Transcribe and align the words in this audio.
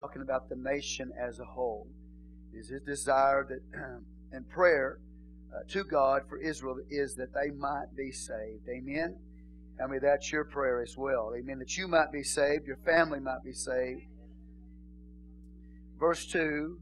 talking 0.00 0.22
about 0.22 0.48
the 0.48 0.54
nation 0.54 1.10
as 1.20 1.40
a 1.40 1.44
whole. 1.44 1.88
Is 2.54 2.68
his 2.68 2.82
desire 2.82 3.44
that 3.48 3.60
and 4.32 4.48
prayer 4.48 4.98
uh, 5.52 5.60
to 5.70 5.82
God 5.84 6.22
for 6.28 6.38
Israel 6.38 6.76
is 6.88 7.14
that 7.16 7.34
they 7.34 7.50
might 7.50 7.86
be 7.96 8.12
saved. 8.12 8.68
Amen. 8.68 9.16
I 9.82 9.86
mean, 9.88 10.00
that's 10.02 10.30
your 10.30 10.44
prayer 10.44 10.82
as 10.82 10.96
well. 10.96 11.32
Amen. 11.36 11.58
That 11.58 11.76
you 11.76 11.88
might 11.88 12.12
be 12.12 12.22
saved, 12.22 12.66
your 12.66 12.78
family 12.84 13.20
might 13.20 13.42
be 13.44 13.52
saved. 13.52 14.02
Verse 15.98 16.26
2 16.26 16.78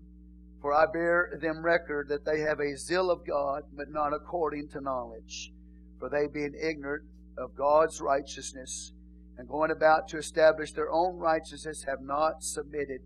For 0.60 0.74
I 0.74 0.84
bear 0.92 1.38
them 1.40 1.64
record 1.64 2.08
that 2.08 2.24
they 2.24 2.40
have 2.40 2.60
a 2.60 2.76
zeal 2.76 3.10
of 3.10 3.26
God, 3.26 3.62
but 3.74 3.90
not 3.90 4.12
according 4.12 4.68
to 4.70 4.80
knowledge. 4.80 5.52
For 5.98 6.10
they, 6.10 6.26
being 6.26 6.54
ignorant 6.60 7.04
of 7.38 7.56
God's 7.56 8.00
righteousness, 8.02 8.92
and 9.38 9.48
going 9.48 9.70
about 9.70 10.08
to 10.08 10.18
establish 10.18 10.72
their 10.72 10.90
own 10.90 11.16
righteousness, 11.16 11.84
have 11.84 12.00
not 12.00 12.42
submitted 12.42 13.02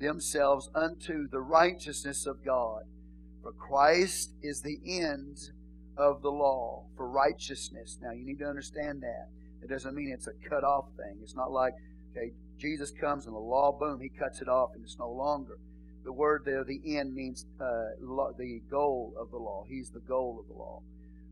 themselves 0.00 0.70
unto 0.74 1.28
the 1.28 1.40
righteousness 1.40 2.26
of 2.26 2.44
God. 2.44 2.82
For 3.42 3.52
Christ 3.52 4.30
is 4.42 4.62
the 4.62 4.78
end 4.86 5.50
of 5.96 6.22
the 6.22 6.30
law 6.30 6.84
for 6.96 7.08
righteousness. 7.08 7.98
Now, 8.02 8.12
you 8.12 8.24
need 8.24 8.38
to 8.38 8.48
understand 8.48 9.02
that. 9.02 9.28
It 9.62 9.68
doesn't 9.68 9.94
mean 9.94 10.10
it's 10.12 10.26
a 10.26 10.48
cut 10.48 10.64
off 10.64 10.86
thing. 10.96 11.18
It's 11.22 11.36
not 11.36 11.52
like, 11.52 11.74
okay, 12.12 12.32
Jesus 12.58 12.90
comes 12.90 13.26
and 13.26 13.34
the 13.34 13.38
law, 13.38 13.72
boom, 13.72 14.00
he 14.00 14.08
cuts 14.08 14.40
it 14.40 14.48
off 14.48 14.70
and 14.74 14.84
it's 14.84 14.98
no 14.98 15.10
longer. 15.10 15.58
The 16.04 16.12
word 16.12 16.42
there, 16.44 16.64
the 16.64 16.98
end, 16.98 17.14
means 17.14 17.46
uh, 17.60 17.96
the 18.36 18.60
goal 18.70 19.14
of 19.18 19.30
the 19.30 19.38
law. 19.38 19.64
He's 19.66 19.90
the 19.90 20.00
goal 20.00 20.38
of 20.40 20.48
the 20.48 20.58
law. 20.58 20.82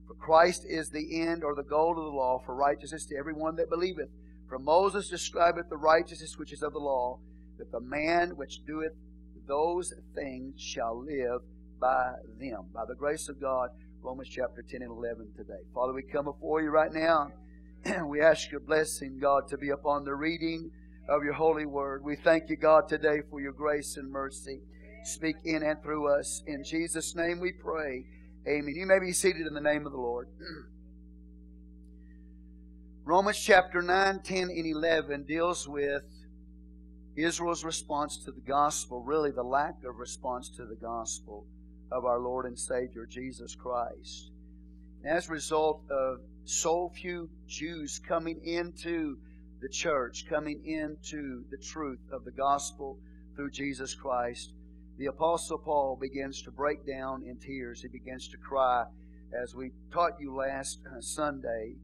For 0.06 0.14
Christ 0.14 0.64
is 0.66 0.90
the 0.90 1.20
end 1.22 1.44
or 1.44 1.54
the 1.54 1.62
goal 1.62 1.98
of 1.98 2.04
the 2.04 2.10
law 2.10 2.42
for 2.44 2.54
righteousness 2.54 3.04
to 3.06 3.16
everyone 3.16 3.56
that 3.56 3.68
believeth. 3.68 4.08
For 4.52 4.58
Moses 4.58 5.08
describeth 5.08 5.70
the 5.70 5.78
righteousness 5.78 6.36
which 6.36 6.52
is 6.52 6.62
of 6.62 6.74
the 6.74 6.78
law, 6.78 7.18
that 7.56 7.72
the 7.72 7.80
man 7.80 8.36
which 8.36 8.66
doeth 8.66 8.92
those 9.48 9.94
things 10.14 10.60
shall 10.60 11.02
live 11.02 11.40
by 11.80 12.12
them. 12.38 12.66
By 12.74 12.84
the 12.84 12.94
grace 12.94 13.30
of 13.30 13.40
God, 13.40 13.70
Romans 14.02 14.28
chapter 14.28 14.60
10 14.60 14.82
and 14.82 14.90
11 14.90 15.32
today. 15.38 15.62
Father, 15.74 15.94
we 15.94 16.02
come 16.02 16.26
before 16.26 16.60
you 16.60 16.68
right 16.68 16.92
now. 16.92 17.32
we 18.04 18.20
ask 18.20 18.50
your 18.50 18.60
blessing, 18.60 19.18
God, 19.18 19.48
to 19.48 19.56
be 19.56 19.70
upon 19.70 20.04
the 20.04 20.14
reading 20.14 20.70
of 21.08 21.24
your 21.24 21.32
holy 21.32 21.64
word. 21.64 22.04
We 22.04 22.16
thank 22.16 22.50
you, 22.50 22.56
God, 22.56 22.90
today 22.90 23.22
for 23.30 23.40
your 23.40 23.52
grace 23.52 23.96
and 23.96 24.10
mercy. 24.10 24.60
Speak 25.04 25.36
in 25.46 25.62
and 25.62 25.82
through 25.82 26.14
us. 26.14 26.42
In 26.46 26.62
Jesus' 26.62 27.16
name 27.16 27.40
we 27.40 27.52
pray. 27.52 28.04
Amen. 28.46 28.74
You 28.76 28.84
may 28.84 28.98
be 28.98 29.14
seated 29.14 29.46
in 29.46 29.54
the 29.54 29.62
name 29.62 29.86
of 29.86 29.92
the 29.92 29.98
Lord. 29.98 30.28
Romans 33.04 33.36
chapter 33.36 33.82
9, 33.82 34.20
10, 34.20 34.42
and 34.42 34.64
11 34.64 35.24
deals 35.24 35.66
with 35.66 36.04
Israel's 37.16 37.64
response 37.64 38.16
to 38.18 38.30
the 38.30 38.40
gospel, 38.40 39.02
really 39.02 39.32
the 39.32 39.42
lack 39.42 39.74
of 39.82 39.96
response 39.96 40.48
to 40.50 40.64
the 40.64 40.76
gospel 40.76 41.44
of 41.90 42.04
our 42.04 42.20
Lord 42.20 42.46
and 42.46 42.56
Savior 42.56 43.04
Jesus 43.04 43.56
Christ. 43.56 44.30
As 45.04 45.28
a 45.28 45.32
result 45.32 45.82
of 45.90 46.20
so 46.44 46.92
few 46.94 47.28
Jews 47.48 47.98
coming 47.98 48.40
into 48.44 49.18
the 49.60 49.68
church, 49.68 50.26
coming 50.28 50.64
into 50.64 51.42
the 51.50 51.58
truth 51.58 51.98
of 52.12 52.24
the 52.24 52.30
gospel 52.30 53.00
through 53.34 53.50
Jesus 53.50 53.96
Christ, 53.96 54.52
the 54.96 55.06
Apostle 55.06 55.58
Paul 55.58 55.98
begins 56.00 56.40
to 56.42 56.52
break 56.52 56.86
down 56.86 57.24
in 57.24 57.36
tears. 57.38 57.82
He 57.82 57.88
begins 57.88 58.28
to 58.28 58.36
cry. 58.36 58.84
As 59.36 59.56
we 59.56 59.72
taught 59.90 60.20
you 60.20 60.36
last 60.36 60.78
uh, 60.86 61.00
Sunday, 61.00 61.74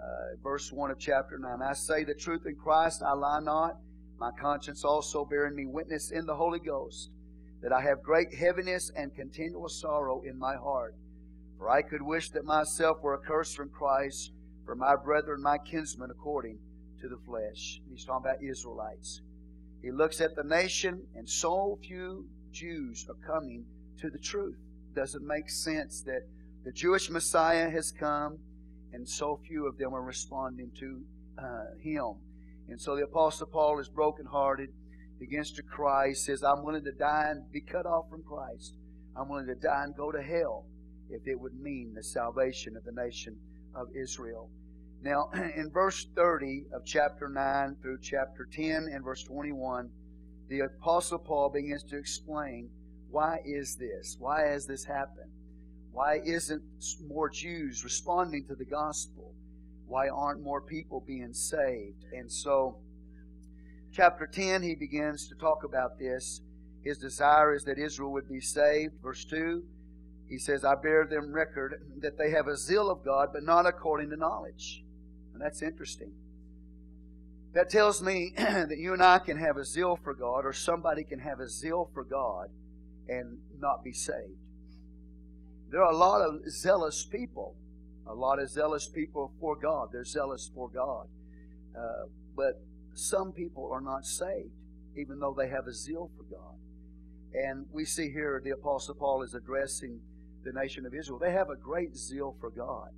uh, 0.00 0.36
verse 0.42 0.72
1 0.72 0.90
of 0.90 0.98
chapter 0.98 1.38
9 1.38 1.62
I 1.62 1.72
say 1.72 2.04
the 2.04 2.14
truth 2.14 2.46
in 2.46 2.56
Christ, 2.56 3.02
I 3.02 3.12
lie 3.12 3.40
not, 3.40 3.76
my 4.18 4.30
conscience 4.40 4.84
also 4.84 5.24
bearing 5.24 5.54
me 5.54 5.66
witness 5.66 6.10
in 6.10 6.26
the 6.26 6.34
Holy 6.34 6.58
Ghost 6.60 7.10
that 7.62 7.72
I 7.72 7.80
have 7.82 8.02
great 8.02 8.34
heaviness 8.34 8.90
and 8.96 9.14
continual 9.14 9.68
sorrow 9.68 10.22
in 10.22 10.38
my 10.38 10.56
heart. 10.56 10.94
For 11.58 11.70
I 11.70 11.82
could 11.82 12.02
wish 12.02 12.30
that 12.30 12.44
myself 12.44 13.02
were 13.02 13.20
accursed 13.20 13.56
from 13.56 13.70
Christ 13.70 14.32
for 14.64 14.74
my 14.74 14.94
brethren, 14.96 15.42
my 15.42 15.58
kinsmen, 15.58 16.10
according 16.10 16.58
to 17.00 17.08
the 17.08 17.16
flesh. 17.24 17.80
He's 17.90 18.04
talking 18.04 18.26
about 18.28 18.42
Israelites. 18.42 19.22
He 19.82 19.90
looks 19.90 20.20
at 20.20 20.34
the 20.34 20.44
nation, 20.44 21.02
and 21.14 21.28
so 21.28 21.78
few 21.86 22.26
Jews 22.52 23.06
are 23.08 23.26
coming 23.26 23.64
to 24.00 24.10
the 24.10 24.18
truth. 24.18 24.56
Doesn't 24.94 25.26
make 25.26 25.48
sense 25.48 26.02
that 26.02 26.22
the 26.64 26.72
Jewish 26.72 27.10
Messiah 27.10 27.70
has 27.70 27.92
come, 27.92 28.38
and 28.92 29.08
so 29.08 29.40
few 29.46 29.66
of 29.66 29.78
them 29.78 29.94
are 29.94 30.02
responding 30.02 30.70
to 30.78 31.02
uh, 31.38 31.64
him. 31.80 32.14
And 32.68 32.80
so 32.80 32.96
the 32.96 33.04
Apostle 33.04 33.46
Paul 33.46 33.78
is 33.78 33.88
brokenhearted 33.88 34.70
begins 35.18 35.52
to 35.52 35.62
cry. 35.62 36.08
He 36.08 36.14
says, 36.14 36.42
I'm 36.42 36.64
willing 36.64 36.84
to 36.84 36.92
die 36.92 37.28
and 37.30 37.50
be 37.52 37.60
cut 37.60 37.86
off 37.86 38.08
from 38.10 38.22
Christ. 38.22 38.76
I'm 39.16 39.28
willing 39.28 39.46
to 39.46 39.54
die 39.54 39.84
and 39.84 39.96
go 39.96 40.12
to 40.12 40.22
hell 40.22 40.66
if 41.08 41.26
it 41.26 41.38
would 41.38 41.54
mean 41.54 41.94
the 41.94 42.02
salvation 42.02 42.76
of 42.76 42.84
the 42.84 42.92
nation 42.92 43.36
of 43.74 43.88
Israel. 43.94 44.50
Now, 45.02 45.30
in 45.34 45.70
verse 45.72 46.06
30 46.14 46.64
of 46.74 46.84
chapter 46.84 47.28
9 47.28 47.76
through 47.80 47.98
chapter 48.02 48.46
10 48.50 48.88
and 48.92 49.04
verse 49.04 49.22
21, 49.24 49.90
the 50.48 50.60
Apostle 50.60 51.18
Paul 51.18 51.50
begins 51.50 51.84
to 51.84 51.98
explain 51.98 52.70
why 53.10 53.38
is 53.44 53.76
this? 53.76 54.16
Why 54.18 54.42
has 54.42 54.66
this 54.66 54.84
happened? 54.84 55.30
Why 55.96 56.20
isn't 56.22 56.62
more 57.08 57.30
Jews 57.30 57.82
responding 57.82 58.44
to 58.48 58.54
the 58.54 58.66
gospel? 58.66 59.32
Why 59.86 60.10
aren't 60.10 60.42
more 60.42 60.60
people 60.60 61.00
being 61.00 61.32
saved? 61.32 62.04
And 62.12 62.30
so, 62.30 62.76
chapter 63.94 64.26
10, 64.26 64.62
he 64.62 64.74
begins 64.74 65.26
to 65.28 65.34
talk 65.36 65.64
about 65.64 65.98
this. 65.98 66.42
His 66.84 66.98
desire 66.98 67.54
is 67.54 67.64
that 67.64 67.78
Israel 67.78 68.12
would 68.12 68.28
be 68.28 68.42
saved. 68.42 68.92
Verse 69.02 69.24
2, 69.24 69.64
he 70.28 70.36
says, 70.36 70.66
I 70.66 70.74
bear 70.74 71.06
them 71.06 71.32
record 71.32 71.80
that 72.02 72.18
they 72.18 72.30
have 72.30 72.46
a 72.46 72.58
zeal 72.58 72.90
of 72.90 73.02
God, 73.02 73.30
but 73.32 73.42
not 73.42 73.64
according 73.64 74.10
to 74.10 74.16
knowledge. 74.16 74.84
And 75.32 75.40
that's 75.40 75.62
interesting. 75.62 76.12
That 77.54 77.70
tells 77.70 78.02
me 78.02 78.34
that 78.36 78.76
you 78.76 78.92
and 78.92 79.02
I 79.02 79.18
can 79.18 79.38
have 79.38 79.56
a 79.56 79.64
zeal 79.64 79.98
for 80.04 80.12
God, 80.12 80.44
or 80.44 80.52
somebody 80.52 81.04
can 81.04 81.20
have 81.20 81.40
a 81.40 81.48
zeal 81.48 81.88
for 81.94 82.04
God 82.04 82.50
and 83.08 83.38
not 83.58 83.82
be 83.82 83.94
saved. 83.94 84.45
There 85.70 85.82
are 85.82 85.92
a 85.92 85.96
lot 85.96 86.20
of 86.20 86.48
zealous 86.50 87.04
people, 87.04 87.56
a 88.06 88.14
lot 88.14 88.38
of 88.38 88.48
zealous 88.50 88.88
people 88.88 89.32
for 89.40 89.56
God. 89.56 89.88
They're 89.92 90.04
zealous 90.04 90.50
for 90.54 90.68
God. 90.68 91.08
Uh, 91.76 92.06
but 92.36 92.60
some 92.94 93.32
people 93.32 93.70
are 93.72 93.80
not 93.80 94.04
saved, 94.04 94.52
even 94.96 95.18
though 95.18 95.34
they 95.36 95.48
have 95.48 95.66
a 95.66 95.72
zeal 95.72 96.10
for 96.16 96.22
God. 96.24 96.54
And 97.34 97.66
we 97.72 97.84
see 97.84 98.10
here 98.10 98.40
the 98.42 98.50
Apostle 98.50 98.94
Paul 98.94 99.22
is 99.22 99.34
addressing 99.34 100.00
the 100.44 100.52
nation 100.52 100.86
of 100.86 100.94
Israel. 100.94 101.18
They 101.18 101.32
have 101.32 101.50
a 101.50 101.56
great 101.56 101.96
zeal 101.96 102.36
for 102.40 102.50
God, 102.50 102.90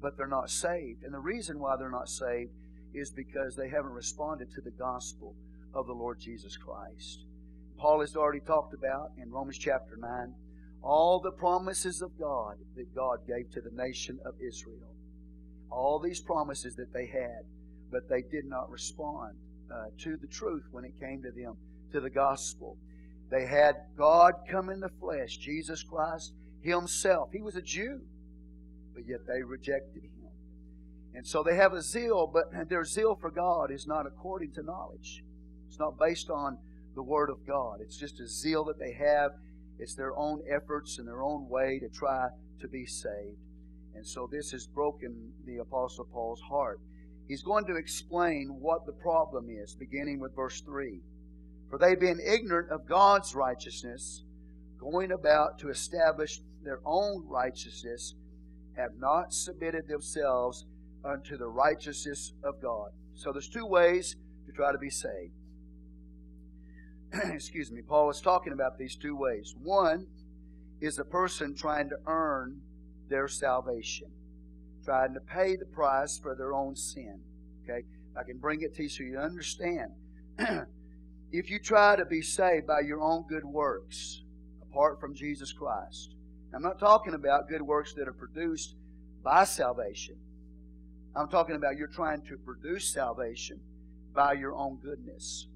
but 0.00 0.16
they're 0.16 0.26
not 0.26 0.48
saved. 0.48 1.02
And 1.02 1.12
the 1.12 1.18
reason 1.18 1.58
why 1.58 1.76
they're 1.76 1.90
not 1.90 2.08
saved 2.08 2.52
is 2.94 3.10
because 3.10 3.56
they 3.56 3.68
haven't 3.68 3.92
responded 3.92 4.50
to 4.52 4.60
the 4.60 4.70
gospel 4.70 5.34
of 5.74 5.86
the 5.86 5.92
Lord 5.92 6.18
Jesus 6.20 6.56
Christ. 6.56 7.24
Paul 7.78 8.00
has 8.00 8.16
already 8.16 8.40
talked 8.40 8.74
about 8.74 9.10
in 9.20 9.30
Romans 9.30 9.58
chapter 9.58 9.96
9 9.96 10.34
all 10.82 11.20
the 11.20 11.32
promises 11.32 12.02
of 12.02 12.18
God 12.18 12.56
that 12.76 12.94
God 12.94 13.18
gave 13.26 13.50
to 13.52 13.60
the 13.60 13.74
nation 13.74 14.18
of 14.24 14.34
Israel. 14.40 14.94
All 15.70 16.00
these 16.00 16.20
promises 16.20 16.74
that 16.76 16.92
they 16.92 17.06
had 17.06 17.44
but 17.90 18.08
they 18.08 18.22
did 18.22 18.44
not 18.44 18.70
respond 18.70 19.34
uh, 19.72 19.86
to 19.98 20.16
the 20.16 20.26
truth 20.26 20.64
when 20.70 20.84
it 20.84 20.98
came 21.00 21.22
to 21.22 21.30
them, 21.30 21.56
to 21.92 22.00
the 22.00 22.10
gospel. 22.10 22.76
They 23.30 23.46
had 23.46 23.76
God 23.96 24.34
come 24.50 24.70
in 24.70 24.80
the 24.80 24.90
flesh, 25.00 25.36
Jesus 25.36 25.82
Christ 25.82 26.32
Himself. 26.62 27.30
He 27.32 27.42
was 27.42 27.56
a 27.56 27.62
Jew, 27.62 28.00
but 28.94 29.04
yet 29.06 29.20
they 29.26 29.42
rejected 29.42 30.02
Him. 30.02 30.10
And 31.14 31.26
so 31.26 31.42
they 31.42 31.56
have 31.56 31.72
a 31.72 31.82
zeal, 31.82 32.30
but 32.32 32.68
their 32.68 32.84
zeal 32.84 33.16
for 33.20 33.30
God 33.30 33.70
is 33.70 33.86
not 33.86 34.06
according 34.06 34.52
to 34.52 34.62
knowledge. 34.62 35.22
It's 35.68 35.78
not 35.78 35.98
based 35.98 36.30
on 36.30 36.58
the 36.94 37.02
Word 37.02 37.30
of 37.30 37.46
God. 37.46 37.80
It's 37.80 37.96
just 37.96 38.20
a 38.20 38.28
zeal 38.28 38.64
that 38.64 38.78
they 38.78 38.92
have. 38.92 39.32
It's 39.80 39.94
their 39.94 40.14
own 40.16 40.42
efforts 40.48 40.98
and 40.98 41.08
their 41.08 41.22
own 41.22 41.48
way 41.48 41.78
to 41.78 41.88
try 41.88 42.28
to 42.60 42.68
be 42.68 42.84
saved. 42.84 43.38
And 43.94 44.06
so 44.06 44.28
this 44.30 44.50
has 44.52 44.66
broken 44.66 45.32
the 45.46 45.58
Apostle 45.58 46.06
Paul's 46.12 46.42
heart. 46.42 46.80
He's 47.26 47.42
going 47.42 47.64
to 47.66 47.76
explain 47.76 48.58
what 48.60 48.86
the 48.86 48.92
problem 48.92 49.48
is, 49.48 49.74
beginning 49.74 50.20
with 50.20 50.36
verse 50.36 50.60
3. 50.60 51.00
For 51.70 51.78
they, 51.78 51.94
being 51.94 52.20
ignorant 52.24 52.70
of 52.70 52.88
God's 52.88 53.34
righteousness, 53.34 54.24
going 54.78 55.12
about 55.12 55.58
to 55.60 55.70
establish 55.70 56.40
their 56.62 56.80
own 56.84 57.24
righteousness, 57.26 58.14
have 58.76 58.90
not 58.98 59.32
submitted 59.32 59.88
themselves 59.88 60.66
unto 61.04 61.36
the 61.36 61.48
righteousness 61.48 62.32
of 62.44 62.60
God. 62.60 62.90
So 63.14 63.32
there's 63.32 63.48
two 63.48 63.66
ways 63.66 64.16
to 64.46 64.52
try 64.52 64.72
to 64.72 64.78
be 64.78 64.90
saved. 64.90 65.32
Excuse 67.32 67.70
me. 67.70 67.82
Paul 67.82 68.10
is 68.10 68.20
talking 68.20 68.52
about 68.52 68.78
these 68.78 68.96
two 68.96 69.16
ways. 69.16 69.54
One 69.62 70.06
is 70.80 70.98
a 70.98 71.04
person 71.04 71.54
trying 71.54 71.88
to 71.90 71.96
earn 72.06 72.60
their 73.08 73.28
salvation 73.28 74.10
trying 74.84 75.14
to 75.14 75.20
pay 75.20 75.56
the 75.56 75.64
price 75.66 76.18
for 76.18 76.34
their 76.34 76.54
own 76.54 76.74
sin. 76.74 77.20
Okay? 77.64 77.84
I 78.18 78.22
can 78.24 78.38
bring 78.38 78.62
it 78.62 78.74
to 78.76 78.82
you 78.82 78.88
so 78.88 79.02
you 79.02 79.18
understand. 79.18 79.92
if 81.32 81.50
you 81.50 81.58
try 81.58 81.96
to 81.96 82.04
be 82.04 82.22
saved 82.22 82.66
by 82.66 82.80
your 82.80 83.00
own 83.00 83.24
good 83.28 83.44
works, 83.44 84.22
apart 84.62 85.00
from 85.00 85.14
Jesus 85.14 85.52
Christ, 85.52 86.14
I'm 86.54 86.62
not 86.62 86.80
talking 86.80 87.14
about 87.14 87.48
good 87.48 87.62
works 87.62 87.94
that 87.94 88.08
are 88.08 88.12
produced 88.12 88.74
by 89.22 89.44
salvation. 89.44 90.16
I'm 91.14 91.28
talking 91.28 91.54
about 91.54 91.76
you're 91.76 91.86
trying 91.86 92.22
to 92.22 92.36
produce 92.38 92.92
salvation 92.92 93.60
by 94.14 94.32
your 94.32 94.54
own 94.54 94.78
goodness. 94.82 95.46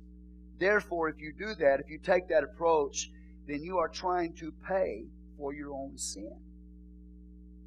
Therefore, 0.64 1.10
if 1.10 1.20
you 1.20 1.34
do 1.38 1.54
that, 1.56 1.80
if 1.80 1.90
you 1.90 1.98
take 1.98 2.26
that 2.28 2.42
approach, 2.42 3.10
then 3.46 3.62
you 3.62 3.76
are 3.76 3.88
trying 3.90 4.32
to 4.36 4.50
pay 4.66 5.04
for 5.36 5.52
your 5.52 5.74
own 5.74 5.98
sin. 5.98 6.40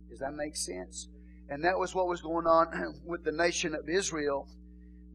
Does 0.09 0.17
that 0.17 0.33
make 0.33 0.55
sense? 0.55 1.07
And 1.47 1.63
that 1.63 1.77
was 1.77 1.94
what 1.94 2.07
was 2.07 2.21
going 2.21 2.47
on 2.47 2.95
with 3.05 3.23
the 3.23 3.31
nation 3.31 3.75
of 3.75 3.88
Israel. 3.88 4.47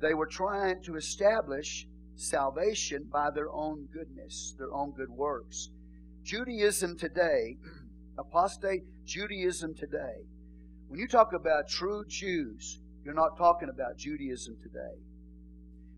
They 0.00 0.14
were 0.14 0.28
trying 0.28 0.80
to 0.84 0.94
establish 0.94 1.88
salvation 2.14 3.08
by 3.12 3.32
their 3.32 3.50
own 3.50 3.88
goodness, 3.92 4.54
their 4.56 4.72
own 4.72 4.92
good 4.92 5.10
works. 5.10 5.70
Judaism 6.22 6.96
today, 6.96 7.56
apostate 8.16 8.84
Judaism 9.04 9.74
today, 9.74 10.22
when 10.86 11.00
you 11.00 11.08
talk 11.08 11.32
about 11.32 11.68
true 11.68 12.04
Jews, 12.06 12.78
you're 13.04 13.12
not 13.12 13.36
talking 13.36 13.70
about 13.70 13.96
Judaism 13.96 14.54
today. 14.62 15.02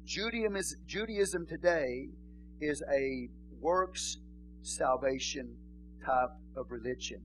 Judaism, 0.04 0.56
is, 0.56 0.76
Judaism 0.86 1.46
today 1.46 2.08
is 2.60 2.82
a 2.92 3.28
works 3.60 4.18
salvation 4.62 5.56
type 6.04 6.30
of 6.56 6.70
religion. 6.70 7.20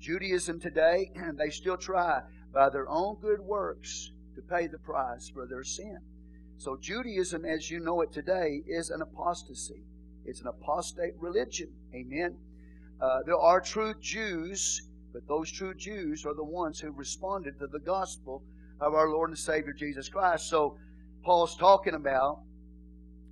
Judaism 0.00 0.58
today, 0.58 1.10
they 1.36 1.50
still 1.50 1.76
try 1.76 2.20
by 2.52 2.70
their 2.70 2.88
own 2.88 3.16
good 3.20 3.40
works 3.40 4.12
to 4.34 4.42
pay 4.42 4.66
the 4.66 4.78
price 4.78 5.28
for 5.28 5.46
their 5.46 5.64
sin. 5.64 5.98
So 6.56 6.78
Judaism, 6.80 7.44
as 7.44 7.70
you 7.70 7.80
know 7.80 8.00
it 8.00 8.12
today, 8.12 8.62
is 8.66 8.90
an 8.90 9.02
apostasy. 9.02 9.84
It's 10.24 10.40
an 10.40 10.48
apostate 10.48 11.14
religion. 11.18 11.68
Amen. 11.94 12.36
Uh, 13.00 13.20
there 13.26 13.38
are 13.38 13.60
true 13.60 13.94
Jews, 14.00 14.82
but 15.12 15.28
those 15.28 15.50
true 15.50 15.74
Jews 15.74 16.24
are 16.24 16.34
the 16.34 16.44
ones 16.44 16.80
who 16.80 16.90
responded 16.90 17.58
to 17.58 17.66
the 17.66 17.78
gospel 17.78 18.42
of 18.80 18.94
our 18.94 19.10
Lord 19.10 19.30
and 19.30 19.38
Savior 19.38 19.72
Jesus 19.72 20.08
Christ. 20.08 20.48
So 20.48 20.78
Paul's 21.22 21.56
talking 21.56 21.94
about 21.94 22.40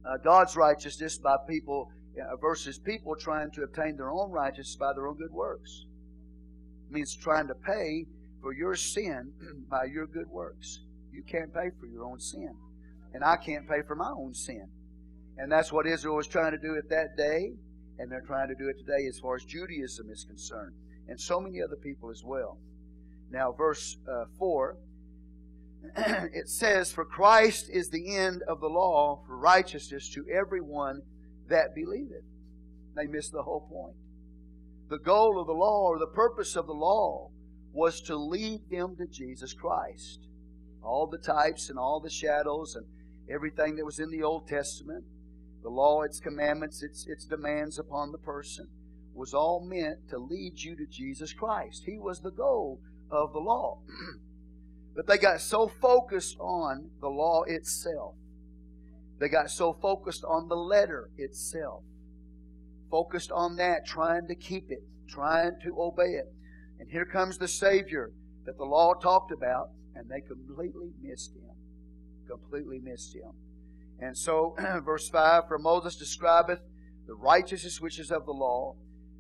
uh, 0.05 0.17
God's 0.23 0.57
righteousness 0.57 1.19
by 1.19 1.37
people 1.49 1.91
uh, 2.19 2.37
versus 2.37 2.79
people 2.79 3.15
trying 3.17 3.51
to 3.53 3.63
obtain 3.63 3.97
their 3.97 4.11
own 4.11 4.31
righteousness 4.31 4.77
by 4.77 4.93
their 4.95 5.07
own 5.09 5.17
good 5.17 5.33
works. 5.33 5.85
It 6.89 6.95
means 6.95 7.17
trying 7.17 7.49
to 7.49 7.55
pay 7.55 8.07
for 8.41 8.53
your 8.53 8.77
sin 8.77 9.33
by 9.71 9.85
your 9.85 10.07
good 10.07 10.29
works. 10.29 10.81
You 11.13 11.23
can't 11.23 11.53
pay 11.53 11.71
for 11.81 11.87
your 11.87 12.05
own 12.05 12.21
sin. 12.21 12.55
And 13.13 13.25
I 13.25 13.37
can't 13.37 13.69
pay 13.69 13.83
for 13.87 13.97
my 13.97 14.11
own 14.11 14.35
sin. 14.35 14.69
And 15.39 15.51
that's 15.51 15.73
what 15.73 15.87
Israel 15.87 16.17
was 16.17 16.27
trying 16.27 16.53
to 16.53 16.59
do 16.59 16.77
at 16.77 16.89
that 16.91 17.17
day, 17.17 17.53
and 17.99 18.11
they're 18.11 18.25
trying 18.27 18.49
to 18.49 18.55
do 18.55 18.69
it 18.69 18.79
today 18.79 19.07
as 19.09 19.19
far 19.19 19.37
as 19.37 19.45
Judaism 19.45 20.11
is 20.11 20.25
concerned, 20.25 20.75
and 21.09 21.21
so 21.21 21.41
many 21.41 21.63
other 21.63 21.77
people 21.77 22.11
as 22.11 22.23
well. 22.25 22.59
Now, 23.31 23.53
verse 23.53 23.97
uh, 24.11 24.25
4 24.39 24.77
it 25.97 26.49
says, 26.49 26.93
For 26.93 27.05
Christ 27.05 27.69
is 27.71 27.91
the 27.91 28.17
end 28.17 28.43
of 28.49 28.61
the 28.61 28.69
law 28.69 29.23
for 29.27 29.37
righteousness 29.37 30.09
to 30.11 30.25
everyone 30.29 31.03
that 31.49 31.75
believeth. 31.75 32.25
They 32.95 33.07
miss 33.07 33.29
the 33.29 33.43
whole 33.43 33.69
point. 33.69 33.97
The 34.89 34.99
goal 34.99 35.41
of 35.41 35.47
the 35.47 35.53
law 35.53 35.89
or 35.89 35.99
the 35.99 36.07
purpose 36.07 36.57
of 36.57 36.67
the 36.67 36.73
law 36.73 37.31
was 37.73 38.01
to 38.03 38.17
lead 38.17 38.61
them 38.71 38.97
to 38.97 39.07
Jesus 39.07 39.53
Christ. 39.53 40.21
All 40.83 41.07
the 41.07 41.19
types 41.19 41.69
and 41.69 41.79
all 41.79 42.01
the 42.01 42.11
shadows 42.11 42.77
and 42.77 42.87
everything 43.31 43.77
that 43.77 43.85
was 43.85 43.99
in 43.99 44.11
the 44.11 44.23
Old 44.23 44.49
Testament, 44.49 45.05
the 45.63 45.69
law, 45.69 46.03
its 46.03 46.21
commandments, 46.21 46.83
its, 46.83 47.07
its 47.07 47.25
demands 47.25 47.79
upon 47.79 48.13
the 48.13 48.19
person, 48.19 48.69
was 49.15 49.35
all 49.35 49.61
meant 49.61 50.09
to 50.11 50.19
lead 50.19 50.59
you 50.59 50.77
to 50.77 50.87
Jesus 50.87 51.33
Christ. 51.33 51.83
He 51.85 51.99
was 51.99 52.21
the 52.21 52.31
goal 52.31 52.81
of 53.11 53.33
the 53.33 53.41
law. 53.41 53.81
but 54.97 55.07
they 55.07 55.19
got 55.19 55.41
so 55.41 55.69
focused 55.69 56.37
on 56.41 56.91
the 57.01 57.09
law 57.09 57.43
itself 57.47 58.15
they 59.19 59.29
got 59.29 59.51
so 59.51 59.73
focused 59.73 60.25
on 60.25 60.49
the 60.49 60.57
letter 60.57 61.11
itself, 61.17 61.83
focused 62.91 63.33
on 63.33 63.57
that, 63.57 63.87
trying 63.87 64.29
to 64.29 64.35
keep 64.35 64.71
it, 64.71 64.83
trying 65.09 65.53
to 65.63 65.81
obey 65.81 66.13
it. 66.13 66.33
And 66.79 66.91
here 66.91 67.07
comes 67.07 67.39
the 67.39 67.49
Savior 67.49 68.13
that 68.45 68.59
the 68.59 68.65
law 68.65 68.93
talked 68.95 69.33
about, 69.33 69.71
and 69.95 70.11
they 70.11 70.21
completely 70.21 70.91
missed 71.03 71.35
him. 71.35 71.55
Completely 72.29 72.79
missed 72.79 73.15
him. 73.15 73.33
And 73.99 74.17
so, 74.17 74.55
verse 74.85 75.09
5 75.09 75.49
For 75.49 75.59
Moses 75.59 75.97
describeth 75.97 76.61
the 77.07 77.15
righteousness 77.15 77.81
which 77.81 77.99
is 77.99 78.11
of 78.11 78.27
the 78.27 78.33
law, 78.33 78.77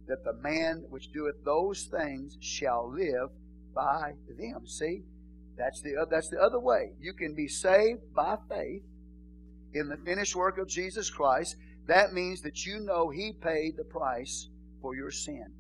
that 0.08 0.25
the 0.25 0.34
man 0.34 0.84
which 0.90 1.11
doeth 1.12 1.43
those 1.44 1.84
things 1.84 2.37
shall 2.40 2.93
live 2.93 3.31
by 3.75 4.12
them. 4.28 4.67
See, 4.67 5.05
that's 5.56 5.81
the, 5.82 6.06
that's 6.11 6.29
the 6.29 6.38
other 6.38 6.61
way. 6.61 6.93
You 7.00 7.12
can 7.14 7.35
be 7.35 7.49
saved 7.49 8.14
by 8.14 8.37
faith 8.49 8.82
in 9.76 9.88
the 9.88 9.97
finished 9.99 10.35
work 10.35 10.58
of 10.58 10.69
Jesus 10.69 11.11
Christ, 11.11 11.56
that 11.87 12.12
means 12.12 12.41
that 12.43 12.64
you 12.64 12.81
know 12.81 13.11
He 13.11 13.32
paid 13.32 13.76
the 13.76 13.85
price 13.85 14.49
for 14.81 14.94
your 14.94 15.11
sin. 15.11 15.53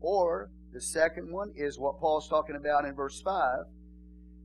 Or 0.00 0.50
the 0.72 0.80
second 0.80 1.32
one 1.32 1.52
is 1.56 1.78
what 1.78 2.00
Paul's 2.00 2.28
talking 2.28 2.56
about 2.56 2.84
in 2.84 2.94
verse 2.94 3.20
5 3.20 3.66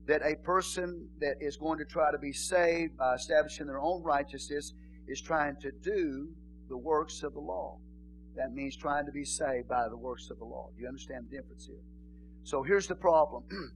that 0.08 0.22
a 0.26 0.36
person 0.44 1.08
that 1.20 1.36
is 1.40 1.56
going 1.56 1.78
to 1.78 1.86
try 1.86 2.12
to 2.12 2.18
be 2.18 2.34
saved 2.34 2.98
by 2.98 3.14
establishing 3.14 3.68
their 3.68 3.80
own 3.80 4.02
righteousness 4.02 4.74
is 5.08 5.22
trying 5.22 5.56
to 5.62 5.72
do 5.84 6.30
the 6.68 6.78
works 6.78 7.22
of 7.22 7.34
the 7.34 7.40
law. 7.40 7.78
That 8.36 8.52
means 8.52 8.76
trying 8.76 9.06
to 9.06 9.12
be 9.12 9.24
saved 9.24 9.68
by 9.68 9.88
the 9.88 9.98
works 9.98 10.30
of 10.32 10.40
the 10.40 10.46
law. 10.46 10.70
Do 10.76 10.82
you 10.82 10.88
understand 10.88 11.28
the 11.30 11.38
difference 11.38 11.68
here? 11.68 11.84
So 12.44 12.64
here's 12.64 12.88
the 12.88 12.96
problem 12.96 13.44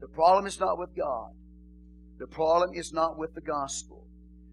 the 0.00 0.08
problem 0.08 0.46
is 0.46 0.60
not 0.60 0.78
with 0.78 0.94
God, 0.96 1.32
the 2.18 2.26
problem 2.26 2.70
is 2.74 2.92
not 2.92 3.18
with 3.18 3.34
the 3.34 3.40
gospel. 3.40 4.04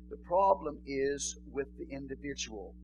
The 0.09 0.18
problem 0.18 0.80
is 0.86 1.36
with 1.51 1.68
the 1.77 1.88
individual. 1.94 2.75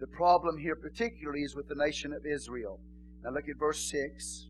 The 0.00 0.06
problem 0.06 0.58
here, 0.58 0.74
particularly, 0.74 1.42
is 1.42 1.54
with 1.54 1.68
the 1.68 1.74
nation 1.74 2.12
of 2.12 2.26
Israel. 2.26 2.80
Now 3.22 3.30
look 3.30 3.48
at 3.48 3.58
verse 3.58 3.90
6. 3.90 4.48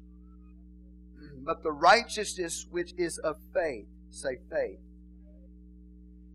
But 1.44 1.62
the 1.62 1.72
righteousness 1.72 2.66
which 2.70 2.94
is 2.96 3.18
of 3.18 3.36
faith, 3.52 3.86
say 4.10 4.36
faith. 4.50 4.78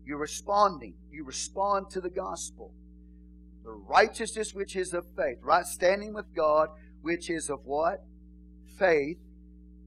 You're 0.04 0.18
responding. 0.18 0.94
You 1.10 1.24
respond 1.24 1.90
to 1.90 2.00
the 2.00 2.10
gospel. 2.10 2.72
The 3.64 3.72
righteousness 3.72 4.54
which 4.54 4.76
is 4.76 4.94
of 4.94 5.04
faith, 5.16 5.38
right 5.42 5.64
standing 5.64 6.14
with 6.14 6.34
God, 6.34 6.68
which 7.02 7.30
is 7.30 7.50
of 7.50 7.60
what? 7.64 8.04
Faith, 8.78 9.18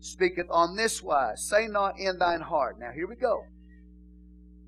speaketh 0.03 0.47
on 0.49 0.75
this 0.75 1.01
wise. 1.01 1.41
Say 1.41 1.67
not 1.67 1.97
in 1.97 2.17
thine 2.17 2.41
heart. 2.41 2.79
Now 2.79 2.91
here 2.91 3.07
we 3.07 3.15
go. 3.15 3.45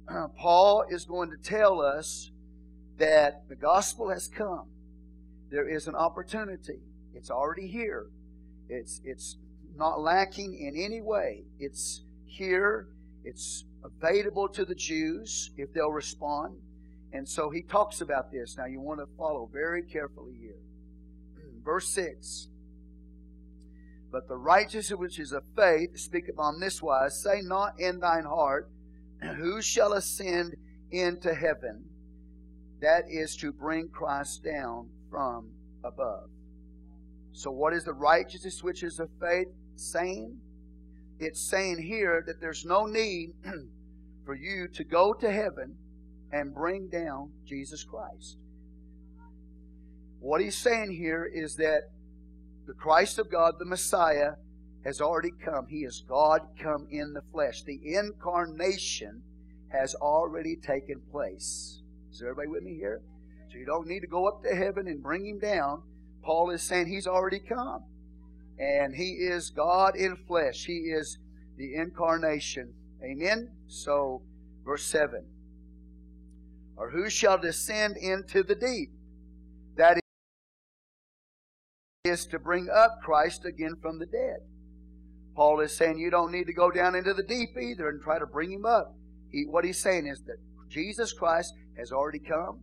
Paul 0.38 0.86
is 0.90 1.06
going 1.06 1.30
to 1.32 1.38
tell 1.38 1.82
us 1.82 2.32
that 2.98 3.48
the 3.50 3.56
gospel 3.56 4.10
has 4.10 4.28
come. 4.28 4.68
There 5.52 5.68
is 5.68 5.88
an 5.88 5.96
opportunity. 5.96 6.80
It's 7.14 7.30
already 7.30 7.68
here. 7.68 8.08
It's 8.70 9.02
it's 9.04 9.38
not 9.76 10.00
lacking 10.00 10.56
in 10.58 10.82
any 10.82 11.02
way. 11.02 11.44
It's 11.60 12.02
here. 12.26 12.88
It's 13.24 13.66
available 13.84 14.48
to 14.50 14.64
the 14.64 14.76
Jews 14.76 15.52
if 15.58 15.74
they'll 15.74 15.92
respond. 15.92 16.56
And 17.12 17.28
so 17.28 17.50
he 17.50 17.62
talks 17.62 18.02
about 18.02 18.32
this. 18.32 18.58
Now 18.58 18.66
you 18.66 18.80
want 18.80 19.00
to 19.00 19.08
follow 19.18 19.50
very 19.52 19.84
carefully 19.84 20.36
here. 20.40 20.60
Verse 21.64 21.90
6. 21.90 22.48
But 24.16 24.30
the 24.30 24.38
righteousness 24.38 24.98
which 24.98 25.20
is 25.20 25.34
of 25.34 25.44
faith 25.58 26.00
speaketh 26.00 26.40
on 26.40 26.62
this 26.62 26.82
wise, 26.82 27.22
say 27.22 27.42
not 27.42 27.78
in 27.78 28.00
thine 28.00 28.24
heart, 28.24 28.70
who 29.22 29.62
shall 29.62 29.92
ascend 29.92 30.56
into 30.90 31.34
heaven? 31.34 31.84
That 32.80 33.04
is 33.10 33.36
to 33.36 33.52
bring 33.52 33.90
Christ 33.90 34.42
down 34.42 34.88
from 35.12 35.50
above. 35.84 36.30
So, 37.34 37.52
what 37.52 37.74
is 37.74 37.84
the 37.84 37.92
righteousness 37.92 38.64
which 38.64 38.84
is 38.84 39.02
of 39.02 39.10
faith 39.20 39.50
saying? 39.76 40.40
It's 41.20 41.42
saying 41.42 41.84
here 41.84 42.24
that 42.26 42.40
there's 42.40 42.64
no 42.64 42.86
need 42.86 43.34
for 44.26 44.34
you 44.34 44.70
to 44.76 44.86
go 44.86 45.12
to 45.12 45.30
heaven 45.30 45.76
and 46.32 46.56
bring 46.56 46.88
down 46.88 47.34
Jesus 47.46 47.84
Christ. 47.84 48.38
What 50.22 50.40
he's 50.40 50.56
saying 50.56 50.94
here 50.94 51.26
is 51.26 51.58
that 51.58 51.90
the 52.66 52.74
Christ 52.74 53.20
of 53.20 53.32
God, 53.32 53.56
the 53.60 53.66
Messiah, 53.66 54.34
has 54.84 55.02
already 55.02 55.32
come. 55.44 55.68
He 55.68 55.80
is 55.80 56.04
God 56.08 56.42
come 56.62 56.88
in 56.92 57.14
the 57.14 57.24
flesh. 57.32 57.64
The 57.64 57.80
incarnation 57.84 59.22
has 59.70 59.96
already 59.96 60.56
taken 60.56 61.02
place. 61.12 61.82
Is 62.12 62.22
everybody 62.22 62.48
with 62.48 62.64
me 62.64 62.76
here? 62.76 63.02
So 63.52 63.58
you 63.58 63.66
don't 63.66 63.88
need 63.88 64.02
to 64.02 64.08
go 64.08 64.28
up 64.28 64.44
to 64.44 64.56
heaven 64.56 64.88
and 64.88 65.02
bring 65.02 65.26
him 65.26 65.40
down. 65.40 65.82
Paul 66.24 66.52
is 66.52 66.62
saying 66.62 66.88
he's 66.88 67.08
already 67.08 67.40
come. 67.40 67.84
And 68.60 68.96
he 68.96 69.12
is 69.12 69.50
God 69.50 69.96
in 69.96 70.16
flesh. 70.28 70.66
He 70.66 70.78
is 70.78 71.18
the 71.58 71.76
incarnation. 71.76 72.74
Amen? 73.04 73.50
So, 73.68 74.22
verse 74.64 74.86
7. 74.86 75.26
Or 76.78 76.92
who 76.92 77.10
shall 77.10 77.38
descend 77.38 77.98
into 77.98 78.44
the 78.44 78.56
deep? 78.56 78.92
Is 82.06 82.26
to 82.28 82.40
bring 82.40 82.70
up 82.70 83.00
Christ 83.04 83.46
again 83.46 83.76
from 83.82 84.00
the 84.00 84.06
dead. 84.06 84.38
Paul 85.36 85.60
is 85.60 85.76
saying 85.76 85.98
you 85.98 86.10
don't 86.10 86.32
need 86.32 86.48
to 86.48 86.54
go 86.54 86.72
down 86.72 86.96
into 86.96 87.14
the 87.14 87.24
deep 87.24 87.50
either 87.60 87.90
and 87.90 88.02
try 88.02 88.20
to 88.20 88.26
bring 88.26 88.52
him 88.52 88.66
up. 88.66 88.96
He, 89.32 89.46
what 89.46 89.66
he's 89.66 89.82
saying 89.82 90.08
is 90.08 90.22
that 90.24 90.38
Jesus 90.70 91.12
Christ 91.12 91.54
has 91.78 91.92
already 91.92 92.20
come. 92.20 92.62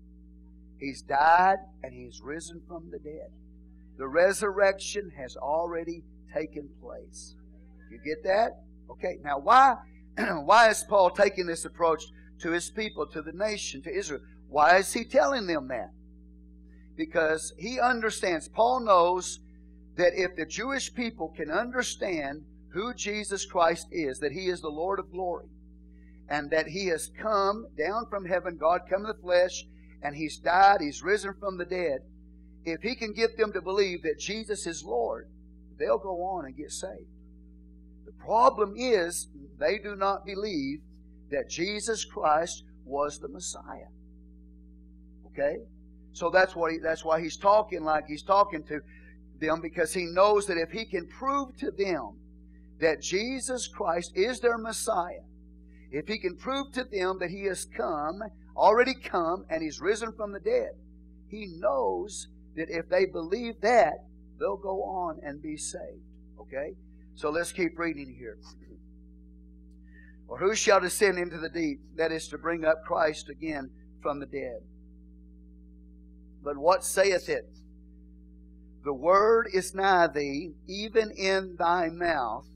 He's 0.79 1.03
died 1.03 1.59
and 1.83 1.93
he's 1.93 2.21
risen 2.23 2.63
from 2.67 2.91
the 2.91 2.99
dead. 2.99 3.31
The 3.99 4.09
resurrection 4.09 5.13
has 5.17 5.37
already 5.37 6.03
taken 6.35 6.69
place. 6.81 7.35
You 7.91 7.99
get 8.05 8.25
that? 8.25 8.63
Okay, 8.91 9.19
now 9.23 9.39
why 9.39 9.75
why 10.45 10.71
is 10.71 10.85
Paul 10.89 11.11
taking 11.11 11.47
this 11.47 11.65
approach 11.65 12.05
to 12.41 12.51
his 12.51 12.71
people, 12.71 13.07
to 13.09 13.23
the 13.23 13.33
nation, 13.33 13.83
to 13.83 13.91
Israel? 13.91 14.23
Why 14.49 14.79
is 14.79 14.93
he 14.93 15.05
telling 15.05 15.47
them 15.47 15.69
that? 15.69 15.91
Because 16.97 17.53
he 17.59 17.81
understands, 17.81 18.49
Paul 18.49 18.81
knows 18.81 19.41
that 19.97 20.13
if 20.15 20.37
the 20.37 20.47
Jewish 20.47 20.93
people 20.95 21.33
can 21.37 21.51
understand 21.51 22.45
who 22.73 22.95
Jesus 22.95 23.45
Christ 23.45 23.87
is, 23.91 24.19
that 24.19 24.33
he 24.33 24.47
is 24.47 24.61
the 24.61 24.69
Lord 24.69 24.99
of 24.99 25.11
glory, 25.11 25.49
and 26.29 26.51
that 26.51 26.67
he 26.67 26.87
has 26.87 27.11
come 27.21 27.67
down 27.77 28.07
from 28.09 28.25
heaven, 28.25 28.57
God 28.59 28.83
come 28.89 29.03
in 29.03 29.09
the 29.09 29.23
flesh, 29.23 29.65
and 30.03 30.17
he's 30.17 30.39
died, 30.39 30.81
he's 30.81 31.03
risen 31.03 31.35
from 31.39 31.59
the 31.59 31.65
dead. 31.65 32.01
If 32.65 32.81
he 32.83 32.95
can 32.95 33.13
get 33.13 33.37
them 33.37 33.53
to 33.53 33.61
believe 33.61 34.03
that 34.03 34.19
Jesus 34.19 34.67
is 34.67 34.85
Lord, 34.85 35.29
they'll 35.79 35.99
go 35.99 36.23
on 36.23 36.47
and 36.47 36.57
get 36.57 36.71
saved. 36.71 37.09
The 38.07 38.13
problem 38.25 38.75
is 38.77 39.29
they 39.59 39.79
do 39.79 39.95
not 39.97 40.25
believe 40.25 40.81
that 41.31 41.51
Jesus 41.51 42.05
Christ 42.05 42.65
was 42.85 43.19
the 43.19 43.29
Messiah. 43.29 43.91
Okay? 45.27 45.59
So 46.13 46.31
that's 46.31 46.55
what 46.55 46.73
he, 46.73 46.79
that's 46.79 47.05
why 47.05 47.21
he's 47.21 47.37
talking 47.37 47.85
like 47.85 48.07
he's 48.07 48.23
talking 48.23 48.63
to 48.65 48.81
them 49.41 49.61
because 49.61 49.93
he 49.93 50.05
knows 50.05 50.47
that 50.47 50.59
if 50.59 50.71
he 50.71 50.85
can 50.85 51.07
prove 51.09 51.57
to 51.59 51.71
them 51.71 52.19
that 52.81 53.01
Jesus 53.01 53.69
Christ 53.69 54.13
is 54.15 54.41
their 54.41 54.59
Messiah, 54.59 55.25
if 55.91 56.09
he 56.09 56.19
can 56.19 56.37
prove 56.37 56.73
to 56.73 56.85
them 56.85 57.19
that 57.21 57.31
he 57.31 57.45
has 57.45 57.67
come, 57.77 58.23
already 58.57 58.95
come, 58.95 59.45
and 59.51 59.63
he's 59.63 59.81
risen 59.81 60.13
from 60.13 60.33
the 60.33 60.41
dead, 60.41 60.71
he 61.29 61.47
knows 61.59 62.29
that 62.57 62.69
if 62.71 62.89
they 62.89 63.07
believe 63.07 63.61
that, 63.61 63.95
they'll 64.39 64.57
go 64.57 64.83
on 64.83 65.21
and 65.23 65.43
be 65.43 65.57
saved. 65.57 66.03
Okay? 66.41 66.75
So 67.15 67.31
let's 67.31 67.53
keep 67.53 67.79
reading 67.79 68.15
here. 68.19 68.39
Or 70.29 70.39
who 70.39 70.55
shall 70.55 70.81
descend 70.81 71.19
into 71.19 71.39
the 71.39 71.51
deep? 71.51 71.81
That 71.97 72.11
is 72.11 72.29
to 72.29 72.39
bring 72.39 72.65
up 72.65 72.85
Christ 72.85 73.29
again 73.29 73.71
from 74.01 74.19
the 74.19 74.27
dead. 74.27 74.61
But 76.43 76.57
what 76.57 76.85
saith 76.85 77.29
it? 77.29 77.49
The 78.85 78.93
word 78.93 79.49
is 79.53 79.75
nigh 79.75 80.09
thee, 80.09 80.55
even 80.67 81.13
in 81.13 81.57
thy 81.57 81.89
mouth 81.89 82.47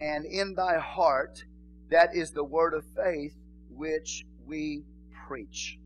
and 0.00 0.24
in 0.24 0.54
thy 0.54 0.78
heart. 0.78 1.44
That 1.90 2.14
is 2.14 2.32
the 2.32 2.44
word 2.44 2.74
of 2.74 2.84
faith 2.96 3.34
which 3.70 4.24
we 4.46 4.82
preach. 5.26 5.78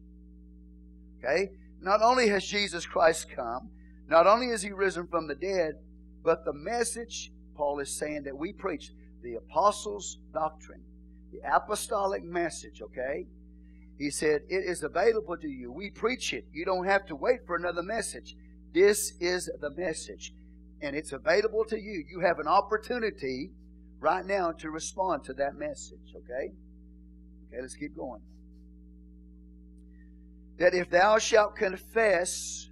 Okay? 1.19 1.51
Not 1.81 2.01
only 2.03 2.29
has 2.29 2.45
Jesus 2.45 2.87
Christ 2.87 3.27
come, 3.35 3.69
not 4.09 4.27
only 4.27 4.49
is 4.49 4.63
he 4.63 4.73
risen 4.73 5.07
from 5.07 5.27
the 5.27 5.35
dead, 5.35 5.75
but 6.25 6.45
the 6.45 6.53
message, 6.53 7.31
Paul 7.57 7.81
is 7.81 7.97
saying, 7.97 8.23
that 8.25 8.37
we 8.37 8.53
preach, 8.53 8.91
the 9.23 9.35
apostles' 9.35 10.19
doctrine, 10.33 10.83
the 11.33 11.41
apostolic 11.55 12.25
message, 12.25 12.83
okay? 12.83 13.27
He 13.99 14.11
said, 14.11 14.43
It 14.49 14.65
is 14.65 14.83
available 14.83 15.37
to 15.37 15.49
you. 15.49 15.73
We 15.73 15.91
preach 15.91 16.33
it. 16.33 16.45
You 16.53 16.65
don't 16.65 16.87
have 16.87 17.07
to 17.07 17.17
wait 17.17 17.41
for 17.47 17.57
another 17.57 17.83
message. 17.83 18.35
This 18.73 19.13
is 19.21 19.51
the 19.61 19.71
message, 19.71 20.33
and 20.81 20.97
it's 20.97 21.13
available 21.13 21.65
to 21.67 21.79
you. 21.79 22.05
You 22.09 22.21
have 22.21 22.39
an 22.39 22.49
opportunity 22.49 23.51
right 24.01 24.25
now 24.25 24.53
to 24.53 24.71
respond 24.71 25.25
to 25.25 25.35
that 25.35 25.55
message, 25.57 26.15
okay? 26.17 26.53
Okay, 27.49 27.61
let's 27.61 27.75
keep 27.75 27.95
going. 27.95 28.23
That 30.59 30.75
if 30.75 30.91
thou 30.91 31.19
shalt 31.19 31.57
confess 31.57 32.69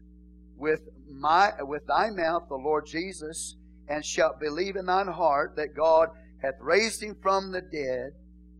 with 0.56 0.80
my 1.10 1.52
with 1.60 1.86
thy 1.86 2.10
mouth 2.10 2.44
the 2.48 2.54
Lord 2.56 2.86
Jesus, 2.86 3.56
and 3.88 4.04
shalt 4.04 4.40
believe 4.40 4.76
in 4.76 4.86
thine 4.86 5.08
heart 5.08 5.56
that 5.56 5.76
God 5.76 6.08
hath 6.40 6.54
raised 6.60 7.02
him 7.02 7.16
from 7.20 7.52
the 7.52 7.60
dead, 7.60 8.12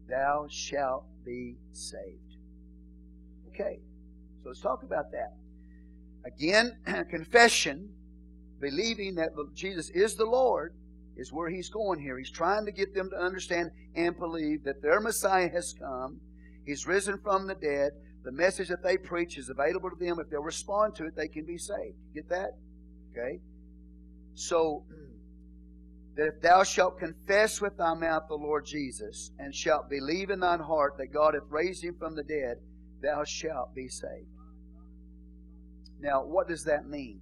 thou 0.08 0.46
shalt 0.50 1.04
be 1.24 1.56
saved. 1.72 2.29
Okay, 3.60 3.78
so 4.42 4.48
let's 4.48 4.60
talk 4.60 4.82
about 4.82 5.10
that. 5.12 5.34
Again, 6.24 6.78
confession, 7.10 7.90
believing 8.60 9.14
that 9.16 9.30
Jesus 9.54 9.90
is 9.90 10.14
the 10.14 10.24
Lord, 10.24 10.74
is 11.16 11.32
where 11.32 11.50
he's 11.50 11.68
going 11.68 12.00
here. 12.00 12.16
He's 12.16 12.30
trying 12.30 12.64
to 12.64 12.72
get 12.72 12.94
them 12.94 13.10
to 13.10 13.16
understand 13.16 13.70
and 13.94 14.18
believe 14.18 14.64
that 14.64 14.80
their 14.80 15.00
Messiah 15.00 15.50
has 15.50 15.74
come. 15.78 16.20
He's 16.64 16.86
risen 16.86 17.18
from 17.22 17.46
the 17.46 17.54
dead. 17.54 17.90
The 18.24 18.32
message 18.32 18.68
that 18.68 18.82
they 18.82 18.96
preach 18.96 19.36
is 19.36 19.50
available 19.50 19.90
to 19.90 19.96
them. 19.96 20.18
If 20.20 20.30
they'll 20.30 20.42
respond 20.42 20.94
to 20.96 21.06
it, 21.06 21.16
they 21.16 21.28
can 21.28 21.44
be 21.44 21.58
saved. 21.58 21.96
Get 22.14 22.28
that? 22.30 22.52
Okay? 23.12 23.40
So, 24.34 24.84
that 26.16 26.28
if 26.28 26.40
thou 26.40 26.62
shalt 26.62 26.98
confess 26.98 27.60
with 27.60 27.76
thy 27.76 27.92
mouth 27.94 28.22
the 28.28 28.34
Lord 28.34 28.64
Jesus, 28.64 29.32
and 29.38 29.54
shalt 29.54 29.90
believe 29.90 30.30
in 30.30 30.40
thine 30.40 30.60
heart 30.60 30.94
that 30.98 31.12
God 31.12 31.34
hath 31.34 31.50
raised 31.50 31.84
him 31.84 31.96
from 31.98 32.14
the 32.14 32.22
dead, 32.22 32.56
thou 33.02 33.24
shalt 33.24 33.74
be 33.74 33.88
saved. 33.88 34.28
Now, 36.00 36.22
what 36.24 36.48
does 36.48 36.64
that 36.64 36.86
mean? 36.86 37.20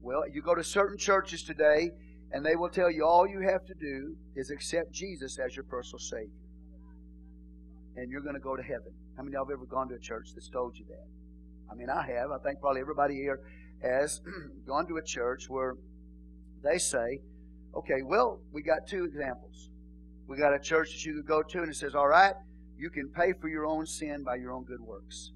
Well, 0.00 0.22
you 0.32 0.42
go 0.42 0.54
to 0.54 0.64
certain 0.64 0.98
churches 0.98 1.42
today, 1.42 1.90
and 2.32 2.44
they 2.44 2.56
will 2.56 2.68
tell 2.68 2.90
you 2.90 3.04
all 3.04 3.26
you 3.26 3.40
have 3.40 3.64
to 3.66 3.74
do 3.74 4.16
is 4.36 4.50
accept 4.50 4.92
Jesus 4.92 5.38
as 5.38 5.54
your 5.54 5.64
personal 5.64 5.98
Savior. 5.98 6.30
And 7.96 8.10
you're 8.10 8.22
going 8.22 8.34
to 8.34 8.40
go 8.40 8.56
to 8.56 8.62
heaven. 8.62 8.92
How 9.16 9.22
many 9.22 9.36
of 9.36 9.48
you 9.48 9.54
have 9.54 9.60
ever 9.60 9.66
gone 9.66 9.88
to 9.88 9.94
a 9.94 9.98
church 9.98 10.28
that's 10.34 10.48
told 10.48 10.76
you 10.76 10.84
that? 10.88 11.06
I 11.70 11.74
mean, 11.74 11.90
I 11.90 12.06
have. 12.06 12.30
I 12.30 12.38
think 12.38 12.60
probably 12.60 12.80
everybody 12.80 13.14
here 13.14 13.40
has 13.82 14.20
gone 14.66 14.86
to 14.88 14.96
a 14.96 15.02
church 15.02 15.46
where 15.48 15.74
they 16.62 16.78
say, 16.78 17.20
Okay, 17.76 18.02
well, 18.02 18.40
we 18.52 18.62
got 18.62 18.86
two 18.88 19.04
examples. 19.04 19.70
We 20.26 20.36
got 20.36 20.54
a 20.54 20.58
church 20.58 20.90
that 20.90 21.04
you 21.04 21.14
could 21.16 21.26
go 21.26 21.42
to 21.42 21.58
and 21.58 21.70
it 21.70 21.76
says, 21.76 21.94
all 21.94 22.08
right, 22.08 22.34
you 22.78 22.90
can 22.90 23.08
pay 23.08 23.32
for 23.40 23.48
your 23.48 23.66
own 23.66 23.86
sin 23.86 24.22
by 24.24 24.36
your 24.36 24.52
own 24.52 24.64
good 24.64 24.80
works. 24.80 25.32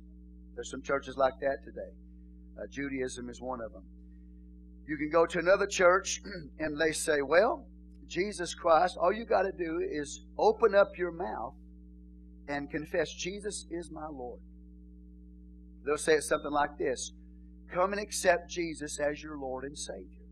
There's 0.55 0.71
some 0.71 0.83
churches 0.83 1.17
like 1.17 1.35
that 1.41 1.65
today. 1.65 1.93
Uh, 2.57 2.67
Judaism 2.71 3.29
is 3.29 3.41
one 3.41 3.61
of 3.61 3.73
them. 3.73 3.83
You 4.87 4.97
can 4.97 5.11
go 5.11 5.27
to 5.27 5.39
another 5.39 5.67
church 5.67 6.21
and 6.59 6.81
they 6.81 6.93
say, 6.93 7.23
well, 7.23 7.67
Jesus 8.07 8.55
Christ, 8.55 8.97
all 9.01 9.13
you 9.13 9.25
got 9.25 9.43
to 9.43 9.53
do 9.53 9.81
is 9.81 10.25
open 10.39 10.75
up 10.75 10.99
your 10.99 11.13
mouth 11.13 11.55
and 12.49 12.71
confess, 12.71 13.13
Jesus 13.13 13.67
is 13.71 13.91
my 13.91 14.07
Lord. 14.07 14.41
They'll 15.85 15.97
say 15.97 16.15
it 16.15 16.23
something 16.23 16.51
like 16.51 16.77
this 16.79 17.13
Come 17.73 17.93
and 17.93 18.01
accept 18.01 18.51
Jesus 18.51 19.01
as 19.01 19.23
your 19.23 19.39
Lord 19.39 19.65
and 19.65 19.77
Savior. 19.77 20.27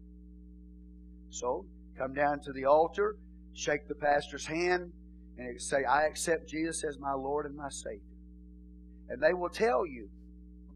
So, 1.30 1.64
come 1.96 2.12
down 2.12 2.40
to 2.44 2.52
the 2.52 2.66
altar, 2.66 3.16
shake 3.54 3.88
the 3.88 3.94
pastor's 3.94 4.46
hand, 4.46 4.92
and 5.40 5.60
say, 5.60 5.84
I 5.84 6.04
accept 6.04 6.48
Jesus 6.48 6.84
as 6.84 6.98
my 6.98 7.12
Lord 7.12 7.46
and 7.46 7.56
my 7.56 7.70
Savior. 7.70 8.00
And 9.08 9.22
they 9.22 9.32
will 9.32 9.48
tell 9.48 9.86
you, 9.86 10.08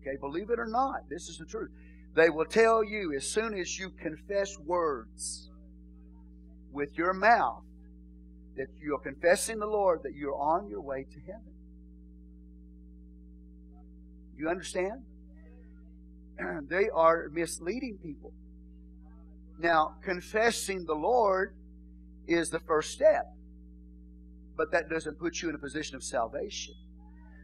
okay, 0.00 0.16
believe 0.20 0.50
it 0.50 0.58
or 0.58 0.66
not, 0.66 1.08
this 1.08 1.28
is 1.28 1.38
the 1.38 1.44
truth. 1.44 1.70
They 2.14 2.30
will 2.30 2.44
tell 2.44 2.84
you 2.84 3.12
as 3.16 3.26
soon 3.26 3.58
as 3.58 3.78
you 3.78 3.90
confess 3.90 4.58
words 4.58 5.50
with 6.72 6.96
your 6.96 7.12
mouth 7.12 7.62
that 8.56 8.68
you're 8.80 8.98
confessing 8.98 9.58
the 9.58 9.66
Lord 9.66 10.00
that 10.04 10.14
you're 10.14 10.36
on 10.36 10.68
your 10.68 10.80
way 10.80 11.04
to 11.04 11.20
heaven. 11.20 11.52
You 14.36 14.48
understand? 14.48 15.02
they 16.68 16.88
are 16.90 17.28
misleading 17.32 17.98
people. 18.02 18.32
Now, 19.58 19.94
confessing 20.02 20.84
the 20.84 20.94
Lord 20.94 21.54
is 22.26 22.50
the 22.50 22.60
first 22.60 22.90
step, 22.90 23.26
but 24.56 24.70
that 24.72 24.88
doesn't 24.88 25.18
put 25.18 25.42
you 25.42 25.48
in 25.48 25.54
a 25.54 25.58
position 25.58 25.96
of 25.96 26.02
salvation. 26.02 26.74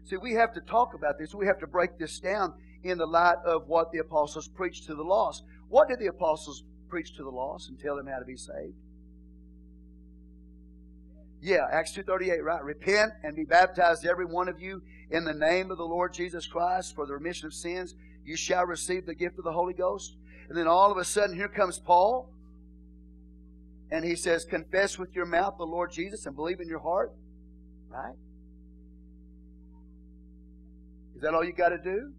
See, 0.05 0.17
we 0.17 0.35
have 0.35 0.53
to 0.55 0.61
talk 0.61 0.95
about 0.95 1.19
this. 1.19 1.35
We 1.35 1.47
have 1.47 1.61
to 1.61 1.67
break 1.67 1.99
this 1.99 2.19
down 2.19 2.55
in 2.83 2.99
the 2.99 3.07
light 3.07 3.37
of 3.45 3.69
what 3.69 3.93
the 3.93 3.99
apostles 3.99 4.49
preached 4.49 4.87
to 4.87 4.95
the 4.95 5.03
lost. 5.03 5.45
What 5.69 5.89
did 5.89 5.99
the 5.99 6.07
apostles 6.07 6.65
preach 6.89 7.17
to 7.17 7.23
the 7.23 7.31
lost 7.31 7.69
and 7.69 7.79
tell 7.79 7.97
them 7.97 8.07
how 8.07 8.19
to 8.19 8.25
be 8.25 8.37
saved? 8.37 8.75
Yeah, 11.43 11.67
Acts 11.71 11.97
2.38, 11.97 12.43
right? 12.43 12.63
Repent 12.63 13.13
and 13.23 13.35
be 13.35 13.45
baptized, 13.45 14.05
every 14.05 14.27
one 14.27 14.49
of 14.49 14.61
you, 14.61 14.83
in 15.11 15.25
the 15.25 15.33
name 15.33 15.71
of 15.71 15.79
the 15.79 15.85
Lord 15.85 16.13
Jesus 16.13 16.47
Christ 16.47 16.95
for 16.95 17.07
the 17.07 17.15
remission 17.15 17.47
of 17.47 17.55
sins. 17.55 17.95
You 18.25 18.37
shall 18.37 18.67
receive 18.67 19.07
the 19.07 19.15
gift 19.15 19.39
of 19.39 19.45
the 19.45 19.53
Holy 19.53 19.73
Ghost. 19.73 20.17
And 20.49 20.59
then 20.59 20.67
all 20.67 20.91
of 20.91 20.99
a 20.99 21.05
sudden, 21.05 21.35
here 21.35 21.49
comes 21.49 21.79
Paul. 21.79 22.31
And 23.91 24.05
he 24.05 24.15
says, 24.15 24.45
Confess 24.45 24.99
with 24.99 25.15
your 25.15 25.27
mouth 25.27 25.55
the 25.59 25.65
Lord 25.65 25.91
Jesus 25.91 26.27
and 26.27 26.37
believe 26.37 26.61
in 26.61 26.69
your 26.69 26.81
heart. 26.81 27.13
Right? 27.89 28.15
Is 31.17 31.23
that 31.23 31.35
all 31.35 31.45
you 31.45 31.53
got 31.53 31.71
to 31.71 31.79
do? 31.79 32.13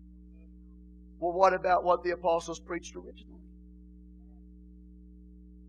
Well, 1.20 1.34
what 1.34 1.54
about 1.54 1.84
what 1.84 2.04
the 2.04 2.12
apostles 2.12 2.60
preached 2.60 2.96
originally? 2.96 3.32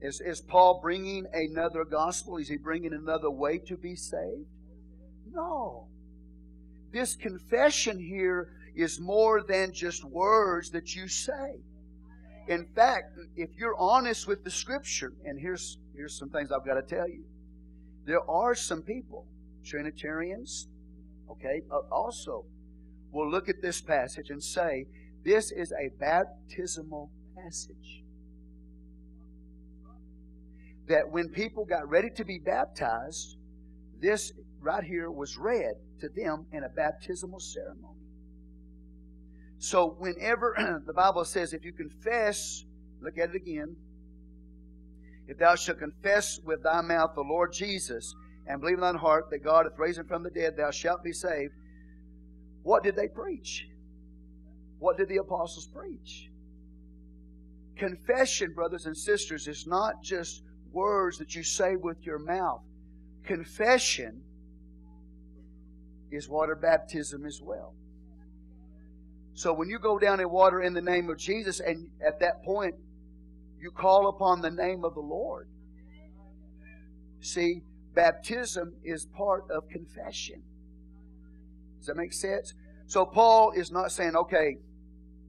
Is, 0.01 0.21
is 0.21 0.41
Paul 0.41 0.81
bringing 0.83 1.27
another 1.33 1.85
gospel? 1.85 2.39
Is 2.39 2.49
he 2.49 2.57
bringing 2.57 2.93
another 2.93 3.31
way 3.31 3.59
to 3.69 3.77
be 3.77 3.95
saved? 3.95 4.47
No. 5.31 5.87
This 6.93 7.15
confession 7.15 7.99
here 7.99 8.49
is 8.75 9.01
more 9.01 9.43
than 9.43 9.73
just 9.73 10.05
words 10.05 10.71
that 10.71 10.95
you 10.97 11.07
say. 11.07 11.61
In 12.49 12.67
fact, 12.75 13.17
if 13.37 13.51
you're 13.57 13.77
honest 13.79 14.27
with 14.27 14.43
the 14.45 14.51
scripture, 14.51 15.13
and 15.25 15.39
here's, 15.41 15.79
here's 15.95 16.19
some 16.19 16.31
things 16.31 16.51
I've 16.53 16.67
got 16.67 16.75
to 16.75 16.83
tell 16.83 17.09
you. 17.09 17.25
There 18.05 18.29
are 18.29 18.55
some 18.55 18.83
people, 18.83 19.27
Trinitarians, 19.65 20.69
okay, 21.31 21.63
also 21.91 22.45
will 23.13 23.31
look 23.31 23.49
at 23.49 23.63
this 23.63 23.81
passage 23.81 24.31
and 24.31 24.43
say, 24.43 24.87
this 25.25 25.53
is 25.53 25.73
a 25.73 25.91
baptismal 26.01 27.11
passage. 27.37 28.03
That 30.89 31.11
when 31.11 31.29
people 31.29 31.65
got 31.65 31.89
ready 31.89 32.11
to 32.17 32.25
be 32.25 32.39
baptized, 32.39 33.37
this 34.01 34.33
right 34.61 34.83
here 34.83 35.11
was 35.11 35.37
read 35.37 35.75
to 36.01 36.09
them 36.09 36.47
in 36.53 36.65
a 36.65 36.69
baptismal 36.69 37.39
ceremony. 37.39 38.01
So, 39.59 39.95
whenever 39.99 40.83
the 40.87 40.93
Bible 40.93 41.25
says, 41.25 41.53
if 41.53 41.65
you 41.65 41.73
confess, 41.73 42.65
look 43.01 43.17
at 43.17 43.31
it 43.31 43.37
again. 43.37 43.77
If 45.29 45.39
thou 45.39 45.55
shalt 45.55 45.79
confess 45.79 46.41
with 46.45 46.63
thy 46.63 46.81
mouth 46.81 47.13
the 47.15 47.23
Lord 47.23 47.53
Jesus 47.53 48.15
and 48.47 48.61
believe 48.61 48.77
in 48.77 48.81
thine 48.81 48.97
heart 48.97 49.31
that 49.31 49.45
God 49.45 49.67
hath 49.67 49.79
raised 49.79 49.99
him 49.99 50.07
from 50.07 50.23
the 50.23 50.31
dead, 50.31 50.57
thou 50.57 50.71
shalt 50.71 51.03
be 51.03 51.13
saved. 51.13 51.53
What 52.63 52.83
did 52.83 52.97
they 52.97 53.09
preach? 53.09 53.69
What 54.79 54.97
did 54.97 55.09
the 55.09 55.19
apostles 55.19 55.69
preach? 55.75 56.29
Confession, 57.77 58.53
brothers 58.53 58.87
and 58.87 58.97
sisters, 58.97 59.47
is 59.47 59.67
not 59.67 60.03
just 60.03 60.43
words 60.73 61.19
that 61.19 61.35
you 61.35 61.43
say 61.43 61.77
with 61.77 62.05
your 62.05 62.19
mouth. 62.19 62.63
Confession 63.25 64.23
is 66.11 66.29
water 66.29 66.55
baptism 66.55 67.25
as 67.25 67.41
well. 67.43 67.75
So 69.35 69.53
when 69.53 69.69
you 69.69 69.79
go 69.79 69.99
down 69.99 70.21
in 70.21 70.29
water 70.31 70.61
in 70.61 70.75
the 70.75 70.83
name 70.83 71.09
of 71.09 71.19
Jesus, 71.19 71.61
and 71.61 71.89
at 72.07 72.21
that 72.21 72.43
point 72.45 72.75
you 73.63 73.71
call 73.71 74.09
upon 74.09 74.41
the 74.41 74.51
name 74.51 74.85
of 74.85 74.95
the 74.95 75.01
Lord, 75.01 75.49
see, 77.21 77.63
baptism 77.95 78.75
is 78.85 79.07
part 79.17 79.45
of 79.51 79.69
confession. 79.69 80.43
Does 81.79 81.87
that 81.87 81.97
make 81.97 82.13
sense? 82.13 82.55
So 82.87 83.07
Paul 83.07 83.53
is 83.53 83.71
not 83.71 83.93
saying, 83.93 84.17
okay, 84.17 84.57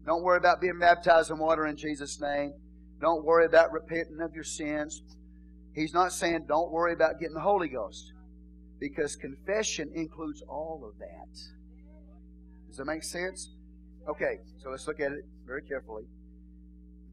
don't 0.05 0.23
worry 0.23 0.37
about 0.37 0.59
being 0.61 0.79
baptized 0.79 1.31
in 1.31 1.37
water 1.37 1.67
in 1.67 1.77
Jesus' 1.77 2.19
name. 2.19 2.53
Don't 2.99 3.23
worry 3.23 3.45
about 3.45 3.71
repenting 3.71 4.19
of 4.21 4.33
your 4.33 4.43
sins. 4.43 5.01
He's 5.73 5.93
not 5.93 6.11
saying 6.11 6.45
don't 6.47 6.71
worry 6.71 6.93
about 6.93 7.19
getting 7.19 7.35
the 7.35 7.41
Holy 7.41 7.69
Ghost. 7.69 8.13
Because 8.79 9.15
confession 9.15 9.91
includes 9.95 10.41
all 10.47 10.83
of 10.85 10.97
that. 10.99 11.39
Does 12.67 12.77
that 12.77 12.85
make 12.85 13.03
sense? 13.03 13.55
Okay, 14.09 14.39
so 14.57 14.71
let's 14.71 14.87
look 14.87 14.99
at 14.99 15.11
it 15.11 15.25
very 15.45 15.61
carefully. 15.61 16.03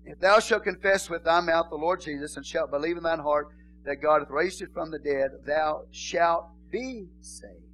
If 0.05 0.19
thou 0.19 0.41
shalt 0.41 0.65
confess 0.65 1.11
with 1.11 1.25
thy 1.25 1.41
mouth 1.41 1.67
the 1.71 1.77
Lord 1.77 2.01
Jesus, 2.01 2.37
and 2.37 2.45
shalt 2.45 2.71
believe 2.71 2.97
in 2.97 3.03
thine 3.03 3.19
heart 3.19 3.49
that 3.85 3.97
God 3.97 4.21
hath 4.21 4.31
raised 4.31 4.61
him 4.61 4.71
from 4.73 4.91
the 4.91 4.99
dead, 4.99 5.31
thou 5.47 5.83
shalt 5.91 6.47
be 6.71 7.07
saved. 7.21 7.65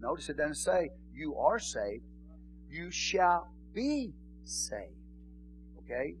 Notice 0.00 0.28
it 0.28 0.36
doesn't 0.36 0.56
say 0.56 0.90
you 1.14 1.36
are 1.36 1.58
saved, 1.58 2.04
you 2.68 2.90
shall 2.90 3.48
be 3.72 4.12
saved. 4.44 4.92
Okay? 5.78 6.14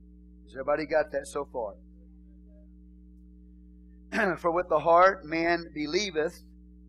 Has 0.44 0.54
everybody 0.54 0.86
got 0.86 1.12
that 1.12 1.26
so 1.26 1.48
far? 1.52 1.74
For 4.38 4.50
with 4.50 4.68
the 4.68 4.80
heart 4.80 5.24
man 5.24 5.70
believeth 5.74 6.42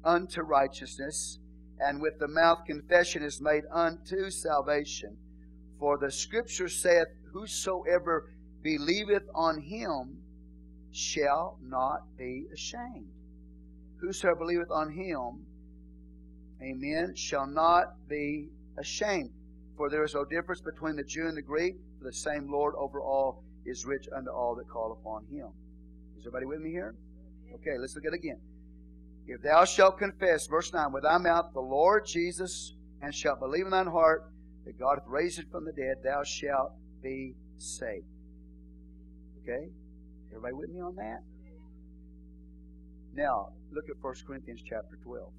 unto 0.04 0.42
righteousness, 0.42 1.40
and 1.80 2.02
with 2.02 2.20
the 2.20 2.28
mouth 2.28 2.60
confession 2.66 3.24
is 3.24 3.42
made 3.42 3.64
unto 3.72 4.30
salvation. 4.30 5.18
For 5.80 5.98
the 5.98 6.12
scripture 6.12 6.70
saith, 6.70 7.08
Whosoever 7.34 8.32
believeth 8.64 9.24
on 9.34 9.62
him 9.62 10.18
shall 10.92 11.58
not 11.62 12.04
be 12.18 12.46
ashamed. 12.54 13.10
Whosoever 13.98 14.40
believeth 14.40 14.72
on 14.72 14.92
him, 14.92 15.46
amen, 16.62 17.14
shall 17.16 17.46
not 17.46 18.08
be 18.08 18.50
ashamed. 18.78 19.32
For 19.78 19.90
there 19.90 20.04
is 20.04 20.14
no 20.14 20.24
difference 20.24 20.62
between 20.62 20.96
the 20.96 21.04
Jew 21.04 21.28
and 21.28 21.36
the 21.36 21.42
Greek, 21.42 21.76
for 22.00 22.06
the 22.06 22.14
same 22.14 22.50
Lord 22.50 22.76
over 22.78 23.02
all 23.02 23.44
is 23.66 23.86
rich 23.86 24.08
unto 24.16 24.32
all 24.32 24.56
that 24.56 24.70
call 24.70 24.94
upon 24.94 25.26
him. 25.26 25.50
Is 26.18 26.26
everybody 26.26 26.46
with 26.46 26.62
me 26.62 26.72
here? 26.72 26.96
Okay, 27.56 27.78
let's 27.78 27.96
look 27.96 28.06
at 28.06 28.14
it 28.14 28.20
again. 28.20 28.40
If 29.28 29.42
thou 29.42 29.66
shalt 29.66 29.98
confess, 29.98 30.48
verse 30.48 30.72
9, 30.72 30.94
with 30.94 31.04
thy 31.04 31.18
mouth 31.18 31.52
the 31.54 31.60
Lord 31.60 32.06
Jesus, 32.06 32.76
and 33.02 33.14
shalt 33.14 33.40
believe 33.40 33.66
in 33.66 33.72
thine 33.72 33.88
heart 33.88 34.24
that 34.66 34.80
God 34.80 34.98
hath 35.00 35.08
raised 35.08 35.40
him 35.40 35.46
from 35.52 35.66
the 35.66 35.72
dead, 35.72 35.98
thou 36.04 36.24
shalt 36.24 36.74
be 37.02 37.36
saved. 37.58 38.06
Okay? 39.44 39.70
Everybody 40.32 40.54
with 40.54 40.70
me 40.70 40.82
on 40.82 40.96
that? 40.96 41.22
Now, 43.14 43.50
look 43.72 43.86
at 43.90 43.96
1 44.02 44.14
Corinthians 44.28 44.62
chapter 44.68 44.98
12. 45.04 45.32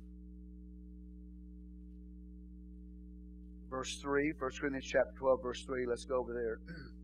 Verse 3.69 3.99
3, 4.01 4.33
1 4.39 4.51
Corinthians 4.59 4.87
chapter 4.87 5.13
12, 5.19 5.43
verse 5.43 5.65
3. 5.65 5.87
Let's 5.87 6.05
go 6.05 6.19
over 6.19 6.33
there. 6.33 6.61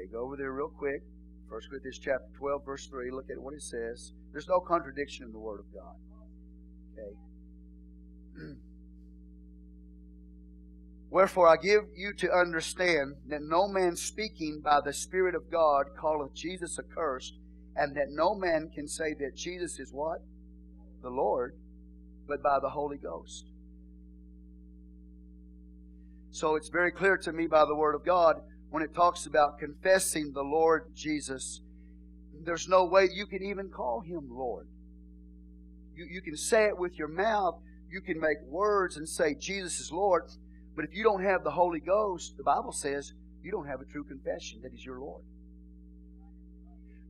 Okay, 0.00 0.08
go 0.10 0.20
over 0.20 0.36
there 0.36 0.52
real 0.52 0.68
quick. 0.68 1.02
1 1.48 1.60
Corinthians 1.68 1.98
chapter 1.98 2.28
12, 2.38 2.64
verse 2.64 2.86
3. 2.86 3.10
Look 3.10 3.28
at 3.30 3.38
what 3.38 3.54
it 3.54 3.62
says. 3.62 4.12
There's 4.32 4.48
no 4.48 4.60
contradiction 4.60 5.26
in 5.26 5.32
the 5.32 5.38
Word 5.38 5.60
of 5.60 5.66
God. 5.74 5.94
Okay. 8.42 8.52
Wherefore 11.10 11.48
I 11.48 11.56
give 11.56 11.82
you 11.96 12.14
to 12.14 12.32
understand 12.32 13.16
that 13.28 13.42
no 13.42 13.68
man 13.68 13.96
speaking 13.96 14.60
by 14.64 14.80
the 14.80 14.92
Spirit 14.92 15.34
of 15.34 15.50
God 15.50 15.86
calleth 16.00 16.34
Jesus 16.34 16.78
accursed, 16.78 17.34
and 17.76 17.96
that 17.96 18.10
no 18.10 18.34
man 18.34 18.70
can 18.74 18.88
say 18.88 19.14
that 19.14 19.36
Jesus 19.36 19.78
is 19.78 19.92
what? 19.92 20.22
The 21.02 21.10
Lord, 21.10 21.56
but 22.26 22.42
by 22.42 22.58
the 22.60 22.70
Holy 22.70 22.96
Ghost. 22.96 23.44
So 26.30 26.54
it's 26.54 26.68
very 26.68 26.92
clear 26.92 27.18
to 27.18 27.32
me 27.32 27.48
by 27.48 27.64
the 27.64 27.74
Word 27.74 27.94
of 27.94 28.04
God 28.04 28.40
when 28.70 28.82
it 28.82 28.94
talks 28.94 29.26
about 29.26 29.58
confessing 29.58 30.32
the 30.32 30.42
Lord 30.42 30.92
Jesus, 30.94 31.60
there's 32.44 32.68
no 32.68 32.84
way 32.84 33.08
you 33.12 33.26
can 33.26 33.42
even 33.42 33.68
call 33.68 34.00
him 34.00 34.28
Lord. 34.30 34.66
You, 35.94 36.06
you 36.10 36.22
can 36.22 36.36
say 36.36 36.66
it 36.66 36.78
with 36.78 36.96
your 36.96 37.08
mouth, 37.08 37.56
you 37.90 38.00
can 38.00 38.20
make 38.20 38.40
words 38.46 38.96
and 38.96 39.08
say 39.08 39.34
Jesus 39.34 39.80
is 39.80 39.92
Lord, 39.92 40.24
but 40.76 40.84
if 40.84 40.94
you 40.94 41.02
don't 41.02 41.22
have 41.22 41.42
the 41.42 41.50
Holy 41.50 41.80
Ghost, 41.80 42.36
the 42.36 42.44
Bible 42.44 42.72
says 42.72 43.12
you 43.42 43.50
don't 43.50 43.66
have 43.66 43.80
a 43.80 43.84
true 43.84 44.04
confession 44.04 44.60
that 44.62 44.72
He's 44.72 44.84
your 44.84 45.00
Lord. 45.00 45.22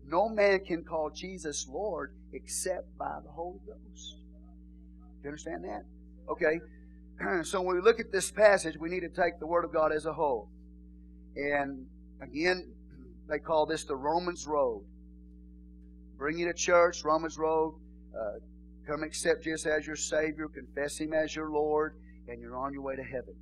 No 0.07 0.29
man 0.29 0.61
can 0.65 0.83
call 0.83 1.11
Jesus 1.11 1.69
Lord 1.69 2.15
except 2.33 2.97
by 2.99 3.19
the 3.23 3.31
Holy 3.31 3.61
Ghost. 3.67 4.17
Do 5.23 5.25
you 5.25 5.29
understand 5.29 5.65
that? 5.65 5.85
Okay. 6.29 6.61
So 7.45 7.61
when 7.61 7.77
we 7.77 7.83
look 7.83 8.01
at 8.01 8.11
this 8.11 8.31
passage, 8.31 8.79
we 8.79 8.89
need 8.89 9.01
to 9.01 9.11
take 9.11 9.39
the 9.39 9.47
Word 9.47 9.67
of 9.67 9.75
God 9.75 9.93
as 9.93 10.07
a 10.07 10.13
whole. 10.15 10.49
And 11.37 11.87
again, 12.21 12.73
they 13.29 13.39
call 13.39 13.67
this 13.67 13.85
the 13.85 13.97
Romans 13.97 14.47
Road. 14.47 14.85
Bring 16.19 16.39
you 16.39 16.47
to 16.47 16.55
church, 16.55 17.05
Romans 17.05 17.39
Road. 17.39 17.75
Uh, 18.15 18.39
come 18.87 19.03
accept 19.03 19.45
Jesus 19.45 19.67
as 19.67 19.87
your 19.87 19.97
Savior, 19.97 20.49
confess 20.49 20.99
Him 20.99 21.13
as 21.13 21.35
your 21.35 21.51
Lord, 21.51 21.95
and 22.29 22.41
you're 22.41 22.57
on 22.57 22.73
your 22.73 22.83
way 22.83 22.97
to 22.97 23.03
heaven. 23.03 23.35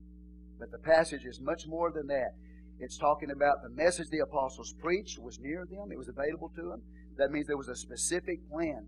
But 0.58 0.70
the 0.70 0.78
passage 0.78 1.24
is 1.24 1.40
much 1.40 1.66
more 1.66 1.90
than 1.90 2.06
that. 2.08 2.34
It's 2.80 2.96
talking 2.96 3.30
about 3.30 3.62
the 3.62 3.70
message 3.70 4.08
the 4.10 4.20
apostles 4.20 4.74
preached 4.80 5.18
was 5.18 5.40
near 5.40 5.66
them, 5.68 5.90
it 5.90 5.98
was 5.98 6.08
available 6.08 6.52
to 6.54 6.62
them. 6.62 6.82
That 7.16 7.32
means 7.32 7.46
there 7.46 7.56
was 7.56 7.68
a 7.68 7.76
specific 7.76 8.48
plan 8.50 8.86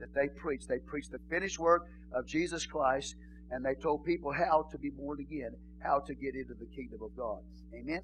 that 0.00 0.14
they 0.14 0.28
preached. 0.28 0.68
They 0.68 0.78
preached 0.78 1.12
the 1.12 1.18
finished 1.28 1.58
work 1.58 1.82
of 2.12 2.26
Jesus 2.26 2.64
Christ, 2.64 3.16
and 3.50 3.64
they 3.64 3.74
told 3.74 4.04
people 4.04 4.32
how 4.32 4.66
to 4.70 4.78
be 4.78 4.90
born 4.90 5.20
again, 5.20 5.50
how 5.82 6.00
to 6.00 6.14
get 6.14 6.34
into 6.34 6.54
the 6.54 6.66
kingdom 6.74 7.00
of 7.02 7.14
God. 7.16 7.40
Amen? 7.74 8.00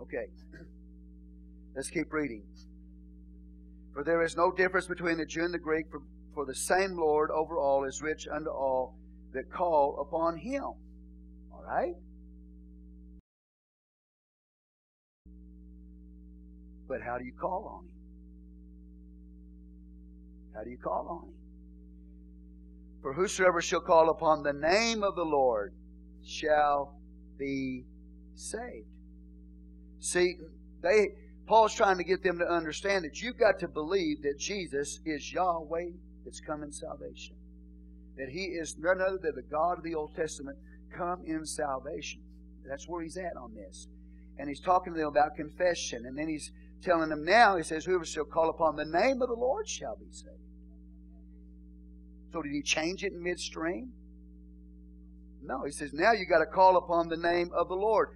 Okay. 0.00 0.26
Let's 1.76 1.90
keep 1.90 2.12
reading. 2.12 2.42
For 3.92 4.04
there 4.04 4.22
is 4.22 4.36
no 4.36 4.52
difference 4.52 4.86
between 4.86 5.18
the 5.18 5.26
Jew 5.26 5.44
and 5.44 5.54
the 5.54 5.58
Greek, 5.58 5.86
for 5.90 6.02
for 6.34 6.46
the 6.46 6.54
same 6.54 6.96
Lord 6.96 7.30
over 7.30 7.58
all 7.58 7.84
is 7.84 8.00
rich 8.00 8.28
unto 8.28 8.50
all 8.50 8.94
that 9.32 9.50
call 9.50 10.00
upon 10.00 10.36
him. 10.36 10.62
All 11.52 11.64
right? 11.66 11.94
But 16.88 17.02
how 17.02 17.18
do 17.18 17.24
you 17.24 17.32
call 17.32 17.66
on 17.66 17.84
him? 17.84 17.90
How 20.54 20.64
do 20.64 20.70
you 20.70 20.78
call 20.78 21.08
on 21.08 21.28
him? 21.28 21.34
For 23.02 23.12
whosoever 23.12 23.62
shall 23.62 23.80
call 23.80 24.10
upon 24.10 24.42
the 24.42 24.52
name 24.52 25.02
of 25.02 25.16
the 25.16 25.24
Lord 25.24 25.72
shall 26.24 26.96
be 27.38 27.84
saved. 28.34 28.86
See, 30.00 30.36
they 30.82 31.08
Paul's 31.46 31.74
trying 31.74 31.98
to 31.98 32.04
get 32.04 32.22
them 32.22 32.38
to 32.38 32.48
understand 32.48 33.04
that 33.04 33.20
you've 33.20 33.38
got 33.38 33.58
to 33.60 33.68
believe 33.68 34.22
that 34.22 34.38
Jesus 34.38 35.00
is 35.04 35.32
Yahweh 35.32 35.90
that's 36.24 36.40
come 36.40 36.62
in 36.62 36.72
salvation. 36.72 37.34
That 38.16 38.28
he 38.28 38.44
is 38.44 38.76
none 38.78 39.00
other 39.00 39.18
than 39.20 39.34
the 39.34 39.42
God 39.42 39.78
of 39.78 39.84
the 39.84 39.94
Old 39.94 40.14
Testament 40.14 40.56
come 40.96 41.22
in 41.26 41.44
salvation. 41.44 42.20
That's 42.68 42.88
where 42.88 43.02
he's 43.02 43.16
at 43.16 43.36
on 43.36 43.54
this. 43.54 43.88
And 44.38 44.48
he's 44.48 44.60
talking 44.60 44.92
to 44.92 44.98
them 44.98 45.08
about 45.08 45.34
confession. 45.34 46.06
And 46.06 46.16
then 46.16 46.28
he's 46.28 46.52
telling 46.82 47.08
them 47.08 47.24
now, 47.24 47.56
he 47.56 47.62
says, 47.62 47.84
Whoever 47.84 48.04
shall 48.04 48.24
call 48.24 48.50
upon 48.50 48.76
the 48.76 48.84
name 48.84 49.20
of 49.20 49.28
the 49.28 49.34
Lord 49.34 49.68
shall 49.68 49.96
be 49.96 50.12
saved. 50.12 50.36
So 52.32 52.42
did 52.42 52.52
he 52.52 52.62
change 52.62 53.02
it 53.02 53.12
in 53.12 53.22
midstream? 53.22 53.92
No, 55.42 55.64
he 55.64 55.72
says, 55.72 55.92
now 55.92 56.12
you 56.12 56.26
got 56.26 56.38
to 56.38 56.46
call 56.46 56.76
upon 56.76 57.08
the 57.08 57.16
name 57.16 57.50
of 57.54 57.68
the 57.68 57.74
Lord. 57.74 58.10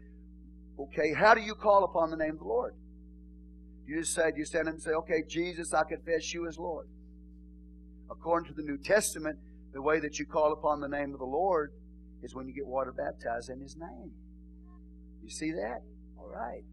Okay, 0.78 1.12
how 1.12 1.34
do 1.34 1.40
you 1.40 1.54
call 1.54 1.84
upon 1.84 2.10
the 2.10 2.16
name 2.16 2.32
of 2.32 2.38
the 2.38 2.44
Lord? 2.44 2.74
You 3.86 4.00
just 4.00 4.14
say, 4.14 4.32
you 4.36 4.44
stand 4.44 4.68
and 4.68 4.80
say, 4.80 4.92
okay, 4.92 5.22
Jesus, 5.28 5.72
I 5.74 5.84
confess 5.84 6.32
you 6.32 6.48
as 6.48 6.58
Lord. 6.58 6.88
According 8.10 8.48
to 8.48 8.54
the 8.54 8.62
New 8.62 8.78
Testament, 8.78 9.38
the 9.72 9.82
way 9.82 10.00
that 10.00 10.18
you 10.18 10.26
call 10.26 10.52
upon 10.52 10.80
the 10.80 10.88
name 10.88 11.12
of 11.12 11.18
the 11.18 11.26
Lord 11.26 11.72
is 12.22 12.34
when 12.34 12.48
you 12.48 12.54
get 12.54 12.66
water 12.66 12.92
baptized 12.92 13.50
in 13.50 13.60
His 13.60 13.76
name. 13.76 14.12
You 15.22 15.30
see 15.30 15.52
that? 15.52 15.82
All 16.18 16.28
right. 16.28 16.64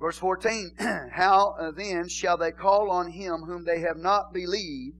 Verse 0.00 0.18
14 0.18 0.72
How 1.12 1.54
uh, 1.58 1.70
then 1.70 2.08
shall 2.08 2.36
they 2.36 2.52
call 2.52 2.90
on 2.90 3.10
him 3.10 3.42
whom 3.46 3.64
they 3.64 3.80
have 3.80 3.96
not 3.96 4.32
believed? 4.32 4.96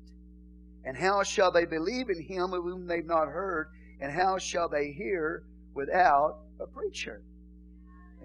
And 0.84 0.96
how 0.96 1.22
shall 1.22 1.50
they 1.50 1.64
believe 1.64 2.08
in 2.08 2.22
him 2.22 2.52
of 2.52 2.62
whom 2.62 2.86
they've 2.86 3.04
not 3.04 3.26
heard? 3.26 3.68
And 4.00 4.12
how 4.12 4.38
shall 4.38 4.68
they 4.68 4.92
hear 4.92 5.42
without 5.74 6.38
a 6.60 6.66
preacher? 6.66 7.22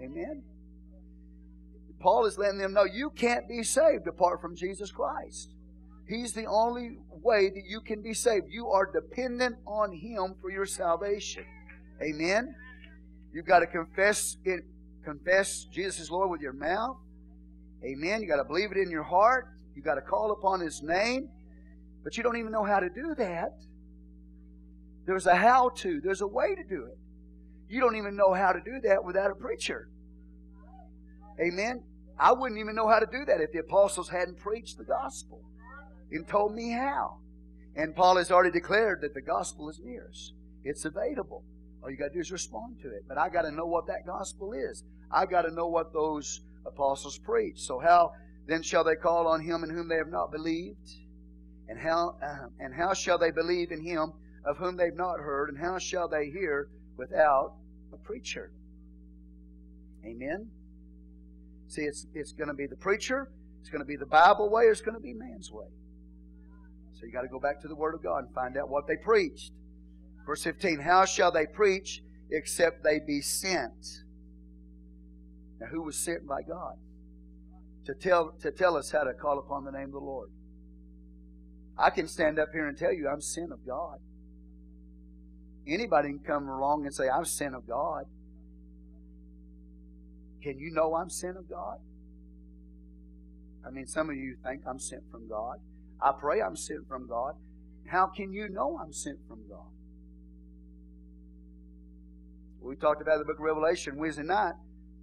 Amen. 0.02 0.42
Paul 2.00 2.24
is 2.24 2.38
letting 2.38 2.58
them 2.58 2.72
know 2.72 2.84
you 2.84 3.10
can't 3.10 3.46
be 3.46 3.62
saved 3.62 4.06
apart 4.06 4.40
from 4.40 4.56
Jesus 4.56 4.90
Christ. 4.90 5.52
He's 6.08 6.32
the 6.32 6.46
only 6.46 6.98
way 7.10 7.50
that 7.50 7.62
you 7.66 7.80
can 7.80 8.02
be 8.02 8.14
saved. 8.14 8.46
You 8.48 8.68
are 8.68 8.90
dependent 8.90 9.56
on 9.66 9.92
Him 9.92 10.34
for 10.40 10.50
your 10.50 10.66
salvation. 10.66 11.44
Amen. 12.02 12.54
You've 13.32 13.46
got 13.46 13.60
to 13.60 13.66
confess 13.66 14.38
it, 14.44 14.64
confess 15.04 15.66
Jesus 15.70 16.00
is 16.00 16.10
Lord 16.10 16.30
with 16.30 16.40
your 16.40 16.54
mouth. 16.54 16.96
Amen. 17.84 18.22
You 18.22 18.28
got 18.28 18.36
to 18.36 18.44
believe 18.44 18.72
it 18.72 18.78
in 18.78 18.90
your 18.90 19.02
heart. 19.02 19.48
You 19.76 19.82
got 19.82 19.94
to 19.94 20.00
call 20.00 20.32
upon 20.32 20.60
His 20.60 20.82
name. 20.82 21.28
But 22.02 22.16
you 22.16 22.22
don't 22.22 22.38
even 22.38 22.50
know 22.50 22.64
how 22.64 22.80
to 22.80 22.88
do 22.88 23.14
that. 23.18 23.52
There's 25.06 25.26
a 25.26 25.36
how 25.36 25.70
to. 25.76 26.00
There's 26.00 26.22
a 26.22 26.26
way 26.26 26.54
to 26.54 26.64
do 26.64 26.86
it. 26.86 26.98
You 27.70 27.80
don't 27.80 27.94
even 27.94 28.16
know 28.16 28.34
how 28.34 28.52
to 28.52 28.60
do 28.60 28.80
that 28.82 29.04
without 29.04 29.30
a 29.30 29.34
preacher. 29.36 29.88
Amen. 31.40 31.84
I 32.18 32.32
wouldn't 32.32 32.58
even 32.58 32.74
know 32.74 32.88
how 32.88 32.98
to 32.98 33.06
do 33.06 33.24
that 33.26 33.40
if 33.40 33.52
the 33.52 33.60
apostles 33.60 34.08
hadn't 34.08 34.38
preached 34.38 34.76
the 34.76 34.84
gospel 34.84 35.40
and 36.10 36.26
told 36.26 36.52
me 36.52 36.72
how. 36.72 37.18
And 37.76 37.94
Paul 37.94 38.16
has 38.16 38.32
already 38.32 38.50
declared 38.50 39.02
that 39.02 39.14
the 39.14 39.22
gospel 39.22 39.70
is 39.70 39.80
near 39.82 40.08
us. 40.08 40.32
It's 40.64 40.84
available. 40.84 41.44
All 41.80 41.90
you 41.90 41.96
got 41.96 42.08
to 42.08 42.14
do 42.14 42.18
is 42.18 42.32
respond 42.32 42.80
to 42.82 42.88
it. 42.88 43.04
But 43.06 43.18
I 43.18 43.28
got 43.28 43.42
to 43.42 43.52
know 43.52 43.66
what 43.66 43.86
that 43.86 44.04
gospel 44.04 44.52
is. 44.52 44.82
I 45.10 45.24
got 45.24 45.42
to 45.42 45.52
know 45.52 45.68
what 45.68 45.92
those 45.92 46.40
apostles 46.66 47.18
preached. 47.18 47.60
So 47.60 47.78
how 47.78 48.10
then 48.48 48.64
shall 48.64 48.82
they 48.82 48.96
call 48.96 49.28
on 49.28 49.40
him 49.40 49.62
in 49.62 49.70
whom 49.70 49.88
they 49.88 49.96
have 49.96 50.10
not 50.10 50.32
believed? 50.32 50.90
And 51.68 51.78
how 51.78 52.16
uh, 52.20 52.48
and 52.58 52.74
how 52.74 52.94
shall 52.94 53.16
they 53.16 53.30
believe 53.30 53.70
in 53.70 53.80
him 53.80 54.12
of 54.44 54.56
whom 54.56 54.76
they've 54.76 54.92
not 54.92 55.20
heard? 55.20 55.50
And 55.50 55.58
how 55.58 55.78
shall 55.78 56.08
they 56.08 56.26
hear 56.30 56.68
without 57.00 57.54
a 57.94 57.96
preacher? 57.96 58.52
Amen. 60.04 60.50
See, 61.66 61.82
it's, 61.82 62.06
it's 62.14 62.32
going 62.32 62.48
to 62.48 62.54
be 62.54 62.66
the 62.66 62.76
preacher, 62.76 63.30
it's 63.60 63.70
going 63.70 63.80
to 63.80 63.86
be 63.86 63.96
the 63.96 64.06
Bible 64.06 64.50
way, 64.50 64.64
or 64.64 64.70
it's 64.70 64.82
going 64.82 64.96
to 64.96 65.02
be 65.02 65.14
man's 65.14 65.50
way. 65.50 65.66
So 66.92 67.06
you 67.06 67.12
got 67.12 67.22
to 67.22 67.28
go 67.28 67.40
back 67.40 67.62
to 67.62 67.68
the 67.68 67.74
Word 67.74 67.94
of 67.94 68.02
God 68.02 68.24
and 68.24 68.34
find 68.34 68.58
out 68.58 68.68
what 68.68 68.86
they 68.86 68.96
preached. 68.96 69.52
Verse 70.26 70.44
15 70.44 70.80
How 70.80 71.06
shall 71.06 71.32
they 71.32 71.46
preach 71.46 72.02
except 72.30 72.84
they 72.84 73.00
be 73.00 73.22
sent? 73.22 74.02
Now, 75.58 75.68
who 75.68 75.82
was 75.82 75.96
sent 75.96 76.26
by 76.26 76.42
God? 76.42 76.74
To 77.86 77.94
tell, 77.94 78.32
to 78.42 78.50
tell 78.50 78.76
us 78.76 78.90
how 78.90 79.04
to 79.04 79.14
call 79.14 79.38
upon 79.38 79.64
the 79.64 79.72
name 79.72 79.86
of 79.86 79.92
the 79.92 79.98
Lord. 79.98 80.28
I 81.78 81.88
can 81.88 82.06
stand 82.06 82.38
up 82.38 82.48
here 82.52 82.68
and 82.68 82.76
tell 82.76 82.92
you 82.92 83.08
I'm 83.08 83.22
sent 83.22 83.52
of 83.52 83.66
God. 83.66 83.98
Anybody 85.66 86.08
can 86.08 86.18
come 86.20 86.48
along 86.48 86.86
and 86.86 86.94
say, 86.94 87.08
I'm 87.08 87.24
sent 87.24 87.54
of 87.54 87.66
God. 87.66 88.04
Can 90.42 90.58
you 90.58 90.70
know 90.72 90.94
I'm 90.94 91.10
sent 91.10 91.36
of 91.36 91.48
God? 91.48 91.78
I 93.66 93.70
mean, 93.70 93.86
some 93.86 94.08
of 94.08 94.16
you 94.16 94.36
think 94.42 94.62
I'm 94.66 94.78
sent 94.78 95.02
from 95.10 95.28
God. 95.28 95.58
I 96.00 96.12
pray 96.18 96.40
I'm 96.40 96.56
sent 96.56 96.88
from 96.88 97.06
God. 97.06 97.34
How 97.86 98.06
can 98.06 98.32
you 98.32 98.48
know 98.48 98.78
I'm 98.82 98.92
sent 98.92 99.18
from 99.28 99.40
God? 99.48 99.68
We 102.60 102.76
talked 102.76 103.02
about 103.02 103.18
the 103.18 103.24
book 103.24 103.38
of 103.38 103.44
Revelation 103.44 103.96
Wednesday 103.96 104.22
night, 104.22 104.54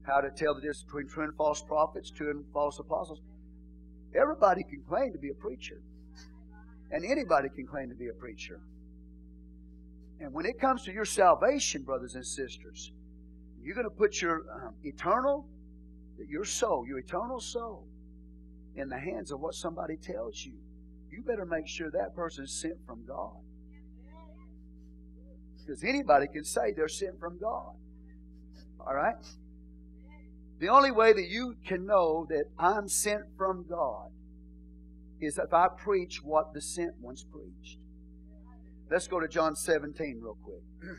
how 0.04 0.22
to 0.22 0.30
tell 0.30 0.54
the 0.56 0.62
difference 0.62 0.84
between 0.84 1.08
true 1.08 1.24
and 1.24 1.36
false 1.36 1.62
prophets, 1.62 2.10
true 2.10 2.30
and 2.32 2.46
false 2.54 2.80
apostles. 2.80 3.20
Everybody 4.16 4.64
can 4.64 4.84
claim 4.88 5.12
to 5.12 5.20
be 5.20 5.30
a 5.30 5.34
preacher. 5.34 5.82
And 6.92 7.04
anybody 7.04 7.50
can 7.50 7.68
claim 7.68 7.90
to 7.90 7.96
be 7.96 8.08
a 8.08 8.14
preacher. 8.14 8.62
And 10.20 10.34
when 10.34 10.46
it 10.46 10.60
comes 10.60 10.84
to 10.84 10.92
your 10.92 11.06
salvation, 11.06 11.84
brothers 11.84 12.16
and 12.16 12.26
sisters, 12.26 12.92
you're 13.62 13.76
going 13.76 13.90
to 13.90 13.96
put 13.96 14.22
your 14.22 14.46
um, 14.54 14.74
eternal, 14.84 15.46
your 16.28 16.46
soul, 16.46 16.86
your 16.88 17.00
eternal 17.00 17.40
soul, 17.40 17.86
in 18.76 18.90
the 18.90 18.98
hands 18.98 19.32
of 19.32 19.40
what 19.40 19.54
somebody 19.54 19.98
tells 19.98 20.44
you. 20.46 20.54
You 21.12 21.24
better 21.24 21.46
make 21.46 21.68
sure 21.68 21.90
that 21.92 22.16
person 22.16 22.46
is 22.46 22.52
sent 22.52 22.76
from 22.86 23.06
God. 23.08 23.38
Because 25.60 25.84
anybody 25.84 26.28
can 26.32 26.44
say 26.44 26.74
they're 26.76 26.88
sent 26.88 27.20
from 27.20 27.38
God. 27.40 27.74
All 28.80 28.94
right? 28.94 29.16
The 30.60 30.70
only 30.70 30.92
way 30.92 31.14
that 31.14 31.28
you 31.28 31.56
can 31.66 31.86
know 31.86 32.26
that 32.30 32.46
I'm 32.58 32.88
sent 32.88 33.24
from 33.38 33.66
God 33.70 34.10
is 35.20 35.38
if 35.38 35.54
I 35.54 35.68
preach 35.76 36.24
what 36.24 36.54
the 36.54 36.62
sent 36.62 36.98
ones 37.00 37.26
preached. 37.32 37.80
Let's 38.90 39.08
go 39.08 39.20
to 39.20 39.28
John 39.28 39.54
17 39.54 40.22
real 40.22 40.38
quick. 40.42 40.62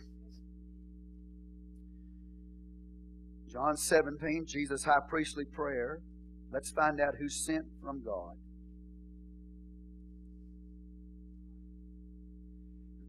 John 3.50 3.78
17, 3.78 4.44
Jesus' 4.46 4.84
high 4.84 5.00
priestly 5.08 5.46
prayer. 5.46 6.00
Let's 6.52 6.70
find 6.70 7.00
out 7.00 7.14
who's 7.18 7.34
sent 7.46 7.64
from 7.82 8.02
God. 8.04 8.34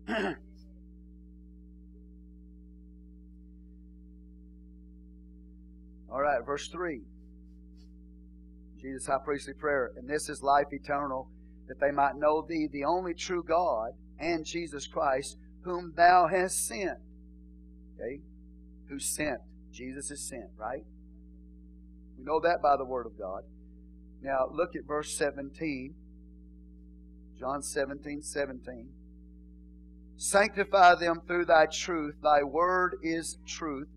All 6.10 6.22
right, 6.22 6.40
verse 6.46 6.70
3. 6.70 7.02
Jesus' 8.82 9.06
high 9.08 9.18
priestly 9.26 9.54
prayer. 9.54 9.92
And 9.98 10.10
this 10.10 10.30
is 10.30 10.42
life 10.42 10.68
eternal, 10.72 11.30
that 11.68 11.82
they 11.82 11.92
might 11.92 12.16
know 12.16 12.46
thee, 12.48 12.70
the 12.72 12.86
only 12.86 13.14
true 13.14 13.44
God, 13.46 13.92
and 14.20 14.46
Jesus 14.46 14.88
Christ, 14.88 15.38
whom 15.64 15.94
thou 15.96 16.28
hast 16.28 16.68
sent. 16.68 17.00
Okay? 17.96 18.22
Who 18.90 19.00
sent? 19.00 19.40
Jesus 19.72 20.12
is 20.12 20.28
sent, 20.28 20.50
right? 20.58 20.84
We 22.18 22.24
know 22.24 22.40
that 22.42 22.62
by 22.62 22.76
the 22.78 22.86
Word 22.86 23.06
of 23.06 23.18
God. 23.18 23.44
Now, 24.22 24.50
look 24.52 24.76
at 24.76 24.86
verse 24.86 25.16
17. 25.16 25.94
John 27.40 27.62
17, 27.62 28.22
17. 28.22 28.90
Sanctify 30.18 30.96
them 30.96 31.22
through 31.26 31.46
thy 31.46 31.66
truth. 31.68 32.16
Thy 32.22 32.44
word 32.44 32.98
is 33.02 33.38
truth. 33.48 33.88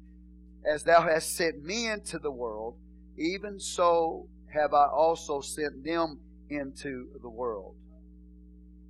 As 0.65 0.85
thou 0.85 1.03
hast 1.03 1.37
sent 1.37 1.65
me 1.65 1.89
into 1.89 2.21
the 2.21 2.31
world, 2.31 2.77
even 3.19 3.59
so 3.59 4.29
have 4.55 4.73
I 4.73 4.87
also 4.87 5.41
sent 5.41 5.85
them 5.85 6.21
into 6.49 7.09
the 7.21 7.29
world. 7.29 7.75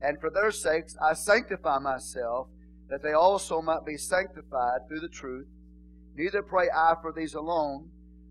And 0.02 0.20
for 0.20 0.30
their 0.30 0.50
sakes 0.50 0.96
I 1.00 1.14
sanctify 1.14 1.78
myself, 1.78 2.48
that 2.90 3.02
they 3.02 3.12
also 3.12 3.62
might 3.62 3.86
be 3.86 3.96
sanctified 3.96 4.80
through 4.88 5.00
the 5.00 5.08
truth. 5.08 5.46
Neither 6.16 6.42
pray 6.42 6.68
I 6.74 6.94
for 7.00 7.12
these 7.12 7.34
alone, 7.34 7.88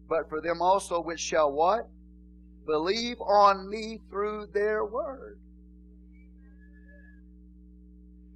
but 0.08 0.30
for 0.30 0.42
them 0.42 0.62
also 0.62 1.02
which 1.02 1.20
shall 1.20 1.52
what? 1.52 1.88
believe 2.66 3.20
on 3.22 3.70
me 3.70 4.00
through 4.10 4.48
their 4.54 4.86
word. 4.86 5.40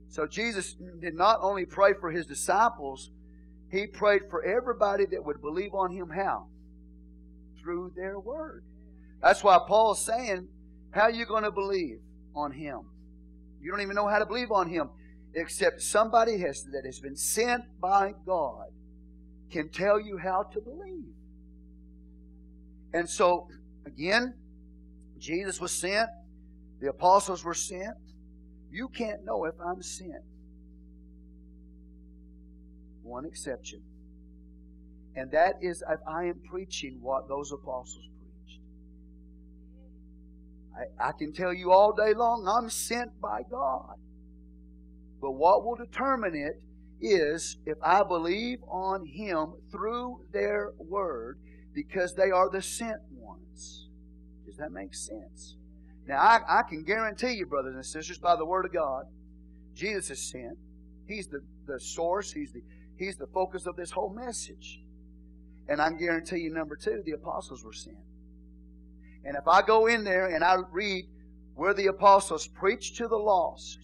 So 0.10 0.26
Jesus 0.26 0.76
did 1.02 1.14
not 1.14 1.40
only 1.42 1.66
pray 1.66 1.94
for 2.00 2.12
his 2.12 2.26
disciples, 2.26 3.12
he 3.70 3.88
prayed 3.88 4.24
for 4.30 4.44
everybody 4.44 5.06
that 5.08 5.26
would 5.26 5.42
believe 5.42 5.74
on 5.74 5.92
him 5.92 6.10
how? 6.10 6.48
Through 7.62 7.94
their 7.96 8.20
word. 8.20 8.64
That's 9.22 9.44
why 9.44 9.60
Paul's 9.68 10.06
saying, 10.06 10.48
How 10.92 11.04
are 11.04 11.12
you 11.12 11.26
going 11.26 11.44
to 11.44 11.52
believe 11.52 12.00
on 12.36 12.52
him? 12.52 12.82
You 13.66 13.72
don't 13.72 13.82
even 13.82 13.96
know 13.96 14.08
how 14.08 14.20
to 14.20 14.28
believe 14.28 14.52
on 14.52 14.70
him 14.70 14.92
except 15.34 15.82
somebody 15.82 16.38
has, 16.38 16.66
that 16.66 16.86
has 16.86 17.00
been 17.00 17.16
sent 17.16 17.64
by 17.82 18.14
God 18.24 18.68
can 19.50 19.70
tell 19.70 20.00
you 20.00 20.20
how 20.20 20.44
to 20.54 20.62
believe. 20.62 21.16
And 22.94 23.10
so, 23.10 23.48
again, 23.88 24.36
Jesus 25.18 25.60
was 25.60 25.72
sent, 25.72 26.08
the 26.80 26.90
apostles 26.90 27.44
were 27.44 27.56
sent. 27.56 27.98
You 28.70 28.88
can't 28.88 29.26
know 29.26 29.46
if 29.46 29.56
I'm 29.60 29.82
sent. 29.82 30.24
One 33.02 33.26
exception. 33.26 33.82
And 35.16 35.32
that 35.32 35.56
is 35.64 35.84
if 35.90 36.00
I 36.08 36.26
am 36.26 36.40
preaching 36.52 37.00
what 37.02 37.28
those 37.28 37.52
apostles. 37.52 38.10
I, 40.76 41.10
I 41.10 41.12
can 41.12 41.34
tell 41.34 41.54
you 41.54 41.72
all 41.72 41.94
day 41.94 42.14
long, 42.14 42.48
I'm 42.48 42.70
sent 42.70 43.20
by 43.22 43.42
God. 43.50 43.96
But 45.22 45.32
what 45.32 45.66
will 45.66 45.76
determine 45.76 46.36
it 46.36 46.62
is 47.02 47.58
if 47.66 47.78
I 47.84 48.04
believe 48.04 48.60
on 48.68 49.06
Him 49.06 49.54
through 49.72 50.26
their 50.32 50.72
word 50.78 51.40
because 51.74 52.14
they 52.14 52.32
are 52.32 52.50
the 52.50 52.62
sent 52.62 53.02
ones. 53.12 53.90
Does 54.46 54.58
that 54.58 54.72
make 54.72 54.94
sense? 54.94 55.58
Now, 56.08 56.20
I, 56.20 56.40
I 56.60 56.62
can 56.64 56.84
guarantee 56.84 57.34
you, 57.34 57.46
brothers 57.46 57.76
and 57.76 57.86
sisters, 57.86 58.18
by 58.18 58.36
the 58.36 58.46
word 58.46 58.66
of 58.66 58.74
God, 58.74 59.06
Jesus 59.74 60.12
is 60.12 60.32
sent. 60.32 60.58
He's 61.08 61.28
the, 61.28 61.42
the 61.68 61.80
source, 61.80 62.32
He's 62.32 62.52
the, 62.52 62.62
he's 62.98 63.18
the 63.18 63.28
focus 63.28 63.66
of 63.66 63.76
this 63.76 63.92
whole 63.92 64.14
message. 64.14 64.80
And 65.68 65.82
I 65.82 65.90
guarantee 65.92 66.40
you, 66.40 66.54
number 66.54 66.76
two, 66.76 67.02
the 67.06 67.14
apostles 67.14 67.64
were 67.64 67.74
sent. 67.74 67.98
And 69.26 69.36
if 69.36 69.48
I 69.48 69.62
go 69.64 69.88
in 69.88 70.04
there 70.04 70.28
and 70.28 70.44
I 70.44 70.58
read 70.72 71.06
where 71.56 71.74
the 71.74 71.88
apostles 71.88 72.48
preached 72.48 72.98
to 72.98 73.08
the 73.08 73.18
lost, 73.18 73.80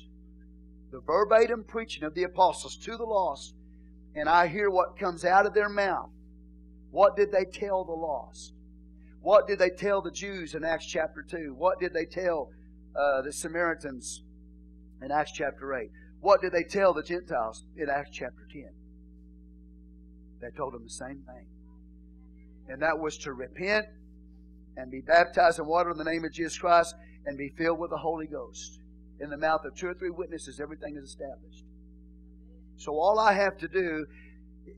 the 0.91 1.01
verbatim 1.01 1.63
preaching 1.63 2.03
of 2.03 2.13
the 2.13 2.23
apostles 2.23 2.77
to 2.77 2.95
the 2.95 3.03
lost, 3.03 3.55
and 4.15 4.29
I 4.29 4.47
hear 4.47 4.69
what 4.69 4.99
comes 4.99 5.25
out 5.25 5.45
of 5.45 5.53
their 5.53 5.69
mouth. 5.69 6.09
What 6.91 7.15
did 7.15 7.31
they 7.31 7.45
tell 7.45 7.83
the 7.83 7.93
lost? 7.93 8.53
What 9.21 9.47
did 9.47 9.57
they 9.57 9.69
tell 9.69 10.01
the 10.01 10.11
Jews 10.11 10.53
in 10.53 10.63
Acts 10.63 10.85
chapter 10.85 11.23
2? 11.27 11.55
What 11.57 11.79
did 11.79 11.93
they 11.93 12.05
tell 12.05 12.49
uh, 12.95 13.21
the 13.21 13.31
Samaritans 13.31 14.23
in 15.01 15.11
Acts 15.11 15.31
chapter 15.31 15.73
8? 15.73 15.89
What 16.19 16.41
did 16.41 16.51
they 16.51 16.63
tell 16.63 16.93
the 16.93 17.03
Gentiles 17.03 17.65
in 17.77 17.89
Acts 17.89 18.11
chapter 18.11 18.47
10? 18.51 18.65
They 20.41 20.49
told 20.55 20.73
them 20.73 20.83
the 20.83 20.89
same 20.89 21.23
thing. 21.25 21.47
And 22.67 22.81
that 22.81 22.99
was 22.99 23.17
to 23.19 23.33
repent 23.33 23.85
and 24.77 24.91
be 24.91 25.01
baptized 25.01 25.59
in 25.59 25.65
water 25.65 25.91
in 25.91 25.97
the 25.97 26.03
name 26.03 26.25
of 26.25 26.31
Jesus 26.31 26.57
Christ 26.57 26.95
and 27.25 27.37
be 27.37 27.49
filled 27.57 27.79
with 27.79 27.89
the 27.89 27.97
Holy 27.97 28.27
Ghost 28.27 28.79
in 29.21 29.29
the 29.29 29.37
mouth 29.37 29.63
of 29.65 29.75
two 29.75 29.87
or 29.87 29.93
three 29.93 30.09
witnesses, 30.09 30.59
everything 30.59 30.97
is 30.97 31.09
established. 31.09 31.63
So 32.77 32.93
all 32.93 33.19
I 33.19 33.33
have 33.33 33.57
to 33.59 33.67
do, 33.67 34.07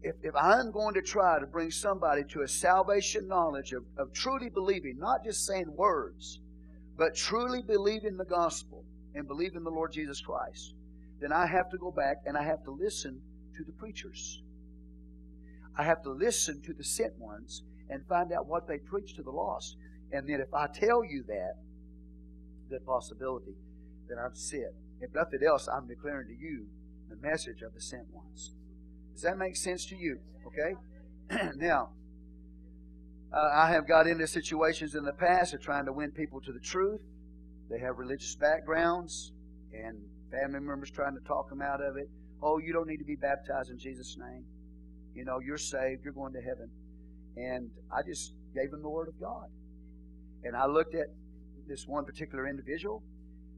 if, 0.02 0.16
if 0.22 0.36
I'm 0.36 0.72
going 0.72 0.94
to 0.96 1.02
try 1.02 1.40
to 1.40 1.48
bring 1.48 1.72
somebody 1.72 2.24
to 2.32 2.42
a 2.42 2.48
salvation 2.48 3.28
knowledge 3.28 3.72
of, 3.72 3.86
of 3.98 4.12
truly 4.14 4.50
believing, 4.50 5.00
not 5.00 5.24
just 5.24 5.46
saying 5.46 5.74
words, 5.74 6.42
but 6.98 7.16
truly 7.16 7.62
believing 7.62 8.18
the 8.18 8.26
gospel 8.26 8.84
and 9.16 9.28
believing 9.28 9.64
the 9.64 9.70
Lord 9.70 9.94
Jesus 9.94 10.20
Christ, 10.20 10.74
then 11.22 11.32
I 11.32 11.46
have 11.46 11.70
to 11.70 11.78
go 11.78 11.92
back 11.92 12.18
and 12.26 12.38
I 12.38 12.44
have 12.44 12.64
to 12.66 12.72
listen 12.72 13.22
to 13.56 13.64
the 13.64 13.72
preachers. 13.72 14.42
I 15.78 15.84
have 15.84 16.04
to 16.04 16.12
listen 16.12 16.62
to 16.64 16.74
the 16.74 16.84
sent 16.84 17.18
ones 17.18 17.64
and 17.90 18.06
find 18.08 18.32
out 18.32 18.48
what 18.48 18.68
they 18.68 18.78
preach 18.78 19.16
to 19.16 19.24
the 19.24 19.32
lost. 19.32 19.78
And 20.12 20.28
then 20.28 20.40
if 20.40 20.54
I 20.54 20.68
tell 20.68 21.04
you 21.04 21.24
that, 21.28 21.56
good 22.70 22.86
possibility 22.86 23.56
that 24.10 24.18
I'm 24.18 24.36
sent. 24.36 24.74
If 25.02 25.14
nothing 25.14 25.40
else, 25.46 25.68
I'm 25.68 25.88
declaring 25.88 26.28
to 26.28 26.34
you 26.34 26.68
the 27.10 27.16
message 27.16 27.62
of 27.62 27.74
the 27.74 27.82
sent 27.82 28.08
ones. 28.12 28.54
Does 29.14 29.24
that 29.24 29.38
make 29.38 29.56
sense 29.56 29.86
to 29.88 29.96
you? 29.96 30.20
Okay? 30.48 31.50
now, 31.56 31.90
uh, 33.34 33.50
I 33.52 33.72
have 33.72 33.88
got 33.88 34.08
into 34.08 34.28
situations 34.28 34.96
in 34.96 35.04
the 35.04 35.14
past 35.14 35.54
of 35.54 35.62
trying 35.62 35.86
to 35.86 35.94
win 35.94 36.12
people 36.12 36.40
to 36.42 36.52
the 36.52 36.60
truth. 36.60 37.02
They 37.70 37.80
have 37.80 37.98
religious 37.98 38.36
backgrounds 38.36 39.32
and 39.74 39.98
family 40.32 40.60
members 40.60 40.92
trying 40.92 41.16
to 41.16 41.22
talk 41.28 41.50
them 41.50 41.62
out 41.62 41.82
of 41.82 41.98
it. 41.98 42.10
Oh, 42.42 42.60
you 42.60 42.74
don't 42.74 42.88
need 42.88 42.98
to 42.98 43.06
be 43.06 43.16
baptized 43.16 43.72
in 43.72 43.80
Jesus' 43.80 44.18
name. 44.20 44.44
You 45.16 45.26
know, 45.26 45.40
you're 45.40 45.58
saved, 45.58 46.04
you're 46.04 46.14
going 46.14 46.34
to 46.34 46.42
heaven. 46.42 46.70
And 47.36 47.70
I 47.92 48.02
just 48.08 48.34
gave 48.56 48.72
them 48.72 48.82
the 48.82 48.90
Word 48.90 49.08
of 49.08 49.20
God. 49.20 49.48
And 50.44 50.56
I 50.56 50.66
looked 50.66 50.96
at 50.96 51.08
this 51.68 51.86
one 51.88 52.06
particular 52.06 52.48
individual 52.48 53.04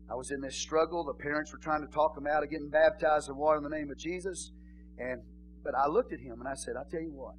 I 0.10 0.16
was 0.16 0.32
in 0.32 0.42
this 0.42 0.56
struggle. 0.56 1.04
The 1.04 1.14
parents 1.14 1.52
were 1.52 1.58
trying 1.58 1.86
to 1.86 1.92
talk 1.92 2.18
him 2.18 2.28
out 2.28 2.44
of 2.44 2.50
getting 2.50 2.70
baptized 2.70 3.30
in 3.30 3.36
water 3.36 3.58
in 3.58 3.64
the 3.64 3.70
name 3.70 3.90
of 3.90 3.98
Jesus. 3.98 4.52
And 5.00 5.22
but 5.64 5.74
I 5.74 5.88
looked 5.88 6.14
at 6.14 6.20
him 6.20 6.40
and 6.40 6.48
I 6.48 6.54
said, 6.54 6.76
I'll 6.78 6.86
tell 6.86 7.02
you 7.02 7.14
what. 7.14 7.34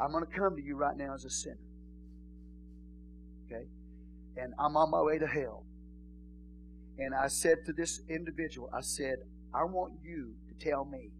I'm 0.00 0.10
going 0.10 0.24
to 0.24 0.30
come 0.30 0.56
to 0.56 0.62
you 0.62 0.76
right 0.76 0.96
now 0.96 1.14
as 1.14 1.24
a 1.24 1.30
sinner. 1.30 1.56
Okay? 3.46 3.64
And 4.36 4.52
I'm 4.58 4.76
on 4.76 4.90
my 4.90 5.02
way 5.02 5.18
to 5.18 5.26
hell. 5.26 5.64
And 6.98 7.14
I 7.14 7.28
said 7.28 7.58
to 7.66 7.72
this 7.72 8.00
individual, 8.08 8.68
I 8.76 8.80
said, 8.80 9.16
I 9.54 9.62
want 9.64 9.92
you 10.02 10.34
to 10.48 10.64
tell 10.64 10.84
me 10.84 11.10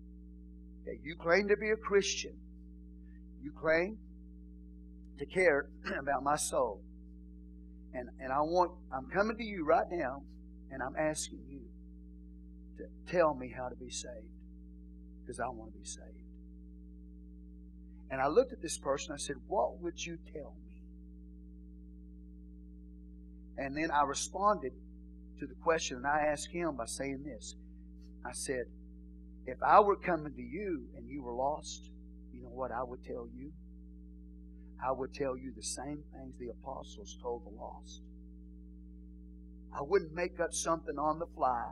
that 0.84 0.96
you 1.04 1.14
claim 1.16 1.46
to 1.48 1.56
be 1.56 1.70
a 1.70 1.76
Christian. 1.76 2.32
You 3.42 3.52
claim 3.52 3.98
to 5.18 5.26
care 5.26 5.68
about 5.98 6.22
my 6.22 6.36
soul. 6.36 6.82
And, 7.94 8.08
and 8.20 8.32
I 8.32 8.40
want, 8.40 8.72
I'm 8.92 9.06
coming 9.06 9.36
to 9.36 9.44
you 9.44 9.64
right 9.64 9.86
now, 9.90 10.22
and 10.70 10.82
I'm 10.82 10.94
asking 10.96 11.40
you 11.48 11.60
to 12.78 13.12
tell 13.12 13.34
me 13.34 13.52
how 13.56 13.68
to 13.68 13.76
be 13.76 13.90
saved. 13.90 14.34
Because 15.22 15.40
I 15.40 15.48
want 15.48 15.72
to 15.72 15.78
be 15.78 15.84
saved. 15.84 16.28
And 18.10 18.20
I 18.20 18.28
looked 18.28 18.52
at 18.52 18.62
this 18.62 18.78
person, 18.78 19.12
I 19.12 19.18
said, 19.18 19.36
What 19.46 19.80
would 19.80 20.04
you 20.04 20.18
tell 20.32 20.54
me? 20.64 20.68
And 23.58 23.76
then 23.76 23.90
I 23.90 24.04
responded 24.04 24.72
to 25.40 25.46
the 25.46 25.54
question, 25.62 25.98
and 25.98 26.06
I 26.06 26.26
asked 26.30 26.50
him 26.50 26.76
by 26.76 26.86
saying 26.86 27.24
this. 27.24 27.56
I 28.24 28.32
said, 28.32 28.64
If 29.46 29.58
I 29.62 29.80
were 29.80 29.96
coming 29.96 30.32
to 30.32 30.42
you 30.42 30.86
and 30.96 31.08
you 31.08 31.22
were 31.22 31.34
lost, 31.34 31.90
you 32.38 32.44
know 32.44 32.50
what 32.54 32.70
I 32.70 32.82
would 32.82 33.02
tell 33.04 33.26
you? 33.34 33.52
I 34.84 34.92
would 34.92 35.12
tell 35.12 35.36
you 35.36 35.52
the 35.56 35.62
same 35.62 36.04
things 36.12 36.34
the 36.38 36.50
apostles 36.50 37.18
told 37.20 37.44
the 37.44 37.50
lost. 37.50 38.02
I 39.76 39.82
wouldn't 39.82 40.14
make 40.14 40.38
up 40.40 40.52
something 40.52 40.98
on 40.98 41.18
the 41.18 41.26
fly. 41.34 41.70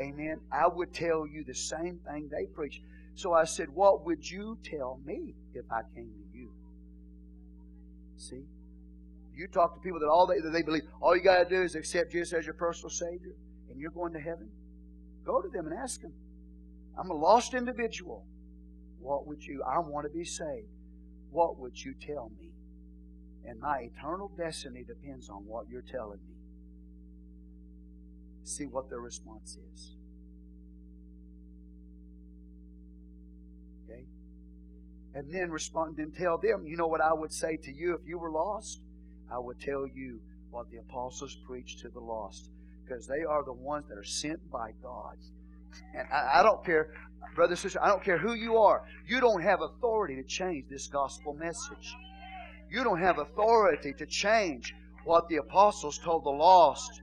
Amen. 0.00 0.40
I 0.52 0.66
would 0.66 0.92
tell 0.92 1.26
you 1.26 1.44
the 1.44 1.54
same 1.54 2.00
thing 2.06 2.28
they 2.28 2.46
preach. 2.46 2.82
So 3.14 3.32
I 3.32 3.44
said, 3.44 3.68
What 3.70 4.04
would 4.04 4.28
you 4.28 4.58
tell 4.62 5.00
me 5.04 5.34
if 5.54 5.64
I 5.70 5.82
came 5.94 6.10
to 6.10 6.38
you? 6.38 6.50
See? 8.16 8.42
You 9.34 9.46
talk 9.46 9.74
to 9.74 9.80
people 9.80 10.00
that 10.00 10.08
all 10.08 10.26
they, 10.26 10.40
that 10.40 10.50
they 10.50 10.62
believe, 10.62 10.82
all 11.00 11.16
you 11.16 11.22
got 11.22 11.48
to 11.48 11.48
do 11.48 11.62
is 11.62 11.74
accept 11.74 12.12
Jesus 12.12 12.32
as 12.32 12.46
your 12.46 12.54
personal 12.54 12.90
Savior 12.90 13.34
and 13.70 13.78
you're 13.78 13.90
going 13.90 14.12
to 14.14 14.20
heaven. 14.20 14.48
Go 15.24 15.40
to 15.40 15.48
them 15.48 15.66
and 15.66 15.78
ask 15.78 16.00
them. 16.00 16.12
I'm 16.98 17.10
a 17.10 17.14
lost 17.14 17.54
individual. 17.54 18.24
What 19.06 19.26
would 19.26 19.42
you? 19.42 19.62
I 19.62 19.78
want 19.78 20.04
to 20.06 20.12
be 20.12 20.24
saved 20.24 20.66
what 21.36 21.58
would 21.58 21.78
you 21.78 21.94
tell 22.00 22.30
me? 22.40 22.48
And 23.44 23.60
my 23.60 23.90
eternal 23.92 24.30
destiny 24.38 24.84
depends 24.84 25.28
on 25.28 25.44
what 25.46 25.68
you're 25.68 25.82
telling 25.82 26.20
me. 26.26 26.34
See 28.42 28.64
what 28.64 28.88
their 28.88 29.00
response 29.00 29.58
is. 29.74 29.96
Okay? 33.84 34.04
And 35.14 35.30
then 35.30 35.50
respond 35.50 35.98
and 35.98 36.14
tell 36.14 36.38
them, 36.38 36.66
you 36.66 36.78
know 36.78 36.86
what 36.86 37.02
I 37.02 37.12
would 37.12 37.32
say 37.32 37.58
to 37.64 37.70
you 37.70 37.94
if 37.94 38.00
you 38.06 38.18
were 38.18 38.30
lost? 38.30 38.80
I 39.30 39.38
would 39.38 39.60
tell 39.60 39.86
you 39.86 40.20
what 40.50 40.70
the 40.70 40.78
apostles 40.78 41.36
preached 41.46 41.80
to 41.80 41.90
the 41.90 42.00
lost. 42.00 42.50
Because 42.82 43.06
they 43.06 43.24
are 43.24 43.44
the 43.44 43.52
ones 43.52 43.88
that 43.90 43.98
are 43.98 44.04
sent 44.04 44.50
by 44.50 44.70
God. 44.82 45.18
And 45.94 46.06
I, 46.12 46.40
I 46.40 46.42
don't 46.42 46.64
care, 46.64 46.92
brother, 47.34 47.56
sister, 47.56 47.82
I 47.82 47.88
don't 47.88 48.02
care 48.02 48.18
who 48.18 48.34
you 48.34 48.56
are. 48.58 48.82
You 49.06 49.20
don't 49.20 49.42
have 49.42 49.60
authority 49.62 50.16
to 50.16 50.24
change 50.24 50.66
this 50.68 50.86
gospel 50.86 51.34
message. 51.34 51.94
You 52.70 52.82
don't 52.84 53.00
have 53.00 53.18
authority 53.18 53.92
to 53.98 54.06
change 54.06 54.74
what 55.04 55.28
the 55.28 55.36
apostles 55.36 55.98
told 55.98 56.24
the 56.24 56.30
lost 56.30 57.02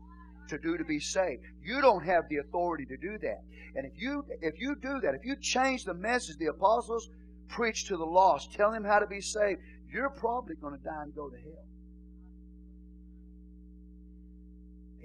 to 0.49 0.57
do 0.57 0.77
to 0.77 0.83
be 0.83 0.99
saved. 0.99 1.41
You 1.63 1.81
don't 1.81 2.03
have 2.03 2.27
the 2.29 2.37
authority 2.37 2.85
to 2.85 2.97
do 2.97 3.17
that. 3.19 3.41
And 3.75 3.85
if 3.85 3.93
you 3.95 4.25
if 4.41 4.59
you 4.59 4.75
do 4.75 4.99
that, 5.01 5.15
if 5.15 5.25
you 5.25 5.35
change 5.37 5.85
the 5.85 5.93
message 5.93 6.37
the 6.37 6.47
apostles 6.47 7.09
preached 7.47 7.87
to 7.87 7.97
the 7.97 8.05
lost, 8.05 8.53
tell 8.53 8.71
them 8.71 8.83
how 8.83 8.99
to 8.99 9.07
be 9.07 9.21
saved, 9.21 9.61
you're 9.91 10.09
probably 10.09 10.55
going 10.55 10.77
to 10.77 10.83
die 10.83 11.03
and 11.03 11.15
go 11.15 11.29
to 11.29 11.37
hell. 11.37 11.65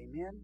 Amen. 0.01 0.40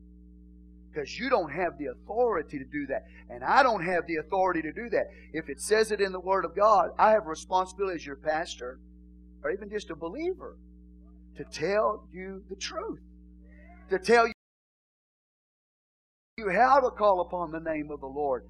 Because 0.95 1.19
you 1.19 1.29
don't 1.29 1.51
have 1.51 1.77
the 1.79 1.87
authority 1.87 2.59
to 2.59 2.65
do 2.65 2.87
that. 2.87 3.05
And 3.29 3.43
I 3.43 3.63
don't 3.63 3.85
have 3.85 4.07
the 4.07 4.17
authority 4.17 4.63
to 4.63 4.73
do 4.73 4.89
that. 4.91 5.07
If 5.33 5.49
it 5.49 5.61
says 5.61 5.91
it 5.91 6.01
in 6.01 6.13
the 6.13 6.21
Word 6.21 6.45
of 6.45 6.55
God, 6.55 6.91
I 6.99 7.11
have 7.11 7.27
a 7.27 7.31
responsibility 7.31 7.97
as 7.97 8.07
your 8.07 8.17
pastor 8.17 8.79
or 9.43 9.51
even 9.51 9.69
just 9.71 9.91
a 9.91 9.97
believer 9.97 10.57
to 11.37 11.45
tell 11.45 12.07
you 12.13 12.45
the 12.49 12.57
truth. 12.57 13.01
To 13.91 13.99
tell 13.99 14.27
you 14.27 14.33
how 16.51 16.81
to 16.81 16.91
call 16.91 17.21
upon 17.21 17.51
the 17.51 17.61
name 17.61 17.91
of 17.91 18.01
the 18.01 18.07
Lord. 18.07 18.45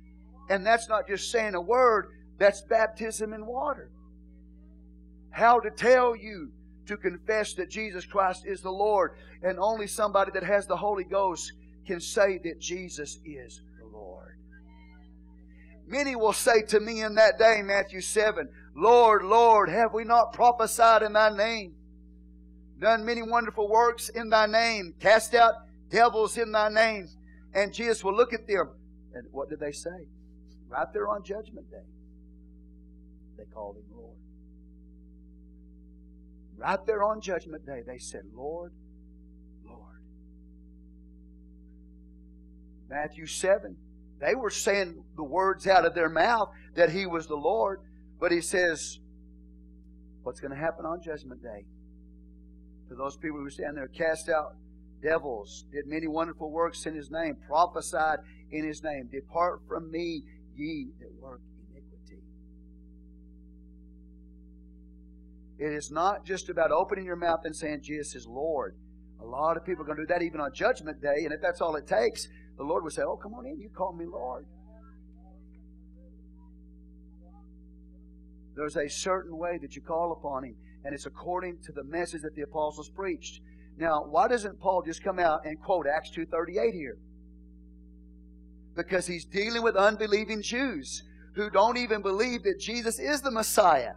And 0.50 0.66
that's 0.66 0.88
not 0.88 1.08
just 1.08 1.30
saying 1.30 1.54
a 1.54 1.60
word, 1.60 2.08
that's 2.38 2.60
baptism 2.62 3.32
in 3.32 3.46
water. 3.46 3.90
How 5.30 5.60
to 5.60 5.70
tell 5.70 6.14
you 6.14 6.52
to 6.86 6.96
confess 6.98 7.54
that 7.54 7.70
Jesus 7.70 8.04
Christ 8.04 8.44
is 8.46 8.60
the 8.60 8.70
Lord. 8.70 9.12
And 9.42 9.58
only 9.58 9.86
somebody 9.86 10.30
that 10.34 10.44
has 10.44 10.66
the 10.66 10.76
Holy 10.76 11.04
Ghost 11.04 11.52
can 11.86 12.00
say 12.00 12.38
that 12.44 12.60
Jesus 12.60 13.18
is 13.24 13.60
the 13.78 13.86
Lord. 13.86 14.36
Many 15.86 16.16
will 16.16 16.32
say 16.32 16.62
to 16.62 16.80
me 16.80 17.02
in 17.02 17.14
that 17.16 17.38
day, 17.38 17.60
Matthew 17.62 18.00
7, 18.00 18.48
Lord, 18.74 19.22
Lord, 19.22 19.68
have 19.68 19.92
we 19.92 20.04
not 20.04 20.32
prophesied 20.32 21.02
in 21.02 21.12
thy 21.12 21.34
name? 21.34 21.74
Done 22.80 23.04
many 23.04 23.22
wonderful 23.22 23.68
works 23.68 24.08
in 24.08 24.30
thy 24.30 24.46
name, 24.46 24.94
cast 24.98 25.34
out 25.34 25.54
devils 25.90 26.36
in 26.36 26.52
thy 26.52 26.68
name. 26.68 27.08
And 27.54 27.72
Jesus 27.72 28.02
will 28.02 28.14
look 28.14 28.32
at 28.32 28.46
them. 28.48 28.70
And 29.14 29.26
what 29.30 29.48
did 29.48 29.60
they 29.60 29.72
say? 29.72 30.08
Right 30.68 30.88
there 30.92 31.08
on 31.08 31.22
Judgment 31.22 31.70
Day. 31.70 31.86
They 33.38 33.44
called 33.44 33.76
him 33.76 33.84
Lord. 33.94 34.16
Right 36.56 36.84
there 36.86 37.04
on 37.04 37.20
Judgment 37.20 37.64
Day, 37.64 37.82
they 37.86 37.98
said, 37.98 38.22
Lord, 38.34 38.72
Lord. 38.72 38.72
Matthew 42.88 43.26
7. 43.26 43.76
They 44.20 44.34
were 44.34 44.50
saying 44.50 45.02
the 45.16 45.24
words 45.24 45.66
out 45.66 45.84
of 45.84 45.94
their 45.94 46.08
mouth 46.08 46.50
that 46.76 46.90
He 46.90 47.06
was 47.06 47.26
the 47.26 47.36
Lord, 47.36 47.80
but 48.20 48.32
He 48.32 48.40
says, 48.40 48.98
What's 50.22 50.40
going 50.40 50.52
to 50.52 50.58
happen 50.58 50.86
on 50.86 51.02
Judgment 51.02 51.42
Day? 51.42 51.66
To 52.88 52.94
those 52.94 53.16
people 53.16 53.38
who 53.38 53.50
stand 53.50 53.76
there, 53.76 53.88
cast 53.88 54.28
out 54.28 54.56
devils, 55.02 55.66
did 55.70 55.86
many 55.86 56.06
wonderful 56.06 56.50
works 56.50 56.86
in 56.86 56.94
His 56.94 57.10
name, 57.10 57.36
prophesied 57.46 58.20
in 58.50 58.66
His 58.66 58.82
name. 58.82 59.08
Depart 59.12 59.60
from 59.68 59.90
me, 59.90 60.22
ye 60.56 60.88
that 61.00 61.12
work 61.20 61.40
iniquity. 61.70 62.22
It 65.58 65.72
is 65.72 65.90
not 65.90 66.24
just 66.24 66.48
about 66.48 66.70
opening 66.70 67.04
your 67.04 67.16
mouth 67.16 67.40
and 67.44 67.54
saying 67.54 67.82
Jesus 67.82 68.14
is 68.14 68.26
Lord. 68.26 68.76
A 69.20 69.24
lot 69.24 69.56
of 69.56 69.64
people 69.64 69.82
are 69.82 69.86
going 69.86 69.98
to 69.98 70.04
do 70.04 70.12
that 70.12 70.22
even 70.22 70.40
on 70.40 70.52
Judgment 70.54 71.00
Day, 71.00 71.24
and 71.24 71.32
if 71.32 71.40
that's 71.40 71.60
all 71.60 71.76
it 71.76 71.86
takes, 71.86 72.28
the 72.56 72.62
Lord 72.62 72.84
would 72.84 72.92
say, 72.92 73.02
Oh, 73.02 73.16
come 73.16 73.34
on 73.34 73.46
in, 73.46 73.60
you 73.60 73.68
call 73.68 73.92
me 73.92 74.04
Lord. 74.06 74.46
There's 78.56 78.76
a 78.76 78.88
certain 78.88 79.36
way 79.36 79.58
that 79.60 79.74
you 79.74 79.82
call 79.82 80.12
upon 80.12 80.44
Him, 80.44 80.54
and 80.84 80.94
it's 80.94 81.06
according 81.06 81.58
to 81.64 81.72
the 81.72 81.82
message 81.82 82.22
that 82.22 82.34
the 82.36 82.42
apostles 82.42 82.88
preached. 82.88 83.40
Now, 83.76 84.04
why 84.04 84.28
doesn't 84.28 84.60
Paul 84.60 84.82
just 84.82 85.02
come 85.02 85.18
out 85.18 85.44
and 85.44 85.60
quote 85.60 85.86
Acts 85.86 86.10
2.38 86.16 86.72
here? 86.72 86.96
Because 88.76 89.06
he's 89.06 89.24
dealing 89.24 89.62
with 89.62 89.74
unbelieving 89.74 90.42
Jews 90.42 91.02
who 91.34 91.50
don't 91.50 91.76
even 91.76 92.02
believe 92.02 92.44
that 92.44 92.60
Jesus 92.60 92.98
is 92.98 93.20
the 93.20 93.30
Messiah. 93.30 93.94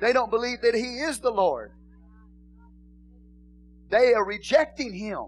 They 0.00 0.12
don't 0.12 0.30
believe 0.30 0.60
that 0.62 0.74
He 0.74 0.98
is 0.98 1.18
the 1.18 1.30
Lord. 1.30 1.72
They 3.90 4.14
are 4.14 4.24
rejecting 4.24 4.92
Him. 4.92 5.26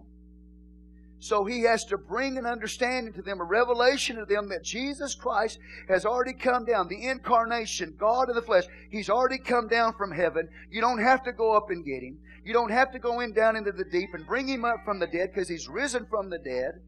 So 1.19 1.45
he 1.45 1.63
has 1.63 1.85
to 1.87 1.97
bring 1.97 2.37
an 2.37 2.47
understanding 2.47 3.13
to 3.15 3.23
them, 3.23 3.41
a 3.41 3.45
revelation 3.45 4.17
to 4.17 4.27
them 4.27 4.49
that 4.51 4.63
Jesus 4.63 5.15
Christ 5.15 5.59
has 5.89 6.05
already 6.05 6.35
come 6.35 6.65
down. 6.67 6.89
The 6.89 7.07
incarnation, 7.09 7.95
God 7.99 8.29
in 8.29 8.37
the 8.37 8.43
flesh, 8.43 8.65
he's 8.91 9.09
already 9.09 9.39
come 9.39 9.67
down 9.67 9.95
from 9.95 10.13
heaven. 10.13 10.49
You 10.71 10.81
don't 10.81 11.01
have 11.01 11.25
to 11.25 11.33
go 11.33 11.57
up 11.57 11.71
and 11.71 11.85
get 11.85 12.03
him. 12.03 12.19
You 12.45 12.53
don't 12.53 12.71
have 12.71 12.93
to 12.93 12.99
go 12.99 13.21
in 13.21 13.33
down 13.33 13.57
into 13.57 13.73
the 13.73 13.85
deep 13.85 14.11
and 14.13 14.27
bring 14.27 14.47
him 14.47 14.65
up 14.65 14.85
from 14.85 14.99
the 14.99 15.07
dead 15.07 15.31
because 15.33 15.49
he's 15.49 15.69
risen 15.69 16.07
from 16.07 16.29
the 16.31 16.39
dead. 16.39 16.81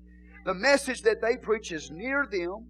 The 0.44 0.54
message 0.54 1.02
that 1.02 1.20
they 1.20 1.36
preach 1.36 1.72
is 1.72 1.90
near 1.90 2.26
them. 2.30 2.66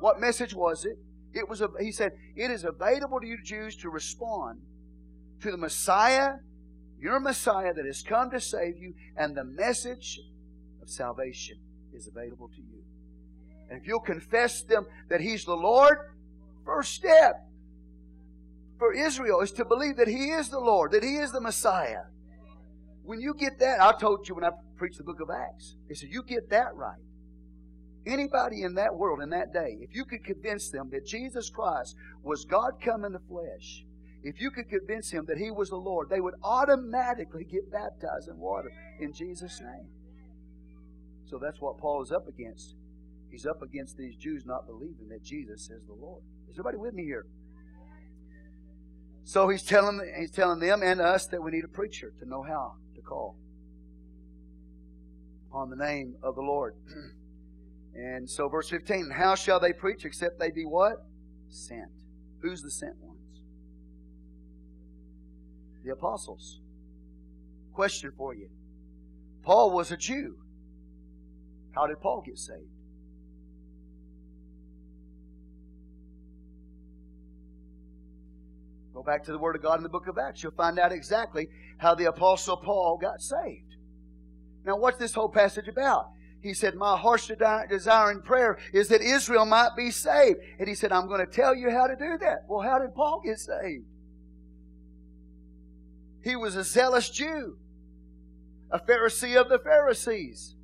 What 0.00 0.20
message 0.20 0.52
was 0.52 0.84
it? 0.84 0.98
It 1.32 1.48
was 1.48 1.60
a, 1.60 1.68
he 1.80 1.92
said, 1.92 2.12
it 2.36 2.50
is 2.50 2.64
available 2.64 3.20
to 3.20 3.26
you 3.26 3.38
Jews 3.42 3.76
to 3.76 3.88
respond 3.88 4.60
to 5.42 5.50
the 5.50 5.56
Messiah, 5.56 6.34
your 7.00 7.20
Messiah 7.20 7.72
that 7.72 7.86
has 7.86 8.02
come 8.02 8.30
to 8.30 8.40
save 8.40 8.76
you, 8.78 8.94
and 9.16 9.36
the 9.36 9.44
message 9.44 10.20
salvation 10.88 11.58
is 11.92 12.06
available 12.08 12.48
to 12.48 12.60
you. 12.60 12.82
And 13.70 13.80
if 13.80 13.86
you'll 13.86 14.00
confess 14.00 14.62
them 14.62 14.86
that 15.08 15.20
He's 15.20 15.44
the 15.44 15.54
Lord, 15.54 15.98
first 16.64 16.94
step 16.94 17.44
for 18.78 18.94
Israel 18.94 19.40
is 19.40 19.52
to 19.52 19.64
believe 19.64 19.96
that 19.96 20.08
He 20.08 20.30
is 20.30 20.48
the 20.48 20.60
Lord, 20.60 20.92
that 20.92 21.02
He 21.02 21.16
is 21.16 21.32
the 21.32 21.40
Messiah. 21.40 22.04
When 23.02 23.20
you 23.20 23.34
get 23.34 23.58
that, 23.60 23.80
I 23.80 23.92
told 23.98 24.28
you 24.28 24.34
when 24.34 24.44
I 24.44 24.50
preached 24.76 24.98
the 24.98 25.04
book 25.04 25.20
of 25.20 25.30
Acts, 25.30 25.76
I 25.90 25.94
said, 25.94 26.10
you 26.10 26.22
get 26.22 26.50
that 26.50 26.74
right. 26.74 27.00
Anybody 28.06 28.62
in 28.62 28.74
that 28.74 28.94
world 28.94 29.20
in 29.22 29.30
that 29.30 29.52
day, 29.52 29.78
if 29.80 29.94
you 29.94 30.04
could 30.04 30.24
convince 30.24 30.70
them 30.70 30.88
that 30.92 31.04
Jesus 31.04 31.50
Christ 31.50 31.96
was 32.22 32.44
God 32.44 32.72
come 32.82 33.04
in 33.04 33.12
the 33.12 33.20
flesh, 33.28 33.84
if 34.22 34.40
you 34.40 34.50
could 34.50 34.68
convince 34.68 35.10
him 35.10 35.24
that 35.26 35.38
he 35.38 35.50
was 35.50 35.70
the 35.70 35.76
Lord, 35.76 36.08
they 36.08 36.20
would 36.20 36.34
automatically 36.42 37.44
get 37.44 37.70
baptized 37.70 38.28
in 38.28 38.38
water 38.38 38.70
in 39.00 39.12
Jesus' 39.12 39.60
name. 39.60 39.88
So 41.28 41.38
that's 41.38 41.60
what 41.60 41.78
Paul 41.78 42.02
is 42.02 42.10
up 42.10 42.26
against. 42.26 42.74
He's 43.30 43.44
up 43.44 43.60
against 43.62 43.98
these 43.98 44.16
Jews 44.16 44.46
not 44.46 44.66
believing 44.66 45.08
that 45.10 45.22
Jesus 45.22 45.68
is 45.68 45.84
the 45.86 45.92
Lord. 45.92 46.22
Is 46.48 46.54
everybody 46.54 46.78
with 46.78 46.94
me 46.94 47.04
here? 47.04 47.26
So 49.24 49.50
he's 49.50 49.62
telling 49.62 50.00
he's 50.18 50.30
telling 50.30 50.58
them 50.58 50.82
and 50.82 51.02
us 51.02 51.26
that 51.26 51.42
we 51.42 51.50
need 51.50 51.64
a 51.64 51.68
preacher 51.68 52.14
to 52.18 52.26
know 52.26 52.42
how 52.42 52.76
to 52.94 53.02
call 53.02 53.36
on 55.52 55.68
the 55.68 55.76
name 55.76 56.14
of 56.22 56.34
the 56.34 56.40
Lord. 56.40 56.74
and 57.94 58.28
so 58.28 58.48
verse 58.48 58.70
15, 58.70 59.10
how 59.10 59.34
shall 59.34 59.60
they 59.60 59.74
preach 59.74 60.06
except 60.06 60.38
they 60.38 60.50
be 60.50 60.64
what? 60.64 61.04
Sent. 61.50 61.90
Who's 62.40 62.62
the 62.62 62.70
sent 62.70 62.96
ones? 63.02 63.18
The 65.84 65.92
apostles. 65.92 66.60
Question 67.74 68.12
for 68.16 68.34
you. 68.34 68.48
Paul 69.42 69.72
was 69.72 69.92
a 69.92 69.96
Jew. 69.96 70.36
How 71.78 71.86
did 71.86 72.00
Paul 72.00 72.22
get 72.26 72.36
saved? 72.36 72.58
Go 78.92 79.04
back 79.04 79.22
to 79.26 79.32
the 79.32 79.38
Word 79.38 79.54
of 79.54 79.62
God 79.62 79.76
in 79.76 79.84
the 79.84 79.88
book 79.88 80.08
of 80.08 80.18
Acts. 80.18 80.42
You'll 80.42 80.50
find 80.52 80.80
out 80.80 80.90
exactly 80.90 81.46
how 81.76 81.94
the 81.94 82.06
Apostle 82.06 82.56
Paul 82.56 82.98
got 83.00 83.20
saved. 83.20 83.76
Now, 84.64 84.76
what's 84.76 84.98
this 84.98 85.14
whole 85.14 85.28
passage 85.28 85.68
about? 85.68 86.06
He 86.42 86.52
said, 86.52 86.74
My 86.74 86.96
heart's 86.96 87.30
desire 87.70 88.10
in 88.10 88.22
prayer 88.22 88.58
is 88.72 88.88
that 88.88 89.00
Israel 89.00 89.46
might 89.46 89.76
be 89.76 89.92
saved. 89.92 90.40
And 90.58 90.68
he 90.68 90.74
said, 90.74 90.90
I'm 90.90 91.06
going 91.06 91.24
to 91.24 91.32
tell 91.32 91.54
you 91.54 91.70
how 91.70 91.86
to 91.86 91.94
do 91.94 92.18
that. 92.18 92.38
Well, 92.48 92.68
how 92.68 92.80
did 92.80 92.92
Paul 92.96 93.22
get 93.24 93.38
saved? 93.38 93.84
He 96.24 96.34
was 96.34 96.56
a 96.56 96.64
zealous 96.64 97.08
Jew, 97.08 97.56
a 98.72 98.80
Pharisee 98.80 99.40
of 99.40 99.48
the 99.48 99.60
Pharisees 99.60 100.56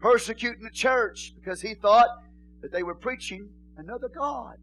persecuting 0.00 0.62
the 0.62 0.70
church 0.70 1.34
because 1.34 1.60
he 1.60 1.74
thought 1.74 2.08
that 2.62 2.72
they 2.72 2.82
were 2.82 2.94
preaching 2.94 3.48
another 3.76 4.08
God. 4.08 4.56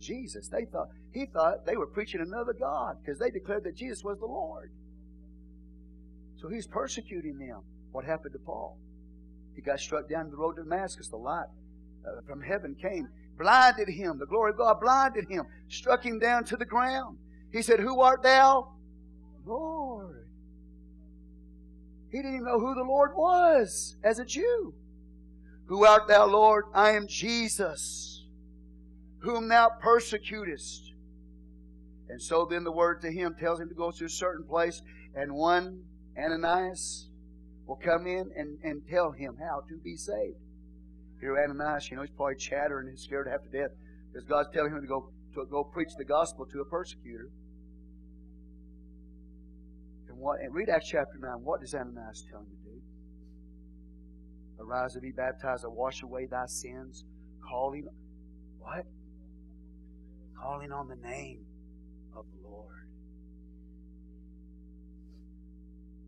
Jesus, 0.00 0.48
they 0.48 0.64
thought 0.64 0.88
he 1.12 1.26
thought 1.26 1.66
they 1.66 1.76
were 1.76 1.86
preaching 1.86 2.20
another 2.20 2.52
God 2.52 2.98
because 3.00 3.18
they 3.18 3.30
declared 3.30 3.64
that 3.64 3.76
Jesus 3.76 4.04
was 4.04 4.18
the 4.18 4.26
Lord. 4.26 4.70
So 6.40 6.48
he's 6.48 6.66
persecuting 6.66 7.38
them. 7.38 7.62
What 7.90 8.04
happened 8.04 8.32
to 8.34 8.38
Paul? 8.38 8.78
He 9.56 9.62
got 9.62 9.80
struck 9.80 10.08
down 10.08 10.30
the 10.30 10.36
road 10.36 10.56
to 10.56 10.62
Damascus. 10.62 11.08
The 11.08 11.16
light 11.16 11.46
uh, 12.06 12.20
from 12.28 12.40
heaven 12.40 12.76
came, 12.80 13.08
blinded 13.36 13.88
him. 13.88 14.18
The 14.18 14.26
glory 14.26 14.52
of 14.52 14.58
God 14.58 14.80
blinded 14.80 15.28
him, 15.28 15.46
struck 15.68 16.04
him 16.04 16.20
down 16.20 16.44
to 16.44 16.56
the 16.56 16.64
ground. 16.64 17.18
He 17.52 17.62
said, 17.62 17.80
Who 17.80 18.00
art 18.00 18.22
thou? 18.22 18.68
Lord. 19.44 20.27
He 22.10 22.18
didn't 22.18 22.34
even 22.34 22.46
know 22.46 22.58
who 22.58 22.74
the 22.74 22.84
Lord 22.84 23.12
was 23.14 23.96
as 24.02 24.18
a 24.18 24.24
Jew. 24.24 24.74
Who 25.66 25.84
art 25.84 26.08
thou, 26.08 26.26
Lord? 26.26 26.64
I 26.74 26.92
am 26.92 27.06
Jesus, 27.06 28.24
whom 29.18 29.48
thou 29.48 29.70
persecutest. 29.80 30.92
And 32.08 32.22
so 32.22 32.46
then 32.48 32.64
the 32.64 32.72
word 32.72 33.02
to 33.02 33.10
him 33.10 33.34
tells 33.38 33.60
him 33.60 33.68
to 33.68 33.74
go 33.74 33.90
to 33.90 34.04
a 34.06 34.08
certain 34.08 34.46
place, 34.46 34.80
and 35.14 35.34
one, 35.34 35.82
Ananias, 36.16 37.10
will 37.66 37.76
come 37.76 38.06
in 38.06 38.30
and, 38.34 38.58
and 38.64 38.82
tell 38.88 39.12
him 39.12 39.36
how 39.38 39.60
to 39.68 39.76
be 39.84 39.94
saved. 39.94 40.38
Here, 41.20 41.36
Ananias, 41.38 41.90
you 41.90 41.96
know, 41.96 42.02
he's 42.02 42.10
probably 42.12 42.36
chattering 42.36 42.88
and 42.88 42.98
scared 42.98 43.28
half 43.28 43.42
to 43.42 43.50
death 43.50 43.70
because 44.10 44.26
God's 44.26 44.48
telling 44.54 44.72
him 44.72 44.80
to 44.80 44.86
go 44.86 45.10
to 45.34 45.44
go 45.50 45.62
preach 45.62 45.90
the 45.98 46.04
gospel 46.04 46.46
to 46.46 46.60
a 46.60 46.64
persecutor 46.64 47.28
what, 50.18 50.40
and 50.40 50.54
read 50.54 50.68
Acts 50.68 50.88
chapter 50.88 51.18
9. 51.20 51.30
What 51.42 51.60
does 51.60 51.74
Ananias 51.74 52.24
tell 52.30 52.40
him 52.40 52.46
to 52.46 52.70
do? 52.70 52.80
Arise 54.60 54.94
and 54.94 55.02
be 55.02 55.12
baptized 55.12 55.64
and 55.64 55.74
wash 55.74 56.02
away 56.02 56.26
thy 56.26 56.46
sins, 56.46 57.04
calling 57.48 57.86
what? 58.58 58.84
Calling 60.40 60.72
on 60.72 60.88
the 60.88 60.96
name 60.96 61.44
of 62.16 62.24
the 62.32 62.48
Lord. 62.48 62.88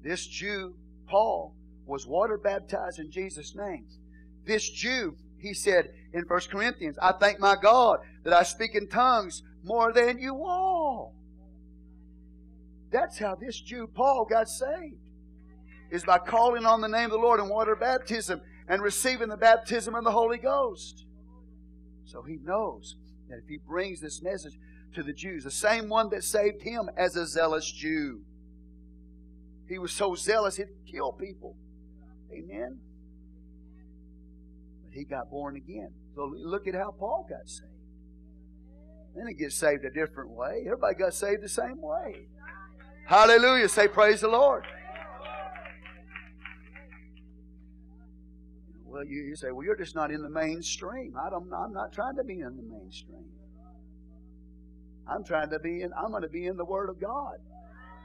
This 0.02 0.26
Jew, 0.26 0.74
Paul, 1.08 1.54
was 1.86 2.06
water 2.06 2.38
baptized 2.38 2.98
in 2.98 3.10
Jesus' 3.10 3.54
name. 3.54 3.86
This 4.46 4.68
Jew, 4.68 5.16
he 5.38 5.54
said 5.54 5.88
in 6.12 6.22
1 6.22 6.40
Corinthians, 6.50 6.96
I 7.00 7.12
thank 7.12 7.38
my 7.38 7.56
God 7.60 7.98
that 8.24 8.32
I 8.32 8.42
speak 8.42 8.74
in 8.74 8.88
tongues 8.88 9.42
more 9.62 9.92
than 9.92 10.18
you 10.18 10.34
all. 10.44 10.79
That's 12.90 13.18
how 13.18 13.34
this 13.36 13.60
Jew, 13.60 13.86
Paul, 13.86 14.26
got 14.28 14.48
saved. 14.48 14.96
Is 15.90 16.04
by 16.04 16.18
calling 16.18 16.66
on 16.66 16.80
the 16.80 16.88
name 16.88 17.06
of 17.06 17.10
the 17.10 17.18
Lord 17.18 17.40
in 17.40 17.48
water 17.48 17.74
baptism 17.74 18.40
and 18.68 18.80
receiving 18.80 19.28
the 19.28 19.36
baptism 19.36 19.94
of 19.94 20.04
the 20.04 20.12
Holy 20.12 20.38
Ghost. 20.38 21.04
So 22.04 22.22
he 22.22 22.38
knows 22.42 22.96
that 23.28 23.38
if 23.38 23.48
he 23.48 23.58
brings 23.66 24.00
this 24.00 24.22
message 24.22 24.56
to 24.94 25.02
the 25.02 25.12
Jews, 25.12 25.44
the 25.44 25.50
same 25.50 25.88
one 25.88 26.08
that 26.10 26.22
saved 26.22 26.62
him 26.62 26.88
as 26.96 27.16
a 27.16 27.26
zealous 27.26 27.70
Jew, 27.70 28.20
he 29.68 29.78
was 29.78 29.92
so 29.92 30.14
zealous 30.14 30.56
he'd 30.56 30.66
kill 30.90 31.12
people. 31.12 31.56
Amen. 32.32 32.78
But 34.84 34.94
he 34.94 35.04
got 35.04 35.30
born 35.30 35.56
again. 35.56 35.90
So 36.14 36.32
look 36.36 36.66
at 36.66 36.74
how 36.74 36.92
Paul 36.98 37.26
got 37.28 37.48
saved. 37.48 37.70
Then 39.16 39.26
he 39.26 39.34
gets 39.34 39.56
saved 39.56 39.84
a 39.84 39.90
different 39.90 40.30
way. 40.30 40.62
Everybody 40.66 40.94
got 40.94 41.14
saved 41.14 41.42
the 41.42 41.48
same 41.48 41.80
way. 41.80 42.26
Hallelujah. 43.10 43.68
Say 43.68 43.88
praise 43.88 44.20
the 44.20 44.28
Lord. 44.28 44.64
Well, 48.84 49.04
you, 49.04 49.22
you 49.22 49.34
say, 49.34 49.50
well, 49.50 49.64
you're 49.64 49.74
just 49.74 49.96
not 49.96 50.12
in 50.12 50.22
the 50.22 50.30
mainstream. 50.30 51.14
I 51.20 51.28
don't, 51.28 51.52
I'm 51.52 51.72
not 51.72 51.92
trying 51.92 52.14
to 52.18 52.22
be 52.22 52.34
in 52.34 52.56
the 52.56 52.62
mainstream. 52.62 53.24
I'm 55.08 55.24
trying 55.24 55.50
to 55.50 55.58
be 55.58 55.82
in, 55.82 55.90
I'm 55.92 56.12
going 56.12 56.22
to 56.22 56.28
be 56.28 56.46
in 56.46 56.56
the 56.56 56.64
Word 56.64 56.88
of 56.88 57.00
God. 57.00 57.38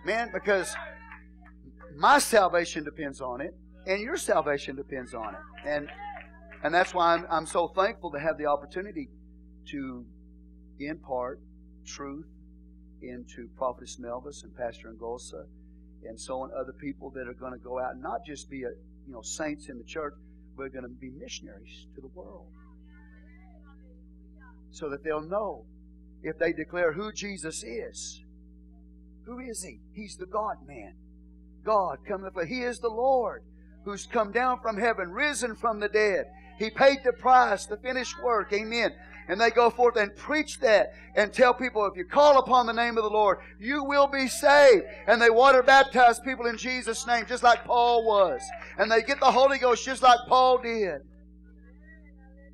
Man, 0.08 0.32
because 0.34 0.76
my 1.96 2.18
salvation 2.18 2.84
depends 2.84 3.22
on 3.22 3.42
it, 3.42 3.56
and 3.86 4.02
your 4.02 4.18
salvation 4.18 4.76
depends 4.76 5.14
on 5.14 5.36
it. 5.36 5.42
And 5.68 5.88
and 6.64 6.74
that's 6.74 6.96
why 6.96 7.14
I'm, 7.14 7.28
I'm 7.30 7.46
so 7.46 7.68
thankful 7.68 8.10
to 8.10 8.20
have 8.20 8.40
the 8.40 8.48
opportunity 8.48 9.10
to 9.68 10.04
impart 10.80 11.40
truth 11.86 12.26
into 13.10 13.48
Prophetess 13.58 13.98
Melvis 14.00 14.44
and 14.44 14.56
Pastor 14.56 14.94
Ngolsa 14.94 15.46
and 16.08 16.20
so 16.20 16.42
on, 16.42 16.52
other 16.58 16.74
people 16.74 17.10
that 17.12 17.28
are 17.28 17.34
going 17.34 17.54
to 17.54 17.60
go 17.60 17.80
out 17.80 17.94
and 17.94 18.02
not 18.02 18.26
just 18.26 18.50
be 18.50 18.64
a, 18.64 18.70
you 19.08 19.14
know 19.14 19.22
saints 19.22 19.70
in 19.70 19.78
the 19.78 19.84
church, 19.84 20.14
but 20.58 20.72
going 20.72 20.84
to 20.84 20.90
be 20.90 21.10
missionaries 21.10 21.88
to 21.96 22.02
the 22.02 22.08
world, 22.08 22.48
so 24.72 24.90
that 24.90 25.04
they'll 25.04 25.22
know 25.22 25.66
if 26.24 26.38
they 26.38 26.54
declare 26.54 26.94
who 26.94 27.12
Jesus 27.12 27.64
is. 27.64 28.22
Who 29.26 29.40
is 29.40 29.64
He? 29.64 29.80
He's 29.94 30.16
the 30.18 30.28
God 30.28 30.58
Man. 30.68 30.94
God 31.64 31.98
come 32.08 32.22
the 32.22 32.46
He 32.46 32.62
is 32.62 32.80
the 32.80 32.90
Lord 32.90 33.44
who's 33.86 34.08
come 34.08 34.32
down 34.32 34.60
from 34.62 34.78
heaven, 34.78 35.12
risen 35.12 35.56
from 35.56 35.80
the 35.80 35.88
dead. 35.88 36.26
He 36.58 36.70
paid 36.70 36.98
the 37.04 37.14
price, 37.14 37.66
the 37.66 37.78
finished 37.78 38.22
work. 38.24 38.52
Amen. 38.52 38.92
And 39.28 39.42
they 39.42 39.50
go 39.50 39.70
forth 39.70 39.96
and 39.96 40.16
preach 40.16 40.60
that 40.60 40.94
and 41.16 41.34
tell 41.34 41.54
people 41.54 41.86
if 41.86 41.98
you 41.98 42.06
call 42.06 42.38
upon 42.40 42.68
the 42.68 42.74
name 42.74 42.98
of 42.98 43.04
the 43.04 43.10
Lord, 43.10 43.40
you 43.60 43.84
will 43.84 44.08
be 44.08 44.28
saved. 44.28 44.86
And 45.08 45.22
they 45.22 45.30
water 45.30 45.64
baptize 45.64 46.20
people 46.20 46.46
in 46.46 46.58
Jesus' 46.58 47.08
name, 47.08 47.26
just 47.28 47.44
like 47.44 47.66
Paul 47.66 48.06
was. 48.06 48.42
And 48.78 48.92
they 48.92 49.02
get 49.02 49.20
the 49.20 49.32
Holy 49.32 49.58
Ghost 49.58 49.84
just 49.84 50.04
like 50.04 50.20
Paul 50.28 50.60
did. 50.60 51.02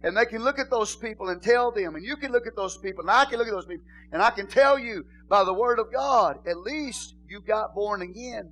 And 0.03 0.17
they 0.17 0.25
can 0.25 0.43
look 0.43 0.59
at 0.59 0.69
those 0.69 0.95
people 0.95 1.29
and 1.29 1.41
tell 1.41 1.71
them, 1.71 1.95
and 1.95 2.03
you 2.03 2.15
can 2.15 2.31
look 2.31 2.47
at 2.47 2.55
those 2.55 2.77
people, 2.77 3.01
and 3.01 3.11
I 3.11 3.25
can 3.25 3.37
look 3.37 3.47
at 3.47 3.53
those 3.53 3.67
people, 3.67 3.85
and 4.11 4.21
I 4.21 4.31
can 4.31 4.47
tell 4.47 4.79
you 4.79 5.05
by 5.29 5.43
the 5.43 5.53
Word 5.53 5.77
of 5.77 5.91
God, 5.91 6.39
at 6.47 6.57
least 6.57 7.15
you 7.29 7.41
got 7.41 7.75
born 7.75 8.01
again. 8.01 8.49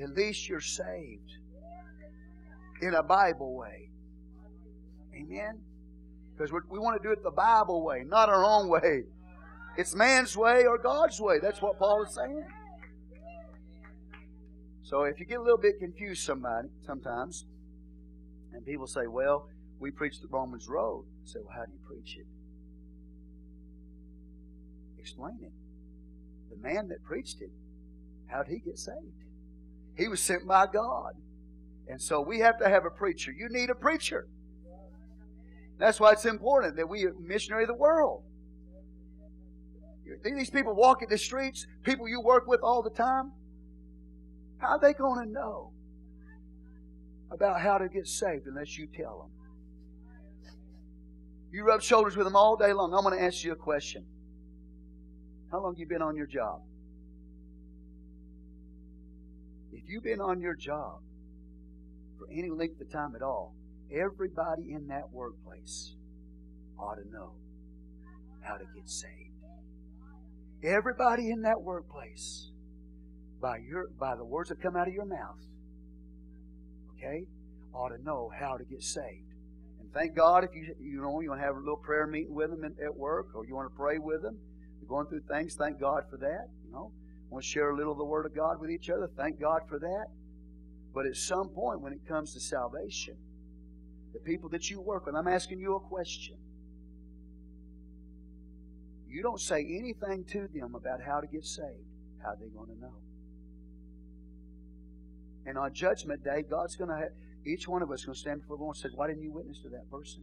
At 0.00 0.10
least 0.10 0.48
you're 0.48 0.60
saved 0.60 1.32
in 2.80 2.94
a 2.94 3.02
Bible 3.02 3.56
way. 3.56 3.90
Amen? 5.14 5.60
Because 6.42 6.60
we 6.68 6.78
want 6.80 7.00
to 7.00 7.08
do 7.08 7.12
it 7.12 7.22
the 7.22 7.30
Bible 7.30 7.84
way, 7.84 8.02
not 8.04 8.28
our 8.28 8.44
own 8.44 8.68
way. 8.68 9.04
It's 9.78 9.94
man's 9.94 10.36
way 10.36 10.66
or 10.66 10.76
God's 10.76 11.20
way. 11.20 11.38
That's 11.40 11.62
what 11.62 11.78
Paul 11.78 12.02
is 12.02 12.14
saying. 12.14 12.44
So 14.82 15.04
if 15.04 15.20
you 15.20 15.26
get 15.26 15.38
a 15.38 15.42
little 15.42 15.56
bit 15.56 15.78
confused 15.78 16.24
somebody 16.24 16.66
sometimes, 16.84 17.46
and 18.52 18.66
people 18.66 18.88
say, 18.88 19.06
well, 19.06 19.46
we 19.78 19.92
preach 19.92 20.20
the 20.20 20.26
Romans 20.32 20.68
road. 20.68 21.04
I 21.24 21.28
say, 21.28 21.38
well, 21.44 21.54
how 21.54 21.64
do 21.64 21.72
you 21.72 21.78
preach 21.86 22.16
it? 22.18 22.26
Explain 24.98 25.38
it. 25.42 25.52
The 26.50 26.60
man 26.60 26.88
that 26.88 27.04
preached 27.04 27.40
it, 27.40 27.50
how 28.26 28.42
did 28.42 28.52
he 28.52 28.58
get 28.58 28.80
saved? 28.80 28.96
He 29.96 30.08
was 30.08 30.20
sent 30.20 30.46
by 30.48 30.66
God. 30.66 31.12
And 31.86 32.02
so 32.02 32.20
we 32.20 32.40
have 32.40 32.58
to 32.58 32.68
have 32.68 32.84
a 32.84 32.90
preacher. 32.90 33.30
You 33.30 33.48
need 33.48 33.70
a 33.70 33.76
preacher. 33.76 34.26
That's 35.78 35.98
why 35.98 36.12
it's 36.12 36.24
important 36.24 36.76
that 36.76 36.88
we 36.88 37.04
are 37.04 37.14
missionary 37.20 37.66
the 37.66 37.74
world. 37.74 38.22
These 40.24 40.50
people 40.50 40.74
walking 40.74 41.08
the 41.08 41.18
streets, 41.18 41.66
people 41.82 42.08
you 42.08 42.20
work 42.20 42.46
with 42.46 42.60
all 42.62 42.82
the 42.82 42.90
time, 42.90 43.32
how 44.58 44.68
are 44.68 44.80
they 44.80 44.92
going 44.92 45.26
to 45.26 45.32
know 45.32 45.72
about 47.30 47.60
how 47.60 47.78
to 47.78 47.88
get 47.88 48.06
saved 48.06 48.46
unless 48.46 48.76
you 48.78 48.86
tell 48.86 49.20
them? 49.20 49.30
You 51.52 51.64
rub 51.64 51.82
shoulders 51.82 52.16
with 52.16 52.26
them 52.26 52.36
all 52.36 52.56
day 52.56 52.72
long. 52.72 52.94
I'm 52.94 53.02
going 53.02 53.18
to 53.18 53.24
ask 53.24 53.44
you 53.44 53.52
a 53.52 53.56
question. 53.56 54.04
How 55.50 55.62
long 55.62 55.74
you 55.76 55.86
been 55.86 56.00
on 56.00 56.16
your 56.16 56.26
job? 56.26 56.62
If 59.72 59.82
you've 59.86 60.04
been 60.04 60.20
on 60.20 60.40
your 60.40 60.54
job 60.54 61.00
for 62.18 62.26
any 62.30 62.50
length 62.50 62.80
of 62.80 62.90
time 62.90 63.14
at 63.14 63.22
all, 63.22 63.54
Everybody 63.94 64.72
in 64.72 64.88
that 64.88 65.10
workplace 65.12 65.94
ought 66.78 66.94
to 66.94 67.08
know 67.10 67.32
how 68.40 68.56
to 68.56 68.64
get 68.74 68.88
saved. 68.88 69.12
Everybody 70.64 71.30
in 71.30 71.42
that 71.42 71.60
workplace, 71.60 72.50
by 73.40 73.58
your 73.68 73.88
by 73.98 74.14
the 74.16 74.24
words 74.24 74.48
that 74.48 74.62
come 74.62 74.76
out 74.76 74.86
of 74.86 74.94
your 74.94 75.04
mouth, 75.04 75.40
okay, 76.96 77.24
ought 77.74 77.88
to 77.88 78.02
know 78.02 78.30
how 78.38 78.56
to 78.56 78.64
get 78.64 78.82
saved. 78.82 79.26
And 79.80 79.92
thank 79.92 80.14
God 80.14 80.44
if 80.44 80.50
you 80.54 80.74
you 80.80 81.02
know 81.02 81.20
you 81.20 81.30
want 81.30 81.40
to 81.40 81.46
have 81.46 81.56
a 81.56 81.58
little 81.58 81.76
prayer 81.76 82.06
meeting 82.06 82.34
with 82.34 82.50
them 82.50 82.64
at 82.64 82.94
work, 82.94 83.26
or 83.34 83.44
you 83.44 83.56
want 83.56 83.70
to 83.70 83.76
pray 83.76 83.98
with 83.98 84.22
them, 84.22 84.38
You're 84.80 84.88
going 84.88 85.06
through 85.08 85.22
things. 85.28 85.56
Thank 85.56 85.80
God 85.80 86.04
for 86.08 86.16
that. 86.18 86.46
You 86.64 86.72
know, 86.72 86.92
want 87.28 87.44
to 87.44 87.50
share 87.50 87.70
a 87.70 87.76
little 87.76 87.92
of 87.92 87.98
the 87.98 88.04
Word 88.04 88.24
of 88.24 88.34
God 88.34 88.60
with 88.60 88.70
each 88.70 88.88
other. 88.88 89.08
Thank 89.16 89.40
God 89.40 89.62
for 89.68 89.78
that. 89.80 90.06
But 90.94 91.06
at 91.06 91.16
some 91.16 91.48
point, 91.48 91.80
when 91.80 91.92
it 91.92 92.06
comes 92.06 92.34
to 92.34 92.40
salvation, 92.40 93.16
the 94.12 94.20
people 94.20 94.48
that 94.50 94.70
you 94.70 94.80
work 94.80 95.06
with, 95.06 95.14
I'm 95.14 95.28
asking 95.28 95.60
you 95.60 95.76
a 95.76 95.80
question. 95.80 96.36
You 99.08 99.22
don't 99.22 99.40
say 99.40 99.60
anything 99.60 100.24
to 100.32 100.48
them 100.54 100.74
about 100.74 101.02
how 101.02 101.20
to 101.20 101.26
get 101.26 101.44
saved. 101.44 101.86
How 102.22 102.30
are 102.30 102.36
they 102.40 102.48
going 102.48 102.68
to 102.68 102.80
know? 102.80 102.94
And 105.44 105.58
on 105.58 105.74
Judgment 105.74 106.24
Day, 106.24 106.44
God's 106.48 106.76
going 106.76 106.90
to 106.90 106.96
have, 106.96 107.10
each 107.44 107.66
one 107.66 107.82
of 107.82 107.90
us 107.90 108.04
going 108.04 108.14
to 108.14 108.20
stand 108.20 108.42
before 108.42 108.56
the 108.56 108.62
Lord 108.62 108.76
and 108.76 108.82
say, 108.82 108.94
Why 108.94 109.08
didn't 109.08 109.22
you 109.22 109.32
witness 109.32 109.58
to 109.62 109.68
that 109.70 109.90
person? 109.90 110.22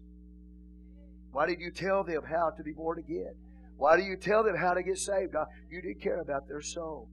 Why 1.32 1.46
did 1.46 1.60
you 1.60 1.72
tell 1.72 2.04
them 2.04 2.24
how 2.28 2.52
to 2.56 2.64
be 2.64 2.72
born 2.72 2.98
again? 2.98 3.34
Why 3.78 3.98
do 3.98 4.04
you 4.04 4.16
tell 4.18 4.44
them 4.44 4.56
how 4.56 4.74
to 4.74 4.82
get 4.82 4.98
saved? 4.98 5.36
You 5.70 5.82
didn't 5.82 6.02
care 6.02 6.22
about 6.22 6.48
their 6.48 6.62
soul. 6.62 7.10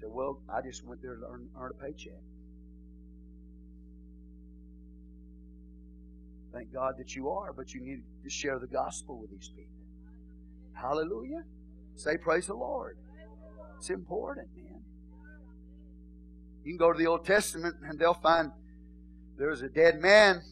Say, 0.00 0.06
Well, 0.08 0.40
I 0.52 0.62
just 0.62 0.84
went 0.84 1.02
there 1.02 1.16
to 1.16 1.26
earn, 1.30 1.48
earn 1.58 1.72
a 1.78 1.82
paycheck. 1.84 2.20
Thank 6.54 6.72
God 6.72 6.94
that 6.98 7.16
you 7.16 7.30
are, 7.30 7.52
but 7.52 7.74
you 7.74 7.80
need 7.80 8.02
to 8.22 8.30
share 8.30 8.60
the 8.60 8.68
gospel 8.68 9.18
with 9.20 9.30
these 9.30 9.48
people. 9.48 9.74
Hallelujah. 10.72 11.42
Say, 11.96 12.16
Praise 12.16 12.46
the 12.46 12.54
Lord. 12.54 12.96
It's 13.78 13.90
important, 13.90 14.48
man. 14.56 14.80
You 16.64 16.72
can 16.72 16.78
go 16.78 16.92
to 16.92 16.98
the 16.98 17.08
Old 17.08 17.26
Testament 17.26 17.74
and 17.82 17.98
they'll 17.98 18.14
find 18.14 18.52
there's 19.36 19.62
a 19.62 19.68
dead 19.68 20.00
man 20.00 20.42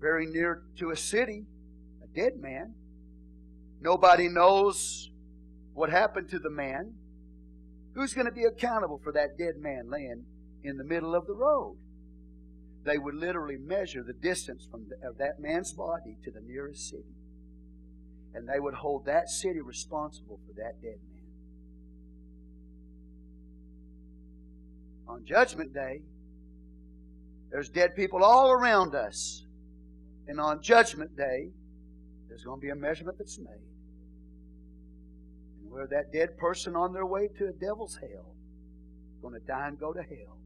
very 0.00 0.26
near 0.26 0.62
to 0.78 0.90
a 0.90 0.96
city, 0.96 1.44
a 2.02 2.06
dead 2.18 2.40
man. 2.40 2.74
Nobody 3.82 4.28
knows 4.28 5.10
what 5.74 5.90
happened 5.90 6.30
to 6.30 6.38
the 6.38 6.50
man. 6.50 6.94
Who's 7.94 8.14
going 8.14 8.26
to 8.26 8.32
be 8.32 8.44
accountable 8.44 9.00
for 9.04 9.12
that 9.12 9.36
dead 9.38 9.56
man 9.58 9.90
laying 9.90 10.24
in 10.62 10.78
the 10.78 10.84
middle 10.84 11.14
of 11.14 11.26
the 11.26 11.34
road? 11.34 11.76
They 12.84 12.98
would 12.98 13.14
literally 13.14 13.56
measure 13.56 14.02
the 14.02 14.12
distance 14.12 14.66
from 14.70 14.86
the, 14.88 15.08
of 15.08 15.18
that 15.18 15.40
man's 15.40 15.72
body 15.72 16.16
to 16.24 16.30
the 16.30 16.40
nearest 16.40 16.88
city. 16.88 17.16
And 18.34 18.48
they 18.48 18.60
would 18.60 18.74
hold 18.74 19.06
that 19.06 19.28
city 19.28 19.60
responsible 19.60 20.40
for 20.46 20.52
that 20.54 20.82
dead 20.82 20.98
man. 21.08 21.22
On 25.06 25.24
Judgment 25.24 25.72
Day, 25.72 26.02
There's 27.54 27.68
dead 27.68 27.94
people 27.94 28.24
all 28.24 28.50
around 28.50 28.96
us. 28.96 29.46
And 30.26 30.40
on 30.40 30.60
Judgment 30.60 31.16
Day, 31.16 31.50
there's 32.28 32.42
going 32.42 32.58
to 32.58 32.60
be 32.60 32.70
a 32.70 32.74
measurement 32.74 33.16
that's 33.16 33.38
made. 33.38 33.68
And 35.62 35.70
where 35.70 35.86
that 35.86 36.12
dead 36.12 36.36
person 36.36 36.74
on 36.74 36.92
their 36.92 37.06
way 37.06 37.28
to 37.38 37.46
a 37.46 37.52
devil's 37.52 37.96
hell, 37.96 38.34
going 39.22 39.34
to 39.34 39.46
die 39.46 39.68
and 39.68 39.78
go 39.78 39.92
to 39.92 40.02
hell, 40.02 40.36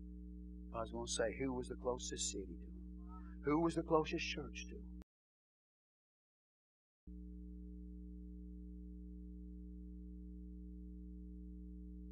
I 0.75 0.81
was 0.81 0.91
going 0.91 1.07
to 1.07 1.13
say, 1.13 1.37
who 1.39 1.53
was 1.55 1.69
the 1.69 1.77
closest 1.77 2.31
city 2.31 2.45
to 2.45 2.53
him? 2.53 2.79
Who 3.45 3.61
was 3.61 3.75
the 3.75 3.83
closest 3.83 4.25
church 4.25 4.67
to 4.69 4.75
him? 4.75 5.03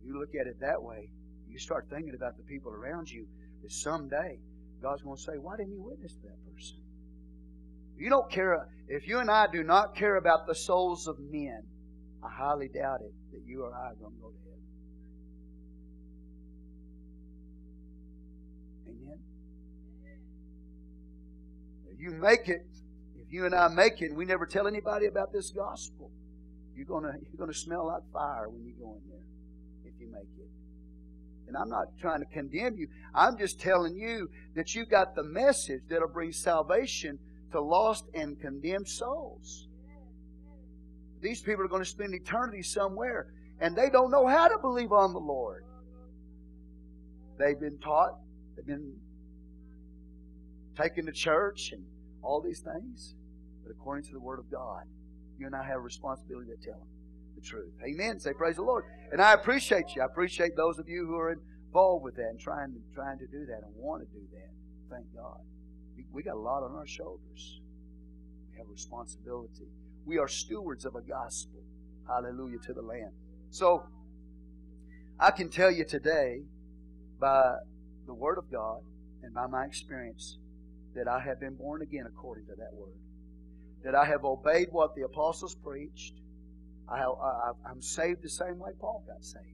You 0.05 0.19
look 0.19 0.35
at 0.41 0.47
it 0.47 0.61
that 0.61 0.83
way, 0.83 1.11
you 1.49 1.59
start 1.59 1.87
thinking 1.91 2.15
about 2.15 2.37
the 2.37 2.45
people 2.45 2.73
around 2.73 3.11
you 3.11 3.27
that 3.63 3.73
someday 3.73 4.39
God's 4.83 5.03
going 5.03 5.17
to 5.17 5.23
say, 5.23 5.33
Why 5.41 5.57
didn't 5.57 5.73
you 5.73 5.83
witness 5.83 6.15
to 6.15 6.23
that 6.23 6.55
person? 6.55 6.79
You 7.99 8.11
don't 8.11 8.31
care, 8.31 8.69
if 8.89 9.09
you 9.09 9.19
and 9.19 9.31
I 9.31 9.47
do 9.51 9.63
not 9.63 9.97
care 9.97 10.17
about 10.17 10.47
the 10.47 10.55
souls 10.55 11.07
of 11.09 11.19
men, 11.19 11.63
I 12.23 12.31
highly 12.31 12.69
doubt 12.69 13.01
it 13.01 13.13
that 13.33 13.43
you 13.45 13.63
or 13.63 13.75
I 13.75 13.91
are 13.91 13.95
going 13.95 14.15
to 14.15 14.21
go 14.21 14.29
to 14.29 14.46
If 21.97 22.03
you 22.03 22.11
make 22.11 22.49
it, 22.49 22.67
if 23.17 23.33
you 23.33 23.47
and 23.47 23.55
I 23.55 23.69
make 23.69 24.03
it, 24.03 24.15
we 24.15 24.27
never 24.27 24.45
tell 24.45 24.67
anybody 24.67 25.07
about 25.07 25.33
this 25.33 25.51
gospel, 25.51 26.11
you're 26.75 26.87
gonna 26.87 27.15
you're 27.23 27.39
gonna 27.39 27.55
smell 27.55 27.87
like 27.87 28.03
fire 28.13 28.49
when 28.49 28.65
you 28.65 28.75
go 28.79 28.99
in 29.03 29.09
there 29.09 29.27
if 29.85 29.95
you 29.99 30.13
make 30.13 30.29
it. 30.39 30.49
And 31.49 31.57
I'm 31.57 31.71
not 31.71 31.87
trying 32.01 32.21
to 32.21 32.27
condemn 32.27 32.77
you. 32.77 32.89
I'm 33.15 33.39
just 33.39 33.61
telling 33.61 33.97
you 33.97 34.29
that 34.57 34.75
you 34.75 34.85
got 34.85 35.15
the 35.15 35.23
message 35.23 35.83
that'll 35.89 36.09
bring 36.09 36.33
salvation 36.33 37.19
to 37.53 37.61
lost 37.61 38.05
and 38.15 38.39
condemned 38.41 38.89
souls. 38.89 39.69
These 41.23 41.43
people 41.43 41.65
are 41.65 41.69
going 41.69 41.83
to 41.85 41.89
spend 41.89 42.15
eternity 42.15 42.63
somewhere, 42.63 43.29
and 43.61 43.77
they 43.77 43.91
don't 43.91 44.11
know 44.11 44.27
how 44.27 44.49
to 44.49 44.59
believe 44.59 44.93
on 44.93 45.13
the 45.13 45.21
Lord. 45.21 45.65
They've 47.39 47.59
been 47.59 47.79
taught, 47.79 48.19
they've 48.57 48.67
been 48.67 48.95
taken 50.77 51.07
to 51.07 51.13
church 51.13 51.71
and 51.73 51.83
all 52.23 52.41
these 52.41 52.61
things. 52.61 53.15
But 53.63 53.73
according 53.73 54.05
to 54.05 54.13
the 54.13 54.21
Word 54.21 54.39
of 54.39 54.51
God, 54.51 54.85
you 55.39 55.47
and 55.47 55.55
I 55.55 55.65
have 55.65 55.77
a 55.77 55.81
responsibility 55.81 56.51
to 56.51 56.65
tell 56.65 56.79
them 56.79 56.89
the 57.35 57.43
truth. 57.43 57.73
Amen. 57.87 58.19
Say 58.19 58.33
praise 58.33 58.57
the 58.57 58.63
Lord. 58.63 58.85
And 59.13 59.21
I 59.21 59.33
appreciate 59.33 59.95
you. 59.95 60.03
I 60.03 60.07
appreciate 60.07 60.57
those 60.57 60.79
of 60.79 60.89
you 60.89 61.07
who 61.07 61.17
are 61.17 61.33
involved 61.33 62.05
with 62.05 62.17
that 62.17 62.29
and 62.31 62.41
trying 62.41 62.73
to 62.73 62.79
trying 62.95 63.19
to 63.19 63.27
do 63.27 63.47
that 63.47 63.63
and 63.65 63.75
want 63.75 64.03
to 64.03 64.19
do 64.19 64.25
that. 64.33 64.95
Thank 64.95 65.07
God. 65.15 65.41
We, 65.97 66.05
we 66.13 66.23
got 66.23 66.35
a 66.35 66.41
lot 66.41 66.63
on 66.63 66.75
our 66.75 66.87
shoulders. 66.87 67.61
We 68.51 68.59
have 68.59 68.67
a 68.67 68.73
responsibility. 68.73 69.69
We 70.05 70.19
are 70.19 70.29
stewards 70.29 70.85
of 70.85 70.95
a 70.95 71.03
gospel. 71.03 71.61
Hallelujah 72.07 72.59
to 72.67 72.73
the 72.73 72.83
Lamb. 72.83 73.11
So 73.51 73.85
I 75.19 75.31
can 75.31 75.49
tell 75.49 75.71
you 75.71 75.85
today 75.85 76.43
by 77.19 77.57
the 78.07 78.15
Word 78.15 78.39
of 78.39 78.51
God 78.51 78.81
and 79.23 79.35
by 79.35 79.47
my 79.47 79.65
experience 79.65 80.39
that 80.97 81.07
I 81.07 81.21
have 81.21 81.39
been 81.39 81.55
born 81.55 81.83
again 81.83 82.07
according 82.07 82.47
to 82.47 82.55
that 82.57 82.75
Word. 82.75 82.99
That 83.85 83.95
I 83.95 84.05
have 84.05 84.25
obeyed 84.25 84.69
what 84.73 84.97
the 84.97 85.03
apostles 85.03 85.55
preached 85.55 86.15
I, 86.89 87.53
I'm 87.69 87.83
saved 87.83 88.23
the 88.23 88.29
same 88.29 88.59
way 88.59 88.71
Paul 88.81 89.05
got 89.07 89.25
saved. 89.25 89.45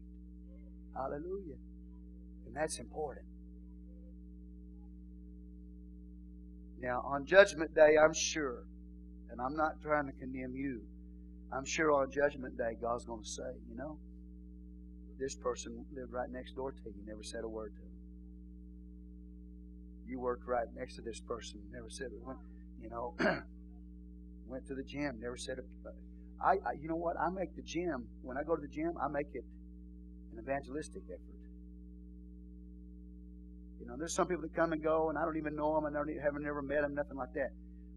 Hallelujah. 0.94 1.56
And 2.46 2.54
that's 2.54 2.78
important. 2.78 3.26
Now, 6.80 7.02
on 7.06 7.24
Judgment 7.24 7.74
Day, 7.74 7.96
I'm 7.96 8.12
sure, 8.12 8.64
and 9.30 9.40
I'm 9.40 9.56
not 9.56 9.80
trying 9.82 10.06
to 10.06 10.12
condemn 10.12 10.54
you, 10.54 10.82
I'm 11.52 11.64
sure 11.64 11.92
on 11.92 12.10
Judgment 12.10 12.58
Day, 12.58 12.76
God's 12.80 13.04
going 13.04 13.22
to 13.22 13.28
say, 13.28 13.52
you 13.70 13.76
know, 13.76 13.98
this 15.18 15.34
person 15.36 15.84
lived 15.94 16.12
right 16.12 16.28
next 16.30 16.56
door 16.56 16.72
to 16.72 16.78
you, 16.84 17.06
never 17.06 17.22
said 17.22 17.44
a 17.44 17.48
word 17.48 17.72
to. 17.76 17.81
You 20.12 20.20
worked 20.20 20.46
right 20.46 20.66
next 20.76 20.96
to 20.96 21.00
this 21.00 21.20
person, 21.20 21.58
never 21.72 21.88
said 21.88 22.08
word. 22.20 22.36
You 22.82 22.90
know, 22.90 23.14
went 24.46 24.66
to 24.66 24.74
the 24.74 24.82
gym, 24.82 25.18
never 25.18 25.38
said 25.38 25.56
a 25.58 25.62
I, 26.44 26.56
you 26.78 26.86
know 26.86 26.96
what? 26.96 27.16
I 27.18 27.30
make 27.30 27.56
the 27.56 27.62
gym, 27.62 28.08
when 28.20 28.36
I 28.36 28.42
go 28.42 28.54
to 28.54 28.60
the 28.60 28.68
gym, 28.68 28.92
I 29.00 29.08
make 29.08 29.28
it 29.32 29.42
an 30.32 30.38
evangelistic 30.38 31.04
effort. 31.06 31.40
You 33.80 33.86
know, 33.86 33.96
there's 33.96 34.14
some 34.14 34.26
people 34.26 34.42
that 34.42 34.54
come 34.54 34.74
and 34.74 34.82
go, 34.82 35.08
and 35.08 35.16
I 35.16 35.24
don't 35.24 35.38
even 35.38 35.56
know 35.56 35.76
them, 35.76 35.86
and 35.86 35.96
I 35.96 36.22
haven't 36.22 36.42
never 36.42 36.60
met 36.60 36.82
them, 36.82 36.94
nothing 36.94 37.16
like 37.16 37.32
that. 37.32 37.48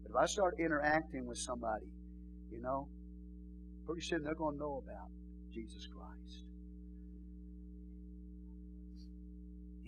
But 0.02 0.10
if 0.12 0.16
I 0.16 0.24
start 0.24 0.54
interacting 0.58 1.26
with 1.26 1.36
somebody, 1.36 1.84
you 2.50 2.62
know, 2.62 2.88
pretty 3.84 4.00
soon 4.00 4.24
they're 4.24 4.34
going 4.34 4.54
to 4.54 4.58
know 4.58 4.82
about 4.82 5.10
Jesus 5.52 5.86
Christ. 5.86 6.44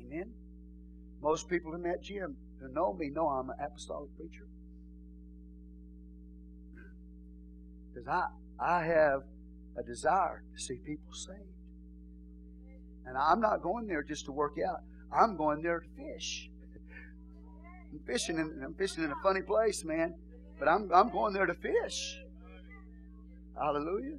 Amen? 0.05 0.35
Most 1.23 1.49
people 1.49 1.75
in 1.75 1.83
that 1.83 2.03
gym 2.03 2.37
who 2.61 2.73
know 2.73 2.93
me 2.95 3.11
know 3.11 3.29
I'm 3.29 3.51
an 3.51 3.57
apostolic 3.65 4.11
preacher. 4.17 4.47
Because 7.93 8.09
I, 8.09 8.27
I 8.61 8.85
have 8.85 9.23
a 9.77 9.83
desire 9.83 10.43
to 10.55 10.63
see 10.63 10.77
people 10.85 11.13
saved. 11.13 11.39
And 13.07 13.17
I'm 13.17 13.41
not 13.41 13.63
going 13.63 13.87
there 13.87 14.03
just 14.03 14.27
to 14.27 14.33
work 14.33 14.57
out. 14.69 14.81
I'm 15.13 15.37
going 15.37 15.63
there 15.63 15.81
to 15.81 15.87
fish. 15.97 16.51
I'm 17.93 18.01
fishing 18.07 18.37
in, 18.37 18.63
I'm 18.65 18.75
fishing 18.75 19.05
in 19.05 19.11
a 19.11 19.23
funny 19.23 19.41
place, 19.41 19.85
man. 19.85 20.15
But 20.59 20.69
I'm, 20.69 20.91
I'm 20.93 21.11
going 21.11 21.33
there 21.33 21.47
to 21.47 21.55
fish. 21.55 22.19
Hallelujah. 23.57 24.19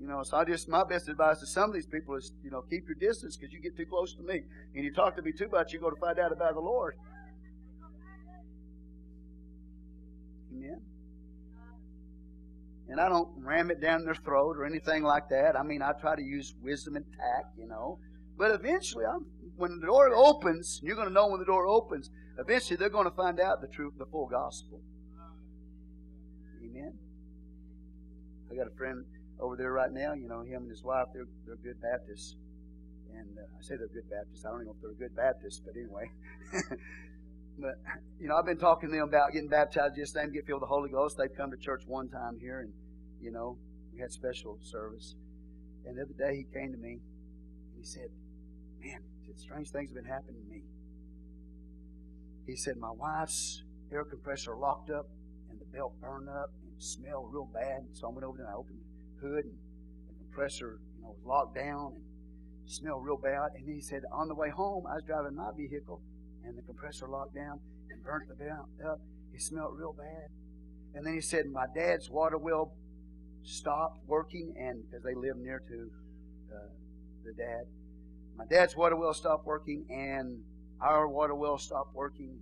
You 0.00 0.06
know, 0.06 0.22
so 0.22 0.38
I 0.38 0.44
just, 0.44 0.66
my 0.66 0.82
best 0.82 1.08
advice 1.08 1.40
to 1.40 1.46
some 1.46 1.68
of 1.68 1.74
these 1.74 1.86
people 1.86 2.14
is, 2.16 2.32
you 2.42 2.50
know, 2.50 2.62
keep 2.62 2.86
your 2.88 2.94
distance 2.94 3.36
because 3.36 3.52
you 3.52 3.60
get 3.60 3.76
too 3.76 3.84
close 3.84 4.14
to 4.14 4.22
me. 4.22 4.40
And 4.74 4.82
you 4.82 4.94
talk 4.94 5.14
to 5.16 5.22
me 5.22 5.30
too 5.30 5.48
much, 5.52 5.72
you're 5.72 5.82
going 5.82 5.94
to 5.94 6.00
find 6.00 6.18
out 6.18 6.32
about 6.32 6.54
the 6.54 6.60
Lord. 6.60 6.94
Amen. 10.54 10.80
And 12.88 12.98
I 12.98 13.10
don't 13.10 13.28
ram 13.36 13.70
it 13.70 13.82
down 13.82 14.06
their 14.06 14.14
throat 14.14 14.56
or 14.56 14.64
anything 14.64 15.02
like 15.02 15.28
that. 15.28 15.54
I 15.54 15.62
mean, 15.62 15.82
I 15.82 15.92
try 15.92 16.16
to 16.16 16.22
use 16.22 16.54
wisdom 16.62 16.96
and 16.96 17.04
tact, 17.04 17.58
you 17.58 17.68
know. 17.68 17.98
But 18.38 18.52
eventually, 18.52 19.04
I'm, 19.04 19.26
when 19.56 19.80
the 19.80 19.86
door 19.86 20.14
opens, 20.14 20.80
you're 20.82 20.96
going 20.96 21.08
to 21.08 21.14
know 21.14 21.28
when 21.28 21.40
the 21.40 21.46
door 21.46 21.66
opens. 21.66 22.08
Eventually, 22.38 22.78
they're 22.78 22.88
going 22.88 23.04
to 23.04 23.14
find 23.14 23.38
out 23.38 23.60
the 23.60 23.68
truth, 23.68 23.92
the 23.98 24.06
full 24.06 24.28
gospel. 24.28 24.80
Amen. 26.64 26.94
I 28.50 28.56
got 28.56 28.66
a 28.66 28.74
friend 28.76 29.04
over 29.40 29.56
there 29.56 29.72
right 29.72 29.92
now. 29.92 30.14
You 30.14 30.28
know, 30.28 30.42
him 30.42 30.62
and 30.62 30.70
his 30.70 30.82
wife, 30.82 31.06
they're, 31.12 31.28
they're 31.46 31.56
good 31.56 31.80
Baptists. 31.80 32.36
And 33.12 33.38
uh, 33.38 33.42
I 33.42 33.62
say 33.62 33.76
they're 33.76 33.88
good 33.88 34.08
Baptists. 34.08 34.44
I 34.44 34.50
don't 34.50 34.62
even 34.62 34.66
know 34.66 34.76
if 34.76 34.82
they're 34.82 35.08
good 35.08 35.16
Baptists, 35.16 35.60
but 35.64 35.74
anyway. 35.76 36.10
But, 37.60 37.76
you 38.18 38.28
know, 38.28 38.36
I've 38.36 38.46
been 38.46 38.58
talking 38.58 38.88
to 38.88 38.96
them 38.96 39.08
about 39.08 39.32
getting 39.32 39.48
baptized 39.48 39.96
just 39.96 40.14
then, 40.14 40.32
get 40.32 40.46
filled 40.46 40.62
with 40.62 40.68
the 40.68 40.74
Holy 40.74 40.90
Ghost. 40.90 41.16
They've 41.18 41.34
come 41.36 41.50
to 41.50 41.56
church 41.56 41.82
one 41.86 42.08
time 42.08 42.38
here, 42.40 42.60
and, 42.60 42.72
you 43.20 43.30
know, 43.30 43.58
we 43.92 44.00
had 44.00 44.10
special 44.12 44.58
service. 44.62 45.14
And 45.84 45.98
the 45.98 46.02
other 46.02 46.14
day 46.16 46.36
he 46.36 46.44
came 46.58 46.72
to 46.72 46.78
me, 46.78 47.00
and 47.72 47.76
he 47.76 47.84
said, 47.84 48.08
Man, 48.80 49.00
said, 49.26 49.38
strange 49.38 49.70
things 49.70 49.90
have 49.90 49.96
been 50.02 50.10
happening 50.10 50.40
to 50.42 50.48
me. 50.48 50.62
He 52.46 52.56
said, 52.56 52.76
My 52.78 52.90
wife's 52.90 53.62
air 53.92 54.04
compressor 54.04 54.56
locked 54.56 54.90
up, 54.90 55.06
and 55.50 55.60
the 55.60 55.66
belt 55.66 55.92
burned 56.00 56.28
up, 56.28 56.50
and 56.62 56.72
smelled 56.82 57.28
real 57.32 57.48
bad. 57.52 57.88
So 57.92 58.08
I 58.08 58.10
went 58.10 58.24
over 58.24 58.38
there 58.38 58.46
and 58.46 58.54
I 58.54 58.58
opened 58.58 58.80
hood, 59.20 59.44
and 59.44 59.56
the 60.08 60.14
compressor, 60.24 60.80
you 60.96 61.02
know, 61.02 61.08
was 61.08 61.24
locked 61.24 61.54
down, 61.54 61.94
and 61.94 62.70
smelled 62.70 63.04
real 63.04 63.16
bad. 63.16 63.50
And 63.54 63.68
he 63.68 63.80
said, 63.80 64.02
On 64.12 64.28
the 64.28 64.34
way 64.34 64.50
home, 64.50 64.86
I 64.86 64.94
was 64.94 65.04
driving 65.06 65.36
my 65.36 65.50
vehicle, 65.56 66.00
and 66.44 66.56
the 66.56 66.62
compressor 66.62 67.08
locked 67.08 67.34
down 67.34 67.60
and 67.90 68.02
burnt 68.02 68.28
the 68.28 68.34
belt 68.34 68.68
up. 68.86 69.00
It 69.32 69.42
smelled 69.42 69.78
real 69.78 69.92
bad. 69.92 70.28
And 70.94 71.06
then 71.06 71.14
he 71.14 71.20
said, 71.20 71.46
My 71.46 71.66
dad's 71.74 72.10
water 72.10 72.38
well 72.38 72.74
stopped 73.42 74.00
working, 74.06 74.54
and 74.58 74.82
because 74.84 75.04
they 75.04 75.14
live 75.14 75.36
near 75.36 75.62
to 75.68 75.90
uh, 76.54 76.68
the 77.24 77.32
dad, 77.32 77.64
my 78.36 78.44
dad's 78.46 78.76
water 78.76 78.96
well 78.96 79.14
stopped 79.14 79.46
working, 79.46 79.84
and 79.90 80.42
our 80.80 81.08
water 81.08 81.34
well 81.34 81.58
stopped 81.58 81.94
working. 81.94 82.38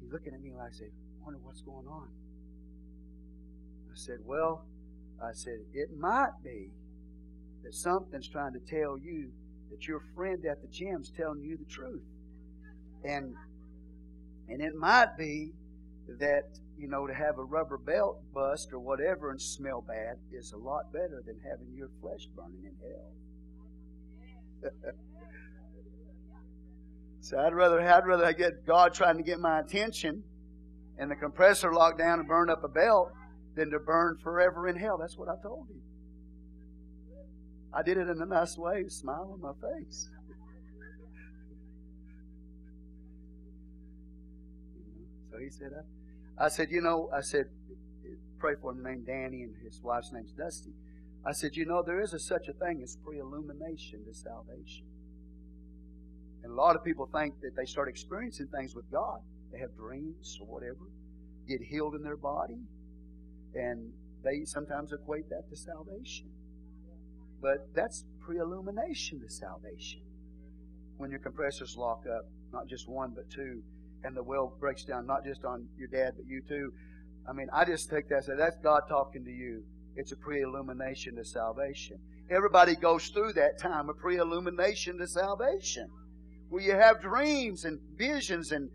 He's 0.00 0.12
looking 0.12 0.34
at 0.34 0.40
me 0.40 0.52
like 0.56 0.70
I 0.72 0.72
said, 0.72 0.88
I 0.88 1.24
wonder 1.24 1.40
what's 1.42 1.62
going 1.62 1.86
on. 1.86 2.08
I 3.90 3.94
said, 3.94 4.18
Well, 4.24 4.64
I 5.22 5.32
said, 5.32 5.58
it 5.74 5.90
might 5.98 6.32
be 6.42 6.70
that 7.62 7.74
something's 7.74 8.28
trying 8.28 8.54
to 8.54 8.60
tell 8.60 8.96
you 8.98 9.30
that 9.70 9.86
your 9.86 10.00
friend 10.14 10.44
at 10.46 10.62
the 10.62 10.68
gym's 10.68 11.10
telling 11.10 11.42
you 11.42 11.56
the 11.56 11.70
truth. 11.70 12.02
And 13.04 13.34
and 14.48 14.60
it 14.60 14.74
might 14.74 15.16
be 15.16 15.52
that, 16.18 16.58
you 16.76 16.88
know, 16.88 17.06
to 17.06 17.14
have 17.14 17.38
a 17.38 17.44
rubber 17.44 17.78
belt 17.78 18.20
bust 18.34 18.72
or 18.72 18.80
whatever 18.80 19.30
and 19.30 19.40
smell 19.40 19.80
bad 19.80 20.18
is 20.32 20.50
a 20.52 20.56
lot 20.56 20.92
better 20.92 21.22
than 21.24 21.38
having 21.48 21.72
your 21.72 21.88
flesh 22.00 22.26
burning 22.34 22.64
in 22.64 22.74
hell. 22.82 23.12
So 27.22 27.38
I'd 27.38 27.54
rather, 27.54 27.80
I'd 27.80 28.06
rather 28.06 28.24
I 28.24 28.32
get 28.32 28.66
God 28.66 28.94
trying 28.94 29.18
to 29.18 29.22
get 29.22 29.38
my 29.38 29.60
attention 29.60 30.24
and 30.98 31.08
the 31.10 31.14
compressor 31.14 31.72
locked 31.72 31.98
down 31.98 32.18
and 32.18 32.26
burn 32.26 32.50
up 32.50 32.64
a 32.64 32.68
belt 32.68 33.12
than 33.54 33.70
to 33.70 33.78
burn 33.78 34.16
forever 34.22 34.68
in 34.68 34.76
hell. 34.76 34.98
That's 34.98 35.16
what 35.16 35.28
I 35.28 35.34
told 35.42 35.68
him. 35.68 35.80
I 37.72 37.82
did 37.82 37.98
it 37.98 38.08
in 38.08 38.20
a 38.20 38.26
nice 38.26 38.56
way, 38.58 38.88
smile 38.88 39.30
on 39.32 39.40
my 39.40 39.52
face. 39.60 40.10
So 45.30 45.38
he 45.38 45.50
said, 45.50 45.70
I, 46.38 46.46
I 46.46 46.48
said, 46.48 46.70
you 46.70 46.80
know, 46.80 47.08
I 47.14 47.20
said, 47.20 47.46
pray 48.38 48.54
for 48.60 48.72
him 48.72 48.82
named 48.82 49.06
Danny 49.06 49.42
and 49.42 49.54
his 49.62 49.80
wife's 49.82 50.12
name's 50.12 50.32
Dusty. 50.32 50.72
I 51.24 51.32
said, 51.32 51.54
you 51.54 51.66
know, 51.66 51.82
there 51.82 52.00
is 52.00 52.14
a 52.14 52.18
such 52.18 52.48
a 52.48 52.52
thing 52.54 52.80
as 52.82 52.96
pre-illumination 53.04 54.04
to 54.06 54.14
salvation. 54.14 54.86
And 56.42 56.52
a 56.52 56.54
lot 56.54 56.74
of 56.74 56.82
people 56.82 57.08
think 57.12 57.34
that 57.42 57.54
they 57.54 57.66
start 57.66 57.88
experiencing 57.88 58.48
things 58.48 58.74
with 58.74 58.90
God. 58.90 59.20
They 59.52 59.58
have 59.58 59.76
dreams 59.76 60.38
or 60.40 60.46
whatever, 60.46 60.88
get 61.46 61.60
healed 61.60 61.94
in 61.94 62.02
their 62.02 62.16
body, 62.16 62.58
and 63.54 63.92
they 64.22 64.44
sometimes 64.44 64.92
equate 64.92 65.28
that 65.30 65.48
to 65.48 65.56
salvation. 65.56 66.28
But 67.40 67.68
that's 67.74 68.04
pre 68.20 68.38
illumination 68.38 69.20
to 69.20 69.30
salvation. 69.30 70.00
When 70.98 71.10
your 71.10 71.20
compressors 71.20 71.76
lock 71.76 72.04
up, 72.06 72.26
not 72.52 72.68
just 72.68 72.88
one, 72.88 73.12
but 73.14 73.30
two, 73.30 73.62
and 74.04 74.16
the 74.16 74.22
well 74.22 74.54
breaks 74.60 74.84
down, 74.84 75.06
not 75.06 75.24
just 75.24 75.44
on 75.44 75.66
your 75.78 75.88
dad, 75.88 76.14
but 76.16 76.26
you 76.26 76.42
too. 76.46 76.72
I 77.28 77.32
mean, 77.32 77.48
I 77.52 77.64
just 77.64 77.90
take 77.90 78.08
that 78.08 78.24
say, 78.24 78.32
that's 78.36 78.56
God 78.62 78.82
talking 78.88 79.24
to 79.24 79.30
you. 79.30 79.62
It's 79.96 80.12
a 80.12 80.16
pre 80.16 80.42
illumination 80.42 81.16
to 81.16 81.24
salvation. 81.24 81.98
Everybody 82.30 82.76
goes 82.76 83.08
through 83.08 83.32
that 83.34 83.58
time 83.58 83.88
of 83.88 83.98
pre 83.98 84.16
illumination 84.16 84.98
to 84.98 85.06
salvation 85.06 85.88
where 86.50 86.62
you 86.62 86.72
have 86.72 87.00
dreams 87.00 87.64
and 87.64 87.78
visions 87.96 88.52
and 88.52 88.68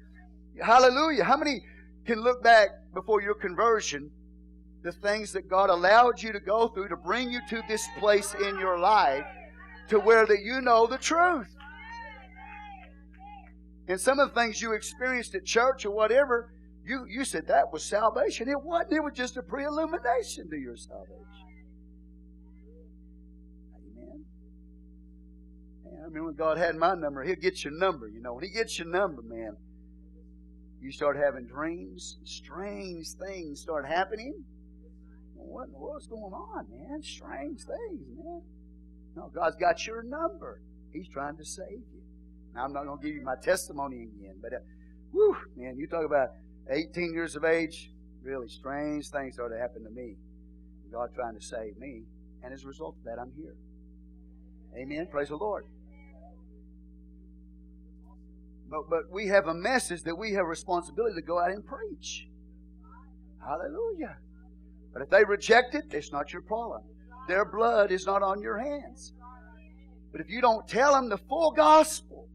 hallelujah. 0.62 1.24
How 1.24 1.38
many 1.38 1.62
can 2.06 2.22
look 2.22 2.42
back 2.42 2.70
before 2.94 3.22
your 3.22 3.36
conversion 3.36 4.10
the 4.86 4.92
things 4.92 5.34
that 5.34 5.50
God 5.50 5.72
allowed 5.72 6.22
you 6.22 6.32
to 6.32 6.40
go 6.40 6.68
through 6.68 6.90
to 6.90 6.96
bring 6.96 7.32
you 7.32 7.42
to 7.50 7.64
this 7.68 7.88
place 7.98 8.36
in 8.36 8.60
your 8.60 8.78
life 8.78 9.26
to 9.90 10.00
where 10.00 10.28
that 10.28 10.42
you 10.44 10.62
know 10.62 10.86
the 10.86 11.00
truth. 11.00 11.48
And 13.88 14.00
some 14.00 14.20
of 14.20 14.32
the 14.32 14.40
things 14.40 14.62
you 14.62 14.74
experienced 14.74 15.34
at 15.34 15.44
church 15.44 15.86
or 15.86 15.92
whatever, 15.92 16.54
you, 16.86 17.08
you 17.10 17.26
said 17.26 17.48
that 17.48 17.74
was 17.74 17.84
salvation. 17.84 18.48
It 18.48 18.62
wasn't. 18.62 18.94
It 18.94 19.04
was 19.04 19.14
just 19.16 19.38
a 19.38 19.42
pre-illumination 19.42 20.52
to 20.52 20.56
your 20.56 20.78
salvation. 20.78 21.16
Amen. 23.76 24.26
I 26.06 26.10
mean, 26.10 26.26
when 26.26 26.36
God 26.36 26.60
had 26.60 26.76
my 26.76 26.94
number, 26.94 27.24
He'll 27.24 27.36
get 27.36 27.64
your 27.64 27.74
number. 27.74 28.08
You 28.08 28.22
know, 28.22 28.36
when 28.36 28.44
He 28.44 28.52
gets 28.52 28.78
your 28.78 28.88
number, 28.88 29.24
man, 29.24 29.56
you 30.80 30.92
start 30.92 31.18
having 31.18 31.48
dreams. 31.48 32.20
Strange 32.24 33.08
things 33.14 33.62
start 33.62 33.88
happening. 33.88 34.44
What 35.48 35.68
in 35.68 35.72
the 35.72 35.78
world's 35.80 36.08
going 36.08 36.34
on, 36.34 36.66
man? 36.70 37.02
Strange 37.02 37.62
things, 37.62 38.08
man. 38.18 38.42
No, 39.16 39.32
God's 39.34 39.56
got 39.56 39.86
your 39.86 40.04
number. 40.04 40.62
He's 40.92 41.08
trying 41.08 41.38
to 41.38 41.46
save 41.46 41.84
you. 41.94 42.02
Now, 42.54 42.66
I'm 42.66 42.74
not 42.74 42.86
going 42.86 43.00
to 43.00 43.06
give 43.06 43.16
you 43.16 43.24
my 43.24 43.36
testimony 43.42 44.04
again, 44.04 44.36
but, 44.42 44.54
uh, 44.54 44.58
whew, 45.12 45.36
man, 45.56 45.78
you 45.78 45.88
talk 45.88 46.06
about 46.06 46.30
18 46.70 47.14
years 47.14 47.36
of 47.36 47.44
age, 47.44 47.92
really 48.24 48.48
strange 48.48 49.10
things 49.10 49.36
started 49.36 49.56
to 49.56 49.62
happen 49.62 49.84
to 49.84 49.90
me. 49.90 50.16
God 50.92 51.10
trying 51.14 51.36
to 51.36 51.42
save 51.42 51.78
me, 51.78 52.04
and 52.44 52.54
as 52.54 52.64
a 52.64 52.68
result 52.68 52.96
of 53.00 53.04
that, 53.06 53.20
I'm 53.20 53.32
here. 53.36 53.56
Amen. 54.78 55.08
Praise 55.12 55.30
the 55.30 55.36
Lord. 55.36 55.66
But, 58.70 58.90
but 58.90 59.12
we 59.12 59.28
have 59.28 59.48
a 59.48 59.54
message 59.54 60.04
that 60.04 60.16
we 60.16 60.34
have 60.34 60.46
responsibility 60.46 61.16
to 61.16 61.22
go 61.22 61.40
out 61.40 61.52
and 61.52 61.66
preach. 61.66 62.28
Hallelujah. 63.46 64.18
But 64.96 65.04
if 65.04 65.10
they 65.10 65.26
reject 65.26 65.76
it, 65.76 65.84
it's 65.92 66.14
not 66.14 66.32
your 66.32 66.42
problem. 66.42 66.82
Their 67.28 67.44
blood 67.44 67.92
is 67.92 68.06
not 68.06 68.24
on 68.24 68.42
your 68.42 68.58
hands. 68.58 69.12
But 70.14 70.22
if 70.22 70.30
you 70.30 70.40
don't 70.40 70.66
tell 70.70 70.94
them 70.94 71.10
the 71.10 71.18
full 71.18 71.52
gospel, 71.52 72.30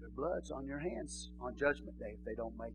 their 0.00 0.08
blood's 0.16 0.50
on 0.50 0.66
your 0.66 0.78
hands 0.78 1.28
on 1.42 1.54
Judgment 1.54 1.98
Day 1.98 2.16
if 2.18 2.24
they 2.24 2.34
don't 2.34 2.54
make 2.58 2.70
it. 2.70 2.74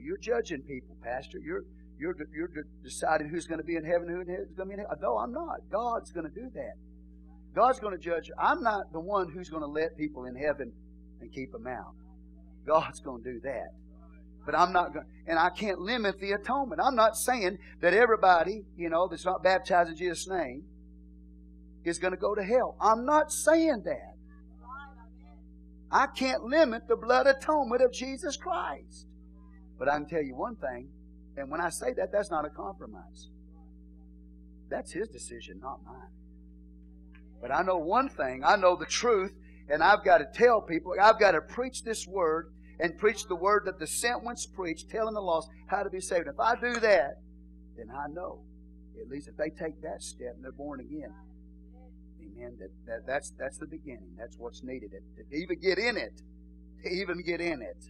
You're 0.00 0.18
judging 0.18 0.62
people, 0.62 0.96
Pastor. 1.02 1.38
You're 1.44 1.64
you're 1.98 2.16
you're 2.32 2.50
deciding 2.84 3.28
who's 3.28 3.48
going 3.48 3.58
to 3.58 3.66
be 3.66 3.74
in 3.74 3.84
heaven, 3.84 4.08
who's 4.08 4.24
going 4.24 4.46
to 4.56 4.64
be 4.66 4.74
in 4.74 4.78
hell. 4.78 4.96
No, 5.02 5.18
I'm 5.18 5.32
not. 5.32 5.68
God's 5.68 6.12
going 6.12 6.28
to 6.28 6.34
do 6.34 6.48
that. 6.54 6.74
God's 7.56 7.80
going 7.80 7.92
to 7.92 8.02
judge. 8.02 8.30
I'm 8.38 8.62
not 8.62 8.92
the 8.92 9.00
one 9.00 9.32
who's 9.32 9.50
going 9.50 9.64
to 9.64 9.68
let 9.68 9.98
people 9.98 10.26
in 10.26 10.36
heaven 10.36 10.72
and 11.20 11.32
keep 11.32 11.50
them 11.50 11.66
out. 11.66 11.94
God's 12.64 13.00
going 13.00 13.24
to 13.24 13.32
do 13.32 13.40
that. 13.40 13.74
But 14.46 14.54
I'm 14.54 14.72
not 14.72 14.94
going, 14.94 15.06
and 15.26 15.38
I 15.38 15.50
can't 15.50 15.80
limit 15.80 16.18
the 16.18 16.32
atonement. 16.32 16.80
I'm 16.82 16.96
not 16.96 17.16
saying 17.16 17.58
that 17.80 17.94
everybody, 17.94 18.64
you 18.76 18.88
know, 18.88 19.06
that's 19.06 19.24
not 19.24 19.42
baptized 19.42 19.90
in 19.90 19.96
Jesus' 19.96 20.28
name 20.28 20.64
is 21.84 21.98
going 21.98 22.12
to 22.12 22.20
go 22.20 22.34
to 22.34 22.42
hell. 22.42 22.76
I'm 22.80 23.04
not 23.04 23.32
saying 23.32 23.82
that. 23.84 24.14
I 25.92 26.06
can't 26.06 26.44
limit 26.44 26.86
the 26.88 26.96
blood 26.96 27.26
atonement 27.26 27.82
of 27.82 27.92
Jesus 27.92 28.36
Christ. 28.36 29.06
But 29.78 29.88
I 29.88 29.96
can 29.96 30.06
tell 30.06 30.22
you 30.22 30.36
one 30.36 30.56
thing, 30.56 30.88
and 31.36 31.50
when 31.50 31.60
I 31.60 31.70
say 31.70 31.92
that, 31.94 32.12
that's 32.12 32.30
not 32.30 32.44
a 32.44 32.50
compromise. 32.50 33.28
That's 34.68 34.92
his 34.92 35.08
decision, 35.08 35.58
not 35.60 35.80
mine. 35.84 36.10
But 37.40 37.50
I 37.50 37.62
know 37.62 37.78
one 37.78 38.08
thing 38.08 38.42
I 38.44 38.56
know 38.56 38.76
the 38.76 38.86
truth, 38.86 39.32
and 39.68 39.82
I've 39.82 40.04
got 40.04 40.18
to 40.18 40.26
tell 40.32 40.60
people, 40.60 40.94
I've 41.00 41.18
got 41.18 41.32
to 41.32 41.40
preach 41.40 41.82
this 41.82 42.06
word 42.06 42.52
and 42.80 42.96
preach 42.98 43.26
the 43.26 43.36
word 43.36 43.64
that 43.66 43.78
the 43.78 43.86
sent 43.86 44.24
ones 44.24 44.46
preach, 44.46 44.88
telling 44.88 45.14
the 45.14 45.20
lost 45.20 45.48
how 45.66 45.82
to 45.82 45.90
be 45.90 46.00
saved. 46.00 46.26
If 46.26 46.40
I 46.40 46.54
do 46.54 46.80
that, 46.80 47.18
then 47.76 47.88
I 47.90 48.08
know, 48.08 48.40
at 49.00 49.08
least 49.08 49.28
if 49.28 49.36
they 49.36 49.50
take 49.50 49.80
that 49.82 50.02
step 50.02 50.34
and 50.34 50.44
they're 50.44 50.52
born 50.52 50.80
again, 50.80 51.12
amen, 52.20 52.56
that, 52.58 52.70
that 52.86 53.06
that's, 53.06 53.32
that's 53.38 53.58
the 53.58 53.66
beginning. 53.66 54.14
That's 54.18 54.36
what's 54.38 54.62
needed. 54.62 54.90
To, 54.92 55.36
even 55.36 55.60
get 55.60 55.78
in 55.78 55.96
it, 55.96 56.22
to 56.82 56.88
even 56.88 57.22
get 57.22 57.40
in 57.40 57.62
it, 57.62 57.84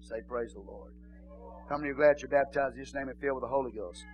say, 0.00 0.16
Praise 0.28 0.54
the 0.54 0.60
Lord. 0.60 0.92
How 1.68 1.76
many 1.76 1.90
are 1.90 1.94
glad 1.94 2.20
you're 2.20 2.30
baptized 2.30 2.74
in 2.74 2.80
His 2.80 2.94
name 2.94 3.08
and 3.08 3.18
filled 3.20 3.36
with 3.36 3.44
the 3.44 3.48
Holy 3.48 3.70
Ghost? 3.70 4.04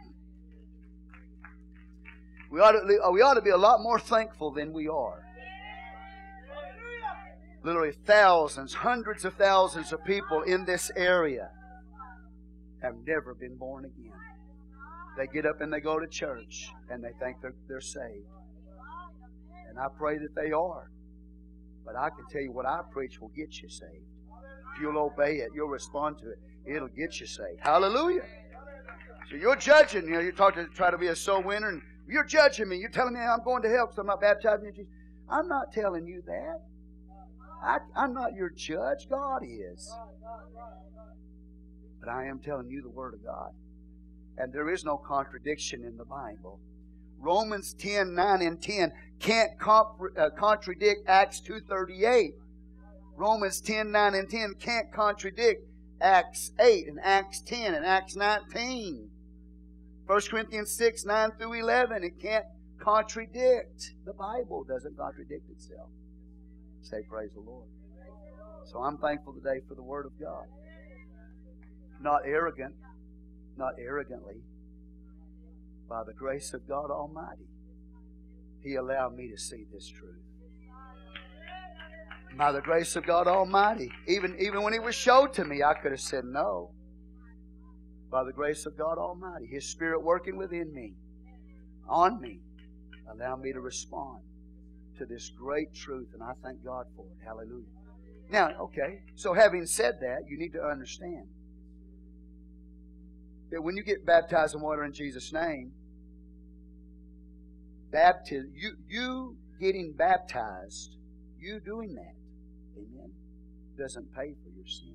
We 2.50 2.60
ought, 2.60 2.72
to, 2.72 3.10
we 3.10 3.20
ought 3.20 3.34
to 3.34 3.42
be 3.42 3.50
a 3.50 3.56
lot 3.56 3.80
more 3.80 3.98
thankful 3.98 4.52
than 4.52 4.72
we 4.72 4.86
are. 4.86 5.23
Literally, 7.64 7.92
thousands, 8.04 8.74
hundreds 8.74 9.24
of 9.24 9.34
thousands 9.34 9.92
of 9.92 10.04
people 10.04 10.42
in 10.42 10.66
this 10.66 10.90
area 10.96 11.48
have 12.82 12.94
never 13.06 13.34
been 13.34 13.56
born 13.56 13.86
again. 13.86 14.12
They 15.16 15.26
get 15.26 15.46
up 15.46 15.62
and 15.62 15.72
they 15.72 15.80
go 15.80 15.98
to 15.98 16.06
church 16.06 16.68
and 16.90 17.02
they 17.02 17.12
think 17.18 17.38
they're, 17.40 17.54
they're 17.66 17.80
saved. 17.80 18.26
And 19.68 19.78
I 19.78 19.86
pray 19.96 20.18
that 20.18 20.34
they 20.34 20.52
are. 20.52 20.90
But 21.86 21.96
I 21.96 22.10
can 22.10 22.26
tell 22.30 22.42
you 22.42 22.52
what 22.52 22.66
I 22.66 22.80
preach 22.92 23.18
will 23.20 23.32
get 23.34 23.62
you 23.62 23.70
saved. 23.70 24.06
If 24.74 24.82
you'll 24.82 24.98
obey 24.98 25.36
it, 25.36 25.50
you'll 25.54 25.68
respond 25.68 26.18
to 26.18 26.30
it, 26.30 26.38
it'll 26.66 26.88
get 26.88 27.18
you 27.18 27.26
saved. 27.26 27.60
Hallelujah. 27.60 28.24
So 29.30 29.36
you're 29.36 29.56
judging, 29.56 30.04
you 30.04 30.14
know, 30.14 30.20
you 30.20 30.32
talk 30.32 30.54
to 30.56 30.66
try 30.74 30.90
to 30.90 30.98
be 30.98 31.06
a 31.06 31.16
soul 31.16 31.42
winner 31.42 31.70
and 31.70 31.80
you're 32.06 32.24
judging 32.24 32.68
me. 32.68 32.76
You're 32.76 32.90
telling 32.90 33.14
me 33.14 33.20
I'm 33.20 33.42
going 33.42 33.62
to 33.62 33.70
hell 33.70 33.86
because 33.86 33.98
I'm 33.98 34.06
not 34.06 34.20
baptizing 34.20 34.66
in 34.66 34.74
Jesus. 34.74 34.92
I'm 35.30 35.48
not 35.48 35.72
telling 35.72 36.06
you 36.06 36.22
that. 36.26 36.60
I, 37.64 37.78
I'm 37.96 38.12
not 38.12 38.34
your 38.34 38.50
judge. 38.50 39.08
God 39.08 39.42
is. 39.42 39.92
But 42.00 42.08
I 42.10 42.26
am 42.26 42.38
telling 42.38 42.68
you 42.68 42.82
the 42.82 42.90
Word 42.90 43.14
of 43.14 43.24
God. 43.24 43.52
And 44.36 44.52
there 44.52 44.68
is 44.68 44.84
no 44.84 44.96
contradiction 44.96 45.84
in 45.84 45.96
the 45.96 46.04
Bible. 46.04 46.60
Romans 47.18 47.74
10, 47.78 48.14
9 48.14 48.42
and 48.42 48.60
10 48.60 48.92
can't 49.18 49.58
comp- 49.58 50.00
uh, 50.18 50.30
contradict 50.30 51.08
Acts 51.08 51.40
2.38. 51.40 52.32
Romans 53.16 53.60
10, 53.60 53.90
9 53.90 54.14
and 54.14 54.28
10 54.28 54.54
can't 54.58 54.92
contradict 54.92 55.66
Acts 56.00 56.52
8 56.60 56.88
and 56.88 56.98
Acts 57.02 57.40
10 57.40 57.74
and 57.74 57.86
Acts 57.86 58.16
19. 58.16 59.08
1 60.06 60.20
Corinthians 60.28 60.72
6, 60.72 61.04
9 61.06 61.30
through 61.38 61.54
11. 61.54 62.04
It 62.04 62.20
can't 62.20 62.44
contradict. 62.78 63.94
The 64.04 64.12
Bible 64.12 64.64
doesn't 64.64 64.98
contradict 64.98 65.48
itself. 65.48 65.88
Say, 66.84 66.98
Praise 67.10 67.30
the 67.34 67.40
Lord. 67.40 67.68
So 68.66 68.78
I'm 68.78 68.98
thankful 68.98 69.34
today 69.34 69.60
for 69.68 69.74
the 69.74 69.82
Word 69.82 70.06
of 70.06 70.12
God. 70.20 70.46
Not 72.00 72.22
arrogant, 72.26 72.74
not 73.56 73.72
arrogantly. 73.78 74.42
By 75.88 76.02
the 76.06 76.14
grace 76.14 76.54
of 76.54 76.66
God 76.68 76.90
Almighty, 76.90 77.48
He 78.62 78.74
allowed 78.76 79.16
me 79.16 79.30
to 79.30 79.38
see 79.38 79.64
this 79.72 79.88
truth. 79.88 80.22
By 82.36 82.52
the 82.52 82.60
grace 82.60 82.96
of 82.96 83.06
God 83.06 83.26
Almighty, 83.26 83.90
even, 84.08 84.36
even 84.40 84.62
when 84.62 84.72
He 84.72 84.78
was 84.78 84.94
showed 84.94 85.32
to 85.34 85.44
me, 85.44 85.62
I 85.62 85.74
could 85.74 85.92
have 85.92 86.00
said 86.00 86.24
no 86.24 86.70
by 88.14 88.22
the 88.22 88.32
grace 88.32 88.64
of 88.64 88.78
God 88.78 88.96
Almighty, 88.96 89.48
His 89.50 89.68
Spirit 89.68 90.00
working 90.00 90.36
within 90.36 90.72
me, 90.72 90.94
on 91.88 92.20
me, 92.20 92.38
allow 93.12 93.34
me 93.34 93.52
to 93.52 93.60
respond. 93.60 94.20
To 94.98 95.06
this 95.06 95.30
great 95.30 95.74
truth, 95.74 96.08
and 96.14 96.22
I 96.22 96.32
thank 96.42 96.64
God 96.64 96.86
for 96.96 97.06
it. 97.06 97.24
Hallelujah. 97.24 97.64
Now, 98.30 98.50
okay, 98.60 99.00
so 99.14 99.34
having 99.34 99.66
said 99.66 99.98
that, 100.00 100.28
you 100.28 100.38
need 100.38 100.52
to 100.52 100.62
understand 100.62 101.26
that 103.50 103.62
when 103.62 103.76
you 103.76 103.82
get 103.82 104.04
baptized 104.06 104.54
in 104.54 104.60
water 104.60 104.84
in 104.84 104.92
Jesus' 104.92 105.32
name, 105.32 105.72
baptism, 107.90 108.52
you, 108.54 108.76
you 108.88 109.36
getting 109.60 109.92
baptized, 109.92 110.96
you 111.38 111.60
doing 111.60 111.94
that, 111.94 112.14
amen, 112.76 113.12
doesn't 113.78 114.12
pay 114.14 114.34
for 114.42 114.50
your 114.56 114.66
sin. 114.66 114.94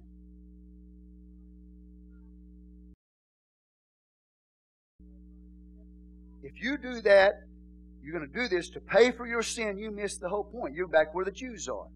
If 6.42 6.62
you 6.62 6.78
do 6.78 7.02
that, 7.02 7.34
you're 8.04 8.18
going 8.18 8.30
to 8.30 8.40
do 8.42 8.48
this 8.48 8.70
to 8.72 8.80
pay 8.80 9.12
for 9.12 9.28
your 9.28 9.44
sin, 9.44 9.78
you 9.78 9.92
miss 9.92 10.18
the 10.18 10.30
whole 10.30 10.44
point. 10.44 10.76
You're 10.76 10.88
back 10.88 11.14
where 11.14 11.26
the 11.26 11.32
Jews 11.32 11.68
are. 11.68 11.88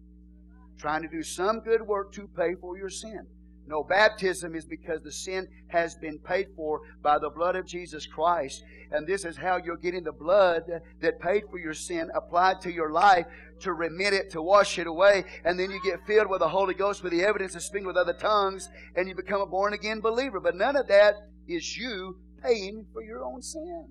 Trying 0.78 1.02
to 1.02 1.08
do 1.08 1.22
some 1.22 1.60
good 1.60 1.82
work 1.82 2.12
to 2.14 2.28
pay 2.36 2.54
for 2.60 2.76
your 2.76 2.90
sin. 2.90 3.26
No, 3.66 3.82
baptism 3.82 4.54
is 4.54 4.66
because 4.66 5.02
the 5.02 5.12
sin 5.12 5.48
has 5.68 5.94
been 5.94 6.18
paid 6.18 6.48
for 6.54 6.82
by 7.02 7.18
the 7.18 7.30
blood 7.30 7.56
of 7.56 7.66
Jesus 7.66 8.06
Christ. 8.06 8.62
And 8.90 9.06
this 9.06 9.24
is 9.24 9.38
how 9.38 9.56
you're 9.56 9.78
getting 9.78 10.04
the 10.04 10.12
blood 10.12 10.64
that 11.00 11.20
paid 11.20 11.44
for 11.50 11.58
your 11.58 11.72
sin 11.72 12.10
applied 12.14 12.60
to 12.62 12.72
your 12.72 12.92
life 12.92 13.24
to 13.60 13.72
remit 13.72 14.12
it, 14.12 14.30
to 14.32 14.42
wash 14.42 14.78
it 14.78 14.86
away. 14.86 15.24
And 15.44 15.58
then 15.58 15.70
you 15.70 15.80
get 15.82 16.06
filled 16.06 16.28
with 16.28 16.40
the 16.40 16.48
Holy 16.48 16.74
Ghost 16.74 17.02
with 17.02 17.12
the 17.12 17.24
evidence 17.24 17.54
of 17.54 17.62
speaking 17.62 17.86
with 17.86 17.96
other 17.96 18.12
tongues 18.12 18.68
and 18.96 19.08
you 19.08 19.14
become 19.14 19.40
a 19.40 19.46
born 19.46 19.72
again 19.72 20.00
believer. 20.00 20.40
But 20.40 20.56
none 20.56 20.76
of 20.76 20.86
that 20.88 21.14
is 21.48 21.76
you 21.76 22.18
paying 22.42 22.84
for 22.92 23.02
your 23.02 23.24
own 23.24 23.40
sin. 23.40 23.88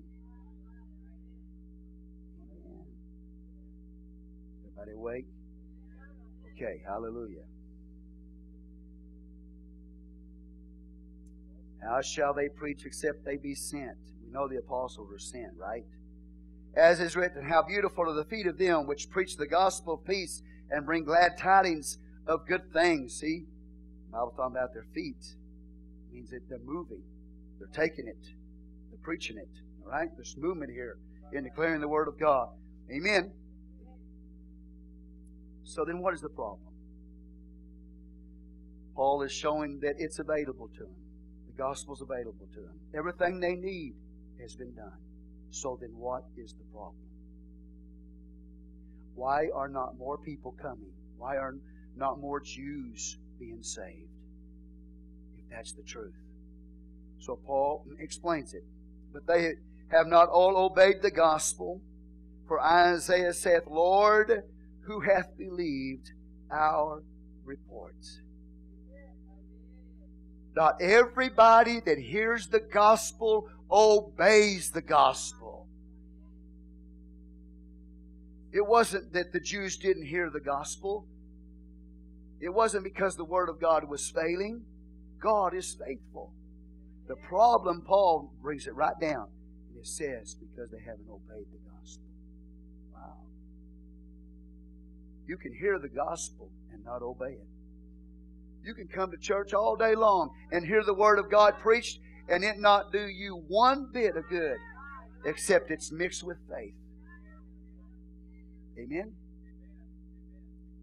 Everybody 4.84 5.00
awake? 5.00 5.26
Okay, 6.54 6.82
hallelujah. 6.86 7.44
How 11.82 12.00
shall 12.02 12.34
they 12.34 12.48
preach 12.48 12.84
except 12.84 13.24
they 13.24 13.36
be 13.36 13.54
sent? 13.54 13.96
We 14.22 14.30
know 14.30 14.46
the 14.48 14.58
apostles 14.58 15.08
were 15.10 15.18
sent, 15.18 15.52
right? 15.58 15.84
As 16.76 17.00
is 17.00 17.16
written, 17.16 17.44
How 17.44 17.62
beautiful 17.62 18.08
are 18.10 18.14
the 18.14 18.24
feet 18.24 18.46
of 18.46 18.58
them 18.58 18.86
which 18.86 19.10
preach 19.10 19.36
the 19.36 19.46
gospel 19.46 19.94
of 19.94 20.04
peace 20.04 20.42
and 20.70 20.84
bring 20.84 21.04
glad 21.04 21.38
tidings 21.38 21.98
of 22.26 22.46
good 22.46 22.72
things. 22.72 23.14
See? 23.14 23.44
The 24.06 24.12
Bible's 24.12 24.34
talking 24.36 24.56
about 24.56 24.74
their 24.74 24.86
feet. 24.94 25.16
It 25.20 26.14
means 26.14 26.30
that 26.30 26.48
they're 26.48 26.58
moving. 26.58 27.02
They're 27.58 27.68
taking 27.86 28.06
it. 28.06 28.22
They're 28.90 29.02
preaching 29.02 29.38
it. 29.38 29.48
All 29.84 29.90
right? 29.90 30.08
There's 30.16 30.36
movement 30.36 30.72
here 30.72 30.98
in 31.32 31.44
declaring 31.44 31.80
the 31.80 31.88
word 31.88 32.08
of 32.08 32.18
God. 32.18 32.48
Amen. 32.90 33.32
So 35.64 35.84
then 35.84 35.98
what 36.00 36.14
is 36.14 36.20
the 36.20 36.28
problem? 36.28 36.72
Paul 38.94 39.22
is 39.22 39.32
showing 39.32 39.80
that 39.80 39.96
it's 39.98 40.18
available 40.18 40.68
to 40.68 40.80
them. 40.84 40.94
The 41.46 41.62
gospel's 41.62 42.00
available 42.00 42.46
to 42.54 42.60
them. 42.60 42.78
Everything 42.96 43.40
they 43.40 43.54
need 43.54 43.94
has 44.40 44.54
been 44.54 44.74
done. 44.74 44.98
So 45.50 45.78
then 45.80 45.90
what 45.96 46.24
is 46.36 46.52
the 46.52 46.64
problem? 46.72 46.96
Why 49.14 49.48
are 49.54 49.68
not 49.68 49.96
more 49.96 50.18
people 50.18 50.54
coming? 50.60 50.92
Why 51.16 51.36
are 51.36 51.54
not 51.96 52.20
more 52.20 52.40
Jews 52.40 53.16
being 53.38 53.62
saved? 53.62 54.10
If 55.38 55.50
that's 55.50 55.72
the 55.72 55.82
truth. 55.82 56.14
So 57.18 57.38
Paul 57.46 57.86
explains 57.98 58.54
it. 58.54 58.64
But 59.12 59.26
they 59.26 59.54
have 59.88 60.06
not 60.06 60.28
all 60.28 60.56
obeyed 60.56 61.02
the 61.02 61.10
gospel. 61.10 61.80
For 62.46 62.60
Isaiah 62.60 63.32
saith, 63.32 63.66
Lord, 63.66 64.42
who 64.86 65.00
hath 65.00 65.36
believed 65.36 66.10
our 66.50 67.02
reports? 67.44 68.20
Not 70.54 70.80
everybody 70.80 71.80
that 71.80 71.98
hears 71.98 72.46
the 72.46 72.60
gospel 72.60 73.48
obeys 73.70 74.70
the 74.70 74.82
gospel. 74.82 75.66
It 78.52 78.64
wasn't 78.64 79.12
that 79.14 79.32
the 79.32 79.40
Jews 79.40 79.76
didn't 79.76 80.06
hear 80.06 80.30
the 80.30 80.40
gospel. 80.40 81.06
It 82.40 82.50
wasn't 82.50 82.84
because 82.84 83.16
the 83.16 83.24
Word 83.24 83.48
of 83.48 83.60
God 83.60 83.88
was 83.88 84.08
failing. 84.10 84.62
God 85.20 85.54
is 85.54 85.74
faithful. 85.74 86.32
The 87.08 87.16
problem, 87.16 87.82
Paul 87.84 88.32
brings 88.40 88.66
it 88.66 88.74
right 88.74 88.98
down. 89.00 89.26
It 89.76 89.86
says, 89.86 90.36
because 90.36 90.70
they 90.70 90.78
haven't 90.78 91.08
obeyed 91.10 91.46
the 91.50 91.58
gospel. 91.58 91.73
You 95.26 95.36
can 95.36 95.54
hear 95.54 95.78
the 95.78 95.88
gospel 95.88 96.50
and 96.72 96.84
not 96.84 97.02
obey 97.02 97.32
it. 97.32 97.46
You 98.64 98.74
can 98.74 98.88
come 98.88 99.10
to 99.10 99.16
church 99.16 99.52
all 99.52 99.76
day 99.76 99.94
long 99.94 100.30
and 100.52 100.66
hear 100.66 100.82
the 100.82 100.94
Word 100.94 101.18
of 101.18 101.30
God 101.30 101.54
preached 101.60 101.98
and 102.28 102.42
it 102.42 102.58
not 102.58 102.92
do 102.92 103.06
you 103.06 103.44
one 103.48 103.90
bit 103.92 104.16
of 104.16 104.28
good 104.28 104.56
except 105.24 105.70
it's 105.70 105.92
mixed 105.92 106.22
with 106.22 106.38
faith. 106.48 106.74
Amen? 108.78 109.12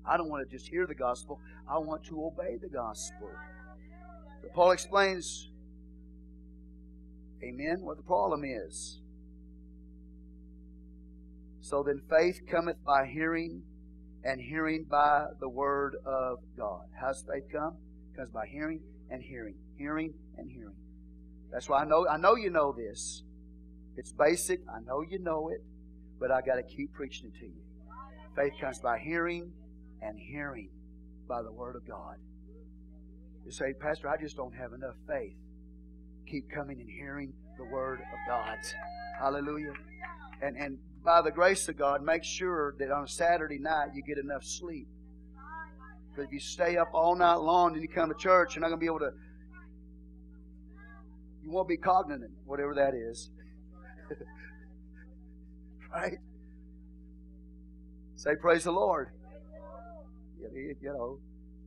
I 0.06 0.18
don't 0.18 0.30
want 0.30 0.48
to 0.48 0.56
just 0.56 0.70
hear 0.70 0.88
the 0.88 0.96
gospel, 0.96 1.40
I 1.70 1.78
want 1.78 2.04
to 2.06 2.26
obey 2.26 2.58
the 2.62 2.70
gospel. 2.70 3.30
Paul 4.54 4.72
explains, 4.72 5.50
Amen, 7.44 7.82
what 7.82 7.98
the 7.98 8.04
problem 8.04 8.44
is. 8.44 9.00
So 11.62 11.84
then 11.84 12.02
faith 12.10 12.42
cometh 12.50 12.84
by 12.86 13.08
hearing, 13.08 13.64
and 14.24 14.40
hearing 14.40 14.86
by 14.90 15.26
the 15.40 15.50
word 15.50 15.96
of 16.06 16.40
God. 16.58 16.86
How's 17.00 17.24
faith 17.24 17.44
come? 17.52 17.78
Comes 18.16 18.30
by 18.30 18.46
hearing 18.48 18.82
and 19.10 19.22
hearing, 19.22 19.56
hearing 19.78 20.14
and 20.38 20.50
hearing. 20.50 20.76
That's 21.52 21.68
why 21.68 21.82
I 21.82 21.86
know 21.86 22.08
I 22.08 22.18
know 22.18 22.36
you 22.36 22.50
know 22.50 22.74
this. 22.74 23.24
It's 23.98 24.14
basic. 24.14 24.60
I 24.74 24.80
know 24.86 25.02
you 25.02 25.20
know 25.20 25.50
it, 25.50 25.62
but 26.20 26.32
I 26.32 26.42
got 26.42 26.56
to 26.56 26.64
keep 26.64 26.94
preaching 26.94 27.32
it 27.34 27.40
to 27.40 27.46
you. 27.46 27.62
Faith 28.36 28.54
comes 28.62 28.80
by 28.80 29.00
hearing 29.00 29.52
and 30.02 30.18
hearing 30.18 30.70
by 31.28 31.42
the 31.42 31.52
word 31.52 31.76
of 31.76 31.86
God. 31.88 32.16
You 33.46 33.52
say, 33.52 33.74
Pastor, 33.80 34.08
I 34.08 34.18
just 34.18 34.38
don't 34.38 34.54
have 34.54 34.72
enough 34.74 34.96
faith. 35.08 35.36
Keep 36.28 36.50
coming 36.52 36.80
and 36.80 36.90
hearing 36.90 37.34
the 37.58 37.66
word 37.66 38.00
of 38.00 38.20
God. 38.28 38.58
Hallelujah. 39.20 39.74
And 40.42 40.56
and 40.58 40.78
by 41.04 41.22
the 41.22 41.32
grace 41.32 41.68
of 41.68 41.78
God, 41.78 42.04
make 42.04 42.24
sure 42.24 42.76
that 42.80 42.92
on 42.92 43.04
a 43.04 43.08
Saturday 43.08 43.58
night 43.58 43.90
you 43.96 44.04
get 44.04 44.18
enough 44.18 44.44
sleep. 44.44 44.88
Because 46.10 46.26
if 46.26 46.34
you 46.34 46.40
stay 46.40 46.78
up 46.78 46.90
all 46.94 47.16
night 47.16 47.36
long 47.36 47.74
and 47.74 47.82
you 47.82 47.88
come 47.88 48.10
to 48.10 48.16
church, 48.16 48.56
you're 48.56 48.62
not 48.62 48.68
going 48.68 48.80
to 48.80 48.84
be 48.84 48.88
able 48.88 49.00
to. 49.00 49.12
You 51.44 51.52
won't 51.52 51.68
be 51.68 51.78
cognizant, 51.78 52.32
whatever 52.46 52.76
that 52.76 52.94
is. 52.94 53.30
right? 55.94 56.18
Say, 58.16 58.36
Praise 58.40 58.66
the 58.66 58.72
Lord. 58.72 59.10
You 60.54 60.76
know, 60.84 61.20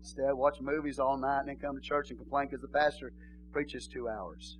stay 0.02 0.22
watch 0.30 0.60
movies 0.60 0.98
all 0.98 1.16
night 1.16 1.40
and 1.40 1.48
then 1.48 1.56
come 1.56 1.74
to 1.74 1.80
church 1.80 2.10
and 2.10 2.18
complain 2.18 2.48
because 2.48 2.60
the 2.60 2.68
pastor 2.68 3.12
preaches 3.52 3.86
two 3.86 4.08
hours. 4.08 4.58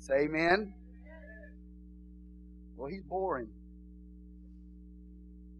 Say 0.00 0.22
amen. 0.22 0.74
Well, 2.76 2.88
he's 2.88 3.02
boring. 3.02 3.48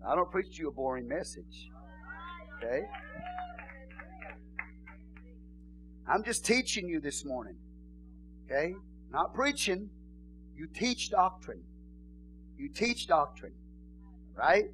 I 0.06 0.14
don't 0.14 0.30
preach 0.30 0.58
you 0.58 0.68
a 0.68 0.72
boring 0.72 1.06
message. 1.06 1.68
Okay? 2.56 2.82
I'm 6.08 6.24
just 6.24 6.44
teaching 6.44 6.88
you 6.88 7.00
this 7.00 7.24
morning. 7.24 7.56
Okay? 8.46 8.74
Not 9.12 9.34
preaching. 9.34 9.90
You 10.56 10.66
teach 10.74 11.10
doctrine. 11.10 11.62
You 12.58 12.70
teach 12.70 13.06
doctrine. 13.06 13.52
Right? 14.34 14.64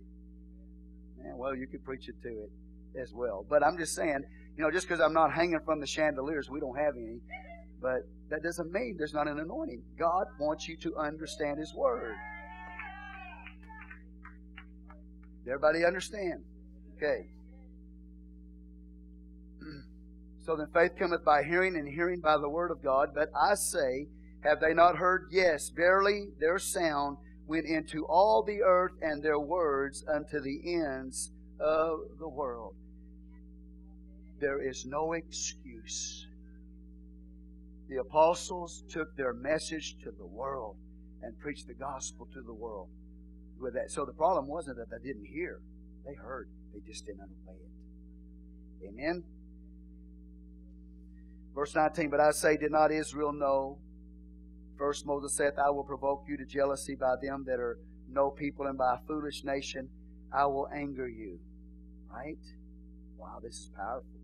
Man, 1.19 1.37
well, 1.37 1.57
you 1.57 1.67
could 1.67 1.85
preach 1.85 2.09
it 2.09 2.15
to 2.23 2.29
it 2.29 3.01
as 3.01 3.13
well. 3.13 3.45
But 3.49 3.65
I'm 3.65 3.77
just 3.77 3.97
saying, 3.97 4.23
you 4.57 4.63
know, 4.63 4.71
just 4.71 4.87
because 4.87 5.01
I'm 5.01 5.13
not 5.13 5.33
hanging 5.33 5.61
from 5.65 5.81
the 5.81 5.87
chandeliers, 5.87 6.49
we 6.49 6.61
don't 6.61 6.79
have 6.79 6.95
any. 6.97 7.19
But 7.81 8.09
that 8.31 8.43
doesn't 8.43 8.73
mean 8.73 8.97
there's 8.99 9.15
not 9.15 9.29
an 9.29 9.39
anointing. 9.39 9.83
God 9.99 10.27
wants 10.41 10.69
you 10.69 10.77
to 10.79 10.97
understand 10.97 11.59
His 11.59 11.75
Word. 11.75 12.15
Everybody 15.47 15.85
understand? 15.85 16.43
Okay. 16.97 17.29
So 20.45 20.55
then 20.55 20.69
faith 20.73 20.93
cometh 20.97 21.25
by 21.25 21.43
hearing, 21.43 21.75
and 21.77 21.89
hearing 21.89 22.21
by 22.21 22.39
the 22.39 22.49
Word 22.49 22.71
of 22.71 22.81
God. 22.81 23.09
But 23.13 23.31
I 23.35 23.57
say, 23.57 24.07
have 24.45 24.61
they 24.61 24.75
not 24.75 24.97
heard? 24.97 25.27
Yes, 25.33 25.71
verily 25.71 26.29
their 26.39 26.61
sound 26.61 27.17
went 27.49 27.67
into 27.67 28.05
all 28.07 28.45
the 28.45 28.63
earth, 28.63 28.93
and 29.03 29.21
their 29.23 29.41
words 29.41 30.05
unto 30.09 30.41
the 30.41 30.61
ends 30.73 31.33
of 31.59 31.99
the 32.21 32.29
world. 32.29 32.77
There 34.41 34.63
is 34.63 34.87
no 34.87 35.15
excuse 35.15 36.26
the 37.89 37.97
apostles 37.97 38.85
took 38.91 39.17
their 39.17 39.33
message 39.33 39.97
to 40.03 40.11
the 40.11 40.27
world, 40.27 40.77
and 41.23 41.39
preached 41.39 41.67
the 41.67 41.75
gospel 41.75 42.29
to 42.33 42.43
the 42.43 42.55
world. 42.55 42.89
With 43.59 43.75
that, 43.75 43.91
so 43.91 44.05
the 44.05 44.13
problem 44.13 44.49
wasn't 44.49 44.77
that 44.77 44.91
they 44.91 45.07
didn't 45.07 45.27
hear; 45.27 45.61
they 46.05 46.15
heard, 46.15 46.49
they 46.75 46.81
just 46.87 47.07
didn't 47.07 47.23
obey 47.23 47.59
it. 47.59 48.89
Amen. 48.89 49.25
Verse 51.55 51.75
19, 51.75 52.11
but 52.11 52.21
I 52.21 52.33
say, 52.33 52.59
did 52.59 52.71
not 52.71 52.93
Israel 52.93 53.33
know? 53.33 53.79
First 54.77 55.07
Moses 55.07 55.35
saith, 55.35 55.55
I 55.59 55.71
will 55.71 55.85
provoke 55.85 56.25
you 56.29 56.37
to 56.37 56.45
jealousy 56.45 56.95
by 56.95 57.15
them 57.23 57.45
that 57.47 57.59
are 57.59 57.79
no 58.11 58.31
people, 58.31 58.67
and 58.67 58.77
by 58.77 58.95
a 58.95 59.07
foolish 59.07 59.43
nation 59.43 59.89
I 60.33 60.45
will 60.45 60.69
anger 60.75 61.09
you. 61.09 61.39
Right? 62.13 62.37
Wow, 63.17 63.41
this 63.43 63.55
is 63.55 63.71
powerful. 63.75 64.16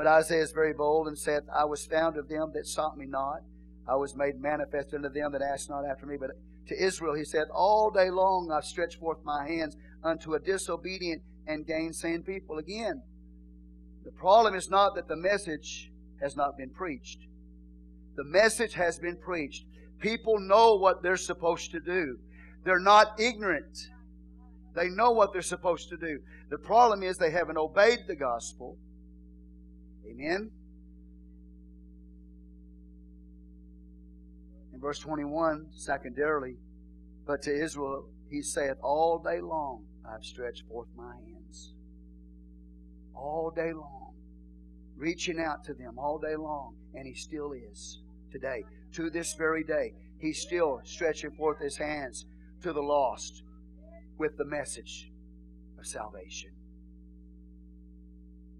But 0.00 0.06
Isaiah 0.06 0.40
is 0.40 0.52
very 0.52 0.72
bold 0.72 1.08
and 1.08 1.18
said, 1.18 1.42
I 1.54 1.66
was 1.66 1.84
found 1.84 2.16
of 2.16 2.26
them 2.26 2.52
that 2.54 2.66
sought 2.66 2.96
me 2.96 3.04
not. 3.04 3.42
I 3.86 3.96
was 3.96 4.16
made 4.16 4.40
manifest 4.40 4.94
unto 4.94 5.10
them 5.10 5.32
that 5.32 5.42
asked 5.42 5.68
not 5.68 5.84
after 5.84 6.06
me. 6.06 6.16
But 6.18 6.30
to 6.68 6.82
Israel 6.82 7.14
he 7.14 7.24
said, 7.26 7.48
All 7.52 7.90
day 7.90 8.08
long 8.08 8.50
I've 8.50 8.64
stretched 8.64 8.98
forth 8.98 9.18
my 9.24 9.46
hands 9.46 9.76
unto 10.02 10.32
a 10.32 10.40
disobedient 10.40 11.20
and 11.46 11.66
gainsaying 11.66 12.22
people. 12.22 12.56
Again, 12.56 13.02
the 14.02 14.10
problem 14.12 14.54
is 14.54 14.70
not 14.70 14.94
that 14.94 15.06
the 15.06 15.16
message 15.16 15.92
has 16.22 16.34
not 16.34 16.56
been 16.56 16.70
preached. 16.70 17.18
The 18.16 18.24
message 18.24 18.72
has 18.72 18.98
been 18.98 19.18
preached. 19.18 19.66
People 19.98 20.38
know 20.40 20.76
what 20.76 21.02
they're 21.02 21.18
supposed 21.18 21.72
to 21.72 21.80
do. 21.80 22.16
They're 22.64 22.80
not 22.80 23.20
ignorant. 23.20 23.76
They 24.74 24.88
know 24.88 25.10
what 25.10 25.34
they're 25.34 25.42
supposed 25.42 25.90
to 25.90 25.98
do. 25.98 26.20
The 26.48 26.56
problem 26.56 27.02
is 27.02 27.18
they 27.18 27.32
haven't 27.32 27.58
obeyed 27.58 28.06
the 28.08 28.16
gospel. 28.16 28.78
Amen. 30.10 30.50
In 34.72 34.80
verse 34.80 34.98
21, 34.98 35.68
secondarily, 35.72 36.56
but 37.26 37.42
to 37.42 37.54
Israel 37.54 38.08
he 38.30 38.42
saith, 38.42 38.76
All 38.82 39.18
day 39.18 39.40
long 39.40 39.84
I've 40.08 40.24
stretched 40.24 40.66
forth 40.68 40.88
my 40.96 41.14
hands. 41.14 41.74
All 43.14 43.52
day 43.54 43.72
long. 43.72 44.14
Reaching 44.96 45.38
out 45.40 45.64
to 45.64 45.74
them 45.74 45.98
all 45.98 46.18
day 46.18 46.36
long. 46.36 46.74
And 46.94 47.06
he 47.06 47.14
still 47.14 47.52
is 47.52 48.00
today. 48.32 48.64
To 48.94 49.10
this 49.10 49.34
very 49.34 49.64
day. 49.64 49.92
He's 50.18 50.40
still 50.40 50.80
stretching 50.84 51.32
forth 51.32 51.60
his 51.60 51.76
hands 51.76 52.26
to 52.62 52.72
the 52.72 52.82
lost 52.82 53.42
with 54.18 54.36
the 54.36 54.44
message 54.44 55.10
of 55.78 55.86
salvation. 55.86 56.50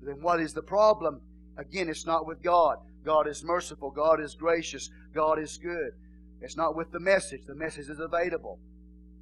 Then 0.03 0.23
what 0.23 0.41
is 0.41 0.55
the 0.55 0.63
problem? 0.63 1.21
Again, 1.57 1.89
it's 1.89 2.07
not 2.07 2.27
with 2.27 2.43
God. 2.43 2.79
God 3.05 3.27
is 3.27 3.45
merciful. 3.45 3.91
God 3.91 4.21
is 4.21 4.35
gracious. 4.35 4.91
God 5.15 5.39
is 5.39 5.59
good. 5.59 5.93
It's 6.41 6.57
not 6.57 6.77
with 6.77 6.91
the 6.93 7.01
message. 7.01 7.43
The 7.47 7.55
message 7.55 7.89
is 7.89 8.01
available. 8.01 8.59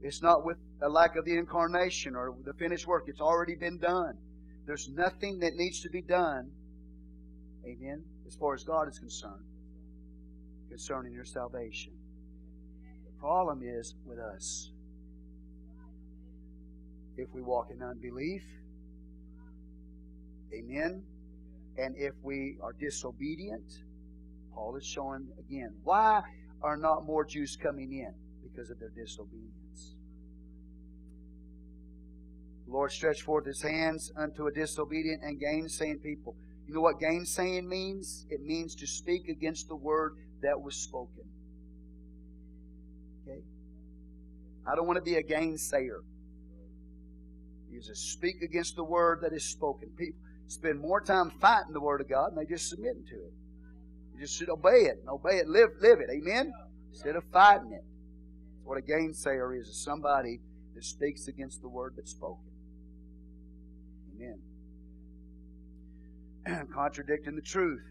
It's 0.00 0.22
not 0.22 0.44
with 0.44 0.56
a 0.82 0.88
lack 0.88 1.16
of 1.16 1.24
the 1.24 1.36
incarnation 1.36 2.14
or 2.14 2.34
the 2.44 2.54
finished 2.54 2.86
work. 2.86 3.04
It's 3.08 3.20
already 3.20 3.56
been 3.56 3.78
done. 3.78 4.16
There's 4.66 4.88
nothing 4.88 5.40
that 5.40 5.54
needs 5.56 5.80
to 5.80 5.88
be 5.88 6.02
done, 6.02 6.50
amen, 7.64 8.04
as 8.26 8.36
far 8.36 8.54
as 8.54 8.64
God 8.64 8.86
is 8.86 8.98
concerned, 8.98 9.46
concerning 10.68 11.14
your 11.14 11.24
salvation. 11.24 11.92
The 13.06 13.18
problem 13.18 13.62
is 13.64 13.94
with 14.06 14.18
us. 14.18 14.70
If 17.16 17.28
we 17.32 17.42
walk 17.42 17.70
in 17.70 17.82
unbelief, 17.82 18.44
amen, 20.52 21.02
and 21.78 21.94
if 21.96 22.12
we 22.22 22.58
are 22.60 22.72
disobedient, 22.72 23.62
Paul 24.52 24.76
is 24.76 24.84
showing 24.84 25.28
again 25.38 25.76
why 25.84 26.22
are 26.60 26.76
not 26.76 27.06
more 27.06 27.24
Jews 27.24 27.56
coming 27.56 27.92
in? 27.92 28.12
Because 28.42 28.70
of 28.70 28.80
their 28.80 28.90
disobedience. 28.90 29.94
The 32.66 32.72
Lord 32.72 32.90
stretched 32.90 33.22
forth 33.22 33.46
his 33.46 33.62
hands 33.62 34.12
unto 34.16 34.48
a 34.48 34.52
disobedient 34.52 35.22
and 35.22 35.40
gainsaying 35.40 36.00
people. 36.02 36.34
You 36.66 36.74
know 36.74 36.80
what 36.80 36.98
gainsaying 37.00 37.66
means? 37.66 38.26
It 38.28 38.42
means 38.42 38.74
to 38.76 38.86
speak 38.86 39.28
against 39.28 39.68
the 39.68 39.76
word 39.76 40.16
that 40.42 40.60
was 40.60 40.76
spoken. 40.76 41.24
Okay? 43.22 43.40
I 44.70 44.74
don't 44.74 44.86
want 44.86 44.96
to 44.98 45.02
be 45.02 45.14
a 45.14 45.22
gainsayer. 45.22 46.00
You 47.70 47.80
just 47.80 48.12
speak 48.12 48.42
against 48.42 48.76
the 48.76 48.84
word 48.84 49.20
that 49.22 49.32
is 49.32 49.44
spoken. 49.44 49.90
People 49.96 50.20
spend 50.48 50.80
more 50.80 51.00
time 51.00 51.30
fighting 51.40 51.72
the 51.72 51.80
word 51.80 52.00
of 52.00 52.08
God 52.08 52.30
than 52.30 52.38
they 52.38 52.46
just 52.46 52.68
submitting 52.68 53.04
to 53.10 53.14
it. 53.14 53.32
You 54.14 54.20
just 54.20 54.36
should 54.36 54.48
obey 54.48 54.86
it 54.86 54.98
and 55.00 55.08
obey 55.08 55.36
it, 55.36 55.48
live, 55.48 55.70
live 55.80 56.00
it. 56.00 56.10
Amen? 56.10 56.52
Instead 56.90 57.16
of 57.16 57.24
fighting 57.32 57.72
it. 57.72 57.84
What 58.64 58.78
a 58.78 58.82
gainsayer 58.82 59.58
is, 59.58 59.68
is 59.68 59.82
somebody 59.82 60.40
that 60.74 60.84
speaks 60.84 61.28
against 61.28 61.62
the 61.62 61.68
word 61.68 61.94
that's 61.96 62.10
spoken. 62.10 62.50
Amen. 64.16 64.38
Contradicting 66.74 67.36
the 67.36 67.42
truth. 67.42 67.82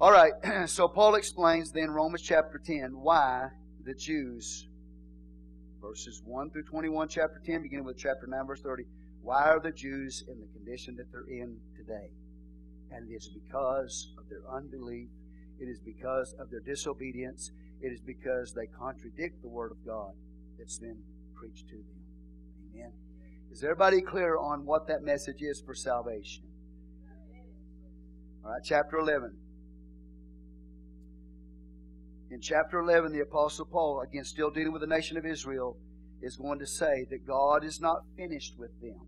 All 0.00 0.12
right, 0.12 0.32
so 0.66 0.88
Paul 0.88 1.14
explains 1.14 1.72
then 1.72 1.90
Romans 1.90 2.22
chapter 2.22 2.60
10 2.64 2.90
why 2.92 3.48
the 3.84 3.94
Jews, 3.94 4.68
verses 5.80 6.20
1 6.24 6.50
through 6.50 6.64
21, 6.64 7.08
chapter 7.08 7.40
10, 7.44 7.62
beginning 7.62 7.84
with 7.84 7.96
chapter 7.96 8.26
9, 8.26 8.46
verse 8.46 8.60
30, 8.60 8.84
why 9.26 9.42
are 9.50 9.58
the 9.58 9.72
Jews 9.72 10.22
in 10.28 10.38
the 10.38 10.46
condition 10.56 10.94
that 10.98 11.10
they're 11.10 11.26
in 11.26 11.56
today? 11.76 12.10
And 12.92 13.10
it 13.10 13.14
is 13.16 13.28
because 13.28 14.12
of 14.16 14.28
their 14.28 14.42
unbelief. 14.48 15.08
It 15.58 15.64
is 15.64 15.80
because 15.80 16.32
of 16.38 16.48
their 16.48 16.60
disobedience. 16.60 17.50
It 17.82 17.88
is 17.88 18.00
because 18.00 18.54
they 18.54 18.66
contradict 18.66 19.42
the 19.42 19.48
Word 19.48 19.72
of 19.72 19.84
God 19.84 20.12
that's 20.56 20.78
been 20.78 20.98
preached 21.34 21.66
to 21.70 21.74
them. 21.74 21.98
Amen. 22.72 22.92
Is 23.50 23.64
everybody 23.64 24.00
clear 24.00 24.38
on 24.38 24.64
what 24.64 24.86
that 24.86 25.02
message 25.02 25.40
is 25.40 25.60
for 25.60 25.74
salvation? 25.74 26.44
All 28.44 28.52
right, 28.52 28.62
chapter 28.64 28.96
11. 28.96 29.36
In 32.30 32.40
chapter 32.40 32.78
11, 32.78 33.12
the 33.12 33.22
Apostle 33.22 33.66
Paul, 33.66 34.02
again, 34.08 34.22
still 34.22 34.50
dealing 34.50 34.72
with 34.72 34.82
the 34.82 34.86
nation 34.86 35.16
of 35.16 35.26
Israel, 35.26 35.76
is 36.22 36.36
going 36.36 36.60
to 36.60 36.66
say 36.66 37.06
that 37.10 37.26
God 37.26 37.64
is 37.64 37.80
not 37.80 38.02
finished 38.16 38.54
with 38.56 38.70
them. 38.80 39.00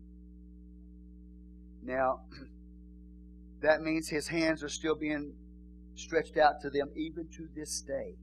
Now, 1.83 2.21
that 3.61 3.81
means 3.81 4.09
his 4.09 4.27
hands 4.27 4.63
are 4.63 4.69
still 4.69 4.95
being 4.95 5.33
stretched 5.95 6.37
out 6.37 6.61
to 6.61 6.69
them 6.69 6.89
even 6.95 7.27
to 7.35 7.47
this 7.55 7.81
day. 7.81 8.15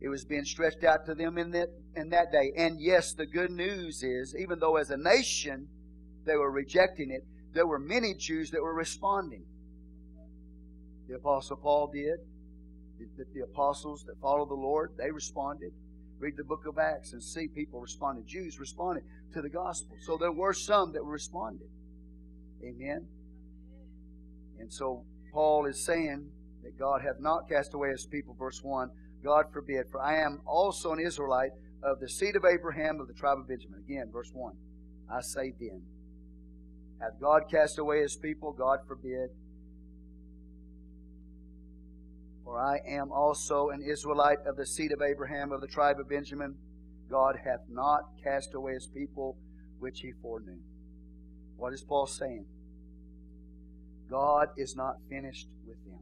It 0.00 0.08
was 0.08 0.24
being 0.24 0.44
stretched 0.44 0.82
out 0.82 1.06
to 1.06 1.14
them 1.14 1.38
in 1.38 1.52
that, 1.52 1.68
in 1.94 2.08
that 2.10 2.32
day. 2.32 2.52
And 2.56 2.80
yes, 2.80 3.14
the 3.14 3.26
good 3.26 3.52
news 3.52 4.02
is, 4.02 4.34
even 4.36 4.58
though 4.58 4.76
as 4.76 4.90
a 4.90 4.96
nation 4.96 5.68
they 6.24 6.36
were 6.36 6.50
rejecting 6.50 7.10
it, 7.10 7.24
there 7.54 7.66
were 7.66 7.78
many 7.78 8.14
Jews 8.14 8.50
that 8.50 8.62
were 8.62 8.74
responding. 8.74 9.44
The 11.08 11.16
Apostle 11.16 11.56
Paul 11.56 11.92
did. 11.92 12.18
The, 13.16 13.24
the, 13.34 13.42
apostles 13.42 14.04
that 14.06 14.20
followed 14.20 14.48
the 14.48 14.54
Lord, 14.54 14.92
they 14.96 15.10
responded. 15.10 15.72
Read 16.20 16.36
the 16.36 16.44
book 16.44 16.66
of 16.66 16.78
Acts 16.78 17.12
and 17.12 17.22
see 17.22 17.48
people 17.48 17.80
responded. 17.80 18.26
Jews 18.28 18.60
responded 18.60 19.02
to 19.34 19.42
the 19.42 19.48
gospel. 19.48 19.96
So 20.06 20.16
there 20.16 20.30
were 20.30 20.52
some 20.54 20.92
that 20.92 21.02
responded. 21.02 21.66
Amen. 22.64 23.06
And 24.58 24.72
so 24.72 25.04
Paul 25.32 25.66
is 25.66 25.84
saying 25.84 26.28
that 26.62 26.78
God 26.78 27.02
hath 27.02 27.20
not 27.20 27.48
cast 27.48 27.74
away 27.74 27.90
his 27.90 28.06
people, 28.06 28.36
verse 28.38 28.60
1. 28.62 28.88
God 29.24 29.46
forbid, 29.52 29.86
for 29.90 30.00
I 30.00 30.20
am 30.20 30.40
also 30.46 30.92
an 30.92 31.00
Israelite 31.00 31.52
of 31.82 32.00
the 32.00 32.08
seed 32.08 32.36
of 32.36 32.44
Abraham 32.44 33.00
of 33.00 33.08
the 33.08 33.14
tribe 33.14 33.38
of 33.38 33.48
Benjamin. 33.48 33.82
Again, 33.84 34.10
verse 34.12 34.30
1. 34.32 34.52
I 35.10 35.20
say 35.20 35.52
then, 35.58 35.82
hath 37.00 37.20
God 37.20 37.42
cast 37.50 37.78
away 37.78 38.02
his 38.02 38.16
people? 38.16 38.52
God 38.52 38.78
forbid. 38.86 39.30
For 42.44 42.60
I 42.60 42.78
am 42.88 43.10
also 43.10 43.70
an 43.70 43.82
Israelite 43.82 44.38
of 44.46 44.56
the 44.56 44.66
seed 44.66 44.92
of 44.92 45.02
Abraham 45.02 45.52
of 45.52 45.60
the 45.60 45.66
tribe 45.66 45.98
of 45.98 46.08
Benjamin. 46.08 46.54
God 47.10 47.36
hath 47.44 47.60
not 47.68 48.02
cast 48.22 48.54
away 48.54 48.74
his 48.74 48.86
people 48.86 49.36
which 49.78 50.00
he 50.00 50.12
foreknew. 50.22 50.58
What 51.62 51.72
is 51.72 51.84
Paul 51.84 52.08
saying? 52.08 52.44
God 54.10 54.48
is 54.56 54.74
not 54.74 54.96
finished 55.08 55.46
with 55.64 55.76
them. 55.84 56.00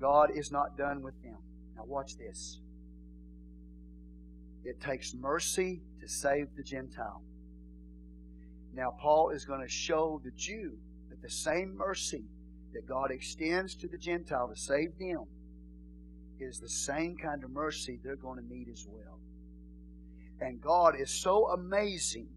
God 0.00 0.28
is 0.32 0.52
not 0.52 0.78
done 0.78 1.02
with 1.02 1.20
them. 1.24 1.38
Now, 1.74 1.82
watch 1.84 2.16
this. 2.16 2.60
It 4.62 4.80
takes 4.80 5.14
mercy 5.14 5.82
to 6.00 6.06
save 6.08 6.46
the 6.56 6.62
Gentile. 6.62 7.22
Now, 8.72 8.92
Paul 9.00 9.30
is 9.30 9.44
going 9.44 9.62
to 9.62 9.68
show 9.68 10.20
the 10.24 10.30
Jew 10.30 10.78
that 11.10 11.20
the 11.20 11.28
same 11.28 11.76
mercy 11.76 12.22
that 12.72 12.86
God 12.86 13.10
extends 13.10 13.74
to 13.74 13.88
the 13.88 13.98
Gentile 13.98 14.46
to 14.46 14.54
save 14.54 14.96
them 14.96 15.24
is 16.38 16.60
the 16.60 16.68
same 16.68 17.16
kind 17.16 17.42
of 17.42 17.50
mercy 17.50 17.98
they're 18.04 18.14
going 18.14 18.38
to 18.38 18.46
need 18.46 18.68
as 18.72 18.86
well. 18.88 19.18
And 20.40 20.60
God 20.60 20.94
is 21.00 21.10
so 21.10 21.48
amazing 21.48 22.28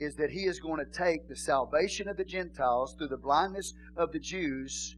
is 0.00 0.16
that 0.16 0.30
he 0.30 0.46
is 0.46 0.58
going 0.58 0.84
to 0.84 0.90
take 0.90 1.28
the 1.28 1.36
salvation 1.36 2.08
of 2.08 2.16
the 2.16 2.24
Gentiles 2.24 2.94
through 2.98 3.08
the 3.08 3.16
blindness 3.18 3.74
of 3.96 4.10
the 4.12 4.18
Jews 4.18 4.96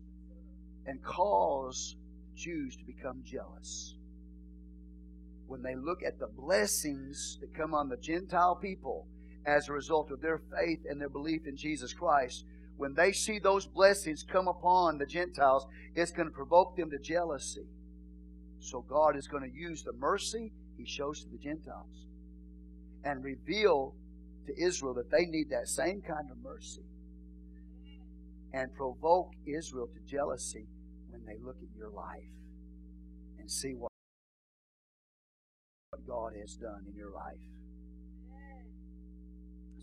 and 0.87 1.03
cause 1.03 1.97
Jews 2.37 2.77
to 2.77 2.85
become 2.85 3.23
jealous. 3.25 3.97
when 5.47 5.63
they 5.63 5.75
look 5.77 6.03
at 6.03 6.19
the 6.19 6.29
blessings 6.29 7.37
that 7.41 7.55
come 7.55 7.75
on 7.75 7.89
the 7.89 7.97
Gentile 7.99 8.57
people 8.57 9.07
as 9.45 9.69
a 9.69 9.73
result 9.73 10.11
of 10.11 10.23
their 10.23 10.39
faith 10.39 10.81
and 10.89 10.99
their 10.99 11.11
belief 11.11 11.43
in 11.47 11.57
Jesus 11.57 11.93
Christ, 11.93 12.47
when 12.79 12.95
they 12.95 13.13
see 13.13 13.39
those 13.39 13.67
blessings 13.67 14.23
come 14.23 14.49
upon 14.49 14.97
the 14.97 15.05
Gentiles, 15.05 15.67
it's 15.95 16.11
going 16.11 16.29
to 16.29 16.35
provoke 16.35 16.75
them 16.77 16.91
to 16.91 16.99
jealousy. 16.99 17.67
So 18.61 18.81
God 18.89 19.15
is 19.15 19.29
going 19.29 19.43
to 19.43 19.55
use 19.55 19.83
the 19.83 19.93
mercy 19.93 20.53
He 20.79 20.87
shows 20.87 21.23
to 21.25 21.29
the 21.31 21.37
Gentiles 21.39 22.07
and 23.05 23.23
reveal 23.23 23.95
to 24.47 24.63
Israel 24.63 24.95
that 24.95 25.11
they 25.11 25.27
need 25.27 25.51
that 25.51 25.69
same 25.69 26.03
kind 26.03 26.31
of 26.31 26.39
mercy 26.43 26.85
and 28.53 28.75
provoke 28.75 29.33
Israel 29.47 29.89
to 29.89 30.01
jealousy 30.11 30.67
when 31.11 31.25
they 31.25 31.39
look 31.43 31.57
at 31.63 31.77
your 31.77 31.91
life 31.91 32.33
and 33.39 33.51
see 33.51 33.75
what 33.75 33.91
God 36.07 36.33
has 36.41 36.57
done 36.57 36.85
in 36.89 36.95
your 36.97 37.11
life. 37.11 37.39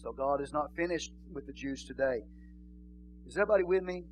So 0.02 0.14
God 0.14 0.42
is 0.42 0.54
not 0.54 0.74
finished 0.76 1.12
with 1.34 1.46
the 1.46 1.54
Jews 1.54 1.84
today. 1.84 2.22
Is 3.28 3.36
everybody 3.36 3.64
with 3.64 3.84
me? 3.84 4.06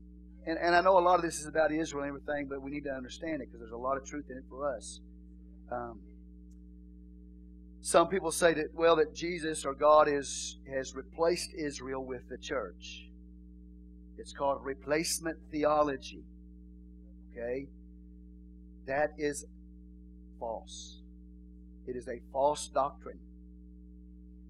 And, 0.46 0.58
and 0.60 0.76
I 0.76 0.82
know 0.82 0.98
a 0.98 1.00
lot 1.00 1.16
of 1.16 1.22
this 1.22 1.40
is 1.40 1.46
about 1.46 1.72
Israel 1.72 2.04
and 2.04 2.10
everything, 2.10 2.48
but 2.50 2.62
we 2.62 2.72
need 2.72 2.84
to 2.84 2.92
understand 2.92 3.42
it 3.42 3.48
because 3.48 3.60
there's 3.60 3.72
a 3.72 3.78
lot 3.78 3.98
of 3.98 4.06
truth 4.06 4.26
in 4.30 4.38
it 4.38 4.44
for 4.50 4.76
us. 4.76 5.00
Um, 5.72 6.00
some 7.82 8.08
people 8.08 8.32
say 8.32 8.54
that, 8.54 8.74
well, 8.74 8.96
that 8.98 9.14
Jesus 9.14 9.66
or 9.66 9.74
God 9.74 10.08
is, 10.10 10.58
has 10.70 10.96
replaced 10.96 11.52
Israel 11.58 12.04
with 12.04 12.28
the 12.30 12.38
church. 12.38 13.08
It's 14.18 14.34
called 14.34 14.60
replacement 14.64 15.38
theology. 15.52 16.24
Okay? 17.32 17.68
That 18.88 19.12
is 19.18 19.46
false. 20.40 20.98
It 21.88 21.96
is 21.96 22.08
a 22.08 22.20
false 22.32 22.68
doctrine. 22.68 23.20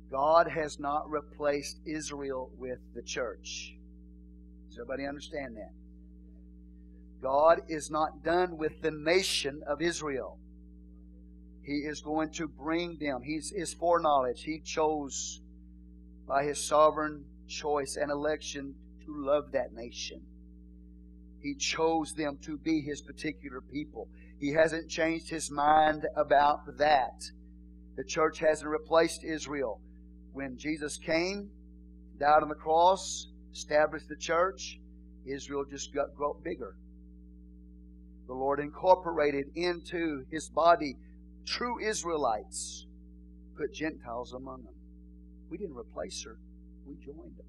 God 0.09 0.47
has 0.47 0.80
not 0.80 1.09
replaced 1.09 1.78
Israel 1.86 2.49
with 2.57 2.80
the 2.95 3.01
church. 3.01 3.75
Does 4.69 4.78
everybody 4.80 5.05
understand 5.05 5.57
that? 5.57 5.71
God 7.21 7.61
is 7.67 7.91
not 7.91 8.23
done 8.23 8.57
with 8.57 8.82
the 8.82 8.91
nation 8.91 9.61
of 9.67 9.82
Israel. 9.82 10.38
He 11.68 11.80
is 11.80 11.99
going 11.99 12.32
to 12.36 12.47
bring 12.47 12.97
them. 12.97 13.24
He's 13.24 13.51
his 13.53 13.74
foreknowledge. 13.74 14.41
He 14.41 14.61
chose 14.61 15.41
by 16.26 16.45
his 16.45 16.65
sovereign 16.65 17.26
choice 17.49 17.97
and 18.01 18.09
election 18.09 18.74
to 19.05 19.13
love 19.13 19.51
that 19.51 19.74
nation. 19.74 20.22
He 21.41 21.55
chose 21.55 22.13
them 22.13 22.38
to 22.43 22.57
be 22.57 22.80
his 22.80 23.01
particular 23.01 23.59
people. 23.59 24.07
He 24.39 24.53
hasn't 24.53 24.89
changed 24.89 25.30
his 25.30 25.51
mind 25.51 26.07
about 26.15 26.78
that. 26.78 27.22
The 27.97 28.05
church 28.05 28.39
hasn't 28.39 28.70
replaced 28.70 29.26
Israel. 29.26 29.82
When 30.32 30.57
Jesus 30.57 30.97
came, 30.97 31.49
died 32.18 32.43
on 32.43 32.49
the 32.49 32.55
cross, 32.55 33.28
established 33.51 34.07
the 34.07 34.15
church, 34.15 34.80
Israel 35.26 35.65
just 35.70 35.93
got 35.93 36.07
bigger. 36.45 36.76
The 38.28 38.34
Lord 38.36 38.61
incorporated 38.61 39.47
into 39.55 40.24
his 40.32 40.47
body 40.47 40.95
true 41.48 41.80
Israelites, 41.80 42.86
put 43.58 43.74
Gentiles 43.74 44.34
among 44.34 44.64
them. 44.64 44.74
We 45.50 45.58
didn't 45.58 45.78
replace 45.78 46.24
her, 46.26 46.38
we 46.86 46.95
joined 46.95 47.38
them. 47.38 47.45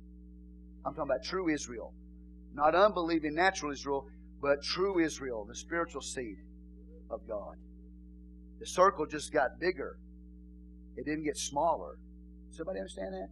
I'm 0.87 0.95
talking 0.95 1.11
about 1.11 1.25
true 1.25 1.49
Israel. 1.49 1.93
Not 2.55 2.75
unbelieving 2.75 3.35
natural 3.35 3.73
Israel, 3.73 4.07
but 4.41 4.63
true 4.63 4.99
Israel, 5.01 5.45
the 5.47 5.55
spiritual 5.55 6.01
seed 6.01 6.37
of 7.11 7.21
God. 7.29 7.57
The 8.61 8.67
circle 8.67 9.07
just 9.07 9.33
got 9.33 9.61
bigger. 9.61 9.97
It 10.97 11.05
didn't 11.05 11.25
get 11.25 11.37
smaller. 11.37 11.99
Somebody 12.51 12.81
understand 12.81 13.15
that? 13.15 13.29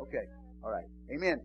Okay. 0.00 0.24
All 0.62 0.70
right. 0.70 0.86
Amen. 1.12 1.40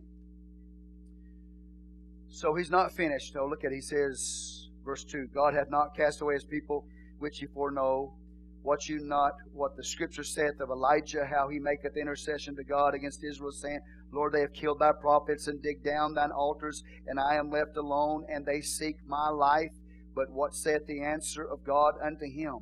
So 2.28 2.54
he's 2.54 2.70
not 2.70 2.92
finished. 2.92 3.32
So 3.32 3.46
look 3.46 3.64
at 3.64 3.72
it. 3.72 3.76
He 3.76 3.80
says, 3.80 4.68
verse 4.84 5.04
2 5.04 5.28
God 5.34 5.54
hath 5.54 5.70
not 5.70 5.96
cast 5.96 6.20
away 6.20 6.34
his 6.34 6.44
people, 6.44 6.84
which 7.18 7.38
he 7.38 7.46
foreknow. 7.46 8.12
Watch 8.64 8.88
you 8.88 8.98
not 8.98 9.34
what 9.52 9.76
the 9.76 9.84
scripture 9.84 10.24
saith 10.24 10.58
of 10.58 10.70
Elijah, 10.70 11.26
how 11.26 11.48
he 11.50 11.58
maketh 11.58 11.98
intercession 11.98 12.56
to 12.56 12.64
God 12.64 12.94
against 12.94 13.22
Israel, 13.22 13.52
saying, 13.52 13.80
Lord, 14.10 14.32
they 14.32 14.40
have 14.40 14.54
killed 14.54 14.78
thy 14.78 14.92
prophets 14.92 15.48
and 15.48 15.62
digged 15.62 15.84
down 15.84 16.14
thine 16.14 16.30
altars, 16.30 16.82
and 17.06 17.20
I 17.20 17.36
am 17.36 17.50
left 17.50 17.76
alone, 17.76 18.24
and 18.26 18.46
they 18.46 18.62
seek 18.62 18.96
my 19.06 19.28
life. 19.28 19.72
But 20.14 20.30
what 20.30 20.54
saith 20.54 20.86
the 20.86 21.02
answer 21.02 21.44
of 21.44 21.62
God 21.62 21.96
unto 22.02 22.24
him? 22.24 22.60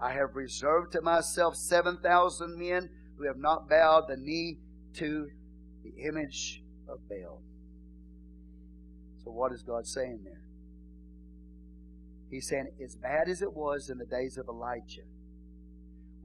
I 0.00 0.12
have 0.12 0.36
reserved 0.36 0.92
to 0.92 1.02
myself 1.02 1.54
seven 1.54 1.98
thousand 2.02 2.58
men 2.58 2.88
who 3.18 3.26
have 3.26 3.36
not 3.36 3.68
bowed 3.68 4.08
the 4.08 4.16
knee 4.16 4.56
to 4.94 5.26
the 5.84 6.02
image 6.02 6.62
of 6.88 6.98
Baal. 7.10 7.42
So, 9.22 9.32
what 9.32 9.52
is 9.52 9.62
God 9.62 9.86
saying 9.86 10.20
there? 10.24 10.40
He's 12.30 12.48
saying, 12.48 12.68
as 12.82 12.96
bad 12.96 13.28
as 13.28 13.42
it 13.42 13.52
was 13.52 13.90
in 13.90 13.98
the 13.98 14.06
days 14.06 14.38
of 14.38 14.48
Elijah, 14.48 15.02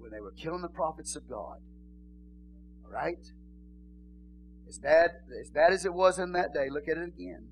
when 0.02 0.12
they 0.12 0.20
were 0.20 0.32
killing 0.32 0.62
the 0.62 0.70
prophets 0.70 1.16
of 1.16 1.30
God, 1.30 1.58
all 2.84 2.92
right? 2.92 3.24
As 4.68 4.80
bad, 4.80 5.12
as 5.40 5.50
bad 5.50 5.74
as 5.74 5.86
it 5.86 5.94
was 5.94 6.18
in 6.18 6.32
that 6.34 6.54
day, 6.54 6.70
look 6.70 6.88
at 6.90 6.98
it 6.98 7.08
again. 7.08 7.48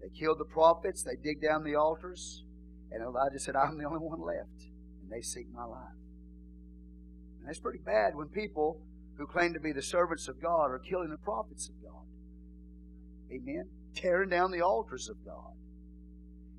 They 0.00 0.08
killed 0.18 0.38
the 0.38 0.44
prophets, 0.44 1.02
they 1.02 1.16
dig 1.16 1.42
down 1.42 1.64
the 1.64 1.74
altars, 1.74 2.44
and 2.90 3.02
Elijah 3.02 3.38
said, 3.38 3.56
I'm 3.56 3.78
the 3.78 3.84
only 3.84 3.98
one 3.98 4.20
left, 4.20 4.66
and 5.02 5.10
they 5.10 5.20
seek 5.20 5.46
my 5.52 5.64
life. 5.64 5.98
And 7.38 7.48
that's 7.48 7.60
pretty 7.60 7.80
bad 7.84 8.14
when 8.14 8.28
people 8.28 8.80
who 9.18 9.26
claim 9.26 9.52
to 9.54 9.60
be 9.60 9.72
the 9.72 9.82
servants 9.82 10.28
of 10.28 10.40
God 10.40 10.70
are 10.70 10.78
killing 10.78 11.10
the 11.10 11.18
prophets 11.18 11.68
of 11.68 11.74
God. 11.82 12.04
Amen? 13.32 13.64
Tearing 13.94 14.30
down 14.30 14.50
the 14.50 14.62
altars 14.62 15.08
of 15.08 15.16
God. 15.24 15.54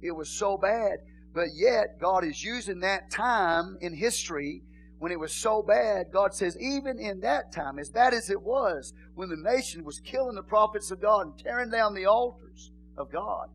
It 0.01 0.11
was 0.11 0.29
so 0.29 0.57
bad, 0.57 0.99
but 1.33 1.47
yet 1.55 1.99
God 1.99 2.23
is 2.23 2.43
using 2.43 2.79
that 2.81 3.11
time 3.11 3.77
in 3.81 3.93
history 3.93 4.63
when 4.99 5.11
it 5.11 5.19
was 5.19 5.33
so 5.33 5.61
bad, 5.61 6.07
God 6.11 6.33
says, 6.33 6.57
even 6.59 6.99
in 6.99 7.19
that 7.19 7.51
time, 7.51 7.77
as 7.77 7.89
bad 7.89 8.13
as 8.13 8.29
it 8.29 8.41
was, 8.41 8.93
when 9.13 9.29
the 9.29 9.37
nation 9.37 9.83
was 9.83 9.99
killing 9.99 10.35
the 10.35 10.43
prophets 10.43 10.89
of 10.89 11.01
God 11.01 11.27
and 11.27 11.37
tearing 11.37 11.69
down 11.69 11.93
the 11.93 12.07
altars 12.07 12.71
of 12.97 13.11
God, 13.11 13.49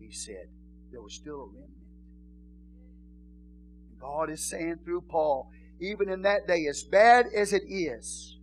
He 0.00 0.10
said, 0.10 0.48
there 0.90 1.00
was 1.00 1.14
still 1.14 1.42
a 1.42 1.46
remnant. 1.46 1.70
God 4.00 4.30
is 4.30 4.48
saying 4.48 4.80
through 4.84 5.02
Paul, 5.02 5.50
even 5.80 6.08
in 6.08 6.22
that 6.22 6.48
day, 6.48 6.66
as 6.66 6.82
bad 6.82 7.26
as 7.34 7.52
it 7.52 7.62
is, 7.68 8.37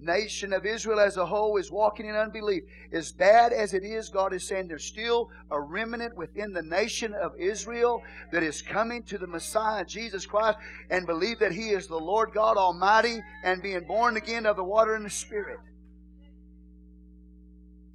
nation 0.00 0.52
of 0.52 0.64
Israel 0.64 1.00
as 1.00 1.16
a 1.16 1.26
whole 1.26 1.56
is 1.56 1.70
walking 1.70 2.06
in 2.06 2.14
unbelief. 2.14 2.62
As 2.92 3.12
bad 3.12 3.52
as 3.52 3.74
it 3.74 3.84
is, 3.84 4.08
God 4.08 4.32
is 4.32 4.46
saying 4.46 4.68
there's 4.68 4.84
still 4.84 5.30
a 5.50 5.60
remnant 5.60 6.16
within 6.16 6.52
the 6.52 6.62
nation 6.62 7.14
of 7.14 7.32
Israel 7.38 8.02
that 8.32 8.42
is 8.42 8.62
coming 8.62 9.02
to 9.04 9.18
the 9.18 9.26
Messiah, 9.26 9.84
Jesus 9.84 10.26
Christ, 10.26 10.58
and 10.90 11.06
believe 11.06 11.38
that 11.40 11.52
He 11.52 11.70
is 11.70 11.86
the 11.86 11.96
Lord 11.96 12.30
God 12.32 12.56
Almighty 12.56 13.20
and 13.44 13.62
being 13.62 13.86
born 13.86 14.16
again 14.16 14.46
of 14.46 14.56
the 14.56 14.64
water 14.64 14.94
and 14.94 15.04
the 15.04 15.10
Spirit. 15.10 15.58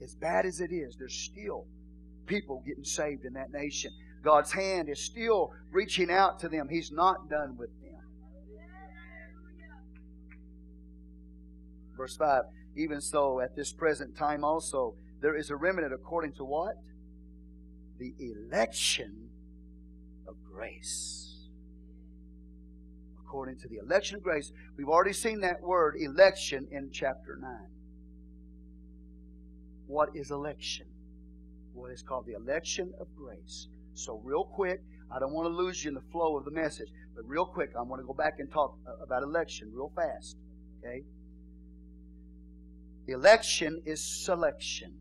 As 0.01 0.15
bad 0.15 0.45
as 0.45 0.59
it 0.59 0.71
is, 0.71 0.97
there's 0.97 1.13
still 1.13 1.65
people 2.25 2.63
getting 2.65 2.83
saved 2.83 3.25
in 3.25 3.33
that 3.33 3.51
nation. 3.51 3.91
God's 4.23 4.51
hand 4.51 4.89
is 4.89 4.99
still 4.99 5.53
reaching 5.71 6.09
out 6.09 6.39
to 6.39 6.49
them. 6.49 6.67
He's 6.69 6.91
not 6.91 7.29
done 7.29 7.57
with 7.57 7.69
Verse 12.03 12.17
5 12.17 12.43
Even 12.75 12.99
so, 12.99 13.39
at 13.39 13.55
this 13.55 13.71
present 13.71 14.17
time 14.17 14.43
also, 14.43 14.95
there 15.21 15.37
is 15.37 15.49
a 15.49 15.55
remnant 15.55 15.93
according 15.93 16.33
to 16.33 16.43
what? 16.43 16.75
The 17.97 18.13
election 18.19 19.29
of 20.27 20.35
grace. 20.43 21.47
According 23.25 23.57
to 23.59 23.69
the 23.69 23.77
election 23.77 24.17
of 24.17 24.23
grace. 24.23 24.51
We've 24.77 24.89
already 24.89 25.13
seen 25.13 25.39
that 25.41 25.61
word, 25.61 25.95
election, 25.97 26.67
in 26.71 26.89
chapter 26.91 27.37
9. 27.41 27.49
What 29.87 30.09
is 30.13 30.29
election? 30.29 30.87
What 31.73 31.91
is 31.91 32.03
called 32.03 32.25
the 32.25 32.33
election 32.33 32.91
of 32.99 33.07
grace. 33.15 33.69
So, 33.93 34.19
real 34.25 34.43
quick, 34.43 34.81
I 35.09 35.19
don't 35.19 35.31
want 35.31 35.45
to 35.45 35.55
lose 35.55 35.85
you 35.85 35.87
in 35.91 35.95
the 35.95 36.11
flow 36.11 36.35
of 36.35 36.43
the 36.43 36.51
message, 36.51 36.89
but 37.15 37.23
real 37.25 37.45
quick, 37.45 37.69
I 37.79 37.81
want 37.81 38.01
to 38.01 38.05
go 38.05 38.13
back 38.13 38.39
and 38.39 38.51
talk 38.51 38.75
uh, 38.85 39.01
about 39.01 39.23
election 39.23 39.71
real 39.73 39.93
fast. 39.95 40.35
Okay? 40.83 41.03
Election 43.07 43.81
is 43.85 44.01
selection. 44.01 44.93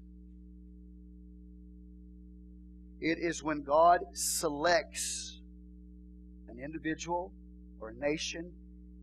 It 3.01 3.19
is 3.19 3.43
when 3.43 3.63
God 3.63 4.01
selects 4.13 5.41
an 6.49 6.59
individual 6.59 7.33
or 7.81 7.91
a 7.91 7.95
nation. 7.95 8.53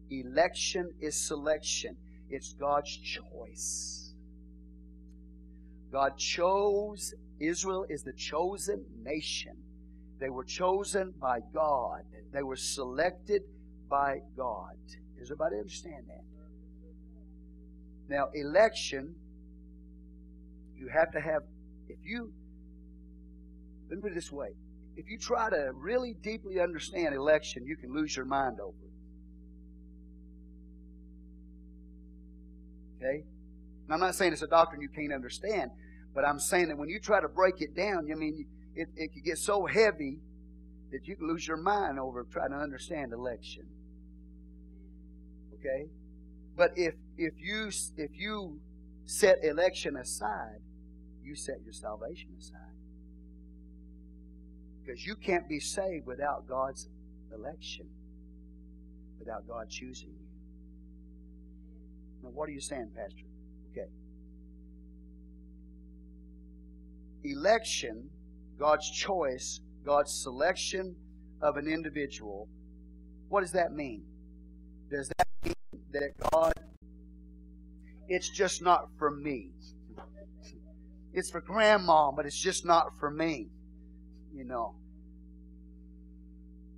Election 0.10 0.94
is 1.00 1.16
selection. 1.16 1.98
It's 2.30 2.54
God's 2.54 2.96
choice. 2.98 4.14
God 5.92 6.18
chose 6.18 7.14
Israel 7.40 7.86
is 7.90 8.04
the 8.04 8.14
chosen 8.14 8.86
nation. 9.04 9.58
They 10.20 10.30
were 10.30 10.44
chosen 10.44 11.14
by 11.20 11.40
God. 11.54 12.04
They 12.32 12.44
were 12.44 12.58
selected 12.58 13.44
by 13.90 14.20
God. 14.36 14.76
Does 15.18 15.30
everybody 15.32 15.58
understand 15.58 16.06
that? 16.08 16.24
Now, 18.10 18.30
election, 18.34 19.16
you 20.76 20.90
have 20.90 21.12
to 21.12 21.22
have, 21.22 21.44
if 21.88 22.00
you, 22.04 22.34
let 23.90 23.98
me 23.98 24.02
put 24.02 24.12
it 24.12 24.16
this 24.16 24.32
way 24.32 24.50
if 25.00 25.10
you 25.10 25.18
try 25.18 25.50
to 25.50 25.72
really 25.76 26.14
deeply 26.22 26.60
understand 26.60 27.16
election, 27.16 27.66
you 27.66 27.78
can 27.78 27.94
lose 27.94 28.14
your 28.18 28.26
mind 28.26 28.60
over 28.60 28.76
it. 28.84 28.92
Okay? 33.02 33.24
And 33.86 33.94
I'm 33.94 34.02
not 34.02 34.16
saying 34.16 34.34
it's 34.34 34.42
a 34.42 34.48
doctrine 34.48 34.82
you 34.82 34.90
can't 34.90 35.14
understand, 35.14 35.72
but 36.14 36.28
I'm 36.28 36.38
saying 36.38 36.68
that 36.68 36.78
when 36.78 36.90
you 36.90 37.00
try 37.00 37.22
to 37.22 37.30
break 37.30 37.62
it 37.62 37.78
down, 37.78 38.10
I 38.12 38.16
mean, 38.16 38.46
it, 38.76 38.90
it 38.98 39.14
can 39.14 39.22
get 39.24 39.38
so 39.38 39.66
heavy 39.66 40.20
that 40.92 41.08
you 41.08 41.16
can 41.16 41.30
lose 41.30 41.48
your 41.48 41.56
mind 41.56 41.98
over 41.98 42.26
trying 42.30 42.50
to 42.50 42.58
understand 42.58 43.14
election. 43.14 43.64
Okay? 45.54 45.86
But 46.56 46.72
if 46.76 46.96
if 47.18 47.34
you 47.38 47.70
if 47.98 48.12
you 48.14 48.60
set 49.06 49.44
election 49.44 49.96
aside, 49.98 50.60
you 51.24 51.36
set 51.36 51.58
your 51.64 51.74
salvation 51.74 52.30
aside. 52.38 52.58
Because 54.84 55.06
you 55.06 55.16
can't 55.16 55.48
be 55.48 55.60
saved 55.60 56.06
without 56.06 56.48
God's 56.48 56.90
election, 57.34 57.88
without 59.20 59.48
God 59.48 59.70
choosing 59.70 60.10
you. 60.10 60.26
Now, 62.24 62.30
what 62.30 62.50
are 62.50 62.52
you 62.52 62.62
saying, 62.62 62.90
Pastor? 62.96 63.26
Okay. 63.72 63.90
Election, 67.24 68.10
God's 68.58 68.90
choice, 68.90 69.62
God's 69.86 70.12
selection 70.12 70.96
of 71.42 71.58
an 71.58 71.68
individual, 71.68 72.48
what 73.30 73.42
does 73.42 73.52
that 73.52 73.72
mean? 73.72 74.04
Does 74.92 75.10
that 75.18 75.28
mean 75.44 75.54
that 75.92 76.12
God, 76.32 76.54
it's 78.08 78.30
just 78.30 78.62
not 78.62 78.90
for 78.98 79.12
me? 79.12 79.52
It's 81.14 81.32
for 81.32 81.42
grandma, 81.42 82.12
but 82.12 82.26
it's 82.26 82.40
just 82.40 82.66
not 82.66 83.00
for 83.00 83.10
me. 83.10 83.50
You 84.34 84.46
know. 84.46 84.76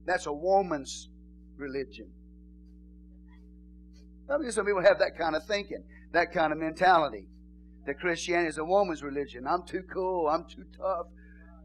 That's 0.05 0.25
a 0.25 0.33
woman's 0.33 1.09
religion. 1.57 2.09
I 4.29 4.37
mean, 4.37 4.51
some 4.51 4.65
people 4.65 4.81
have 4.81 4.99
that 4.99 5.17
kind 5.17 5.35
of 5.35 5.45
thinking, 5.45 5.83
that 6.13 6.31
kind 6.31 6.53
of 6.53 6.59
mentality. 6.59 7.27
That 7.85 7.99
Christianity 7.99 8.49
is 8.49 8.57
a 8.57 8.63
woman's 8.63 9.03
religion. 9.03 9.45
I'm 9.47 9.65
too 9.65 9.83
cool. 9.91 10.27
I'm 10.27 10.45
too 10.47 10.65
tough. 10.77 11.07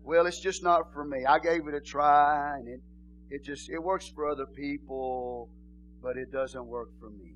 Well, 0.03 0.27
it's 0.27 0.41
just 0.41 0.63
not 0.63 0.93
for 0.93 1.05
me. 1.05 1.25
I 1.27 1.39
gave 1.39 1.67
it 1.69 1.75
a 1.75 1.81
try, 1.81 2.57
and 2.59 2.69
it, 2.69 2.81
it 3.31 3.45
just 3.45 3.69
it 3.69 3.79
works 3.79 4.09
for 4.09 4.29
other 4.29 4.47
people, 4.47 5.51
but 6.03 6.17
it 6.17 6.33
doesn't 6.33 6.67
work 6.67 6.89
for 6.99 7.11
me. 7.11 7.36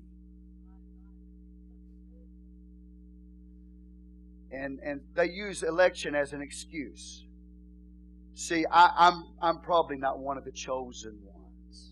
And 4.51 4.79
and 4.83 5.01
they 5.15 5.29
use 5.29 5.63
election 5.63 6.13
as 6.15 6.33
an 6.33 6.41
excuse. 6.41 7.25
See, 8.33 8.65
I, 8.71 8.91
I'm, 8.97 9.23
I'm 9.41 9.59
probably 9.59 9.97
not 9.97 10.19
one 10.19 10.37
of 10.37 10.45
the 10.45 10.51
chosen 10.51 11.19
ones. 11.23 11.91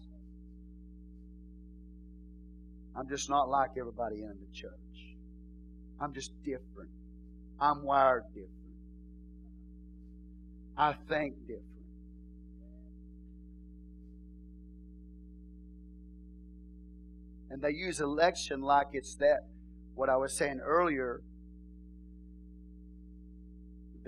I'm 2.95 3.07
just 3.07 3.30
not 3.30 3.49
like 3.49 3.72
everybody 3.78 4.24
in 4.24 4.30
the 4.39 4.53
church. 4.53 4.72
I'm 6.01 6.14
just 6.14 6.32
different. 6.43 6.89
I'm 7.60 7.84
wired 7.84 8.24
different. 8.34 8.49
I 10.78 10.93
think 11.07 11.36
different. 11.41 11.66
And 17.51 17.62
they 17.62 17.72
use 17.72 17.99
election 17.99 18.62
like 18.62 18.88
it's 18.93 19.16
that, 19.16 19.41
what 19.95 20.10
I 20.10 20.16
was 20.16 20.34
saying 20.34 20.62
earlier, 20.64 21.22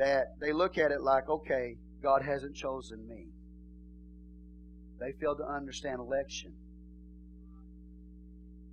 that 0.02 0.40
they 0.40 0.52
look 0.52 0.80
at 0.80 0.90
it 0.90 1.02
like, 1.02 1.30
okay, 1.30 1.78
God 2.02 2.24
hasn't 2.24 2.56
chosen 2.56 3.08
me. 3.08 3.28
They 5.00 5.12
fail 5.22 5.36
to 5.36 5.46
understand 5.46 6.00
election. 6.00 6.54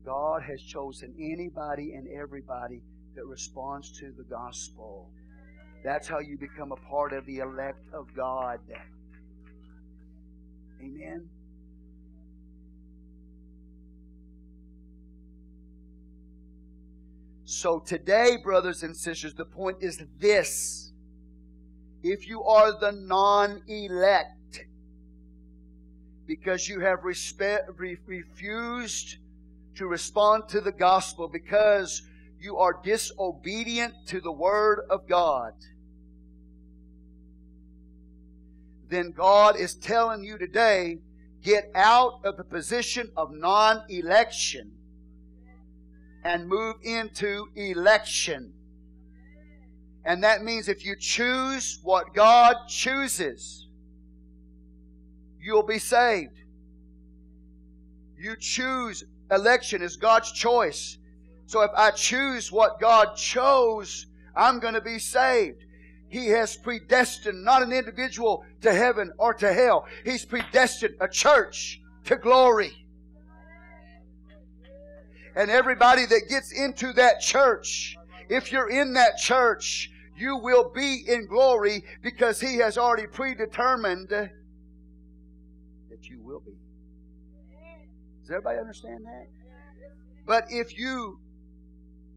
God 0.07 0.41
has 0.43 0.63
chosen 0.63 1.15
anybody 1.21 1.93
and 1.93 2.09
everybody 2.09 2.81
that 3.15 3.27
responds 3.27 3.93
to 3.99 4.11
the 4.17 4.25
gospel. 4.25 5.11
That's 5.85 6.09
how 6.09 6.19
you 6.19 6.39
become 6.39 6.73
a 6.73 6.77
part 6.77 7.13
of 7.13 7.27
the 7.27 7.41
elect 7.41 7.85
of 7.93 8.07
God. 8.17 8.61
Amen. 10.81 11.29
So 17.45 17.81
today, 17.81 18.39
brothers 18.43 18.83
and 18.83 18.97
sisters, 18.97 19.35
the 19.35 19.45
point 19.45 19.77
is 19.83 20.03
this 20.19 20.88
if 22.03 22.29
you 22.29 22.43
are 22.45 22.79
the 22.79 22.93
non 22.93 23.63
elect 23.67 24.67
because 26.27 26.69
you 26.69 26.81
have 26.81 27.05
re- 27.05 27.97
refused 28.07 29.17
to 29.75 29.87
respond 29.87 30.49
to 30.49 30.61
the 30.61 30.73
gospel 30.73 31.29
because 31.29 32.03
you 32.41 32.59
are 32.59 32.81
disobedient 32.85 33.95
to 34.07 34.21
the 34.21 34.31
word 34.31 34.81
of 34.91 35.09
God, 35.09 35.55
then 38.89 39.11
God 39.11 39.57
is 39.57 39.75
telling 39.75 40.23
you 40.23 40.39
today 40.39 40.99
get 41.43 41.71
out 41.75 42.21
of 42.25 42.37
the 42.37 42.45
position 42.45 43.11
of 43.17 43.33
non 43.33 43.83
election 43.89 44.73
and 46.25 46.49
move 46.49 46.77
into 46.83 47.47
election. 47.55 48.53
And 50.09 50.25
that 50.25 50.43
means 50.43 50.69
if 50.69 50.87
you 50.87 50.97
choose 50.97 51.81
what 51.83 52.15
God 52.15 52.57
chooses, 52.67 53.69
you'll 55.39 55.63
be 55.63 55.79
saved. 55.79 56.41
You 58.19 58.35
choose 58.41 59.05
election 59.31 59.83
is 59.83 59.97
God's 59.97 60.33
choice. 60.33 60.97
So 61.45 61.61
if 61.61 61.71
I 61.77 61.91
choose 61.91 62.51
what 62.51 62.81
God 62.81 63.17
chose, 63.17 64.07
I'm 64.35 64.61
going 64.61 64.73
to 64.73 64.81
be 64.81 64.99
saved. 64.99 65.67
He 66.09 66.29
has 66.29 66.57
predestined 66.57 67.45
not 67.45 67.63
an 67.63 67.71
individual 67.71 68.47
to 68.63 68.73
heaven 68.73 69.13
or 69.19 69.35
to 69.35 69.53
hell. 69.53 69.87
He's 70.07 70.25
predestined 70.25 70.95
a 71.03 71.09
church 71.09 71.83
to 72.07 72.17
glory. 72.17 72.73
And 75.37 75.51
everybody 75.51 76.07
that 76.07 76.31
gets 76.31 76.51
into 76.51 76.95
that 76.95 77.21
church, 77.21 77.95
if 78.31 78.51
you're 78.51 78.71
in 78.71 78.95
that 78.95 79.19
church, 79.19 79.91
you 80.21 80.37
will 80.37 80.71
be 80.71 81.05
in 81.07 81.27
glory 81.27 81.85
because 82.03 82.41
He 82.41 82.57
has 82.59 82.79
already 82.79 83.07
predetermined 83.07 84.09
that 84.09 84.31
you 86.03 86.21
will 86.23 86.41
be. 86.41 86.53
Does 88.23 88.31
everybody 88.31 88.59
understand 88.59 89.05
that? 89.07 89.29
But 90.27 90.45
if 90.51 90.77
you 90.77 91.19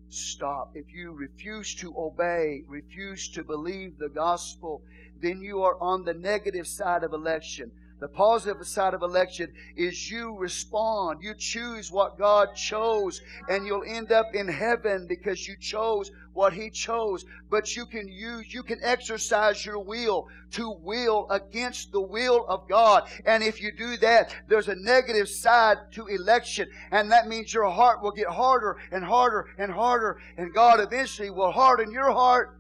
stop, 0.10 0.72
if 0.76 0.86
you 0.94 1.14
refuse 1.14 1.73
to 1.76 1.94
obey, 1.98 2.64
refuse 2.68 3.30
to 3.30 3.44
believe 3.44 3.98
the 3.98 4.10
gospel, 4.10 4.82
then 5.22 5.41
you 5.41 5.64
are 5.64 5.82
on 5.82 6.03
the 6.03 6.14
negative 6.14 6.68
side 6.68 7.03
of 7.03 7.14
election. 7.14 7.72
The 8.02 8.07
positive 8.07 8.65
side 8.65 8.95
of 8.95 9.03
election 9.03 9.53
is 9.78 10.10
you 10.10 10.36
respond. 10.36 11.19
You 11.22 11.36
choose 11.38 11.91
what 11.91 12.18
God 12.18 12.56
chose, 12.56 13.22
and 13.48 13.64
you'll 13.64 13.84
end 13.86 14.11
up 14.11 14.34
in 14.34 14.48
heaven 14.48 15.06
because 15.07 15.48
you 15.48 15.56
chose 15.56 16.10
what 16.34 16.52
He 16.52 16.72
chose. 16.72 17.26
But 17.52 17.76
you 17.76 17.86
can 17.86 18.07
use, 18.07 18.52
you 18.52 18.64
can 18.64 18.80
exercise 18.82 19.64
your 19.64 19.78
will 19.78 20.28
to 20.53 20.72
will 20.82 21.28
against 21.30 21.91
the 21.91 22.02
will 22.02 22.44
of 22.48 22.68
God. 22.68 23.07
And 23.28 23.44
if 23.44 23.61
you 23.61 23.72
do 23.72 23.95
that, 23.98 24.36
there's 24.48 24.68
a 24.68 24.76
negative 24.76 25.30
side 25.30 25.78
to 25.91 26.07
election, 26.07 26.69
and 26.90 27.11
that 27.11 27.28
means 27.28 27.53
your 27.53 27.69
heart 27.69 28.02
will 28.02 28.14
get 28.14 28.28
harder 28.28 28.78
and 28.91 29.06
harder 29.06 29.45
and 29.60 29.72
harder, 29.72 30.19
and 30.38 30.52
God 30.56 30.80
eventually 30.80 31.30
will 31.30 31.52
harden 31.52 31.91
your 31.91 32.11
heart, 32.11 32.57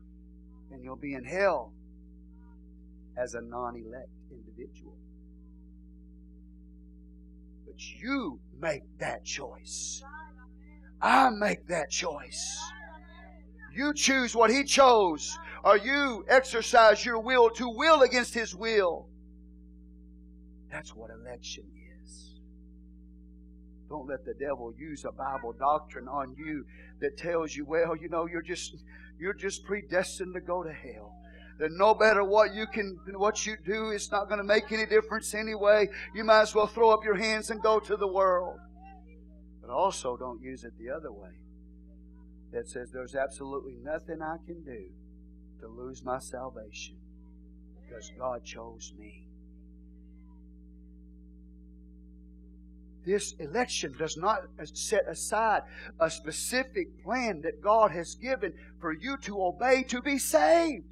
and 0.71 0.83
you'll 0.83 0.95
be 0.95 1.15
in 1.15 1.23
hell 1.23 1.73
as 3.17 3.33
a 3.33 3.41
non 3.41 3.75
elect 3.75 4.09
individual. 4.29 4.90
You 7.99 8.39
make 8.59 8.83
that 8.99 9.25
choice. 9.25 10.03
I 11.01 11.29
make 11.29 11.67
that 11.67 11.89
choice. 11.89 12.59
You 13.73 13.93
choose 13.93 14.35
what 14.35 14.51
He 14.51 14.63
chose, 14.63 15.37
or 15.63 15.77
you 15.77 16.25
exercise 16.27 17.03
your 17.05 17.19
will 17.19 17.49
to 17.51 17.69
will 17.69 18.01
against 18.01 18.33
His 18.33 18.53
will. 18.55 19.07
That's 20.71 20.95
what 20.95 21.09
election 21.09 21.63
is. 22.03 22.39
Don't 23.89 24.07
let 24.07 24.23
the 24.25 24.33
devil 24.33 24.73
use 24.77 25.03
a 25.05 25.11
Bible 25.11 25.53
doctrine 25.57 26.07
on 26.07 26.35
you 26.37 26.65
that 27.01 27.17
tells 27.17 27.55
you, 27.55 27.65
well, 27.65 27.95
you 27.95 28.09
know, 28.09 28.25
you're 28.25 28.41
just 28.41 28.75
you're 29.19 29.33
just 29.33 29.65
predestined 29.65 30.33
to 30.33 30.41
go 30.41 30.63
to 30.63 30.71
hell. 30.71 31.13
Then 31.61 31.77
no 31.77 31.93
matter 31.93 32.23
what 32.23 32.55
you 32.55 32.65
can, 32.65 32.97
what 33.13 33.45
you 33.45 33.55
do, 33.63 33.91
it's 33.91 34.11
not 34.11 34.27
going 34.27 34.39
to 34.39 34.43
make 34.43 34.71
any 34.71 34.87
difference 34.87 35.35
anyway. 35.35 35.87
You 36.15 36.23
might 36.23 36.41
as 36.41 36.55
well 36.55 36.65
throw 36.65 36.89
up 36.89 37.05
your 37.05 37.13
hands 37.13 37.51
and 37.51 37.61
go 37.61 37.79
to 37.79 37.95
the 37.95 38.07
world. 38.07 38.57
But 39.61 39.69
also 39.69 40.17
don't 40.17 40.41
use 40.41 40.63
it 40.63 40.73
the 40.79 40.89
other 40.89 41.11
way. 41.11 41.29
That 42.51 42.67
says 42.67 42.89
there's 42.91 43.13
absolutely 43.13 43.75
nothing 43.83 44.23
I 44.23 44.37
can 44.47 44.63
do 44.63 44.85
to 45.59 45.67
lose 45.67 46.03
my 46.03 46.17
salvation 46.17 46.95
because 47.87 48.11
God 48.17 48.43
chose 48.43 48.91
me. 48.97 49.27
This 53.05 53.35
election 53.37 53.93
does 53.99 54.17
not 54.17 54.39
set 54.73 55.07
aside 55.07 55.61
a 55.99 56.09
specific 56.09 57.03
plan 57.03 57.41
that 57.41 57.61
God 57.61 57.91
has 57.91 58.15
given 58.15 58.53
for 58.79 58.93
you 58.93 59.15
to 59.17 59.43
obey 59.43 59.83
to 59.83 60.01
be 60.01 60.17
saved. 60.17 60.85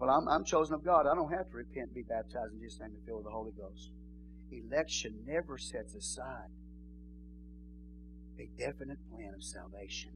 Well, 0.00 0.08
I'm, 0.08 0.26
I'm 0.28 0.44
chosen 0.44 0.74
of 0.74 0.82
God. 0.82 1.06
I 1.06 1.14
don't 1.14 1.30
have 1.30 1.50
to 1.50 1.58
repent 1.58 1.88
and 1.88 1.94
be 1.94 2.02
baptized 2.02 2.54
in 2.54 2.60
Jesus' 2.60 2.80
name 2.80 2.92
and 2.96 3.06
filled 3.06 3.18
with 3.18 3.26
the 3.26 3.30
Holy 3.30 3.52
Ghost. 3.52 3.90
Election 4.50 5.14
never 5.26 5.58
sets 5.58 5.94
aside 5.94 6.48
a 8.38 8.48
definite 8.58 8.98
plan 9.10 9.34
of 9.36 9.44
salvation. 9.44 10.10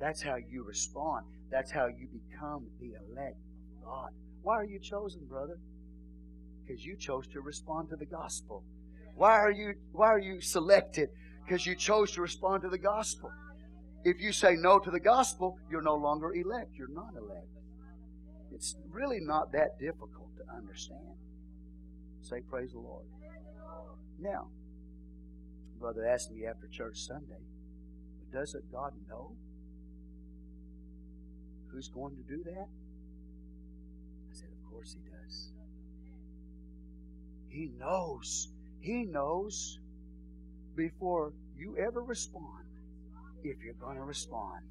That's 0.00 0.22
how 0.22 0.36
you 0.36 0.64
respond. 0.64 1.26
That's 1.50 1.70
how 1.70 1.86
you 1.86 2.08
become 2.08 2.66
the 2.80 2.94
elect 2.94 3.36
of 3.36 3.84
God. 3.84 4.08
Why 4.42 4.54
are 4.54 4.64
you 4.64 4.80
chosen, 4.80 5.26
brother? 5.28 5.58
Because 6.64 6.84
you 6.84 6.96
chose 6.96 7.26
to 7.28 7.42
respond 7.42 7.90
to 7.90 7.96
the 7.96 8.06
gospel. 8.06 8.64
Why 9.16 9.34
are 9.34 9.50
you 9.50 9.74
why 9.92 10.06
are 10.06 10.18
you 10.18 10.40
selected? 10.40 11.10
Because 11.44 11.66
you 11.66 11.76
chose 11.76 12.12
to 12.12 12.22
respond 12.22 12.62
to 12.62 12.70
the 12.70 12.78
gospel. 12.78 13.30
If 14.04 14.20
you 14.20 14.32
say 14.32 14.54
no 14.56 14.78
to 14.78 14.90
the 14.90 14.98
gospel, 14.98 15.58
you're 15.70 15.82
no 15.82 15.96
longer 15.96 16.34
elect. 16.34 16.70
You're 16.74 16.88
not 16.88 17.10
elect. 17.16 17.46
It's 18.54 18.76
really 18.90 19.20
not 19.20 19.52
that 19.52 19.78
difficult 19.78 20.28
to 20.36 20.54
understand. 20.54 21.16
Say 22.22 22.40
praise 22.48 22.72
the 22.72 22.78
Lord. 22.78 23.06
Now, 24.18 24.48
brother 25.80 26.06
asked 26.06 26.30
me 26.30 26.46
after 26.46 26.68
church 26.68 27.00
Sunday, 27.00 27.42
doesn't 28.32 28.70
God 28.70 28.92
know 29.08 29.32
who's 31.68 31.88
going 31.88 32.14
to 32.16 32.22
do 32.22 32.42
that? 32.44 32.68
I 34.30 34.34
said, 34.34 34.48
Of 34.48 34.70
course 34.70 34.94
He 34.94 35.10
does. 35.10 35.52
He 37.48 37.70
knows. 37.78 38.48
He 38.80 39.04
knows 39.04 39.78
before 40.76 41.32
you 41.56 41.76
ever 41.76 42.02
respond 42.02 42.64
if 43.44 43.56
you're 43.62 43.74
going 43.74 43.96
to 43.96 44.04
respond. 44.04 44.62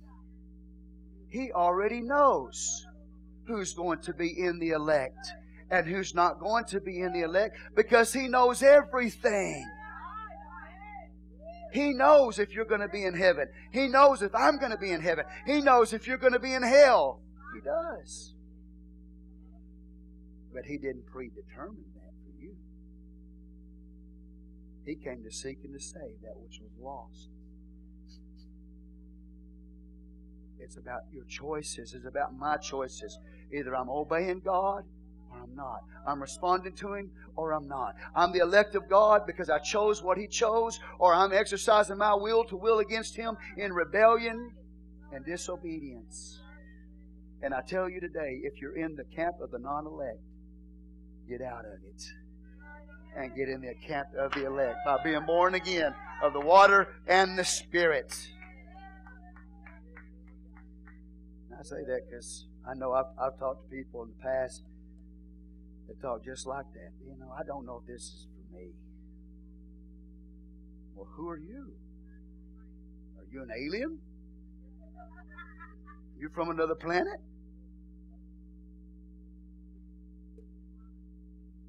He 1.29 1.51
already 1.51 2.01
knows 2.01 2.85
who's 3.45 3.73
going 3.73 3.99
to 4.01 4.13
be 4.13 4.34
in 4.38 4.59
the 4.59 4.69
elect 4.69 5.34
and 5.69 5.88
who's 5.88 6.13
not 6.13 6.39
going 6.39 6.65
to 6.65 6.80
be 6.80 6.99
in 6.99 7.13
the 7.13 7.22
elect 7.22 7.57
because 7.76 8.13
He 8.13 8.27
knows 8.27 8.61
everything. 8.61 9.65
He 11.73 11.93
knows 11.93 12.38
if 12.38 12.53
you're 12.53 12.65
going 12.65 12.81
to 12.81 12.89
be 12.89 13.05
in 13.05 13.13
heaven. 13.13 13.47
He 13.72 13.88
knows 13.88 14.22
if 14.22 14.35
I'm 14.35 14.57
going 14.57 14.72
to 14.72 14.77
be 14.77 14.91
in 14.91 15.01
heaven. 15.01 15.23
He 15.45 15.61
knows 15.61 15.93
if 15.93 16.05
you're 16.05 16.18
going 16.18 16.34
to 16.34 16.39
be 16.39 16.53
in 16.53 16.63
hell. 16.63 17.22
He 17.55 17.61
does. 17.61 18.34
But 20.53 20.65
He 20.65 20.77
didn't 20.77 21.05
predetermine 21.07 21.85
that 21.95 22.11
for 22.26 22.43
you. 22.43 22.55
He 24.85 24.95
came 24.95 25.23
to 25.23 25.31
seek 25.31 25.59
and 25.63 25.73
to 25.73 25.80
save 25.80 26.19
that 26.23 26.38
which 26.38 26.59
was 26.61 26.72
lost. 26.77 27.30
It's 30.63 30.77
about 30.77 31.01
your 31.11 31.25
choices. 31.25 31.93
It's 31.93 32.05
about 32.05 32.38
my 32.38 32.57
choices. 32.57 33.17
Either 33.53 33.75
I'm 33.75 33.89
obeying 33.89 34.39
God 34.39 34.83
or 35.31 35.39
I'm 35.41 35.55
not. 35.55 35.81
I'm 36.07 36.21
responding 36.21 36.73
to 36.75 36.93
Him 36.93 37.11
or 37.35 37.53
I'm 37.53 37.67
not. 37.67 37.95
I'm 38.15 38.31
the 38.31 38.39
elect 38.39 38.75
of 38.75 38.89
God 38.89 39.25
because 39.25 39.49
I 39.49 39.59
chose 39.59 40.01
what 40.01 40.17
He 40.17 40.27
chose, 40.27 40.79
or 40.99 41.13
I'm 41.13 41.33
exercising 41.33 41.97
my 41.97 42.13
will 42.13 42.43
to 42.45 42.57
will 42.57 42.79
against 42.79 43.15
Him 43.15 43.38
in 43.57 43.73
rebellion 43.73 44.51
and 45.13 45.25
disobedience. 45.25 46.39
And 47.41 47.53
I 47.53 47.61
tell 47.61 47.89
you 47.89 47.99
today, 47.99 48.41
if 48.43 48.61
you're 48.61 48.77
in 48.77 48.95
the 48.95 49.05
camp 49.15 49.35
of 49.41 49.51
the 49.51 49.59
non 49.59 49.85
elect, 49.85 50.19
get 51.27 51.41
out 51.41 51.65
of 51.65 51.79
it 51.88 52.03
and 53.15 53.35
get 53.35 53.49
in 53.49 53.61
the 53.61 53.73
camp 53.88 54.07
of 54.17 54.31
the 54.33 54.45
elect 54.45 54.77
by 54.85 54.97
being 55.03 55.25
born 55.25 55.55
again 55.55 55.93
of 56.23 56.33
the 56.33 56.39
water 56.39 56.88
and 57.07 57.38
the 57.38 57.43
Spirit. 57.43 58.15
I 61.61 61.63
say 61.63 61.83
that 61.88 62.09
because 62.09 62.47
I 62.67 62.73
know 62.73 62.91
I've, 62.93 63.05
I've 63.21 63.38
talked 63.38 63.69
to 63.69 63.75
people 63.75 64.01
in 64.01 64.09
the 64.09 64.23
past 64.23 64.63
that 65.88 66.01
talk 66.01 66.25
just 66.25 66.47
like 66.47 66.65
that. 66.73 66.89
You 67.05 67.15
know, 67.19 67.31
I 67.38 67.43
don't 67.45 67.67
know 67.67 67.83
if 67.83 67.85
this 67.85 68.01
is 68.01 68.25
for 68.33 68.57
me. 68.57 68.71
Well, 70.95 71.07
who 71.15 71.29
are 71.29 71.38
you? 71.38 71.73
Are 73.19 73.25
you 73.31 73.43
an 73.43 73.49
alien? 73.55 73.99
You're 76.19 76.31
from 76.31 76.49
another 76.49 76.73
planet? 76.73 77.19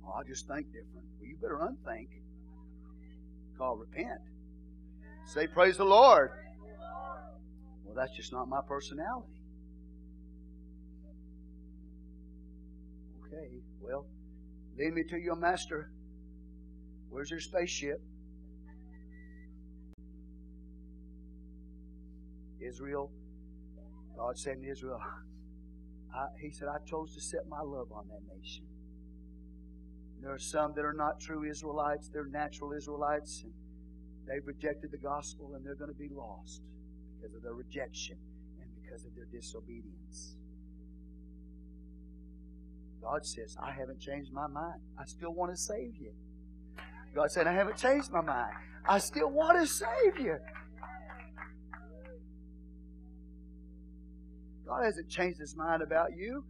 Oh, 0.07 0.13
I 0.13 0.23
just 0.27 0.49
think 0.49 0.69
different. 0.69 1.05
Well, 1.21 1.29
you 1.29 1.37
better 1.37 1.61
unthink. 1.61 2.09
Call 3.59 3.77
repent. 3.77 4.23
Say, 5.27 5.49
Praise 5.49 5.77
the 5.77 5.85
Lord. 5.85 6.31
Well, 7.85 7.95
that's 7.95 8.17
just 8.17 8.33
not 8.33 8.49
my 8.49 8.61
personality. 8.67 9.32
Okay, 13.33 13.49
well, 13.81 14.07
lead 14.79 14.93
me 14.93 15.05
to 15.05 15.17
your 15.19 15.37
master. 15.37 15.91
Where's 17.09 17.31
your 17.31 17.41
spaceship? 17.41 18.01
Israel. 22.61 23.11
God 24.17 24.39
said 24.39 24.61
to 24.63 24.71
Israel, 24.71 25.01
I, 26.15 26.27
He 26.41 26.51
said, 26.51 26.69
I 26.69 26.77
chose 26.85 27.15
to 27.15 27.21
set 27.21 27.49
my 27.49 27.61
love 27.61 27.91
on 27.93 28.07
that 28.09 28.21
nation. 28.37 28.65
There 30.21 30.33
are 30.33 30.39
some 30.39 30.75
that 30.77 30.85
are 30.85 30.93
not 30.93 31.19
true 31.19 31.45
Israelites, 31.49 32.09
they're 32.13 32.27
natural 32.27 32.73
Israelites, 32.73 33.43
and 33.45 33.53
they've 34.29 34.47
rejected 34.47 34.93
the 34.93 34.99
gospel 34.99 35.55
and 35.57 35.67
they're 35.67 35.75
going 35.75 35.93
to 35.93 35.99
be 35.99 36.11
lost 36.15 36.63
because 37.17 37.35
of 37.35 37.43
their 37.43 37.55
rejection 37.55 38.17
and 38.61 38.69
because 38.83 39.05
of 39.05 39.17
their 39.17 39.27
disobedience. 39.33 40.37
God 43.03 43.27
says, 43.27 43.57
I 43.61 43.73
haven't 43.73 44.01
changed 44.01 44.33
my 44.33 44.47
mind. 44.47 44.81
I 44.99 45.05
still 45.05 45.33
want 45.35 45.51
to 45.53 45.57
save 45.57 45.97
you. 46.01 46.13
God 47.15 47.31
said, 47.31 47.47
I 47.47 47.53
haven't 47.53 47.77
changed 47.77 48.13
my 48.13 48.21
mind. 48.21 48.53
I 48.89 48.99
still 48.99 49.31
want 49.31 49.61
to 49.61 49.67
save 49.67 50.19
you. 50.19 50.39
God 54.67 54.85
hasn't 54.85 55.09
changed 55.09 55.41
his 55.41 55.57
mind 55.57 55.83
about 55.83 56.17
you. 56.17 56.45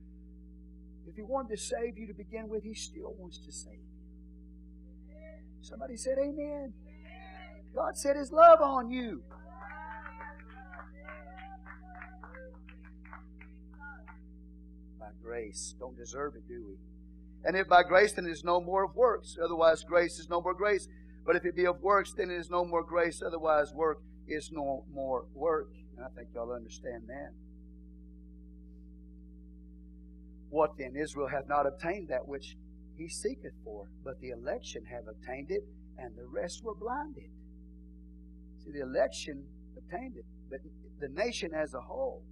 If 1.09 1.17
he 1.17 1.23
wanted 1.23 1.57
to 1.57 1.63
save 1.63 1.99
you 1.99 2.07
to 2.07 2.15
begin 2.15 2.49
with, 2.49 2.63
he 2.63 2.75
still 2.75 3.15
wants 3.19 3.39
to 3.39 3.51
save 3.51 3.73
you. 3.73 5.17
Somebody 5.63 5.97
said, 5.97 6.19
Amen. 6.19 6.73
God 7.75 7.97
set 7.97 8.17
his 8.17 8.31
love 8.31 8.61
on 8.61 8.91
you. 8.91 9.23
Grace. 15.23 15.75
Don't 15.79 15.97
deserve 15.97 16.35
it, 16.37 16.47
do 16.49 16.65
we? 16.69 16.77
And 17.45 17.57
if 17.57 17.69
by 17.69 17.83
grace, 17.83 18.13
then 18.13 18.27
it 18.27 18.31
is 18.31 18.45
no 18.45 18.61
more 18.61 18.85
of 18.85 18.95
works. 18.95 19.37
Otherwise, 19.43 19.83
grace 19.83 20.19
is 20.19 20.29
no 20.29 20.41
more 20.41 20.55
grace. 20.55 20.89
But 21.27 21.37
if 21.37 21.45
it 21.45 21.57
be 21.57 21.67
of 21.67 21.81
works, 21.81 22.13
then 22.17 22.31
it 22.31 22.37
is 22.37 22.51
no 22.51 22.65
more 22.65 22.85
grace. 22.85 23.23
Otherwise, 23.25 23.73
work 23.75 23.99
is 24.29 24.51
no 24.53 24.85
more 24.93 25.27
work. 25.35 25.71
And 25.97 26.05
I 26.05 26.09
think 26.17 26.29
y'all 26.35 26.53
understand 26.53 27.05
that. 27.09 27.31
What 30.51 30.77
then? 30.79 30.95
Israel 31.01 31.29
hath 31.29 31.49
not 31.49 31.67
obtained 31.67 32.09
that 32.09 32.29
which 32.29 32.57
he 32.97 33.09
seeketh 33.09 33.55
for, 33.65 33.87
but 34.05 34.21
the 34.21 34.31
election 34.31 34.85
have 34.91 35.05
obtained 35.09 35.51
it, 35.51 35.63
and 35.99 36.15
the 36.17 36.27
rest 36.27 36.63
were 36.63 36.75
blinded. 36.75 37.31
See, 38.63 38.71
the 38.71 38.83
election 38.83 39.45
obtained 39.77 40.17
it, 40.17 40.25
but 40.51 40.61
the 41.01 41.09
nation 41.09 41.53
as 41.55 41.75
a 41.75 41.81
whole 41.81 42.23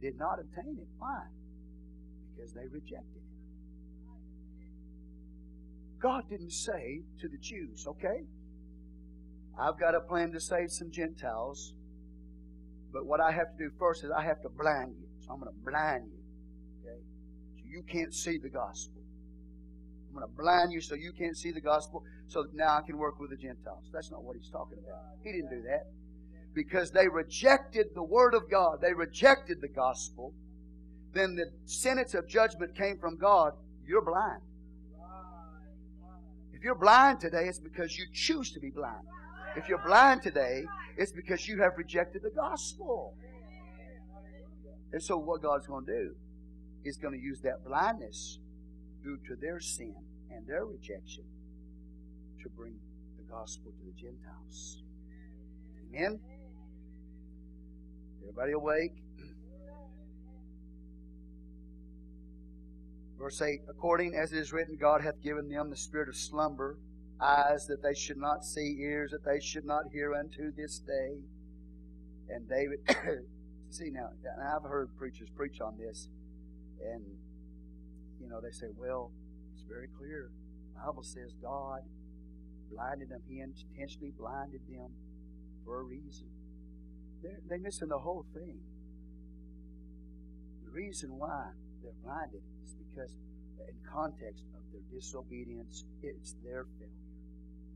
did 0.00 0.18
not 0.18 0.38
obtain 0.40 0.78
it. 0.80 0.88
Why? 0.98 1.24
Because 2.36 2.52
they 2.52 2.66
rejected 2.70 3.16
it. 3.16 3.22
God 5.98 6.28
didn't 6.28 6.52
say 6.52 7.00
to 7.20 7.28
the 7.28 7.38
Jews, 7.38 7.86
okay, 7.88 8.26
I've 9.58 9.80
got 9.80 9.94
a 9.94 10.00
plan 10.00 10.30
to 10.32 10.40
save 10.40 10.70
some 10.70 10.90
Gentiles, 10.90 11.72
but 12.92 13.06
what 13.06 13.20
I 13.20 13.32
have 13.32 13.56
to 13.56 13.64
do 13.64 13.70
first 13.78 14.04
is 14.04 14.10
I 14.10 14.22
have 14.22 14.42
to 14.42 14.50
blind 14.50 14.94
you. 15.00 15.06
So 15.20 15.32
I'm 15.32 15.40
going 15.40 15.52
to 15.52 15.70
blind 15.70 16.04
you, 16.12 16.20
okay? 16.84 17.00
So 17.56 17.62
you 17.66 17.82
can't 17.90 18.12
see 18.14 18.36
the 18.38 18.50
gospel. 18.50 19.00
I'm 20.08 20.14
going 20.14 20.28
to 20.28 20.36
blind 20.36 20.72
you 20.72 20.80
so 20.82 20.94
you 20.94 21.12
can't 21.18 21.36
see 21.36 21.50
the 21.50 21.60
gospel 21.60 22.04
so 22.28 22.44
now 22.52 22.76
I 22.76 22.82
can 22.86 22.98
work 22.98 23.18
with 23.18 23.30
the 23.30 23.36
Gentiles. 23.36 23.88
That's 23.92 24.10
not 24.10 24.22
what 24.22 24.36
he's 24.36 24.50
talking 24.50 24.78
about. 24.78 25.00
He 25.24 25.32
didn't 25.32 25.50
do 25.50 25.62
that. 25.62 25.86
because 26.56 26.90
they 26.90 27.06
rejected 27.06 27.88
the 27.94 28.02
Word 28.02 28.34
of 28.34 28.50
God, 28.50 28.80
they 28.80 28.94
rejected 28.94 29.60
the 29.60 29.68
gospel, 29.68 30.32
then 31.18 31.36
the 31.36 31.50
sentence 31.64 32.14
of 32.14 32.28
judgment 32.28 32.76
came 32.76 32.98
from 32.98 33.16
God. 33.16 33.52
You're 33.86 34.04
blind. 34.04 34.40
If 36.52 36.62
you're 36.62 36.74
blind 36.74 37.20
today, 37.20 37.46
it's 37.48 37.58
because 37.58 37.96
you 37.96 38.06
choose 38.12 38.52
to 38.52 38.60
be 38.60 38.70
blind. 38.70 39.06
If 39.56 39.68
you're 39.68 39.82
blind 39.84 40.22
today, 40.22 40.64
it's 40.96 41.12
because 41.12 41.46
you 41.46 41.62
have 41.62 41.72
rejected 41.76 42.22
the 42.22 42.30
gospel. 42.30 43.14
And 44.92 45.02
so, 45.02 45.16
what 45.16 45.42
God's 45.42 45.66
going 45.66 45.86
to 45.86 45.92
do 45.92 46.14
is 46.84 46.96
going 46.96 47.14
to 47.14 47.20
use 47.20 47.40
that 47.42 47.64
blindness 47.64 48.38
due 49.02 49.18
to 49.28 49.36
their 49.40 49.60
sin 49.60 49.94
and 50.30 50.46
their 50.46 50.64
rejection 50.64 51.24
to 52.42 52.48
bring 52.50 52.74
the 53.18 53.32
gospel 53.32 53.72
to 53.72 53.84
the 53.84 53.92
Gentiles. 54.00 54.82
Amen? 55.88 56.20
Everybody 58.22 58.52
awake? 58.52 58.92
Verse 63.18 63.40
8 63.40 63.60
According 63.68 64.14
as 64.14 64.32
it 64.32 64.38
is 64.38 64.52
written, 64.52 64.76
God 64.76 65.02
hath 65.02 65.22
given 65.22 65.48
them 65.48 65.70
the 65.70 65.76
spirit 65.76 66.08
of 66.08 66.16
slumber, 66.16 66.78
eyes 67.20 67.66
that 67.66 67.82
they 67.82 67.94
should 67.94 68.18
not 68.18 68.44
see, 68.44 68.78
ears 68.80 69.12
that 69.12 69.24
they 69.24 69.40
should 69.40 69.64
not 69.64 69.84
hear 69.92 70.14
unto 70.14 70.52
this 70.54 70.78
day. 70.78 71.18
And 72.28 72.48
David, 72.48 72.80
see 73.70 73.90
now, 73.90 74.10
I've 74.42 74.68
heard 74.68 74.88
preachers 74.98 75.28
preach 75.34 75.60
on 75.60 75.78
this, 75.78 76.08
and 76.82 77.02
you 78.20 78.28
know, 78.28 78.40
they 78.40 78.50
say, 78.50 78.66
well, 78.76 79.12
it's 79.54 79.64
very 79.68 79.88
clear. 79.98 80.30
The 80.74 80.80
Bible 80.84 81.02
says 81.02 81.32
God 81.40 81.80
blinded 82.70 83.10
them. 83.10 83.22
He 83.28 83.40
intentionally 83.40 84.12
blinded 84.18 84.60
them 84.68 84.90
for 85.64 85.80
a 85.80 85.82
reason. 85.82 86.26
They're, 87.22 87.40
they're 87.48 87.58
missing 87.58 87.88
the 87.88 87.98
whole 87.98 88.26
thing. 88.34 88.58
The 90.64 90.70
reason 90.70 91.18
why 91.18 91.50
they're 91.82 91.92
blinded 92.04 92.42
is 92.64 92.74
because, 92.96 93.12
in 93.68 93.76
context 93.92 94.44
of 94.56 94.62
their 94.72 94.80
disobedience, 94.88 95.84
it's 96.02 96.34
their 96.42 96.64
failure, 96.80 97.12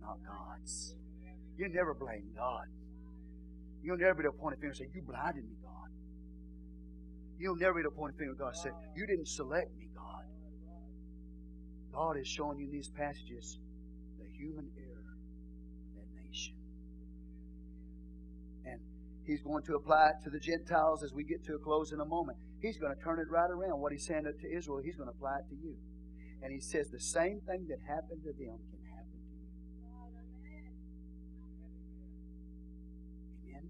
not 0.00 0.16
God's. 0.24 0.96
You 1.58 1.68
never 1.68 1.92
blame 1.92 2.32
God. 2.34 2.64
You'll 3.82 3.98
never 3.98 4.14
be 4.14 4.24
able 4.24 4.32
to 4.32 4.38
point 4.40 4.56
a 4.56 4.56
finger 4.56 4.68
and 4.68 4.76
say, 4.76 4.88
You 4.94 5.02
blinded 5.02 5.44
me, 5.44 5.56
God. 5.62 5.88
You'll 7.38 7.56
never 7.56 7.74
be 7.74 7.80
able 7.80 7.90
to 7.90 7.96
point 7.96 8.14
a 8.14 8.18
finger 8.18 8.32
at 8.32 8.38
God 8.38 8.52
and 8.54 8.56
say, 8.56 8.70
You 8.96 9.06
didn't 9.06 9.28
select 9.28 9.68
me, 9.76 9.88
God. 9.94 10.24
God 11.92 12.16
is 12.16 12.26
showing 12.26 12.58
you 12.58 12.66
in 12.66 12.72
these 12.72 12.88
passages 12.88 13.58
the 14.18 14.28
human 14.38 14.70
error 14.78 15.12
of 15.84 16.00
that 16.00 16.08
nation. 16.16 16.54
And 18.64 18.80
He's 19.26 19.42
going 19.42 19.64
to 19.64 19.74
apply 19.74 20.16
it 20.16 20.24
to 20.24 20.30
the 20.30 20.40
Gentiles 20.40 21.02
as 21.04 21.12
we 21.12 21.24
get 21.24 21.44
to 21.44 21.54
a 21.54 21.58
close 21.58 21.92
in 21.92 22.00
a 22.00 22.06
moment. 22.06 22.38
He's 22.60 22.76
going 22.76 22.94
to 22.94 23.02
turn 23.02 23.18
it 23.18 23.30
right 23.30 23.50
around. 23.50 23.80
What 23.80 23.92
He's 23.92 24.06
saying 24.06 24.24
to 24.24 24.56
Israel, 24.56 24.80
He's 24.84 24.96
going 24.96 25.08
to 25.08 25.14
apply 25.16 25.38
it 25.38 25.48
to 25.48 25.56
you. 25.56 25.76
And 26.42 26.52
He 26.52 26.60
says 26.60 26.90
the 26.90 27.00
same 27.00 27.40
thing 27.46 27.66
that 27.68 27.78
happened 27.86 28.22
to 28.24 28.32
them 28.32 28.58
can 28.70 28.80
happen 28.84 29.16
to 29.16 29.32
you. 29.32 29.48
Amen? 33.48 33.68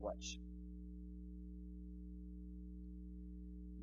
Watch. 0.00 0.38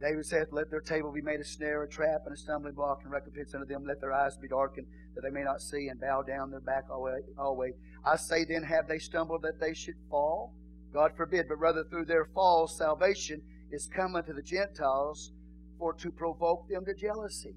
David 0.02 0.26
saith, 0.26 0.48
Let 0.52 0.70
their 0.72 0.82
table 0.82 1.12
be 1.12 1.22
made 1.22 1.40
a 1.40 1.46
snare, 1.46 1.84
a 1.84 1.90
trap, 1.90 2.22
and 2.26 2.34
a 2.34 2.38
stumbling 2.38 2.74
block, 2.74 3.02
and 3.04 3.12
recompense 3.12 3.54
unto 3.54 3.66
them. 3.66 3.86
Let 3.86 4.00
their 4.00 4.14
eyes 4.14 4.38
be 4.38 4.48
darkened, 4.48 4.88
that 5.16 5.22
they 5.22 5.30
may 5.30 5.44
not 5.44 5.62
see, 5.62 5.88
and 5.88 6.00
bow 6.00 6.22
down 6.22 6.52
their 6.52 6.62
back 6.62 6.86
always. 6.90 7.74
I 8.06 8.16
say 8.16 8.46
then, 8.46 8.64
have 8.64 8.88
they 8.88 9.00
stumbled 9.00 9.42
that 9.44 9.60
they 9.60 9.74
should 9.74 9.96
fall? 10.10 10.54
God 10.94 11.12
forbid, 11.16 11.48
but 11.48 11.60
rather 11.60 11.84
through 11.84 12.06
their 12.06 12.26
fall, 12.34 12.68
salvation 12.68 13.42
is 13.72 13.88
come 13.88 14.16
unto 14.16 14.34
the 14.34 14.42
Gentiles 14.42 15.32
for 15.78 15.94
to 15.94 16.12
provoke 16.12 16.68
them 16.70 16.86
to 16.86 16.94
jealousy. 16.94 17.56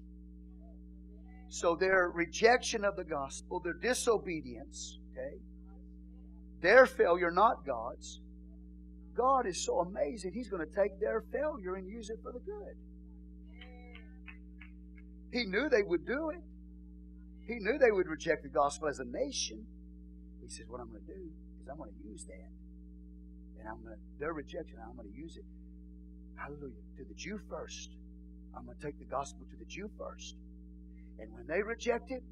So 1.49 1.75
their 1.75 2.09
rejection 2.13 2.83
of 2.83 2.95
the 2.95 3.03
gospel, 3.03 3.59
their 3.59 3.73
disobedience, 3.73 4.97
okay, 5.11 5.37
their 6.61 6.85
failure, 6.85 7.29
not 7.29 7.65
God's, 7.65 8.21
God 9.15 9.45
is 9.45 9.63
so 9.63 9.81
amazing, 9.81 10.33
He's 10.33 10.49
going 10.49 10.65
to 10.67 10.75
take 10.75 10.99
their 10.99 11.23
failure 11.31 11.75
and 11.75 11.87
use 11.87 12.09
it 12.09 12.17
for 12.23 12.31
the 12.31 12.39
good. 12.39 12.75
He 15.31 15.45
knew 15.45 15.69
they 15.69 15.83
would 15.83 16.05
do 16.05 16.29
it. 16.29 16.41
He 17.47 17.59
knew 17.59 17.77
they 17.77 17.91
would 17.91 18.07
reject 18.07 18.43
the 18.43 18.49
gospel 18.49 18.87
as 18.87 18.99
a 18.99 19.05
nation. 19.05 19.65
He 20.41 20.49
says, 20.49 20.65
What 20.67 20.79
I'm 20.79 20.89
going 20.89 21.01
to 21.05 21.13
do 21.13 21.29
is 21.61 21.67
I'm 21.69 21.77
going 21.77 21.91
to 21.91 22.07
use 22.07 22.23
that. 22.25 22.49
And 23.59 23.67
I'm 23.67 23.83
going 23.83 23.95
to, 23.95 24.01
their 24.19 24.33
rejection, 24.33 24.77
I'm 24.81 24.95
going 24.95 25.11
to 25.11 25.17
use 25.17 25.37
it. 25.37 25.45
Hallelujah. 26.35 26.83
To 26.97 27.03
the 27.07 27.13
Jew 27.15 27.39
first. 27.49 27.89
I'm 28.55 28.65
going 28.65 28.77
to 28.77 28.85
take 28.85 28.99
the 28.99 29.05
gospel 29.05 29.45
to 29.49 29.57
the 29.57 29.65
Jew 29.65 29.89
first. 29.97 30.35
And 31.19 31.33
when 31.33 31.47
they 31.47 31.61
reject 31.61 32.11
it, 32.11 32.23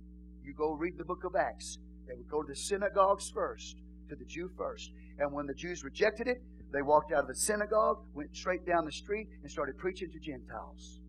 you 0.44 0.54
go 0.54 0.74
read 0.74 0.98
the 0.98 1.06
book 1.06 1.24
of 1.24 1.36
Acts. 1.36 1.78
They 2.08 2.16
would 2.16 2.30
go 2.30 2.42
to 2.42 2.48
the 2.48 2.56
synagogues 2.56 3.30
first, 3.30 3.78
to 4.10 4.16
the 4.16 4.26
Jew 4.26 4.50
first. 4.58 4.92
And 5.20 5.32
when 5.32 5.46
the 5.46 5.54
Jews 5.54 5.84
rejected 5.84 6.28
it, 6.28 6.42
they 6.74 6.82
walked 6.82 7.12
out 7.12 7.22
of 7.22 7.28
the 7.28 7.36
synagogue, 7.36 8.00
went 8.14 8.36
straight 8.36 8.66
down 8.66 8.86
the 8.86 8.92
street, 8.92 9.28
and 9.42 9.52
started 9.52 9.78
preaching 9.78 10.10
to 10.12 10.20
Gentiles. 10.20 11.00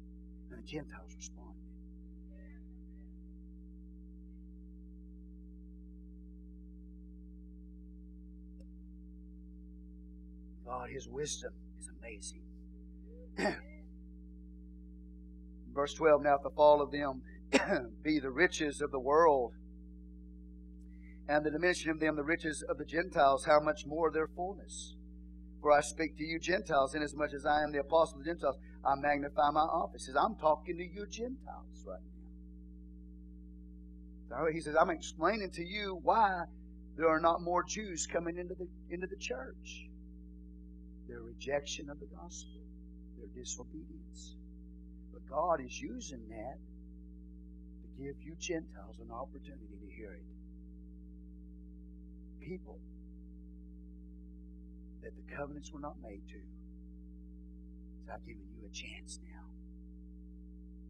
And 0.50 0.62
the 0.62 0.66
Gentiles 0.66 1.12
responded. 1.16 1.52
God, 10.64 10.88
His 10.90 11.06
wisdom 11.08 11.52
is 11.80 11.88
amazing. 12.00 12.42
Verse 15.74 15.94
12 15.94 16.22
Now, 16.22 16.36
if 16.36 16.42
the 16.42 16.50
fall 16.50 16.82
of 16.82 16.90
them 16.90 17.22
be 18.02 18.18
the 18.18 18.30
riches 18.30 18.80
of 18.80 18.90
the 18.90 19.00
world, 19.00 19.52
and 21.28 21.46
the 21.46 21.50
diminution 21.50 21.90
of 21.90 22.00
them 22.00 22.16
the 22.16 22.24
riches 22.24 22.64
of 22.68 22.78
the 22.78 22.84
Gentiles, 22.84 23.44
how 23.44 23.60
much 23.60 23.86
more 23.86 24.10
their 24.10 24.28
fullness? 24.28 24.96
For 25.60 25.70
I 25.70 25.80
speak 25.80 26.16
to 26.18 26.24
you 26.24 26.40
Gentiles, 26.40 26.94
inasmuch 26.94 27.32
as 27.34 27.46
I 27.46 27.62
am 27.62 27.72
the 27.72 27.78
apostle 27.78 28.18
of 28.18 28.24
the 28.24 28.30
Gentiles, 28.30 28.56
I 28.84 28.96
magnify 28.96 29.50
my 29.52 29.60
office. 29.60 30.08
I'm 30.08 30.34
talking 30.36 30.76
to 30.76 30.82
you 30.82 31.06
Gentiles 31.06 31.84
right 31.86 32.00
now. 34.28 34.46
So 34.46 34.52
he 34.52 34.60
says, 34.60 34.74
I'm 34.80 34.90
explaining 34.90 35.50
to 35.52 35.64
you 35.64 36.00
why 36.02 36.44
there 36.96 37.08
are 37.08 37.20
not 37.20 37.42
more 37.42 37.62
Jews 37.62 38.06
coming 38.06 38.38
into 38.38 38.54
the 38.54 38.66
into 38.90 39.06
the 39.06 39.16
church. 39.16 39.88
Their 41.08 41.20
rejection 41.22 41.90
of 41.90 42.00
the 42.00 42.06
gospel, 42.06 42.61
their 43.22 43.30
disobedience. 43.42 44.34
But 45.12 45.22
God 45.30 45.60
is 45.64 45.78
using 45.80 46.26
that 46.28 46.58
to 46.58 48.02
give 48.02 48.16
you 48.22 48.34
Gentiles 48.38 48.98
an 48.98 49.10
opportunity 49.14 49.78
to 49.78 49.88
hear 49.94 50.12
it. 50.12 50.26
People 52.42 52.78
that 55.02 55.12
the 55.14 55.36
covenants 55.36 55.70
were 55.72 55.80
not 55.80 55.94
made 56.02 56.26
to. 56.28 56.40
So 58.06 58.12
I've 58.14 58.26
given 58.26 58.42
you 58.50 58.66
a 58.66 58.74
chance 58.74 59.20
now. 59.22 59.46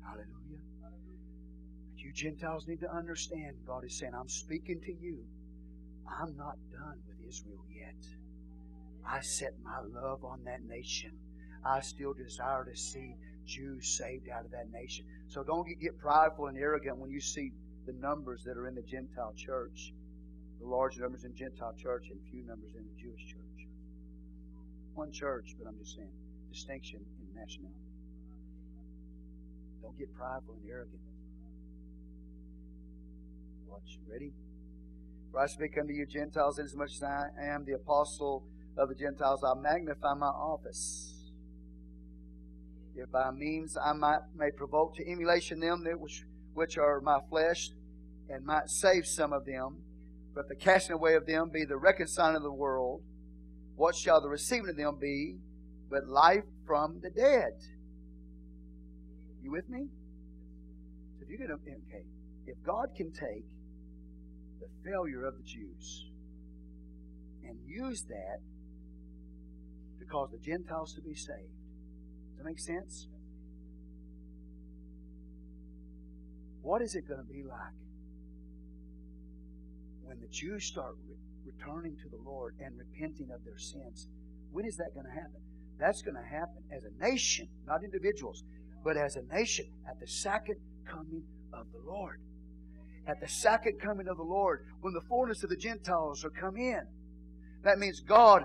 Hallelujah. 0.09 0.65
But 0.81 2.01
you 2.01 2.13
Gentiles 2.13 2.67
need 2.67 2.81
to 2.81 2.91
understand 2.91 3.57
God 3.67 3.85
is 3.85 3.99
saying, 3.99 4.13
I'm 4.19 4.29
speaking 4.29 4.81
to 4.81 4.93
you. 4.93 5.25
I'm 6.09 6.37
not 6.37 6.57
done 6.73 6.99
with 7.07 7.29
Israel 7.29 7.65
yet. 7.71 8.01
I 9.07 9.21
set 9.21 9.53
my 9.63 9.81
love 9.81 10.25
on 10.25 10.45
that 10.45 10.63
nation. 10.67 11.13
I 11.65 11.81
still 11.81 12.15
desire 12.15 12.65
to 12.65 12.77
see 12.77 13.17
Jews 13.47 13.97
saved 13.99 14.29
out 14.29 14.45
of 14.45 14.51
that 14.53 14.71
nation. 14.73 15.05
So 15.29 15.43
don't 15.43 15.67
get 15.81 15.99
prideful 15.99 16.47
and 16.47 16.59
arrogant 16.59 16.99
when 16.99 17.11
you 17.11 17.21
see 17.21 17.53
the 17.87 17.93
numbers 17.93 18.43
that 18.45 18.57
are 18.57 18.69
in 18.69 18.75
the 18.75 18.83
Gentile 18.83 19.35
church. 19.37 19.93
The 20.61 20.67
large 20.67 20.99
numbers 20.99 21.25
in 21.25 21.35
Gentile 21.35 21.75
church 21.77 22.07
and 22.11 22.21
few 22.31 22.45
numbers 22.47 22.71
in 22.77 22.85
the 22.85 23.01
Jewish 23.01 23.27
church 23.27 23.53
one 24.95 25.13
church, 25.13 25.55
but 25.59 25.69
I'm 25.69 25.79
just 25.79 25.97
saying 25.97 26.11
distinction 26.51 27.01
in 27.21 27.35
nationality. 27.35 27.79
Don't 29.83 29.99
get 29.99 30.13
prideful 30.15 30.55
and 30.61 30.71
arrogant. 30.71 31.01
Watch. 33.67 33.99
Ready? 34.11 34.33
For 35.33 35.41
I 35.41 35.47
speak 35.47 35.79
unto 35.79 35.93
you 35.93 36.07
Gentiles, 36.07 36.59
inasmuch 36.59 36.91
as 36.91 37.03
I 37.03 37.29
am 37.41 37.65
the 37.65 37.73
apostle 37.73 38.45
of 38.77 38.89
the 38.89 38.95
Gentiles, 38.95 39.43
I 39.43 39.59
magnify 39.59 40.15
my 40.15 40.27
office. 40.27 41.22
If 42.95 43.11
by 43.11 43.31
means 43.31 43.77
I 43.77 43.93
might 43.93 44.21
may 44.37 44.51
provoke 44.51 44.97
to 44.97 45.11
emulation 45.11 45.61
them 45.61 45.85
that 45.85 45.99
which, 45.99 46.25
which 46.55 46.77
are 46.77 47.01
my 47.01 47.19
flesh, 47.31 47.71
and 48.29 48.45
might 48.45 48.69
save 48.69 49.07
some 49.07 49.33
of 49.33 49.45
them, 49.45 49.83
but 50.35 50.49
the 50.49 50.57
casting 50.57 50.95
away 50.95 51.15
of 51.15 51.27
them 51.27 51.51
be 51.51 51.65
the 51.65 51.77
reconciling 51.77 52.37
of 52.37 52.43
the 52.43 52.53
world, 52.53 53.03
what 53.77 53.95
shall 53.95 54.21
the 54.21 54.29
receiving 54.29 54.71
of 54.71 54.77
them 54.77 54.99
be 55.01 55.37
but 55.91 56.07
life 56.07 56.45
from 56.67 57.01
the 57.03 57.11
dead? 57.11 57.53
You 59.43 59.51
with 59.51 59.69
me? 59.69 59.89
If 61.21 61.29
you 61.29 61.39
get 61.39 61.51
okay, 61.51 62.05
if 62.47 62.57
God 62.65 62.89
can 62.97 63.11
take 63.13 63.45
the 64.61 64.69
failure 64.85 65.25
of 65.25 65.37
the 65.37 65.43
Jews 65.43 66.07
and 67.45 67.59
use 67.67 68.03
that 68.05 68.39
to 69.99 70.05
cause 70.07 70.31
the 70.31 70.39
Gentiles 70.39 70.95
to 70.95 71.01
be 71.01 71.15
saved. 71.15 71.62
That 72.43 72.49
make 72.49 72.59
sense? 72.59 73.07
What 76.63 76.83
is 76.83 76.97
it 76.97 77.07
going 77.07 77.21
to 77.21 77.33
be 77.33 77.45
like 77.45 77.79
when 80.03 80.19
the 80.21 80.27
Jews 80.29 80.65
start 80.65 80.97
re- 81.09 81.53
returning 81.53 81.97
to 82.03 82.09
the 82.09 82.19
Lord 82.25 82.55
and 82.59 82.75
repenting 82.77 83.29
of 83.33 83.45
their 83.45 83.59
sins? 83.59 84.09
When 84.51 84.65
is 84.65 84.77
that 84.77 84.91
going 84.95 85.07
to 85.07 85.13
happen? 85.13 85.41
That's 85.79 86.03
going 86.03 86.17
to 86.17 86.29
happen 86.29 86.63
as 86.75 86.83
a 86.85 87.05
nation, 87.05 87.49
not 87.67 87.85
individuals, 87.85 88.43
but 88.85 88.97
as 88.97 89.17
a 89.17 89.23
nation 89.33 89.67
at 89.89 90.01
the 90.01 90.09
second 90.09 90.57
coming 90.85 91.23
of 91.53 91.67
the 91.73 91.91
Lord. 91.91 92.19
At 93.07 93.21
the 93.21 93.29
second 93.29 93.79
coming 93.81 94.09
of 94.09 94.17
the 94.17 94.25
Lord, 94.25 94.67
when 94.81 94.95
the 94.95 95.07
fullness 95.09 95.45
of 95.45 95.51
the 95.51 95.57
Gentiles 95.57 96.25
are 96.25 96.31
come 96.31 96.57
in. 96.57 96.83
That 97.63 97.79
means 97.79 98.01
God 98.01 98.43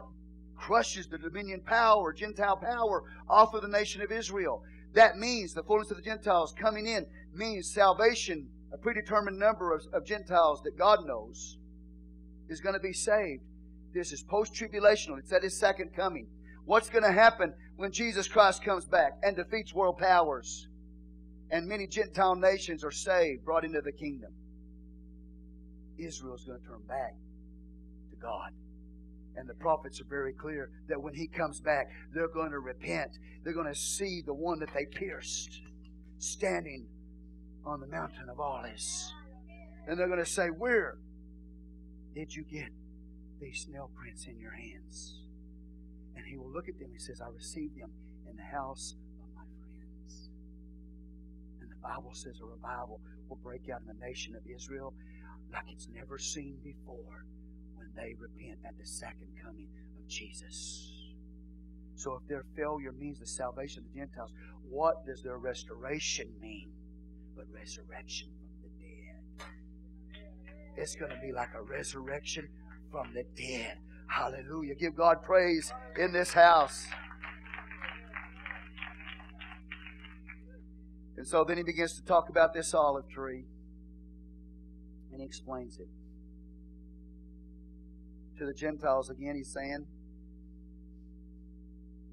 crushes 0.58 1.08
the 1.08 1.18
dominion 1.18 1.62
power, 1.62 2.12
Gentile 2.12 2.58
power, 2.58 3.04
off 3.30 3.54
of 3.54 3.62
the 3.62 3.68
nation 3.68 4.02
of 4.02 4.12
Israel. 4.12 4.64
That 4.94 5.18
means 5.18 5.54
the 5.54 5.64
fullness 5.64 5.92
of 5.92 5.98
the 5.98 6.04
Gentiles 6.04 6.54
coming 6.60 6.88
in 6.88 7.06
means 7.34 7.72
salvation, 7.72 8.50
a 8.74 8.78
predetermined 8.78 9.38
number 9.38 9.74
of, 9.74 9.84
of 9.94 10.06
Gentiles 10.06 10.62
that 10.64 10.78
God 10.78 11.06
knows 11.06 11.58
is 12.50 12.62
going 12.62 12.74
to 12.74 12.80
be 12.80 12.94
saved. 12.94 13.44
This 13.94 14.12
is 14.12 14.24
post 14.24 14.54
tribulational. 14.54 15.20
It's 15.20 15.32
at 15.32 15.44
his 15.44 15.58
second 15.58 15.94
coming. 15.96 16.28
What's 16.66 16.90
going 16.90 17.04
to 17.04 17.12
happen 17.12 17.54
when 17.78 17.92
Jesus 17.92 18.28
Christ 18.28 18.64
comes 18.64 18.86
back 18.86 19.14
and 19.24 19.36
defeats 19.36 19.74
world 19.74 19.98
powers 19.98 20.68
and 21.50 21.68
many 21.68 21.88
Gentile 21.88 22.36
nations 22.36 22.84
are 22.84 22.92
saved, 22.92 23.46
brought 23.46 23.64
into 23.64 23.82
the 23.82 23.92
kingdom? 23.92 24.32
Israel's 25.98 26.44
going 26.44 26.60
to 26.60 26.68
turn 26.68 26.82
back 26.88 27.16
to 28.10 28.16
God. 28.18 28.52
And 29.38 29.48
the 29.48 29.54
prophets 29.54 30.02
are 30.02 30.10
very 30.10 30.34
clear 30.34 30.72
that 30.90 31.00
when 31.00 31.14
he 31.14 31.28
comes 31.28 31.62
back, 31.62 31.88
they're 32.12 32.28
going 32.28 32.50
to 32.52 32.60
repent. 32.60 33.12
They're 33.44 33.54
going 33.54 33.72
to 33.72 33.80
see 33.80 34.24
the 34.26 34.34
one 34.34 34.60
that 34.60 34.70
they 34.74 34.86
pierced 34.86 35.62
standing 36.18 36.88
on 37.64 37.80
the 37.80 37.88
mountain 37.88 38.30
of 38.30 38.40
Olives. 38.40 39.14
And 39.88 39.98
they're 39.98 40.08
going 40.08 40.24
to 40.24 40.26
say, 40.26 40.48
Where 40.48 40.98
did 42.16 42.34
you 42.36 42.44
get 42.52 42.70
these 43.40 43.68
nail 43.70 43.92
prints 43.96 44.26
in 44.26 44.40
your 44.40 44.52
hands? 44.52 45.20
And 46.16 46.26
he 46.26 46.36
will 46.36 46.52
look 46.52 46.68
at 46.68 46.80
them. 46.80 46.90
He 46.92 47.00
says, 47.00 47.22
I 47.22 47.30
received 47.30 47.80
them 47.80 47.92
in 48.28 48.36
the 48.36 48.58
house 48.58 48.96
of 49.22 49.30
my 49.36 49.44
friends. 49.62 50.30
And 51.62 51.70
the 51.70 51.76
Bible 51.76 52.12
says 52.14 52.40
a 52.42 52.46
revival 52.46 53.02
will 53.30 53.38
break 53.44 53.70
out 53.70 53.82
in 53.82 53.88
the 53.88 54.06
nation 54.06 54.34
of 54.36 54.42
Israel 54.50 54.96
like 55.54 55.66
it's 55.70 55.88
never 55.94 56.18
seen 56.18 56.58
before 56.64 57.24
they 57.98 58.14
repent 58.18 58.60
at 58.66 58.78
the 58.78 58.86
second 58.86 59.28
coming 59.44 59.68
of 60.00 60.08
Jesus. 60.08 60.94
So 61.96 62.20
if 62.22 62.28
their 62.30 62.46
failure 62.56 62.92
means 62.92 63.20
the 63.20 63.26
salvation 63.26 63.84
of 63.84 63.92
the 63.92 64.00
Gentiles, 64.00 64.32
what 64.70 65.06
does 65.06 65.24
their 65.24 65.38
restoration 65.38 66.32
mean? 66.40 66.70
But 67.36 67.46
resurrection 67.52 68.30
from 68.38 68.60
the 68.62 68.70
dead. 68.80 69.50
It's 70.78 70.96
going 70.96 71.12
to 71.12 71.20
be 71.20 71.32
like 71.32 71.50
a 71.56 71.62
resurrection 71.62 72.48
from 72.92 73.14
the 73.14 73.24
dead. 73.36 73.80
Hallelujah. 74.08 74.76
Give 74.76 74.96
God 74.96 75.24
praise 75.24 75.74
in 75.98 76.14
this 76.14 76.34
house. 76.34 76.86
And 81.18 81.28
so 81.28 81.44
then 81.44 81.58
he 81.58 81.64
begins 81.64 81.96
to 81.96 82.06
talk 82.06 82.30
about 82.30 82.54
this 82.54 82.76
olive 82.76 83.10
tree. 83.10 83.46
And 85.12 85.20
he 85.20 85.26
explains 85.26 85.80
it. 85.80 85.88
To 88.38 88.46
the 88.46 88.54
Gentiles 88.54 89.10
again, 89.10 89.36
he's 89.36 89.52
saying, 89.52 89.88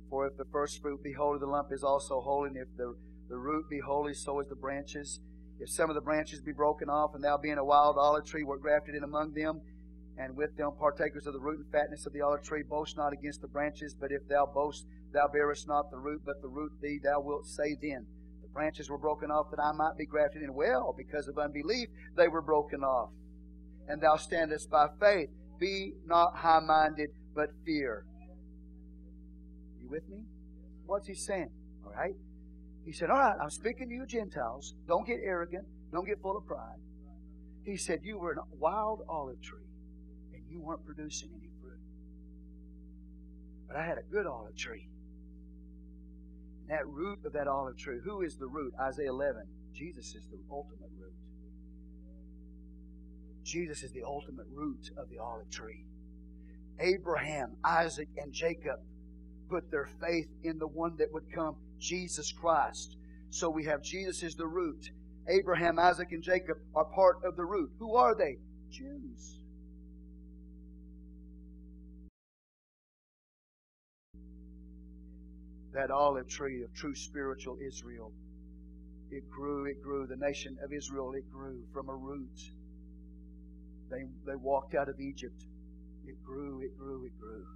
For 0.09 0.27
if 0.27 0.39
the 0.39 0.47
first 0.47 0.81
fruit 0.81 1.03
be 1.03 1.13
holy, 1.13 1.39
the 1.39 1.47
lump 1.47 1.69
is 1.71 1.85
also 1.85 2.21
holy, 2.21 2.49
and 2.49 2.57
if 2.57 2.69
the, 2.79 2.95
the 3.29 3.37
root 3.37 3.69
be 3.69 3.81
holy, 3.81 4.15
so 4.15 4.41
is 4.41 4.49
the 4.49 4.55
branches. 4.55 5.21
If 5.61 5.69
some 5.69 5.91
of 5.91 5.95
the 5.95 6.01
branches 6.01 6.41
be 6.41 6.53
broken 6.53 6.89
off, 6.89 7.15
and 7.15 7.23
thou 7.23 7.37
being 7.37 7.59
a 7.59 7.65
wild 7.65 7.97
olive 7.99 8.25
tree 8.25 8.43
were 8.43 8.57
grafted 8.57 8.95
in 8.95 9.05
among 9.05 9.35
them, 9.35 9.61
and 10.17 10.35
with 10.35 10.57
them 10.57 10.73
partakers 10.79 11.27
of 11.27 11.35
the 11.35 11.41
root 11.41 11.59
and 11.59 11.71
fatness 11.71 12.07
of 12.07 12.15
the 12.15 12.23
olive 12.23 12.43
tree, 12.43 12.63
boast 12.63 12.97
not 12.97 13.13
against 13.13 13.43
the 13.43 13.49
branches, 13.49 13.95
but 13.95 14.11
if 14.11 14.27
thou 14.27 14.47
boast, 14.47 14.87
thou 15.13 15.29
bearest 15.29 15.69
not 15.69 15.91
the 15.91 15.99
root, 15.99 16.23
but 16.25 16.41
the 16.41 16.49
root 16.49 16.73
thee, 16.81 17.01
thou 17.03 17.21
wilt 17.21 17.47
say 17.47 17.77
then, 17.83 18.07
The 18.41 18.49
branches 18.49 18.89
were 18.89 18.99
broken 18.99 19.31
off 19.31 19.51
that 19.51 19.61
I 19.61 19.73
might 19.73 19.99
be 19.99 20.07
grafted 20.07 20.43
in. 20.43 20.55
Well, 20.55 20.95
because 20.97 21.29
of 21.29 21.37
unbelief, 21.37 21.89
they 22.17 22.29
were 22.29 22.43
broken 22.43 22.83
off. 22.83 23.11
And 23.89 24.01
thou 24.01 24.17
standest 24.17 24.71
by 24.71 24.87
faith. 24.99 25.29
Be 25.65 25.95
not 26.05 26.37
high 26.37 26.61
minded, 26.61 27.09
but 27.35 27.49
fear. 27.65 28.05
You 29.81 29.89
with 29.89 30.07
me? 30.11 30.19
What's 30.85 31.07
he 31.07 31.15
saying? 31.15 31.49
All 31.87 31.93
right? 31.93 32.13
He 32.85 32.93
said, 32.93 33.09
All 33.09 33.19
right, 33.19 33.37
I'm 33.41 33.49
speaking 33.49 33.89
to 33.89 33.95
you 33.95 34.05
Gentiles. 34.05 34.75
Don't 34.87 35.07
get 35.07 35.21
arrogant. 35.25 35.65
Don't 35.91 36.07
get 36.07 36.21
full 36.21 36.37
of 36.37 36.47
pride. 36.47 36.77
He 37.65 37.79
said, 37.79 38.01
You 38.03 38.19
were 38.19 38.33
a 38.33 38.57
wild 38.59 39.07
olive 39.09 39.41
tree, 39.41 39.71
and 40.35 40.43
you 40.51 40.61
weren't 40.61 40.85
producing 40.85 41.31
any 41.33 41.49
fruit. 41.63 41.81
But 43.67 43.79
I 43.79 43.87
had 43.87 43.97
a 43.97 44.03
good 44.13 44.27
olive 44.27 44.57
tree 44.57 44.89
that 46.69 46.87
root 46.87 47.19
of 47.25 47.33
that 47.33 47.47
olive 47.47 47.77
tree. 47.77 47.99
Who 48.05 48.23
is 48.23 48.37
the 48.37 48.47
root? 48.47 48.73
Isaiah 48.81 49.11
11. 49.11 49.43
Jesus 49.75 50.15
is 50.15 50.27
the 50.31 50.39
ultimate. 50.51 50.91
Jesus 53.45 53.83
is 53.83 53.93
the 53.93 54.03
ultimate 54.05 54.47
root 54.53 54.91
of 54.97 55.09
the 55.11 55.19
olive 55.19 55.51
tree. 55.51 55.85
Abraham, 56.81 57.57
Isaac, 57.65 58.09
and 58.17 58.33
Jacob 58.33 58.81
put 59.49 59.71
their 59.71 59.89
faith 60.01 60.29
in 60.43 60.59
the 60.59 60.67
one 60.67 60.97
that 60.97 61.13
would 61.13 61.33
come, 61.33 61.57
Jesus 61.79 62.33
Christ. 62.33 62.97
So 63.31 63.51
we 63.51 63.65
have 63.65 63.83
Jesus 63.83 64.23
is 64.23 64.35
the 64.35 64.47
root. 64.47 64.91
Abraham, 65.29 65.79
Isaac, 65.79 66.09
and 66.13 66.23
Jacob 66.23 66.59
are 66.75 66.85
part 66.85 67.19
of 67.25 67.37
the 67.37 67.45
root. 67.45 67.71
Who 67.79 67.95
are 67.97 68.15
they? 68.15 68.39
Jews. 68.71 69.39
that 75.75 75.91
olive 75.91 76.29
tree 76.29 76.63
of 76.63 76.73
true 76.73 76.95
spiritual 76.95 77.59
Israel. 77.61 78.13
It 79.11 79.29
grew, 79.29 79.67
it 79.67 79.83
grew. 79.83 80.07
The 80.07 80.17
nation 80.17 80.57
of 80.63 80.73
Israel, 80.73 81.13
it 81.15 81.31
grew 81.31 81.63
from 81.73 81.89
a 81.89 81.95
root. 81.95 82.41
They, 83.95 84.33
they 84.33 84.37
walked 84.37 84.75
out 84.75 84.89
of 84.89 84.99
Egypt. 84.99 85.47
It 86.07 86.17
grew, 86.25 86.61
it 86.63 86.77
grew, 86.77 87.05
it 87.07 87.13
grew. 87.21 87.47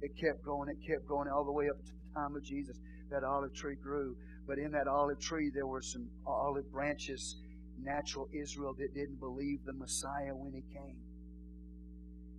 It 0.00 0.12
kept 0.18 0.42
growing, 0.42 0.68
it 0.70 0.78
kept 0.86 1.06
growing 1.06 1.28
all 1.28 1.44
the 1.44 1.52
way 1.52 1.68
up 1.68 1.76
to 1.84 1.92
the 1.92 2.14
time 2.20 2.34
of 2.34 2.42
Jesus. 2.42 2.78
That 3.10 3.24
olive 3.24 3.54
tree 3.54 3.76
grew. 3.76 4.16
But 4.46 4.58
in 4.58 4.72
that 4.72 4.88
olive 4.88 5.20
tree, 5.20 5.50
there 5.54 5.66
were 5.66 5.82
some 5.82 6.08
olive 6.26 6.70
branches, 6.72 7.36
natural 7.80 8.28
Israel, 8.32 8.74
that 8.78 8.94
didn't 8.94 9.20
believe 9.20 9.60
the 9.64 9.72
Messiah 9.74 10.34
when 10.34 10.52
he 10.52 10.62
came. 10.72 10.96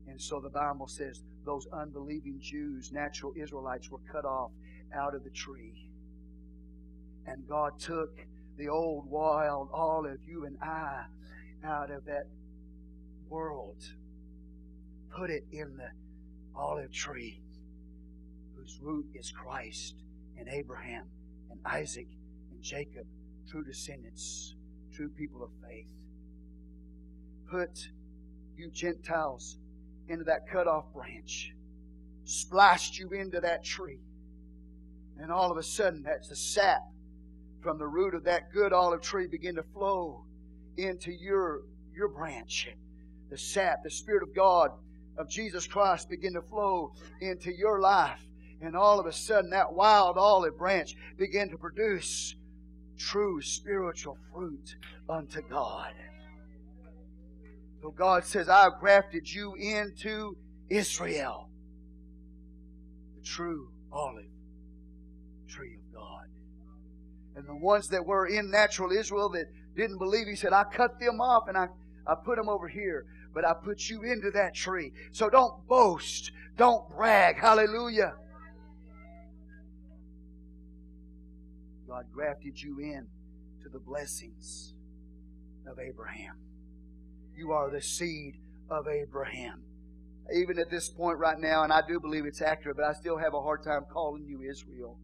And 0.07 0.21
so 0.21 0.39
the 0.39 0.49
Bible 0.49 0.87
says 0.87 1.21
those 1.45 1.67
unbelieving 1.73 2.39
Jews, 2.41 2.91
natural 2.91 3.33
Israelites, 3.35 3.89
were 3.89 4.01
cut 4.11 4.25
off 4.25 4.51
out 4.93 5.15
of 5.15 5.23
the 5.23 5.31
tree. 5.31 5.89
And 7.27 7.47
God 7.47 7.79
took 7.79 8.19
the 8.57 8.69
old 8.69 9.09
wild 9.09 9.69
olive, 9.73 10.19
you 10.27 10.45
and 10.45 10.57
I, 10.61 11.05
out 11.65 11.91
of 11.91 12.05
that 12.05 12.27
world, 13.29 13.83
put 15.15 15.29
it 15.29 15.43
in 15.51 15.77
the 15.77 15.89
olive 16.55 16.91
tree 16.91 17.41
whose 18.55 18.79
root 18.81 19.05
is 19.13 19.31
Christ 19.31 19.95
and 20.37 20.47
Abraham 20.49 21.05
and 21.49 21.59
Isaac 21.65 22.07
and 22.51 22.61
Jacob, 22.61 23.05
true 23.49 23.63
descendants, 23.63 24.55
true 24.93 25.09
people 25.09 25.43
of 25.43 25.49
faith. 25.67 25.87
Put 27.49 27.89
you 28.57 28.69
Gentiles 28.71 29.57
into 30.07 30.23
that 30.25 30.47
cut 30.51 30.67
off 30.67 30.85
branch, 30.93 31.53
splashed 32.23 32.97
you 32.97 33.09
into 33.09 33.39
that 33.41 33.63
tree 33.63 33.99
and 35.17 35.31
all 35.31 35.51
of 35.51 35.57
a 35.57 35.63
sudden, 35.63 36.03
that's 36.03 36.29
the 36.29 36.35
sap 36.35 36.81
from 37.61 37.77
the 37.77 37.87
root 37.87 38.13
of 38.13 38.23
that 38.25 38.51
good 38.53 38.73
olive 38.73 39.01
tree 39.01 39.27
begin 39.27 39.55
to 39.55 39.63
flow 39.73 40.25
into 40.77 41.11
your, 41.11 41.61
your 41.93 42.09
branch. 42.09 42.67
The 43.29 43.37
sap, 43.37 43.83
the 43.83 43.89
Spirit 43.89 44.23
of 44.23 44.35
God, 44.35 44.71
of 45.17 45.29
Jesus 45.29 45.65
Christ 45.67 46.09
begin 46.09 46.33
to 46.33 46.41
flow 46.41 46.93
into 47.21 47.51
your 47.51 47.79
life. 47.79 48.21
And 48.61 48.75
all 48.75 48.99
of 48.99 49.05
a 49.05 49.13
sudden, 49.13 49.49
that 49.51 49.73
wild 49.73 50.17
olive 50.17 50.57
branch 50.57 50.95
begin 51.17 51.49
to 51.49 51.57
produce 51.57 52.35
true 52.97 53.41
spiritual 53.41 54.17
fruit 54.33 54.75
unto 55.09 55.41
God. 55.41 55.93
So 57.81 57.91
God 57.91 58.23
says, 58.23 58.49
I've 58.49 58.79
grafted 58.79 59.31
you 59.31 59.53
into 59.55 60.35
Israel, 60.69 61.49
the 63.15 63.23
true 63.23 63.69
olive 63.91 64.25
tree 65.47 65.75
of 65.75 65.93
God. 65.93 66.25
And 67.35 67.47
the 67.47 67.55
ones 67.55 67.89
that 67.89 68.03
were 68.03 68.27
in 68.27 68.49
natural 68.49 68.91
Israel 68.91 69.29
that 69.29 69.45
didn't 69.75 69.99
believe, 69.99 70.25
he 70.27 70.35
said, 70.35 70.53
I 70.53 70.63
cut 70.63 70.99
them 70.99 71.21
off 71.21 71.47
and 71.47 71.57
I, 71.57 71.67
I 72.07 72.15
put 72.15 72.37
them 72.37 72.49
over 72.49 72.67
here. 72.67 73.05
but 73.33 73.45
I 73.45 73.53
put 73.53 73.89
you 73.89 74.03
into 74.03 74.31
that 74.31 74.55
tree. 74.55 74.93
So 75.11 75.29
don't 75.29 75.67
boast. 75.67 76.31
Don't 76.57 76.89
brag. 76.95 77.37
Hallelujah. 77.37 78.13
God 81.87 82.05
grafted 82.13 82.61
you 82.61 82.79
in 82.79 83.07
to 83.61 83.69
the 83.69 83.79
blessings 83.79 84.73
of 85.67 85.79
Abraham. 85.79 86.35
You 87.35 87.51
are 87.51 87.69
the 87.69 87.81
seed 87.81 88.35
of 88.69 88.87
Abraham. 88.87 89.63
Even 90.33 90.57
at 90.57 90.69
this 90.69 90.89
point 90.89 91.19
right 91.19 91.37
now, 91.37 91.63
and 91.63 91.71
I 91.71 91.81
do 91.87 91.99
believe 91.99 92.25
it's 92.25 92.41
accurate, 92.41 92.77
but 92.77 92.85
I 92.85 92.93
still 92.93 93.17
have 93.17 93.33
a 93.33 93.41
hard 93.41 93.63
time 93.63 93.83
calling 93.91 94.25
you 94.25 94.41
Israel. 94.49 94.97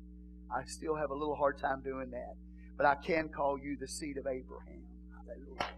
I 0.49 0.63
still 0.65 0.95
have 0.95 1.11
a 1.11 1.13
little 1.13 1.35
hard 1.35 1.59
time 1.59 1.81
doing 1.83 2.09
that. 2.11 2.35
But 2.77 2.85
I 2.85 2.95
can 2.95 3.29
call 3.29 3.59
you 3.59 3.77
the 3.79 3.87
seed 3.87 4.17
of 4.17 4.25
Abraham. 4.25 4.83
Hallelujah. 5.27 5.69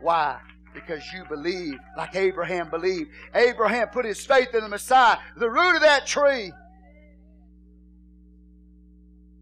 Why? 0.00 0.38
Because 0.74 1.02
you 1.12 1.24
believe 1.28 1.78
like 1.96 2.14
Abraham 2.14 2.70
believed. 2.70 3.10
Abraham 3.34 3.88
put 3.88 4.04
his 4.04 4.24
faith 4.24 4.54
in 4.54 4.60
the 4.60 4.68
Messiah, 4.68 5.18
the 5.36 5.50
root 5.50 5.76
of 5.76 5.82
that 5.82 6.06
tree. 6.06 6.52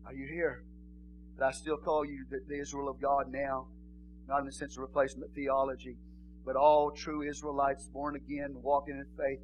Are 0.06 0.14
you 0.14 0.26
here? 0.26 0.62
But 1.38 1.46
I 1.46 1.50
still 1.50 1.76
call 1.76 2.04
you 2.04 2.24
the, 2.30 2.40
the 2.48 2.58
Israel 2.60 2.88
of 2.88 3.00
God 3.00 3.30
now, 3.30 3.66
not 4.28 4.40
in 4.40 4.46
the 4.46 4.52
sense 4.52 4.76
of 4.76 4.82
replacement 4.82 5.34
theology, 5.34 5.96
but 6.44 6.56
all 6.56 6.90
true 6.90 7.22
Israelites 7.22 7.88
born 7.88 8.16
again, 8.16 8.54
walking 8.62 8.94
in 8.94 9.06
faith, 9.18 9.40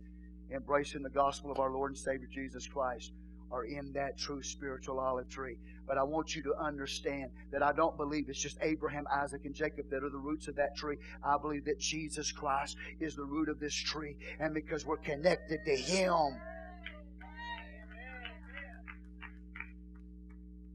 embracing 0.55 1.03
the 1.03 1.11
gospel 1.11 1.51
of 1.51 1.59
our 1.59 1.71
Lord 1.71 1.91
and 1.91 1.99
Savior 1.99 2.29
Jesus 2.33 2.67
Christ 2.67 3.13
are 3.53 3.65
in 3.65 3.93
that 3.93 4.19
true 4.19 4.43
spiritual 4.43 4.99
olive 4.99 5.29
tree. 5.29 5.57
But 5.87 5.99
I 5.99 6.03
want 6.03 6.35
you 6.35 6.43
to 6.45 6.55
understand 6.59 7.31
that 7.53 7.63
I 7.63 7.73
don't 7.73 7.97
believe 7.97 8.29
it's 8.29 8.41
just 8.41 8.57
Abraham, 8.63 9.05
Isaac, 9.13 9.43
and 9.45 9.55
Jacob 9.55 9.91
that 9.91 10.03
are 10.03 10.11
the 10.11 10.17
roots 10.17 10.49
of 10.49 10.57
that 10.57 10.77
tree. 10.77 10.97
I 11.23 11.37
believe 11.37 11.65
that 11.67 11.79
Jesus 11.79 12.33
Christ 12.33 12.77
is 13.01 13.15
the 13.15 13.25
root 13.25 13.49
of 13.49 13.61
this 13.61 13.75
tree. 13.75 14.17
And 14.41 14.55
because 14.55 14.87
we're 14.87 14.97
connected 14.97 15.61
to 15.67 15.77
Him, 15.77 16.41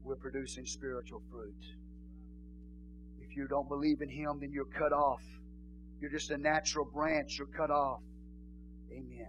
we're 0.04 0.16
producing 0.16 0.66
spiritual 0.66 1.22
fruit. 1.30 1.54
If 3.20 3.36
you 3.36 3.48
don't 3.48 3.68
believe 3.68 4.00
in 4.02 4.08
Him, 4.08 4.38
then 4.40 4.52
you're 4.52 4.66
cut 4.66 4.92
off. 4.92 5.22
You're 6.00 6.10
just 6.10 6.30
a 6.30 6.38
natural 6.38 6.84
branch, 6.84 7.38
you're 7.38 7.48
cut 7.48 7.70
off. 7.70 8.00
Amen. 8.92 9.28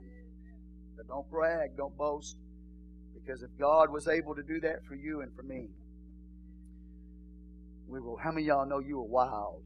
But 0.95 1.07
don't 1.07 1.30
brag, 1.31 1.76
don't 1.76 1.97
boast. 1.97 2.38
Because 3.24 3.44
if 3.44 3.50
God 3.60 3.91
was 3.91 4.08
able 4.08 4.36
to 4.36 4.44
do 4.44 4.60
that 4.62 4.86
for 4.88 4.96
you 4.96 5.22
and 5.22 5.32
for 5.36 5.44
me, 5.44 5.70
we 7.88 8.00
will. 8.00 8.18
How 8.18 8.32
many 8.32 8.46
y'all 8.48 8.68
know 8.68 8.80
you 8.80 8.98
were 8.98 9.04
wild? 9.04 9.64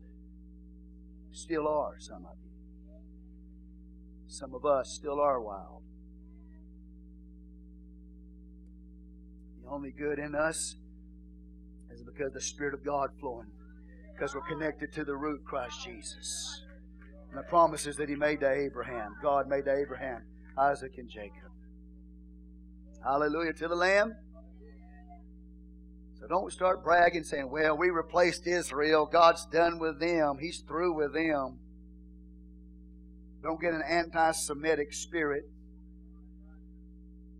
Still 1.32 1.68
are, 1.68 1.96
some 2.00 2.26
of 2.26 2.38
you. 2.44 2.52
Some 4.28 4.54
of 4.54 4.66
us 4.66 4.90
still 4.90 5.20
are 5.20 5.42
wild. 5.42 5.82
The 9.64 9.70
only 9.70 9.92
good 9.92 10.20
in 10.20 10.36
us 10.36 10.76
is 11.94 12.04
because 12.04 12.34
the 12.34 12.42
Spirit 12.42 12.74
of 12.74 12.84
God 12.84 13.10
flowing. 13.20 13.52
Because 14.14 14.36
we're 14.36 14.42
connected 14.42 14.94
to 14.94 15.04
the 15.04 15.16
root, 15.16 15.44
Christ 15.46 15.84
Jesus. 15.84 16.62
And 17.30 17.40
the 17.40 17.44
promises 17.44 17.96
that 17.98 18.10
He 18.10 18.16
made 18.16 18.42
to 18.42 18.52
Abraham, 18.52 19.16
God 19.22 19.48
made 19.48 19.66
to 19.66 19.76
Abraham, 19.76 20.24
Isaac, 20.58 20.98
and 20.98 21.10
Jacob. 21.10 21.53
Hallelujah 23.04 23.54
to 23.54 23.68
the 23.68 23.76
Lamb. 23.76 24.16
So 26.20 26.28
don't 26.28 26.52
start 26.54 26.84
bragging 26.84 27.26
saying, 27.26 27.50
well, 27.52 27.78
we 27.78 27.90
replaced 27.90 28.48
Israel. 28.48 29.06
God's 29.06 29.46
done 29.48 29.78
with 29.78 30.00
them. 30.00 30.38
He's 30.40 30.64
through 30.66 30.96
with 30.96 31.14
them. 31.14 31.60
Don't 33.42 33.60
get 33.60 33.74
an 33.74 33.84
anti 33.88 34.32
Semitic 34.32 34.94
spirit. 34.94 35.44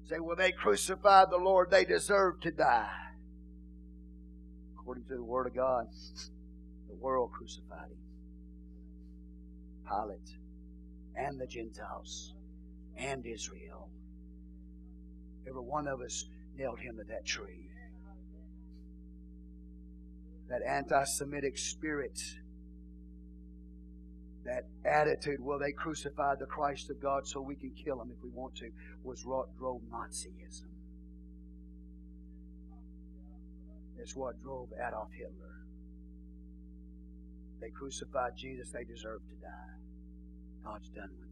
Say, 0.10 0.20
well, 0.20 0.36
they 0.36 0.52
crucified 0.52 1.28
the 1.32 1.38
Lord. 1.38 1.72
They 1.72 1.86
deserve 1.86 2.42
to 2.42 2.52
die. 2.52 2.92
According 4.78 5.06
to 5.06 5.16
the 5.16 5.24
Word 5.24 5.48
of 5.48 5.56
God, 5.56 5.86
the 6.90 6.96
world 6.96 7.32
crucified 7.32 7.90
him. 7.90 7.98
Pilate 9.88 10.20
and 11.16 11.40
the 11.40 11.48
Gentiles 11.48 12.34
and 12.98 13.26
Israel. 13.26 13.90
Every 15.48 15.62
one 15.62 15.88
of 15.88 16.02
us 16.02 16.26
nailed 16.58 16.80
him 16.80 16.98
to 16.98 17.04
that 17.10 17.26
tree. 17.26 17.70
That 20.50 20.62
anti 20.68 21.04
Semitic 21.06 21.58
spirit, 21.58 22.20
that 24.46 24.64
attitude, 24.86 25.40
well, 25.40 25.60
they 25.60 25.72
crucified 25.72 26.38
the 26.40 26.46
Christ 26.46 26.90
of 26.90 27.02
God 27.02 27.26
so 27.26 27.42
we 27.42 27.56
can 27.56 27.72
kill 27.72 28.02
him 28.02 28.12
if 28.12 28.22
we 28.24 28.30
want 28.30 28.56
to, 28.56 28.70
was 29.04 29.26
what 29.26 29.56
drove 29.58 29.82
Nazism. 29.92 30.70
It's 33.98 34.16
what 34.16 34.42
drove 34.44 34.68
Adolf 34.76 35.10
Hitler. 35.18 35.54
They 37.62 37.70
crucified 37.70 38.34
Jesus, 38.38 38.72
they 38.72 38.84
deserved 38.84 39.24
to 39.30 39.36
die. 39.36 39.74
God's 40.66 40.90
done 40.90 41.10
with 41.18 41.23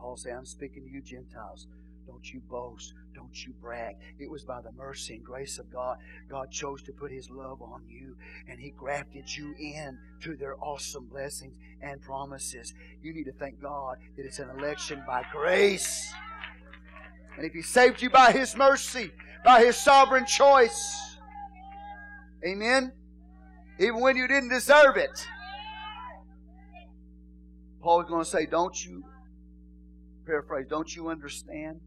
Paul 0.00 0.16
said, 0.16 0.32
I'm 0.32 0.46
speaking 0.46 0.84
to 0.84 0.90
you 0.90 1.02
Gentiles. 1.02 1.66
Don't 2.06 2.32
you 2.32 2.40
boast. 2.50 2.94
Don't 3.14 3.46
you 3.46 3.52
brag. 3.60 3.96
It 4.18 4.30
was 4.30 4.44
by 4.44 4.60
the 4.62 4.72
mercy 4.72 5.14
and 5.14 5.24
grace 5.24 5.58
of 5.58 5.70
God. 5.70 5.98
God 6.28 6.50
chose 6.50 6.82
to 6.84 6.92
put 6.92 7.12
His 7.12 7.28
love 7.30 7.60
on 7.60 7.82
you, 7.86 8.16
and 8.48 8.58
He 8.58 8.70
grafted 8.70 9.36
you 9.36 9.54
in 9.58 9.98
to 10.22 10.36
their 10.36 10.56
awesome 10.60 11.06
blessings 11.06 11.54
and 11.82 12.00
promises. 12.00 12.72
You 13.02 13.12
need 13.12 13.24
to 13.24 13.32
thank 13.32 13.60
God 13.60 13.98
that 14.16 14.24
it's 14.24 14.38
an 14.38 14.48
election 14.50 15.04
by 15.06 15.24
grace. 15.30 16.12
And 17.36 17.46
if 17.46 17.52
He 17.52 17.62
saved 17.62 18.00
you 18.00 18.10
by 18.10 18.32
His 18.32 18.56
mercy, 18.56 19.12
by 19.44 19.64
His 19.64 19.76
sovereign 19.76 20.26
choice, 20.26 21.18
amen? 22.44 22.92
Even 23.78 24.00
when 24.00 24.16
you 24.16 24.26
didn't 24.26 24.50
deserve 24.50 24.96
it. 24.96 25.26
Paul's 27.82 28.08
going 28.08 28.24
to 28.24 28.28
say, 28.28 28.46
Don't 28.46 28.84
you 28.84 29.04
paraphrase, 30.30 30.66
don't 30.70 30.94
you 30.94 31.08
understand 31.08 31.80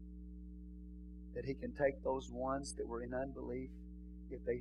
that 1.34 1.46
He 1.46 1.54
can 1.54 1.72
take 1.72 2.04
those 2.04 2.28
ones 2.30 2.74
that 2.76 2.86
were 2.86 3.02
in 3.02 3.14
unbelief, 3.14 3.70
if 4.30 4.44
they 4.44 4.60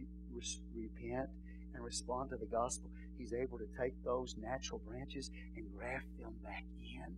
repent 0.73 1.29
and 1.75 1.83
respond 1.83 2.29
to 2.29 2.37
the 2.37 2.45
gospel, 2.45 2.89
He's 3.17 3.33
able 3.33 3.57
to 3.57 3.67
take 3.79 3.93
those 4.05 4.35
natural 4.37 4.79
branches 4.87 5.29
and 5.55 5.65
graft 5.77 6.07
them 6.19 6.33
back 6.43 6.63
in. 6.81 7.13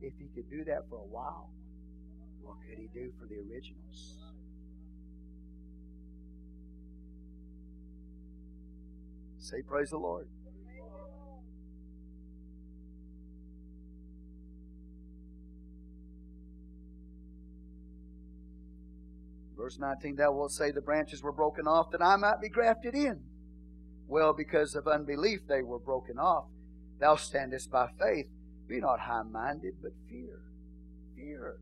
If 0.00 0.14
He 0.18 0.28
could 0.34 0.48
do 0.48 0.64
that 0.64 0.88
for 0.88 0.96
a 0.96 1.08
while, 1.10 1.50
what 2.42 2.56
could 2.68 2.78
He 2.78 2.88
do 2.94 3.12
for 3.18 3.26
the 3.26 3.36
originals? 3.50 4.14
Say, 9.40 9.62
Praise 9.68 9.90
the 9.90 9.98
Lord. 9.98 10.28
Verse 19.56 19.78
19, 19.78 20.16
thou 20.16 20.32
wilt 20.32 20.52
say 20.52 20.70
the 20.70 20.80
branches 20.80 21.22
were 21.22 21.32
broken 21.32 21.66
off 21.66 21.90
that 21.92 22.02
I 22.02 22.16
might 22.16 22.40
be 22.40 22.48
grafted 22.48 22.94
in. 22.94 23.20
Well, 24.08 24.32
because 24.32 24.74
of 24.74 24.86
unbelief 24.86 25.40
they 25.48 25.62
were 25.62 25.78
broken 25.78 26.18
off. 26.18 26.46
Thou 27.00 27.16
standest 27.16 27.70
by 27.70 27.88
faith. 28.00 28.26
Be 28.68 28.80
not 28.80 29.00
high 29.00 29.22
minded, 29.22 29.74
but 29.82 29.92
fear. 30.08 30.40
Fear. 31.16 31.56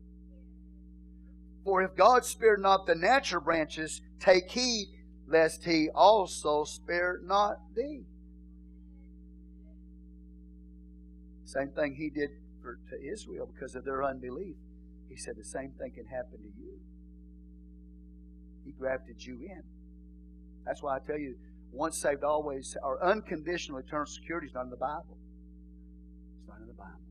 For 1.63 1.81
if 1.81 1.95
God 1.95 2.25
spared 2.25 2.61
not 2.61 2.85
the 2.85 2.95
natural 2.95 3.41
branches, 3.41 4.01
take 4.19 4.49
heed 4.51 4.87
lest 5.27 5.63
he 5.63 5.89
also 5.89 6.63
spare 6.63 7.19
not 7.23 7.57
thee. 7.75 8.03
Same 11.45 11.69
thing 11.69 11.95
he 11.95 12.09
did 12.09 12.29
for, 12.61 12.79
to 12.89 13.01
Israel 13.01 13.49
because 13.53 13.75
of 13.75 13.85
their 13.85 14.03
unbelief. 14.03 14.55
He 15.09 15.15
said 15.15 15.35
the 15.37 15.43
same 15.43 15.71
thing 15.79 15.91
can 15.91 16.07
happen 16.07 16.39
to 16.39 16.61
you. 16.61 16.79
He 18.65 18.71
grafted 18.71 19.23
you 19.23 19.39
in. 19.41 19.61
That's 20.65 20.81
why 20.81 20.95
I 20.95 20.99
tell 21.05 21.17
you, 21.17 21.35
once 21.71 22.01
saved, 22.01 22.23
always, 22.23 22.77
or 22.83 23.03
unconditional 23.03 23.79
eternal 23.79 24.05
security 24.05 24.47
is 24.47 24.53
not 24.53 24.65
in 24.65 24.69
the 24.69 24.77
Bible. 24.77 25.17
It's 26.39 26.47
not 26.47 26.59
in 26.61 26.67
the 26.67 26.73
Bible. 26.73 27.01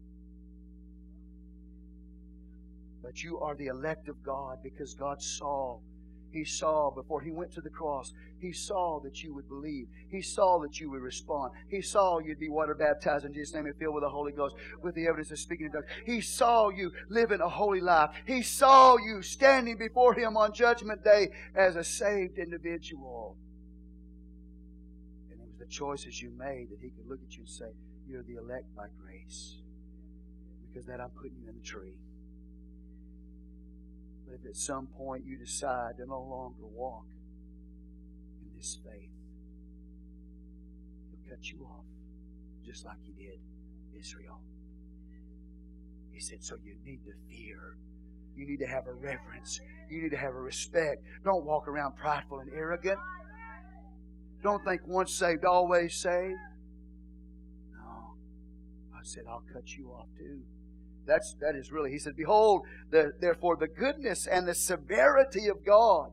But 3.02 3.22
you 3.22 3.40
are 3.40 3.56
the 3.56 3.66
elect 3.66 4.08
of 4.08 4.22
God 4.22 4.58
because 4.62 4.94
God 4.94 5.20
saw 5.20 5.80
he 6.32 6.44
saw 6.44 6.90
before 6.90 7.20
he 7.20 7.30
went 7.30 7.52
to 7.52 7.60
the 7.60 7.70
cross, 7.70 8.12
he 8.38 8.52
saw 8.52 9.00
that 9.04 9.22
you 9.22 9.34
would 9.34 9.48
believe. 9.48 9.86
He 10.08 10.22
saw 10.22 10.58
that 10.60 10.80
you 10.80 10.90
would 10.90 11.02
respond. 11.02 11.52
He 11.68 11.82
saw 11.82 12.18
you'd 12.18 12.40
be 12.40 12.48
water 12.48 12.74
baptized 12.74 13.24
in 13.24 13.32
Jesus' 13.32 13.54
name 13.54 13.66
and 13.66 13.76
filled 13.76 13.94
with 13.94 14.02
the 14.02 14.08
Holy 14.08 14.32
Ghost 14.32 14.56
with 14.82 14.94
the 14.94 15.06
evidence 15.06 15.30
of 15.30 15.38
speaking 15.38 15.66
in 15.66 15.72
tongues. 15.72 15.84
He 16.04 16.20
saw 16.20 16.70
you 16.70 16.90
living 17.08 17.40
a 17.40 17.48
holy 17.48 17.80
life. 17.80 18.10
He 18.26 18.42
saw 18.42 18.96
you 18.96 19.22
standing 19.22 19.76
before 19.76 20.14
him 20.14 20.36
on 20.36 20.52
Judgment 20.52 21.04
Day 21.04 21.28
as 21.54 21.76
a 21.76 21.84
saved 21.84 22.38
individual. 22.38 23.36
And 25.30 25.40
it 25.40 25.46
was 25.46 25.58
the 25.58 25.66
choices 25.66 26.20
you 26.20 26.30
made, 26.30 26.70
that 26.70 26.78
He 26.80 26.90
could 26.90 27.06
look 27.06 27.20
at 27.24 27.34
you 27.36 27.42
and 27.42 27.48
say, 27.48 27.70
You're 28.08 28.22
the 28.22 28.36
elect 28.36 28.74
by 28.76 28.86
grace. 29.04 29.58
Because 30.68 30.86
that 30.86 31.00
I'm 31.00 31.10
putting 31.10 31.36
you 31.42 31.48
in 31.48 31.56
the 31.56 31.64
tree. 31.64 31.98
But 34.32 34.40
if 34.40 34.46
at 34.46 34.56
some 34.56 34.86
point 34.86 35.26
you 35.26 35.36
decide 35.36 35.98
to 35.98 36.06
no 36.06 36.22
longer 36.22 36.66
walk 36.74 37.04
in 38.40 38.56
this 38.56 38.78
faith, 38.82 39.10
He'll 41.10 41.30
cut 41.30 41.50
you 41.50 41.66
off, 41.66 41.84
just 42.64 42.86
like 42.86 42.96
He 43.02 43.12
did 43.12 43.38
Israel. 43.98 44.40
He 46.12 46.20
said, 46.20 46.42
So 46.42 46.56
you 46.64 46.76
need 46.82 47.00
to 47.04 47.12
fear. 47.28 47.76
You 48.34 48.46
need 48.46 48.60
to 48.60 48.66
have 48.66 48.86
a 48.86 48.94
reverence. 48.94 49.60
You 49.90 50.02
need 50.02 50.12
to 50.12 50.16
have 50.16 50.34
a 50.34 50.40
respect. 50.40 51.02
Don't 51.24 51.44
walk 51.44 51.68
around 51.68 51.96
prideful 51.96 52.40
and 52.40 52.50
arrogant. 52.54 52.98
Don't 54.42 54.64
think 54.64 54.80
once 54.86 55.12
saved, 55.12 55.44
always 55.44 55.94
saved. 55.94 56.38
No. 57.74 58.14
I 58.94 59.00
said, 59.02 59.24
I'll 59.28 59.44
cut 59.52 59.76
you 59.76 59.90
off 59.90 60.06
too. 60.16 60.40
That's 61.06 61.34
that 61.40 61.56
is 61.56 61.72
really. 61.72 61.90
He 61.90 61.98
said, 61.98 62.16
Behold, 62.16 62.62
the, 62.90 63.12
therefore 63.20 63.56
the 63.56 63.68
goodness 63.68 64.26
and 64.26 64.46
the 64.46 64.54
severity 64.54 65.48
of 65.48 65.64
God 65.64 66.10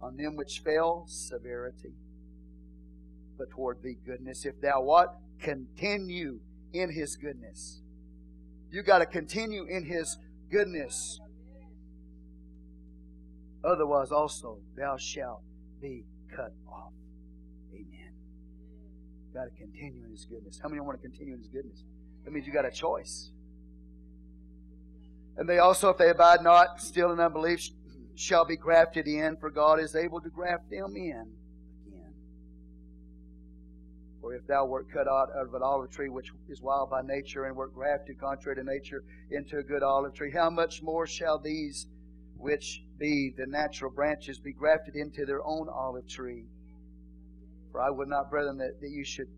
on 0.00 0.16
them 0.16 0.36
which 0.36 0.60
fail, 0.64 1.04
severity. 1.08 1.94
But 3.36 3.50
toward 3.50 3.82
thee 3.82 3.96
goodness, 4.04 4.44
if 4.44 4.60
thou 4.60 4.82
what? 4.82 5.14
Continue 5.40 6.40
in 6.72 6.90
his 6.90 7.16
goodness. 7.16 7.80
You 8.70 8.82
got 8.82 8.98
to 8.98 9.06
continue 9.06 9.64
in 9.64 9.84
his 9.84 10.18
goodness. 10.50 11.20
Otherwise 13.64 14.10
also 14.12 14.58
thou 14.76 14.96
shalt 14.96 15.42
be 15.80 16.04
cut 16.34 16.52
off. 16.70 16.92
Amen. 17.72 18.12
Got 19.34 19.44
to 19.44 19.50
continue 19.50 20.04
in 20.04 20.10
his 20.10 20.24
goodness. 20.24 20.58
How 20.62 20.68
many 20.68 20.80
want 20.80 21.00
to 21.00 21.08
continue 21.08 21.34
in 21.34 21.40
his 21.40 21.48
goodness? 21.48 21.84
That 22.24 22.32
means 22.32 22.46
you 22.46 22.52
got 22.52 22.66
a 22.66 22.70
choice. 22.70 23.30
And 25.38 25.48
they 25.48 25.58
also, 25.58 25.90
if 25.90 25.98
they 25.98 26.10
abide 26.10 26.42
not 26.42 26.82
still 26.82 27.12
in 27.12 27.20
unbelief, 27.20 27.68
shall 28.16 28.44
be 28.44 28.56
grafted 28.56 29.06
in, 29.06 29.36
for 29.36 29.50
God 29.50 29.78
is 29.78 29.94
able 29.94 30.20
to 30.20 30.28
graft 30.28 30.68
them 30.68 30.96
in 30.96 31.30
again. 31.86 32.12
For 34.20 34.34
if 34.34 34.44
thou 34.48 34.66
wert 34.66 34.90
cut 34.92 35.06
out 35.06 35.28
of 35.30 35.54
an 35.54 35.62
olive 35.62 35.92
tree 35.92 36.08
which 36.08 36.32
is 36.48 36.60
wild 36.60 36.90
by 36.90 37.02
nature, 37.02 37.44
and 37.44 37.54
wert 37.54 37.72
grafted 37.72 38.18
contrary 38.18 38.56
to 38.56 38.64
nature 38.64 39.04
into 39.30 39.58
a 39.58 39.62
good 39.62 39.84
olive 39.84 40.12
tree, 40.12 40.32
how 40.32 40.50
much 40.50 40.82
more 40.82 41.06
shall 41.06 41.38
these 41.38 41.86
which 42.36 42.82
be 42.98 43.32
the 43.36 43.46
natural 43.46 43.92
branches 43.92 44.40
be 44.40 44.52
grafted 44.52 44.96
into 44.96 45.24
their 45.24 45.44
own 45.44 45.68
olive 45.68 46.08
tree? 46.08 46.46
For 47.70 47.80
I 47.80 47.90
would 47.90 48.08
not, 48.08 48.28
brethren, 48.28 48.58
that, 48.58 48.80
that 48.80 48.90
you 48.90 49.04
should 49.04 49.28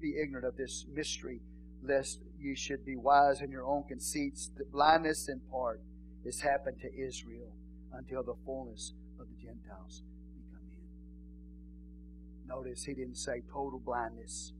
be 0.00 0.16
ignorant 0.18 0.46
of 0.46 0.56
this 0.56 0.86
mystery, 0.90 1.42
lest 1.82 2.20
you 2.40 2.56
should 2.56 2.84
be 2.84 2.96
wise 2.96 3.40
in 3.40 3.50
your 3.50 3.64
own 3.64 3.84
conceits. 3.88 4.50
The 4.56 4.64
blindness 4.64 5.28
in 5.28 5.40
part 5.50 5.80
has 6.24 6.40
happened 6.40 6.78
to 6.80 6.88
Israel 6.94 7.52
until 7.92 8.22
the 8.22 8.34
fullness 8.44 8.94
of 9.18 9.26
the 9.28 9.36
Gentiles 9.36 10.02
become 10.34 10.66
in. 12.42 12.48
Notice 12.48 12.84
he 12.84 12.94
didn't 12.94 13.16
say 13.16 13.42
total 13.52 13.78
blindness. 13.78 14.52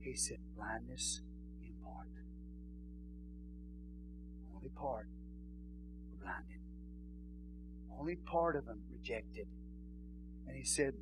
He 0.00 0.14
said 0.14 0.38
blindness 0.56 1.20
in 1.64 1.72
part. 1.84 2.08
Only 4.54 4.68
part 4.68 5.08
were 6.10 6.24
blinded. 6.24 6.60
Only 7.98 8.16
part 8.16 8.54
of 8.56 8.66
them 8.66 8.80
rejected. 8.92 9.46
And 10.46 10.56
he 10.56 10.64
said, 10.64 10.94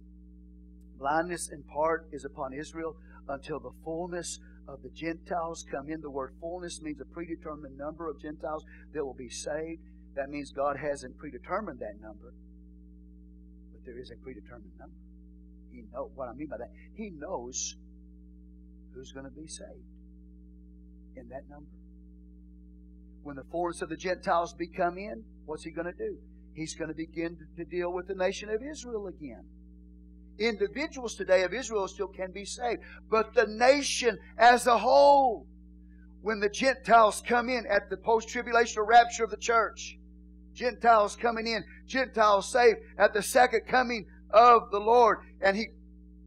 Blindness 0.98 1.51
in 1.51 1.65
part 1.65 2.06
is 2.12 2.24
upon 2.24 2.55
Israel 2.55 2.97
until 3.28 3.59
the 3.59 3.73
fullness 3.85 4.39
of 4.69 4.82
the 4.82 4.91
Gentiles 4.91 5.65
come 5.70 5.89
in. 5.89 6.01
The 6.01 6.11
word 6.11 6.32
fullness 6.41 6.81
means 6.82 7.01
a 7.01 7.05
predetermined 7.05 7.77
number 7.77 8.09
of 8.09 8.20
Gentiles 8.20 8.65
that 8.93 9.05
will 9.05 9.15
be 9.15 9.28
saved. 9.28 9.82
That 10.16 10.31
means 10.31 10.53
God 10.53 10.77
hasn't 10.77 11.19
predetermined 11.19 11.81
that 11.81 12.01
number, 12.01 12.35
but 13.73 13.85
there 13.85 13.99
is 13.99 14.11
a 14.11 14.16
predetermined 14.23 14.73
number. 14.78 14.97
He 15.73 15.82
know 15.93 16.11
what 16.15 16.28
I 16.28 16.35
mean 16.35 16.49
by 16.49 16.59
that. 16.59 16.70
He 16.95 17.11
knows 17.11 17.74
who's 18.95 19.12
going 19.12 19.27
to 19.27 19.32
be 19.32 19.49
saved 19.49 19.91
in 21.16 21.28
that 21.28 21.49
number. 21.51 21.70
When 23.24 23.36
the 23.36 23.45
fullness 23.51 23.82
of 23.82 23.89
the 23.89 23.97
Gentiles 23.97 24.55
become 24.55 24.99
in, 24.99 25.24
what's 25.47 25.65
he 25.65 25.70
going 25.70 25.86
to 25.86 25.99
do? 25.99 26.19
He's 26.55 26.74
going 26.74 26.89
to 26.89 26.95
begin 26.95 27.36
to 27.57 27.65
deal 27.65 27.93
with 27.93 28.07
the 28.07 28.15
nation 28.15 28.49
of 28.51 28.62
Israel 28.62 29.09
again. 29.09 29.45
Individuals 30.39 31.15
today 31.15 31.43
of 31.43 31.55
Israel 31.55 31.86
still 31.86 32.09
can 32.09 32.32
be 32.32 32.44
saved, 32.44 32.82
but 33.11 33.35
the 33.35 33.47
nation 33.47 34.19
as 34.36 34.66
a 34.66 34.78
whole, 34.78 35.47
when 36.23 36.40
the 36.40 36.48
Gentiles 36.48 37.23
come 37.27 37.48
in 37.48 37.66
at 37.66 37.89
the 37.90 37.97
post 37.97 38.28
tribulational 38.28 38.86
rapture 38.86 39.24
of 39.24 39.31
the 39.31 39.36
church, 39.36 39.98
Gentiles 40.55 41.16
coming 41.16 41.47
in, 41.47 41.65
Gentiles 41.86 42.51
saved 42.51 42.78
at 42.98 43.12
the 43.12 43.23
second 43.23 43.62
coming 43.69 44.06
of 44.31 44.70
the 44.70 44.81
Lord, 44.81 45.19
and 45.40 45.56
He 45.56 45.69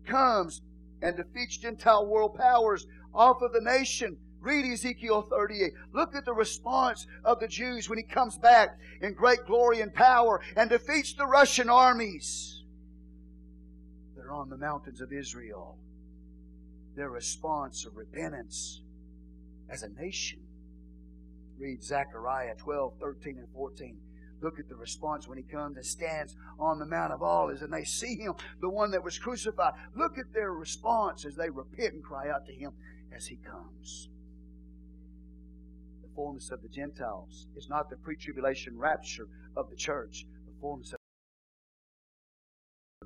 comes 0.05 0.61
and 1.01 1.17
defeats 1.17 1.57
Gentile 1.57 2.05
world 2.05 2.35
powers 2.35 2.87
off 3.13 3.41
of 3.41 3.51
the 3.53 3.61
nation. 3.61 4.17
Read 4.39 4.71
Ezekiel 4.71 5.23
38. 5.23 5.73
Look 5.93 6.15
at 6.15 6.23
the 6.23 6.33
response 6.33 7.07
of 7.25 7.39
the 7.39 7.47
Jews 7.47 7.89
when 7.89 7.97
he 7.97 8.03
comes 8.03 8.37
back 8.37 8.77
in 9.01 9.13
great 9.13 9.45
glory 9.45 9.81
and 9.81 9.93
power 9.93 10.41
and 10.55 10.69
defeats 10.69 11.13
the 11.13 11.25
Russian 11.25 11.69
armies 11.69 12.56
are 14.27 14.33
on 14.33 14.49
the 14.49 14.57
mountains 14.57 15.01
of 15.01 15.13
Israel. 15.13 15.77
Their 16.95 17.09
response 17.09 17.85
of 17.85 17.95
repentance 17.95 18.81
as 19.69 19.83
a 19.83 19.89
nation. 19.89 20.39
Read 21.57 21.83
Zechariah 21.83 22.55
12, 22.55 22.93
13, 22.99 23.37
and 23.39 23.47
14. 23.53 23.97
Look 24.41 24.59
at 24.59 24.69
the 24.69 24.75
response 24.75 25.27
when 25.27 25.37
he 25.37 25.43
comes 25.43 25.77
and 25.77 25.85
stands 25.85 26.35
on 26.59 26.77
the 26.77 26.85
Mount 26.85 27.11
of 27.11 27.23
Olives 27.23 27.63
and 27.63 27.73
they 27.73 27.83
see 27.83 28.15
him, 28.15 28.33
the 28.61 28.69
one 28.69 28.91
that 28.91 29.03
was 29.03 29.17
crucified. 29.17 29.73
Look 29.95 30.17
at 30.19 30.31
their 30.33 30.51
response 30.51 31.25
as 31.25 31.35
they 31.35 31.49
repent 31.49 31.93
and 31.93 32.03
cry 32.03 32.29
out 32.29 32.45
to 32.45 32.53
him 32.53 32.73
as 33.15 33.25
he 33.25 33.37
comes. 33.37 34.09
The 36.03 36.09
fullness 36.15 36.51
of 36.51 36.61
the 36.61 36.69
Gentiles 36.69 37.47
is 37.55 37.67
not 37.67 37.89
the 37.89 37.97
pre 37.97 38.15
tribulation 38.15 38.77
rapture 38.77 39.27
of 39.55 39.71
the 39.71 39.75
church. 39.75 40.25
The 40.45 40.53
fullness 40.61 40.93
of 40.93 40.99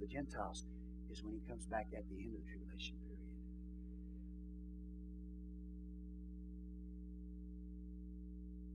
the 0.02 0.08
Gentiles 0.08 0.66
is 1.12 1.24
when 1.24 1.34
he 1.34 1.42
comes 1.50 1.66
back 1.66 1.88
at 1.96 2.04
the 2.10 2.16
end 2.16 2.34
of 2.34 2.42
the 2.42 2.48
tribulation 2.50 2.96
period. 3.04 3.20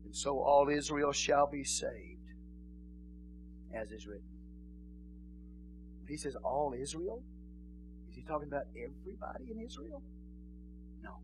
And 0.05 0.15
so 0.15 0.39
all 0.39 0.69
Israel 0.69 1.13
shall 1.13 1.47
be 1.47 1.65
saved 1.65 2.21
as 3.75 3.91
is 3.91 4.07
written. 4.07 4.23
He 6.09 6.17
says 6.17 6.37
all 6.37 6.75
Israel, 6.79 7.23
is 8.09 8.15
he 8.15 8.23
talking 8.23 8.49
about 8.49 8.67
everybody 8.77 9.51
in 9.51 9.61
Israel? 9.65 10.03
No. 11.03 11.17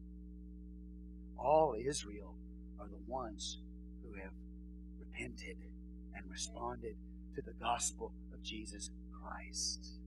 All 1.38 1.76
Israel 1.78 2.34
are 2.80 2.88
the 2.88 2.98
ones 3.06 3.58
who 4.02 4.20
have 4.20 4.32
repented 4.98 5.56
and 6.16 6.24
responded 6.28 6.96
to 7.36 7.42
the 7.42 7.52
gospel 7.60 8.12
of 8.32 8.42
Jesus 8.42 8.90
Christ. 9.12 10.01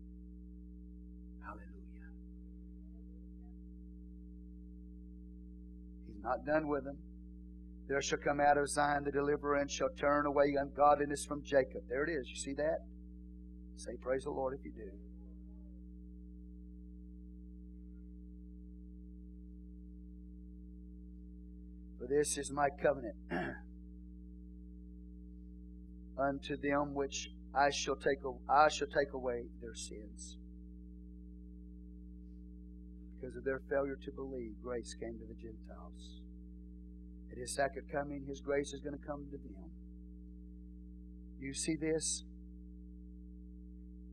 Hallelujah. 1.46 2.10
He's 6.08 6.24
not 6.24 6.46
done 6.46 6.68
with 6.68 6.84
them. 6.84 6.98
There 7.88 8.02
shall 8.02 8.18
come 8.18 8.40
out 8.40 8.58
of 8.58 8.68
Zion 8.70 9.04
the 9.04 9.12
deliverer 9.12 9.58
and 9.58 9.70
shall 9.70 9.90
turn 9.90 10.26
away 10.26 10.56
ungodliness 10.60 11.24
from 11.26 11.44
Jacob. 11.44 11.84
There 11.88 12.04
it 12.04 12.10
is. 12.10 12.28
You 12.30 12.36
see 12.36 12.54
that? 12.56 12.80
Say, 13.78 13.92
Praise 14.02 14.24
the 14.24 14.32
Lord 14.32 14.58
if 14.58 14.66
you 14.66 14.72
do. 14.72 14.92
For 22.00 22.08
this 22.08 22.38
is 22.38 22.52
my 22.52 22.70
covenant 22.82 23.16
unto 26.20 26.58
them 26.58 26.94
which 26.94 27.30
I 27.54 27.70
shall 27.70 27.96
take 27.96 28.20
I 28.50 28.70
shall 28.70 28.88
take 28.88 29.14
away 29.14 29.44
their 29.62 29.76
sins. 29.76 30.38
Because 33.26 33.38
of 33.38 33.44
their 33.44 33.62
failure 33.72 33.98
to 34.06 34.12
believe, 34.12 34.52
grace 34.62 34.94
came 34.94 35.18
to 35.18 35.26
the 35.26 35.34
Gentiles. 35.34 36.22
At 37.32 37.40
his 37.40 37.56
second 37.56 37.90
coming, 37.92 38.24
his 38.28 38.40
grace 38.40 38.72
is 38.72 38.82
going 38.82 38.96
to 38.96 39.04
come 39.04 39.26
to 39.26 39.38
them. 39.38 39.72
You 41.40 41.56
see 41.56 41.76
this? 41.76 42.24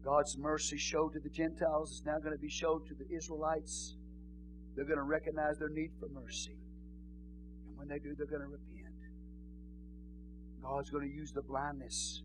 God's 0.03 0.39
mercy 0.39 0.79
showed 0.79 1.13
to 1.13 1.21
the 1.21 1.29
Gentiles 1.29 1.93
is 1.93 2.03
now 2.07 2.21
going 2.21 2.33
to 2.33 2.41
be 2.41 2.49
showed 2.49 2.87
to 2.87 2.95
the 2.95 3.05
Israelites. 3.15 3.97
They're 4.75 4.87
going 4.87 4.97
to 4.97 5.03
recognize 5.03 5.59
their 5.59 5.69
need 5.69 5.91
for 6.01 6.09
mercy. 6.09 6.57
And 7.69 7.77
when 7.77 7.89
they 7.89 7.99
do, 7.99 8.15
they're 8.17 8.27
going 8.27 8.41
to 8.41 8.49
repent. 8.49 8.95
God's 10.63 10.89
going 10.89 11.07
to 11.07 11.15
use 11.15 11.33
the 11.33 11.43
blindness 11.43 12.23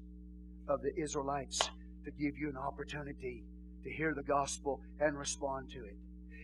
of 0.70 0.82
the 0.82 0.96
Israelites 0.96 1.70
to 2.06 2.12
give 2.12 2.38
you 2.38 2.48
an 2.48 2.58
opportunity 2.58 3.44
to 3.84 3.90
hear 3.90 4.14
the 4.14 4.24
gospel 4.24 4.80
and 5.02 5.18
respond 5.18 5.70
to 5.72 5.84
it. 5.84 5.98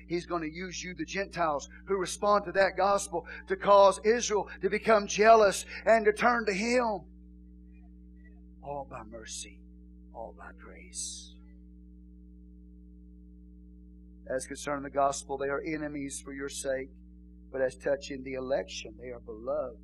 He's 0.08 0.26
going 0.26 0.42
to 0.42 0.52
use 0.52 0.84
you, 0.84 0.94
the 0.94 1.06
Gentiles, 1.06 1.70
who 1.86 1.98
respond 1.98 2.46
to 2.46 2.52
that 2.54 2.78
gospel, 2.78 3.26
to 3.48 3.56
cause 3.56 4.00
Israel 4.04 4.50
to 4.62 4.70
become 4.70 5.08
jealous 5.08 5.66
and 5.86 6.06
to 6.06 6.14
turn 6.14 6.46
to 6.46 6.54
Him. 6.54 7.02
All 8.62 8.88
by 8.90 9.04
mercy, 9.04 9.60
all 10.14 10.36
by 10.38 10.52
grace. 10.60 11.34
As 14.28 14.46
concerning 14.46 14.84
the 14.84 14.90
gospel, 14.90 15.38
they 15.38 15.50
are 15.50 15.62
enemies 15.66 16.22
for 16.24 16.34
your 16.34 16.50
sake, 16.50 16.90
but 17.52 17.62
as 17.62 17.76
touching 17.76 18.24
the 18.24 18.34
election, 18.34 18.94
they 19.02 19.10
are 19.10 19.20
beloved 19.20 19.78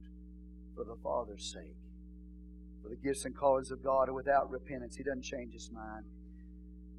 for 0.76 0.86
the 0.86 0.96
Father's 1.04 1.52
sake. 1.52 1.76
For 2.82 2.90
the 2.90 2.96
gifts 2.96 3.26
and 3.26 3.36
callings 3.36 3.72
of 3.72 3.84
God 3.84 4.08
are 4.08 4.14
without 4.14 4.50
repentance. 4.50 4.96
He 4.96 5.04
doesn't 5.04 5.24
change 5.24 5.54
his 5.54 5.70
mind. 5.72 6.06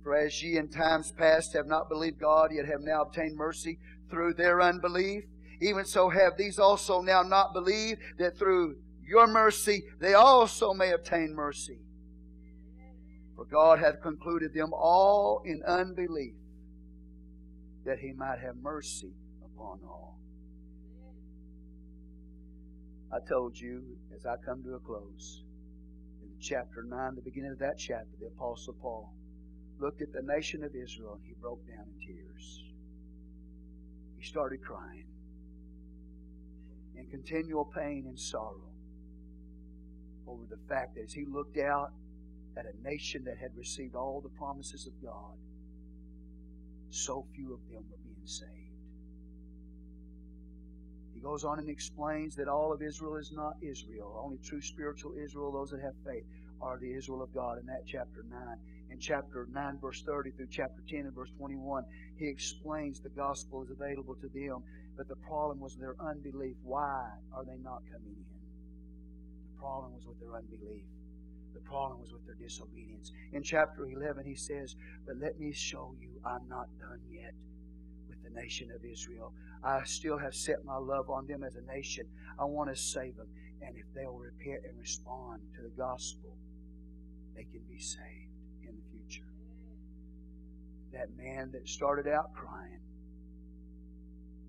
For 0.03 0.17
as 0.17 0.43
ye 0.43 0.57
in 0.57 0.69
times 0.69 1.13
past 1.13 1.53
have 1.53 1.67
not 1.67 1.89
believed 1.89 2.21
God, 2.21 2.53
yet 2.53 2.67
have 2.67 2.81
now 2.81 3.03
obtained 3.03 3.37
mercy 3.37 3.79
through 4.11 4.35
their 4.35 4.61
unbelief, 4.61 5.25
even 5.61 5.85
so 5.85 6.09
have 6.09 6.37
these 6.39 6.59
also 6.59 7.03
now 7.03 7.23
not 7.23 7.53
believed, 7.53 8.01
that 8.19 8.39
through 8.39 8.77
your 9.07 9.27
mercy 9.27 9.83
they 10.01 10.15
also 10.15 10.73
may 10.73 10.93
obtain 10.93 11.35
mercy. 11.35 11.81
For 13.37 13.45
God 13.45 13.79
hath 13.79 14.01
concluded 14.03 14.55
them 14.55 14.73
all 14.73 15.43
in 15.45 15.63
unbelief, 15.67 16.35
that 17.85 17.99
he 17.99 18.13
might 18.13 18.39
have 18.39 18.57
mercy 18.57 19.13
upon 19.45 19.81
all. 19.85 20.19
I 23.13 23.19
told 23.29 23.59
you 23.59 23.83
as 24.15 24.25
I 24.25 24.37
come 24.45 24.63
to 24.63 24.75
a 24.75 24.79
close, 24.79 25.43
in 26.23 26.31
chapter 26.41 26.85
9, 26.85 27.15
the 27.17 27.23
beginning 27.23 27.53
of 27.53 27.59
that 27.59 27.77
chapter, 27.77 28.09
the 28.21 28.29
Apostle 28.29 28.75
Paul 28.81 29.13
looked 29.81 30.03
at 30.03 30.13
the 30.13 30.23
nation 30.23 30.63
of 30.63 30.75
Israel 30.75 31.15
and 31.15 31.23
he 31.27 31.35
broke 31.41 31.67
down 31.67 31.87
in 31.87 32.07
tears. 32.07 32.65
He 34.19 34.25
started 34.25 34.63
crying 34.63 35.07
in 36.97 37.07
continual 37.07 37.65
pain 37.65 38.05
and 38.07 38.19
sorrow 38.19 38.71
over 40.27 40.45
the 40.49 40.59
fact 40.69 40.95
that 40.95 41.05
as 41.05 41.13
he 41.13 41.25
looked 41.25 41.59
out 41.59 41.91
at 42.57 42.67
a 42.67 42.83
nation 42.83 43.25
that 43.25 43.39
had 43.39 43.51
received 43.57 43.95
all 43.95 44.21
the 44.21 44.29
promises 44.39 44.87
of 44.87 44.93
God, 45.03 45.37
so 46.91 47.27
few 47.35 47.55
of 47.55 47.61
them 47.71 47.85
were 47.91 47.99
being 48.05 48.27
saved. 48.27 48.51
He 51.15 51.21
goes 51.21 51.45
on 51.45 51.59
and 51.59 51.69
explains 51.69 52.35
that 52.37 52.49
all 52.49 52.73
of 52.73 52.83
Israel 52.83 53.17
is 53.17 53.33
not 53.33 53.55
Israel. 53.63 54.21
Only 54.23 54.39
true 54.45 54.61
spiritual 54.61 55.15
Israel, 55.23 55.53
those 55.53 55.71
that 55.71 55.81
have 55.81 55.95
faith, 56.05 56.25
are 56.61 56.79
the 56.79 56.93
Israel 56.95 57.23
of 57.23 57.33
God 57.35 57.59
in 57.59 57.67
that 57.67 57.85
chapter 57.87 58.25
9 58.29 58.39
in 58.41 58.80
chapter 59.01 59.49
9, 59.51 59.79
verse 59.81 60.03
30 60.03 60.31
through 60.33 60.49
chapter 60.51 60.83
10 60.89 61.01
and 61.01 61.15
verse 61.15 61.31
21, 61.39 61.85
he 62.17 62.29
explains 62.29 63.01
the 63.01 63.09
gospel 63.11 63.63
is 63.63 63.71
available 63.71 64.15
to 64.17 64.29
them, 64.29 64.63
but 64.97 65.09
the 65.09 65.17
problem 65.17 65.59
was 65.59 65.77
their 65.77 65.97
unbelief. 66.01 66.57
Why 66.63 67.09
are 67.35 67.45
they 67.45 67.57
not 67.63 67.83
coming 67.91 68.15
in? 68.15 68.25
The 69.55 69.59
problem 69.59 69.95
was 69.95 70.07
with 70.07 70.21
their 70.21 70.37
unbelief. 70.37 70.85
The 71.55 71.61
problem 71.61 72.01
was 72.01 72.13
with 72.13 72.25
their 72.27 72.37
disobedience. 72.37 73.11
In 73.33 73.43
chapter 73.43 73.87
11, 73.87 74.25
he 74.25 74.37
says, 74.37 74.77
But 75.07 75.17
let 75.17 75.41
me 75.41 75.53
show 75.53 75.95
you, 75.99 76.21
I'm 76.25 76.47
not 76.49 76.69
done 76.79 77.01
yet 77.11 77.35
with 78.09 78.23
the 78.23 78.31
nation 78.31 78.71
of 78.71 78.85
Israel. 78.85 79.33
I 79.65 79.83
still 79.85 80.19
have 80.19 80.35
set 80.35 80.65
my 80.65 80.77
love 80.77 81.11
on 81.11 81.27
them 81.27 81.43
as 81.43 81.57
a 81.57 81.63
nation. 81.63 82.05
I 82.39 82.45
want 82.45 82.71
to 82.71 82.77
save 82.77 83.17
them. 83.17 83.29
And 83.63 83.77
if 83.77 83.85
they'll 83.95 84.17
repent 84.17 84.65
and 84.69 84.79
respond 84.79 85.43
to 85.57 85.63
the 85.63 85.75
gospel, 85.77 86.37
they 87.35 87.45
can 87.45 87.63
be 87.69 87.79
saved 87.79 88.30
that 90.93 91.09
man 91.17 91.51
that 91.53 91.69
started 91.69 92.07
out 92.07 92.35
crying 92.35 92.81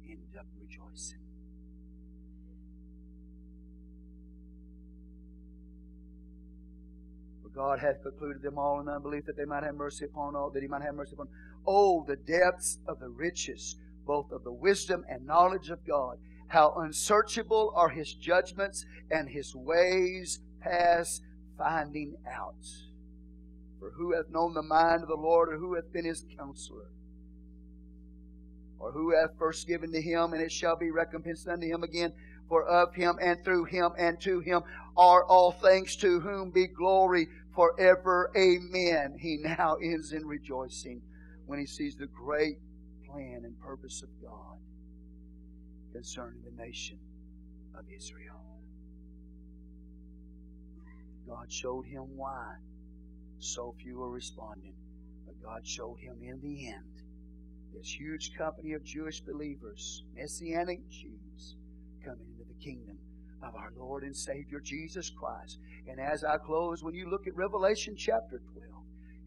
ended 0.06 0.38
up 0.38 0.46
rejoicing. 0.60 1.20
For 7.44 7.50
God 7.50 7.80
hath 7.80 8.02
concluded 8.04 8.42
them 8.42 8.58
all 8.58 8.80
in 8.80 8.90
unbelief 8.90 9.26
that 9.26 9.38
they 9.38 9.46
might 9.46 9.64
have 9.64 9.76
mercy 9.76 10.06
upon 10.06 10.36
all, 10.36 10.50
that 10.52 10.62
he 10.62 10.68
might 10.68 10.82
have 10.82 10.96
mercy 10.96 11.14
upon. 11.14 11.28
Oh, 11.66 12.04
the 12.08 12.16
depths 12.16 12.80
of 12.88 13.00
the 13.00 13.10
riches, 13.10 13.76
both 14.06 14.32
of 14.32 14.44
the 14.44 14.52
wisdom 14.52 15.04
and 15.10 15.26
knowledge 15.26 15.70
of 15.70 15.86
God. 15.86 16.18
How 16.48 16.74
unsearchable 16.78 17.72
are 17.76 17.90
his 17.90 18.14
judgments 18.14 18.86
and 19.10 19.30
his 19.30 19.56
ways 19.56 20.40
past 20.60 21.24
finding 21.58 22.16
out. 22.30 22.56
For 23.82 23.90
who 23.90 24.14
hath 24.14 24.30
known 24.30 24.54
the 24.54 24.62
mind 24.62 25.02
of 25.02 25.10
the 25.10 25.16
Lord, 25.16 25.50
or 25.50 25.58
who 25.58 25.74
hath 25.74 25.92
been 25.92 26.06
his 26.06 26.24
counselor? 26.38 26.92
Or 28.78 28.92
who 28.92 29.10
hath 29.16 29.40
first 29.40 29.68
given 29.68 29.92
to 29.92 30.00
him, 30.00 30.34
and 30.34 30.42
it 30.42 30.52
shall 30.52 30.76
be 30.76 30.92
recompensed 30.92 31.48
unto 31.48 31.66
him 31.66 31.82
again? 31.82 32.14
For 32.48 32.64
of 32.64 32.94
him, 32.94 33.18
and 33.20 33.44
through 33.44 33.66
him, 33.66 33.94
and 33.98 34.22
to 34.22 34.40
him 34.40 34.62
are 34.96 35.26
all 35.26 35.52
things, 35.52 35.96
to 35.96 36.20
whom 36.20 36.52
be 36.52 36.68
glory 36.68 37.28
forever. 37.56 38.32
Amen. 38.38 39.18
He 39.20 39.38
now 39.42 39.78
ends 39.82 40.12
in 40.12 40.28
rejoicing 40.28 41.02
when 41.48 41.58
he 41.58 41.66
sees 41.66 41.96
the 41.96 42.06
great 42.06 42.60
plan 43.10 43.42
and 43.46 43.60
purpose 43.60 44.04
of 44.04 44.10
God 44.22 44.60
concerning 45.92 46.44
the 46.44 46.64
nation 46.64 47.00
of 47.76 47.86
Israel. 47.92 48.44
God 51.28 51.52
showed 51.52 51.86
him 51.88 52.16
why 52.16 52.58
so 53.44 53.74
few 53.82 53.98
were 53.98 54.10
responding. 54.10 54.74
But 55.26 55.42
God 55.42 55.66
showed 55.66 56.00
him 56.00 56.18
in 56.22 56.40
the 56.42 56.68
end 56.68 57.02
this 57.74 58.00
huge 58.00 58.34
company 58.38 58.74
of 58.74 58.84
Jewish 58.84 59.22
believers, 59.22 60.04
Messianic 60.16 60.88
Jews, 60.90 61.56
coming 62.04 62.28
into 62.32 62.44
the 62.48 62.64
kingdom 62.64 62.98
of 63.42 63.56
our 63.56 63.72
Lord 63.78 64.04
and 64.04 64.16
Savior 64.16 64.60
Jesus 64.60 65.10
Christ. 65.10 65.60
And 65.88 66.00
as 66.00 66.24
I 66.24 66.38
close, 66.38 66.84
when 66.84 66.94
you 66.94 67.10
look 67.10 67.28
at 67.28 67.36
Revelation 67.36 67.96
chapter 67.96 68.42
12, 68.54 68.70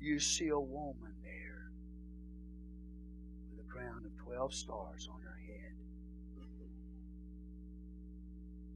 you 0.00 0.20
see 0.20 0.48
a 0.48 0.58
woman 0.58 1.14
there 1.22 1.70
with 3.50 3.64
a 3.64 3.72
crown 3.72 4.04
of 4.04 4.24
12 4.24 4.54
stars 4.54 5.08
on 5.12 5.20
her 5.22 5.38
head. 5.46 5.72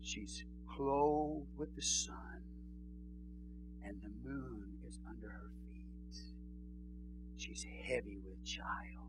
She's 0.01 0.43
clothed 0.75 1.47
with 1.59 1.75
the 1.77 1.83
sun, 1.83 2.43
and 3.85 4.01
the 4.01 4.29
moon 4.29 4.78
under 5.09 5.29
her 5.29 5.51
feet. 5.67 6.17
She's 7.37 7.67
heavy 7.87 8.19
with 8.25 8.45
child. 8.45 9.09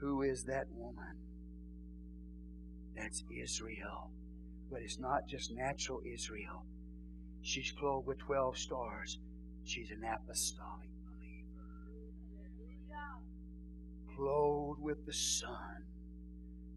Who 0.00 0.22
is 0.22 0.44
that 0.44 0.66
woman? 0.72 1.16
That's 2.96 3.24
Israel. 3.30 4.10
But 4.70 4.82
it's 4.82 4.98
not 4.98 5.26
just 5.28 5.52
natural 5.52 6.00
Israel. 6.04 6.64
She's 7.42 7.72
clothed 7.72 8.06
with 8.06 8.18
12 8.18 8.58
stars. 8.58 9.18
She's 9.64 9.90
an 9.90 10.02
apostolic 10.04 10.90
believer. 11.04 11.90
Clothed 14.16 14.80
with 14.80 15.06
the 15.06 15.12
sun. 15.12 15.84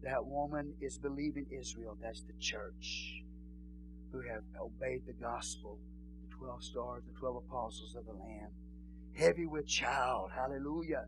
That 0.02 0.24
woman 0.24 0.74
is 0.80 0.98
believing 0.98 1.46
Israel. 1.50 1.96
That's 2.00 2.22
the 2.22 2.38
church 2.38 3.22
who 4.12 4.20
have 4.20 4.42
obeyed 4.60 5.02
the 5.06 5.12
gospel 5.12 5.78
12 6.40 6.64
stars, 6.64 7.02
the 7.06 7.18
12 7.20 7.36
apostles 7.48 7.94
of 7.94 8.06
the 8.06 8.12
Lamb. 8.12 8.48
Heavy 9.14 9.46
with 9.46 9.66
child. 9.66 10.30
Hallelujah. 10.34 11.04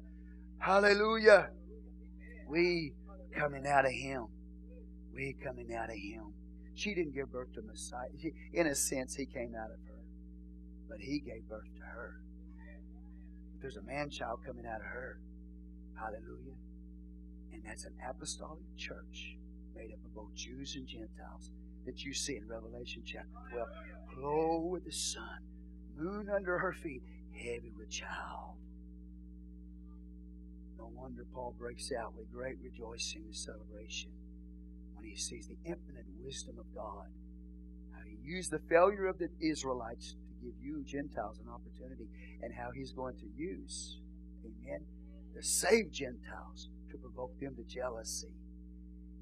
Hallelujah. 0.59 1.49
We 2.49 2.93
coming 3.35 3.67
out 3.67 3.87
of 3.87 3.93
Him. 3.93 4.27
We 5.15 5.35
coming 5.43 5.75
out 5.75 5.89
of 5.89 5.97
Him. 5.97 6.35
She 6.75 6.95
didn't 6.95 7.15
give 7.15 7.33
birth 7.33 7.53
to 7.55 7.63
Messiah. 7.63 8.09
She, 8.21 8.33
in 8.53 8.67
a 8.67 8.75
sense, 8.75 9.15
He 9.15 9.25
came 9.25 9.55
out 9.55 9.71
of 9.71 9.79
her. 9.87 10.03
But 10.89 10.99
He 11.01 11.21
gave 11.21 11.49
birth 11.49 11.69
to 11.77 11.85
her. 11.85 12.21
There's 13.61 13.77
a 13.77 13.83
man 13.83 14.11
child 14.11 14.41
coming 14.45 14.67
out 14.67 14.81
of 14.81 14.87
her. 14.87 15.19
Hallelujah. 15.95 16.59
And 17.53 17.63
that's 17.65 17.85
an 17.85 17.93
apostolic 18.09 18.65
church 18.77 19.37
made 19.75 19.93
up 19.93 20.05
of 20.05 20.15
both 20.15 20.35
Jews 20.35 20.75
and 20.77 20.87
Gentiles 20.87 21.51
that 21.87 22.05
you 22.05 22.13
see 22.13 22.37
in 22.37 22.47
Revelation 22.47 23.03
chapter 23.07 23.39
12 23.51 23.69
glow 24.15 24.69
with 24.71 24.85
the 24.85 24.93
sun, 24.93 25.41
moon 25.97 26.29
under 26.35 26.59
her 26.59 26.73
feet, 26.73 27.03
heavy 27.35 27.73
with 27.77 27.91
child. 27.91 28.57
No 30.79 30.91
wonder 30.95 31.25
Paul 31.33 31.55
breaks 31.59 31.91
out 31.93 32.15
with 32.17 32.33
great 32.33 32.57
rejoicing 32.63 33.23
and 33.25 33.37
celebration 33.37 34.11
when 34.95 35.07
he 35.07 35.17
sees 35.17 35.47
the 35.47 35.57
infinite 35.65 36.07
wisdom 36.25 36.57
of 36.59 36.67
God. 36.75 37.07
How 37.93 38.01
he 38.07 38.17
used 38.23 38.51
the 38.51 38.61
failure 38.69 39.07
of 39.07 39.19
the 39.19 39.29
Israelites 39.41 40.13
to 40.13 40.47
give 40.47 40.55
you, 40.61 40.83
Gentiles, 40.85 41.39
an 41.39 41.51
opportunity, 41.51 42.09
and 42.43 42.53
how 42.53 42.71
he's 42.75 42.93
going 42.93 43.17
to 43.17 43.27
use, 43.37 43.99
amen, 44.45 44.81
to 45.35 45.43
save 45.43 45.91
Gentiles, 45.93 46.69
to 46.91 46.99
provoke 46.99 47.39
them 47.41 47.55
to 47.57 47.65
jealousy 47.65 48.35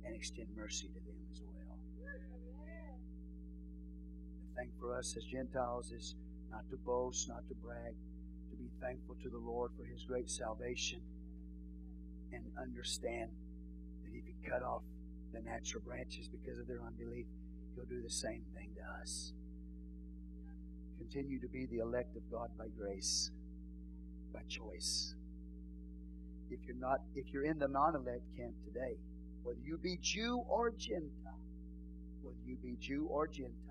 and 0.04 0.16
extend 0.16 0.48
mercy 0.56 0.88
to 0.88 0.94
them 0.94 1.16
as 1.30 1.40
well 1.40 1.50
thing 4.60 4.70
for 4.78 4.96
us 4.96 5.16
as 5.16 5.24
Gentiles 5.24 5.90
is 5.90 6.14
not 6.50 6.68
to 6.70 6.76
boast, 6.84 7.28
not 7.28 7.48
to 7.48 7.54
brag, 7.54 7.94
to 8.50 8.56
be 8.56 8.68
thankful 8.80 9.16
to 9.22 9.30
the 9.30 9.38
Lord 9.38 9.70
for 9.78 9.84
His 9.84 10.04
great 10.04 10.30
salvation. 10.30 11.00
and 12.32 12.44
understand 12.62 13.30
that 14.04 14.16
if 14.16 14.24
He 14.24 14.34
cut 14.48 14.62
off 14.62 14.82
the 15.32 15.40
natural 15.40 15.82
branches 15.84 16.28
because 16.28 16.60
of 16.60 16.68
their 16.68 16.80
unbelief, 16.86 17.26
He'll 17.74 17.86
do 17.86 18.02
the 18.02 18.10
same 18.10 18.42
thing 18.54 18.70
to 18.76 19.00
us. 19.02 19.32
Continue 20.98 21.40
to 21.40 21.48
be 21.48 21.66
the 21.66 21.78
elect 21.78 22.16
of 22.16 22.22
God 22.30 22.50
by 22.58 22.66
grace, 22.78 23.30
by 24.32 24.40
choice. 24.48 25.14
If 26.50 26.60
you're 26.66 26.76
not, 26.76 27.00
if 27.16 27.32
you're 27.32 27.44
in 27.44 27.58
the 27.58 27.68
non-elect 27.68 28.22
camp 28.36 28.54
today, 28.64 28.94
whether 29.42 29.58
you 29.64 29.78
be 29.78 29.98
Jew 30.00 30.44
or 30.48 30.70
Gentile, 30.70 31.40
whether 32.22 32.36
you 32.46 32.56
be 32.62 32.76
Jew 32.80 33.06
or 33.10 33.26
Gentile, 33.26 33.69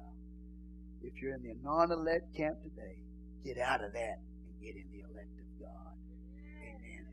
if 1.04 1.22
you're 1.22 1.36
in 1.36 1.44
the 1.44 1.56
non-elect 1.64 2.36
camp 2.36 2.62
today, 2.62 2.98
get 3.44 3.58
out 3.58 3.84
of 3.84 3.94
that 3.94 4.20
and 4.20 4.62
get 4.62 4.76
in 4.76 4.86
the 4.92 5.00
elect 5.00 5.32
of 5.40 5.48
God. 5.60 5.96
Amen. 6.62 7.06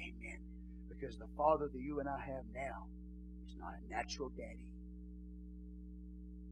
Amen. 0.00 0.38
Because 0.88 1.18
the 1.18 1.28
Father 1.36 1.68
that 1.72 1.80
you 1.80 2.00
and 2.00 2.08
I 2.08 2.18
have 2.18 2.44
now 2.54 2.86
is 3.46 3.56
not 3.58 3.74
a 3.74 3.90
natural 3.90 4.30
daddy. 4.30 4.66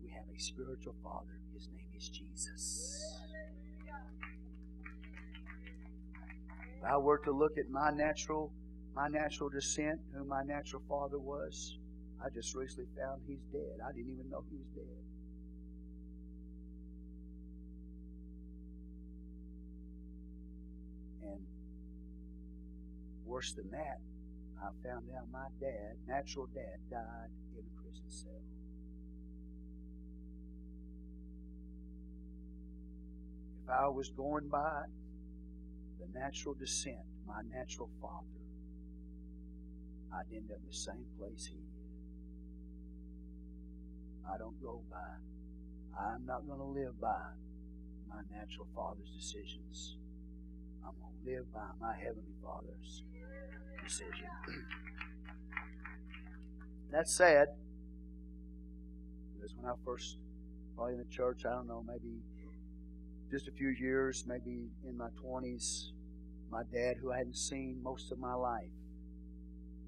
We 0.02 0.10
have 0.10 0.24
a 0.34 0.38
spiritual 0.38 0.94
Father. 1.02 1.40
His 1.54 1.68
name 1.68 1.88
is 1.96 2.08
Jesus. 2.08 3.00
If 6.78 6.84
I 6.84 6.96
were 6.98 7.18
to 7.24 7.32
look 7.32 7.56
at 7.56 7.70
my 7.70 7.90
natural 7.90 8.52
my 8.94 9.08
natural 9.08 9.48
descent, 9.48 9.98
who 10.14 10.24
my 10.24 10.42
natural 10.44 10.82
father 10.88 11.18
was, 11.18 11.78
I 12.24 12.30
just 12.30 12.54
recently 12.54 12.88
found 12.96 13.22
he's 13.26 13.42
dead. 13.52 13.80
I 13.84 13.90
didn't 13.90 14.12
even 14.12 14.30
know 14.30 14.44
he 14.48 14.56
was 14.56 14.68
dead. 14.74 15.03
Worse 23.24 23.52
than 23.52 23.70
that, 23.70 23.98
I 24.62 24.68
found 24.86 25.06
out 25.16 25.26
my 25.32 25.46
dad, 25.60 25.96
natural 26.06 26.46
dad, 26.54 26.78
died 26.90 27.30
in 27.56 27.64
a 27.64 27.82
prison 27.82 28.08
cell. 28.08 28.42
If 33.64 33.70
I 33.70 33.88
was 33.88 34.10
going 34.10 34.48
by 34.48 34.84
the 35.98 36.18
natural 36.18 36.54
descent, 36.54 37.04
my 37.26 37.40
natural 37.52 37.90
father, 38.00 38.44
I'd 40.12 40.34
end 40.34 40.50
up 40.50 40.58
in 40.60 40.68
the 40.68 40.76
same 40.76 41.06
place 41.18 41.46
he 41.46 41.56
did. 41.56 41.84
I 44.32 44.38
don't 44.38 44.60
go 44.62 44.82
by. 44.90 45.18
I'm 45.98 46.24
not 46.26 46.46
going 46.46 46.58
to 46.58 46.64
live 46.64 47.00
by 47.00 47.32
my 48.08 48.22
natural 48.30 48.66
father's 48.74 49.10
decisions. 49.10 49.96
I'm 50.84 50.92
going 51.00 51.12
to 51.24 51.30
live 51.30 51.52
by 51.52 51.68
my 51.80 51.94
heavenly 51.96 52.34
father's 52.42 53.02
decision. 53.82 54.28
That's 56.92 57.14
sad. 57.14 57.48
Because 59.34 59.54
when 59.56 59.70
I 59.70 59.74
first, 59.84 60.16
probably 60.76 60.94
in 60.94 60.98
the 60.98 61.14
church, 61.14 61.42
I 61.46 61.50
don't 61.50 61.66
know, 61.66 61.84
maybe 61.86 62.22
just 63.30 63.48
a 63.48 63.52
few 63.52 63.68
years, 63.68 64.24
maybe 64.26 64.68
in 64.86 64.96
my 64.96 65.08
20s, 65.24 65.90
my 66.50 66.62
dad, 66.72 66.96
who 67.00 67.12
I 67.12 67.18
hadn't 67.18 67.36
seen 67.36 67.80
most 67.82 68.12
of 68.12 68.18
my 68.18 68.34
life, 68.34 68.70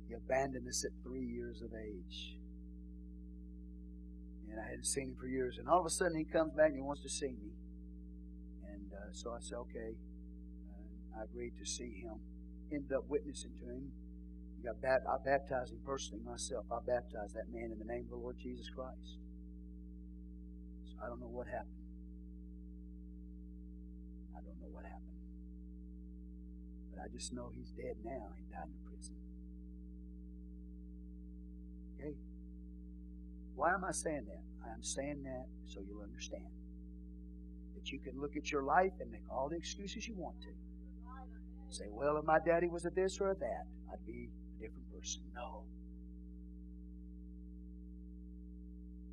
he 0.09 0.15
abandoned 0.15 0.69
us 0.69 0.85
at 0.85 0.91
three 1.03 1.25
years 1.25 1.63
of 1.63 1.71
age. 1.75 2.37
And 4.51 4.61
I 4.61 4.65
hadn't 4.65 4.87
seen 4.87 5.11
him 5.11 5.17
for 5.19 5.27
years. 5.27 5.59
And 5.59 5.69
all 5.69 5.81
of 5.81 5.87
a 5.87 5.91
sudden, 5.91 6.17
he 6.17 6.25
comes 6.25 6.53
back 6.55 6.69
and 6.69 6.77
he 6.77 6.83
wants 6.83 7.03
to 7.03 7.09
see 7.09 7.29
me. 7.29 7.53
And 8.69 8.93
uh, 8.93 9.13
so 9.13 9.31
I 9.33 9.39
said, 9.41 9.57
okay. 9.59 9.95
Uh, 10.71 11.21
I 11.21 11.25
agreed 11.25 11.53
to 11.59 11.67
see 11.67 12.03
him. 12.03 12.21
Ended 12.73 12.93
up 12.93 13.05
witnessing 13.09 13.53
to 13.61 13.65
him. 13.65 13.93
Got 14.65 14.83
bat- 14.83 15.07
I 15.09 15.17
baptized 15.23 15.73
him 15.73 15.79
personally 15.87 16.25
myself. 16.25 16.67
I 16.73 16.79
baptized 16.85 17.35
that 17.35 17.53
man 17.53 17.71
in 17.71 17.79
the 17.79 17.85
name 17.85 18.05
of 18.05 18.11
the 18.11 18.17
Lord 18.17 18.37
Jesus 18.39 18.69
Christ. 18.69 19.19
So 20.87 20.95
I 21.05 21.07
don't 21.07 21.21
know 21.21 21.31
what 21.31 21.47
happened. 21.47 21.87
I 24.35 24.41
don't 24.43 24.59
know 24.59 24.73
what 24.73 24.85
happened. 24.85 25.23
But 26.91 27.05
I 27.05 27.09
just 27.15 27.33
know 27.33 27.51
he's 27.55 27.71
dead 27.71 27.95
now. 28.05 28.35
He 28.37 28.45
died 28.51 28.67
in 28.67 28.91
prison. 28.91 29.15
Okay? 31.95 32.17
Why 33.55 33.73
am 33.73 33.85
I 33.85 33.93
saying 33.93 34.27
that? 34.27 34.43
I'm 34.67 34.83
saying 34.83 35.23
that 35.23 35.47
so 35.67 35.81
you'll 35.87 36.03
understand. 36.03 36.51
That 37.77 37.93
you 37.93 38.01
can 38.01 38.21
look 38.21 38.37
at 38.37 38.51
your 38.51 38.63
life 38.63 38.93
and 39.01 39.13
make 39.13 39.31
all 39.31 39.49
the 39.49 39.57
excuses 39.57 40.09
you 40.09 40.17
want 40.17 40.41
to. 40.43 40.66
Say, 41.71 41.87
well, 41.91 42.17
if 42.17 42.25
my 42.25 42.39
daddy 42.39 42.69
was 42.69 42.87
a 42.87 42.91
this 42.91 43.21
or 43.21 43.31
a 43.31 43.35
that, 43.35 43.65
I'd 43.93 44.07
be 44.07 44.29
a 44.59 44.63
different 44.63 44.93
person. 44.95 45.23
No. 45.35 45.65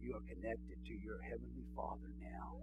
You 0.01 0.15
are 0.15 0.21
connected 0.21 0.77
to 0.85 0.93
your 0.93 1.21
Heavenly 1.21 1.65
Father 1.75 2.09
now. 2.21 2.53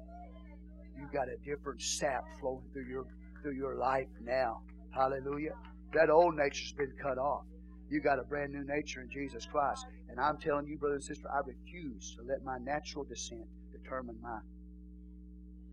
You've 0.99 1.13
got 1.13 1.29
a 1.29 1.37
different 1.45 1.81
sap 1.83 2.25
flowing 2.41 2.65
through 2.73 2.87
your 2.87 3.07
through 3.43 3.55
your 3.55 3.77
life 3.77 4.09
now. 4.23 4.61
Hallelujah. 4.91 5.55
That 5.95 6.11
old 6.11 6.37
nature's 6.37 6.73
been 6.73 6.93
cut 7.01 7.19
off. 7.19 7.45
You 7.89 8.01
got 8.01 8.19
a 8.19 8.23
brand 8.23 8.53
new 8.53 8.65
nature 8.65 9.01
in 9.01 9.11
Jesus 9.11 9.47
Christ. 9.47 9.87
And 10.09 10.21
I'm 10.21 10.39
telling 10.39 10.67
you, 10.67 10.77
brother 10.77 10.97
and 10.97 11.05
sister, 11.05 11.29
I 11.29 11.41
refuse 11.47 12.15
to 12.17 12.23
let 12.23 12.45
my 12.45 12.59
natural 12.59 13.05
descent 13.05 13.47
determine 13.73 14.17
my 14.23 14.39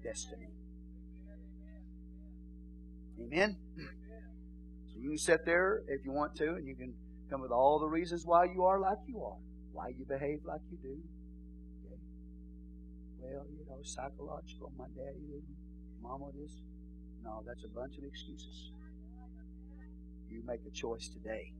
destiny. 0.04 0.50
Amen? 3.20 3.58
You 5.00 5.10
can 5.10 5.18
sit 5.18 5.46
there 5.46 5.84
if 5.88 6.04
you 6.04 6.12
want 6.12 6.36
to, 6.38 6.56
and 6.56 6.68
you 6.68 6.76
can 6.76 6.94
come 7.30 7.42
with 7.42 7.52
all 7.52 7.80
the 7.80 7.88
reasons 7.88 8.26
why 8.26 8.46
you 8.46 8.64
are 8.64 8.80
like 8.80 8.98
you 9.08 9.22
are, 9.24 9.38
why 9.74 9.90
you 9.90 10.06
behave 10.06 10.40
like 10.46 10.62
you 10.72 10.78
do. 10.82 10.98
Okay. 11.86 12.00
Well, 13.20 13.46
you 13.52 13.66
know, 13.70 13.80
psychological, 13.84 14.72
my 14.78 14.88
daddy 14.96 15.20
didn't, 15.28 15.58
mama 16.02 16.26
this. 16.40 16.52
No, 17.24 17.44
that's 17.46 17.64
a 17.64 17.70
bunch 17.70 17.98
of 17.98 18.04
excuses. 18.04 18.72
You 20.30 20.42
make 20.46 20.62
a 20.68 20.72
choice 20.72 21.10
today 21.10 21.52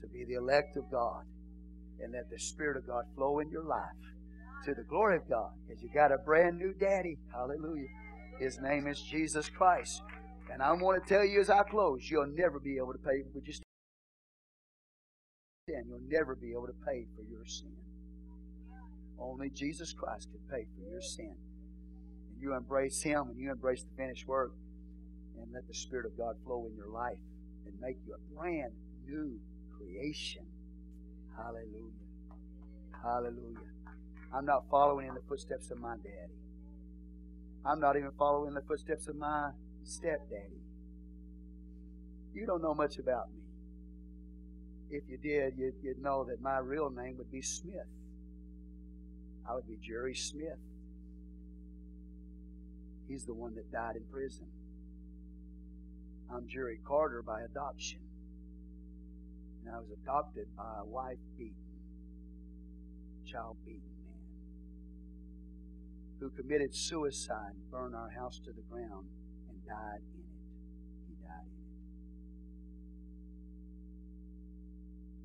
to 0.00 0.06
be 0.08 0.24
the 0.24 0.34
elect 0.34 0.76
of 0.76 0.90
God 0.90 1.24
and 2.02 2.12
let 2.12 2.30
the 2.30 2.38
Spirit 2.38 2.76
of 2.76 2.86
God 2.86 3.04
flow 3.14 3.38
in 3.38 3.50
your 3.50 3.64
life 3.64 4.02
to 4.64 4.74
the 4.74 4.82
glory 4.84 5.16
of 5.16 5.28
God 5.28 5.50
because 5.66 5.82
you 5.82 5.88
got 5.92 6.12
a 6.12 6.18
brand 6.18 6.58
new 6.58 6.72
daddy. 6.74 7.18
Hallelujah. 7.32 7.88
His 8.38 8.58
name 8.60 8.86
is 8.86 9.00
Jesus 9.00 9.48
Christ. 9.48 10.02
And 10.52 10.62
I 10.62 10.70
want 10.72 11.02
to 11.02 11.08
tell 11.08 11.24
you 11.24 11.40
as 11.40 11.48
I 11.48 11.62
close, 11.62 12.10
you'll 12.10 12.26
never 12.26 12.60
be 12.60 12.76
able 12.76 12.92
to 12.92 12.98
pay. 12.98 13.22
for 13.22 13.38
your 13.38 13.54
sin. 13.54 13.64
You'll 15.88 16.00
never 16.08 16.34
be 16.34 16.50
able 16.52 16.66
to 16.66 16.74
pay 16.86 17.06
for 17.16 17.22
your 17.22 17.46
sin. 17.46 17.72
Only 19.18 19.48
Jesus 19.48 19.94
Christ 19.94 20.28
can 20.30 20.40
pay 20.50 20.66
for 20.74 20.90
your 20.90 21.00
sin. 21.00 21.34
And 22.28 22.40
you 22.42 22.54
embrace 22.54 23.02
Him 23.02 23.30
and 23.30 23.38
you 23.38 23.50
embrace 23.50 23.82
the 23.82 23.96
finished 23.96 24.26
work 24.26 24.52
and 25.40 25.50
let 25.54 25.66
the 25.66 25.74
Spirit 25.74 26.04
of 26.04 26.18
God 26.18 26.36
flow 26.44 26.66
in 26.68 26.76
your 26.76 26.88
life 26.88 27.18
and 27.64 27.74
make 27.80 27.96
you 28.06 28.14
a 28.14 28.34
brand 28.34 28.72
new 29.06 29.38
creation. 29.78 30.44
Hallelujah. 31.34 32.02
Hallelujah. 33.02 33.72
I'm 34.34 34.44
not 34.44 34.64
following 34.70 35.08
in 35.08 35.14
the 35.14 35.22
footsteps 35.28 35.70
of 35.70 35.78
my 35.78 35.96
daddy. 35.96 36.38
I'm 37.64 37.80
not 37.80 37.96
even 37.96 38.10
following 38.18 38.52
the 38.52 38.62
footsteps 38.62 39.08
of 39.08 39.16
my 39.16 39.50
stepdaddy. 39.84 40.62
You 42.34 42.46
don't 42.46 42.62
know 42.62 42.74
much 42.74 42.98
about 42.98 43.30
me. 43.32 43.40
If 44.90 45.04
you 45.08 45.18
did, 45.18 45.54
you'd, 45.56 45.74
you'd 45.82 46.02
know 46.02 46.24
that 46.24 46.40
my 46.40 46.58
real 46.58 46.90
name 46.90 47.16
would 47.18 47.30
be 47.30 47.42
Smith. 47.42 47.88
I 49.48 49.54
would 49.54 49.66
be 49.66 49.78
Jerry 49.82 50.14
Smith. 50.14 50.58
He's 53.08 53.24
the 53.24 53.34
one 53.34 53.54
that 53.56 53.70
died 53.72 53.96
in 53.96 54.04
prison. 54.10 54.46
I'm 56.34 56.46
Jerry 56.48 56.78
Carter 56.86 57.22
by 57.22 57.42
adoption. 57.42 58.00
And 59.64 59.74
I 59.74 59.78
was 59.78 59.88
adopted 60.02 60.46
by 60.56 60.80
a 60.80 60.84
wife 60.84 61.18
beaten, 61.36 61.54
child 63.26 63.56
beaten 63.64 63.82
man 64.02 64.12
who 66.22 66.30
committed 66.30 66.74
suicide, 66.74 67.54
burned 67.70 67.96
our 67.96 68.10
house 68.10 68.38
to 68.44 68.52
the 68.52 68.62
ground, 68.70 69.06
died 69.72 70.04
in 70.12 70.20
it. 70.20 70.36
He 71.08 71.14
died 71.24 71.48
in 71.48 71.64
it. 71.64 71.80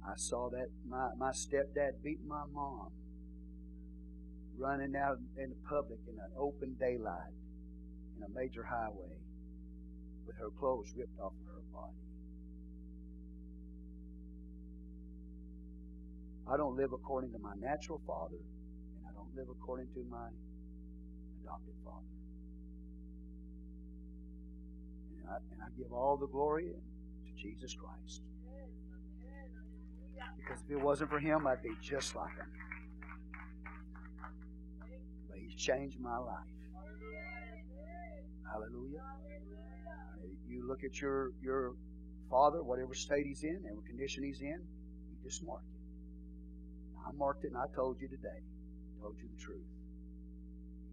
I 0.08 0.16
saw 0.16 0.50
that 0.50 0.68
my, 0.88 1.10
my 1.18 1.32
stepdad 1.32 2.02
beat 2.04 2.24
my 2.26 2.44
mom 2.54 2.92
running 4.58 4.96
out 4.96 5.18
in 5.38 5.50
the 5.50 5.62
public 5.68 6.00
in 6.08 6.16
an 6.16 6.32
open 6.40 6.76
daylight 6.80 7.36
in 8.16 8.24
a 8.24 8.30
major 8.34 8.64
highway 8.64 9.20
with 10.26 10.36
her 10.38 10.50
clothes 10.60 10.92
ripped 10.96 11.20
off 11.20 11.34
of 11.34 11.46
her 11.54 11.62
body. 11.74 12.04
I 16.50 16.56
don't 16.56 16.76
live 16.78 16.94
according 16.94 17.32
to 17.34 17.40
my 17.40 17.54
natural 17.60 18.02
father, 18.08 18.40
and 18.40 19.04
I 19.06 19.12
don't 19.14 19.36
live 19.36 19.48
according 19.52 19.88
to 19.94 20.04
my 20.10 20.30
I, 25.30 25.38
and 25.52 25.62
I 25.62 25.68
give 25.78 25.92
all 25.92 26.18
the 26.18 26.28
glory 26.28 26.66
to 26.66 27.42
Jesus 27.42 27.76
Christ. 27.76 28.22
Because 30.38 30.64
if 30.64 30.72
it 30.72 30.82
wasn't 30.82 31.10
for 31.10 31.20
him, 31.20 31.46
I'd 31.46 31.62
be 31.62 31.72
just 31.82 32.16
like 32.16 32.36
him. 32.36 32.48
But 35.30 35.38
he's 35.40 35.56
changed 35.56 36.00
my 36.00 36.18
life. 36.18 36.48
Hallelujah. 38.50 39.04
You 40.48 40.66
look 40.66 40.84
at 40.86 41.02
your 41.02 41.32
your 41.42 41.74
father, 42.30 42.64
whatever 42.64 42.94
state 42.94 43.26
he's 43.26 43.44
in, 43.44 43.60
whatever 43.62 43.82
condition 43.82 44.24
he's 44.24 44.40
in, 44.42 44.62
you 45.10 45.18
just 45.24 45.44
mark 45.46 45.62
it. 45.74 45.82
I 47.06 47.12
marked 47.18 47.44
it 47.44 47.50
and 47.50 47.58
I 47.58 47.66
told 47.76 48.00
you 48.00 48.08
today. 48.08 48.40
Told 49.02 49.16
you 49.22 49.28
the 49.36 49.42
truth. 49.42 49.68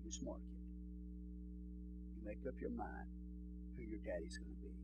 You 0.05 0.11
just 0.11 0.23
mark 0.25 0.39
it. 0.39 0.59
You 2.17 2.29
make 2.29 2.39
up 2.47 2.55
your 2.61 2.71
mind 2.71 3.07
your 3.89 4.01
daddy's 4.05 4.39
going 4.39 4.51
to 4.51 4.61
be. 4.63 4.75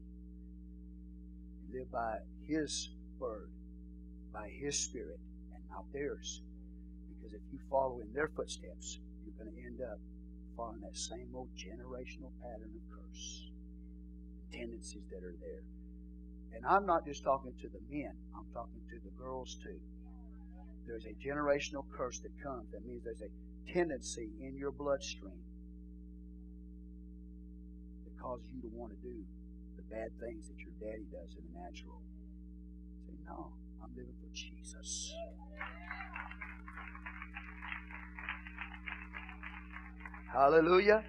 You 1.69 1.81
live 1.81 1.93
by 1.93 2.19
his 2.47 2.91
word, 3.19 3.51
by 4.33 4.49
his 4.49 4.79
spirit, 4.79 5.21
and 5.55 5.63
not 5.71 5.85
theirs. 5.93 6.43
Because 7.09 7.35
if 7.35 7.41
you 7.53 7.59
follow 7.71 8.01
in 8.01 8.13
their 8.13 8.29
footsteps, 8.29 8.99
you're 9.25 9.37
going 9.39 9.55
to 9.55 9.63
end 9.63 9.81
up 9.81 9.99
following 10.57 10.81
that 10.81 10.97
same 10.97 11.29
old 11.35 11.49
generational 11.57 12.33
pattern 12.43 12.71
of 12.75 12.83
curse, 12.91 13.51
tendencies 14.53 15.07
that 15.11 15.25
are 15.25 15.37
there. 15.41 15.63
And 16.55 16.67
I'm 16.67 16.87
not 16.87 17.07
just 17.07 17.23
talking 17.23 17.53
to 17.63 17.69
the 17.69 17.81
men, 17.89 18.13
I'm 18.37 18.47
talking 18.53 18.81
to 18.91 18.99
the 19.05 19.11
girls 19.23 19.57
too 19.63 19.79
there's 20.91 21.07
a 21.07 21.15
generational 21.25 21.85
curse 21.97 22.19
that 22.21 22.33
comes. 22.43 22.73
That 22.73 22.85
means 22.85 23.05
there's 23.05 23.23
a 23.23 23.73
tendency 23.73 24.31
in 24.41 24.57
your 24.57 24.73
bloodstream 24.73 25.39
that 28.21 28.27
causes 28.27 28.47
you 28.55 28.61
to 28.63 28.69
want 28.77 28.93
to 28.93 28.99
do 29.07 29.15
the 29.77 29.83
bad 29.95 30.11
things 30.21 30.49
that 30.49 30.59
your 30.59 30.73
daddy 30.81 31.05
does 31.11 31.37
in 31.37 31.43
the 31.53 31.61
natural. 31.61 32.01
Say, 33.07 33.15
no, 33.27 33.53
I'm 33.83 33.91
living 33.97 34.15
for 34.21 34.35
Jesus. 34.35 35.15
Hallelujah. 40.33 41.05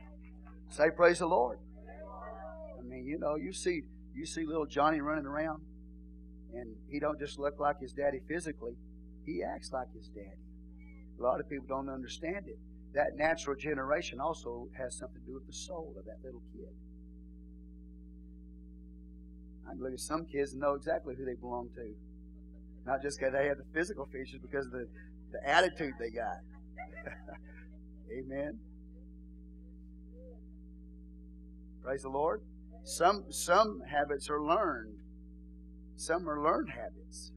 Say 0.70 0.90
praise 0.96 1.20
the 1.20 1.28
Lord. 1.28 1.60
I 2.80 2.84
mean, 2.84 3.06
you 3.06 3.20
know, 3.20 3.36
you 3.36 3.54
see 3.54 3.84
you 4.16 4.26
see 4.26 4.46
little 4.46 4.66
Johnny 4.66 5.00
running 5.00 5.26
around 5.26 5.62
and 6.54 6.76
he 6.90 7.00
don't 7.00 7.20
just 7.20 7.40
look 7.40 7.60
like 7.60 7.80
his 7.80 7.94
daddy 7.94 8.20
physically 8.28 8.74
he 9.26 9.44
acts 9.44 9.72
like 9.72 9.88
his 9.96 10.08
daddy. 10.08 10.42
A 11.20 11.22
lot 11.22 11.40
of 11.40 11.48
people 11.48 11.66
don't 11.68 11.90
understand 11.90 12.48
it. 12.48 12.58
That 12.94 13.16
natural 13.16 13.56
generation 13.56 14.20
also 14.20 14.68
has 14.78 14.98
something 14.98 15.22
to 15.22 15.28
do 15.28 15.34
with 15.36 15.46
the 15.46 15.54
soul 15.54 15.94
of 15.98 16.06
that 16.06 16.18
little 16.24 16.42
kid. 16.52 16.74
I 19.68 19.74
can 19.74 19.84
look 19.84 19.94
at 19.94 20.00
some 20.00 20.26
kids 20.26 20.52
and 20.54 20.62
know 20.62 20.74
exactly 20.74 21.16
who 21.16 21.26
they 21.26 21.36
belong 21.36 21.70
to. 21.76 21.94
Not 22.86 23.02
just 23.02 23.20
because 23.20 23.34
they 23.34 23.48
have 23.48 23.58
the 23.58 23.66
physical 23.74 24.06
features, 24.06 24.40
because 24.42 24.66
of 24.66 24.72
the, 24.72 24.88
the 25.32 25.48
attitude 25.48 25.94
they 26.00 26.10
got. 26.10 26.40
Amen. 28.18 28.60
Praise 31.84 32.02
the 32.04 32.10
Lord. 32.10 32.42
Some 32.84 33.26
some 33.30 33.82
habits 33.90 34.30
are 34.30 34.42
learned. 34.42 34.98
Some 35.96 36.28
are 36.30 36.42
learned 36.42 36.70
habits. 36.70 37.32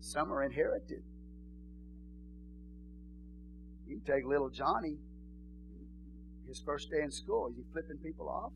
Some 0.00 0.32
are 0.32 0.42
inherited. 0.42 1.02
You 3.86 4.00
take 4.06 4.24
little 4.24 4.50
Johnny, 4.50 4.96
his 6.48 6.62
first 6.64 6.90
day 6.90 7.02
in 7.02 7.10
school, 7.10 7.48
is 7.48 7.56
he 7.56 7.62
flipping 7.72 7.98
people 7.98 8.28
off? 8.28 8.52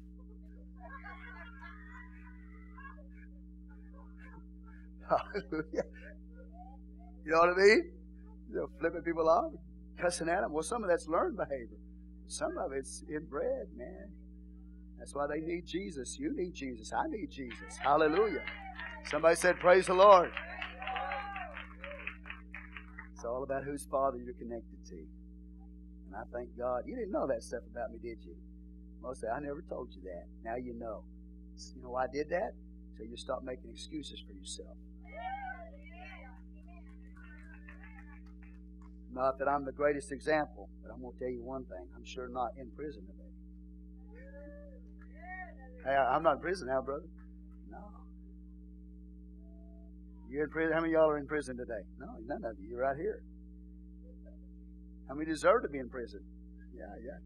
Hallelujah. 5.08 5.84
You 7.24 7.32
know 7.32 7.38
what 7.40 7.50
I 7.50 7.56
mean? 7.56 7.90
You 8.50 8.56
know, 8.56 8.66
flipping 8.80 9.02
people 9.02 9.28
off, 9.28 9.52
cussing 9.98 10.28
at 10.28 10.40
them. 10.40 10.52
Well, 10.52 10.62
some 10.62 10.82
of 10.82 10.88
that's 10.88 11.06
learned 11.08 11.36
behavior. 11.36 11.78
Some 12.26 12.56
of 12.58 12.72
it's 12.72 13.04
inbred, 13.08 13.68
man. 13.76 14.08
That's 14.98 15.14
why 15.14 15.26
they 15.26 15.40
need 15.40 15.66
Jesus. 15.66 16.18
You 16.18 16.34
need 16.34 16.54
Jesus. 16.54 16.92
I 16.92 17.06
need 17.08 17.30
Jesus. 17.30 17.76
Hallelujah. 17.78 18.42
Somebody 19.04 19.36
said, 19.36 19.58
Praise 19.60 19.86
the 19.86 19.94
Lord. 19.94 20.30
It's 23.14 23.24
all 23.24 23.42
about 23.42 23.64
whose 23.64 23.86
father 23.90 24.18
you're 24.18 24.34
connected 24.34 24.84
to. 24.90 24.96
And 24.96 26.16
I 26.16 26.22
thank 26.32 26.56
God. 26.56 26.84
You 26.86 26.96
didn't 26.96 27.12
know 27.12 27.26
that 27.26 27.42
stuff 27.42 27.62
about 27.70 27.90
me, 27.92 27.98
did 28.02 28.18
you? 28.24 28.34
Most 29.02 29.20
say, 29.20 29.28
I 29.28 29.40
never 29.40 29.62
told 29.68 29.90
you 29.94 30.02
that. 30.02 30.26
Now 30.44 30.56
you 30.56 30.74
know. 30.74 31.02
You 31.74 31.82
know 31.82 31.90
why 31.90 32.04
I 32.04 32.06
did 32.12 32.30
that? 32.30 32.52
So 32.96 33.04
you 33.04 33.16
stop 33.16 33.42
making 33.42 33.70
excuses 33.70 34.22
for 34.26 34.32
yourself. 34.32 34.76
Not 39.12 39.38
that 39.40 39.48
I'm 39.48 39.64
the 39.64 39.72
greatest 39.72 40.12
example, 40.12 40.68
but 40.82 40.92
I'm 40.92 41.00
going 41.00 41.12
to 41.12 41.18
tell 41.18 41.28
you 41.28 41.42
one 41.42 41.64
thing. 41.64 41.88
I'm 41.96 42.04
sure 42.04 42.28
not 42.28 42.50
in 42.56 42.70
prison 42.76 43.02
today. 43.02 43.28
Hey, 45.84 45.96
I'm 45.96 46.22
not 46.22 46.34
in 46.34 46.40
prison 46.40 46.68
now, 46.68 46.82
brother. 46.82 47.08
No. 47.70 47.78
You're 50.30 50.44
in 50.44 50.50
prison? 50.50 50.72
How 50.72 50.80
many 50.80 50.92
of 50.92 51.00
y'all 51.00 51.10
are 51.10 51.18
in 51.18 51.26
prison 51.26 51.56
today? 51.56 51.82
No, 51.98 52.06
none 52.26 52.44
of 52.44 52.58
you. 52.60 52.68
You're 52.70 52.82
right 52.82 52.96
here. 52.96 53.22
How 55.08 55.14
many 55.14 55.26
deserve 55.26 55.62
to 55.62 55.68
be 55.68 55.78
in 55.78 55.88
prison? 55.88 56.20
Yeah, 56.72 56.84
yeah. 57.04 57.18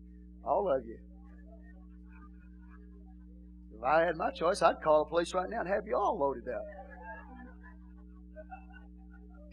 All 0.49 0.73
of 0.73 0.87
you. 0.87 0.99
If 3.77 3.83
I 3.83 4.05
had 4.05 4.17
my 4.17 4.31
choice, 4.31 4.63
I'd 4.63 4.81
call 4.83 5.05
the 5.05 5.11
police 5.11 5.35
right 5.35 5.51
now 5.51 5.61
and 5.61 5.69
have 5.69 5.87
you 5.87 5.97
all 5.97 6.17
loaded 6.19 6.49
up. 6.49 6.63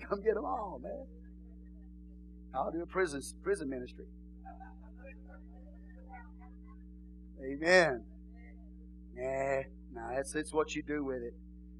Come 0.09 0.23
get 0.23 0.33
them 0.33 0.45
all, 0.45 0.79
man. 0.81 1.05
I'll 2.55 2.71
do 2.71 2.81
a 2.81 2.85
prison 2.87 3.21
prison 3.43 3.69
ministry. 3.69 4.05
Amen. 7.43 8.03
Nah, 9.15 9.61
nah, 9.93 10.09
it's 10.17 10.33
it's 10.33 10.51
what 10.51 10.75
you 10.75 10.81
do 10.81 11.03
with 11.03 11.21
it. 11.21 11.33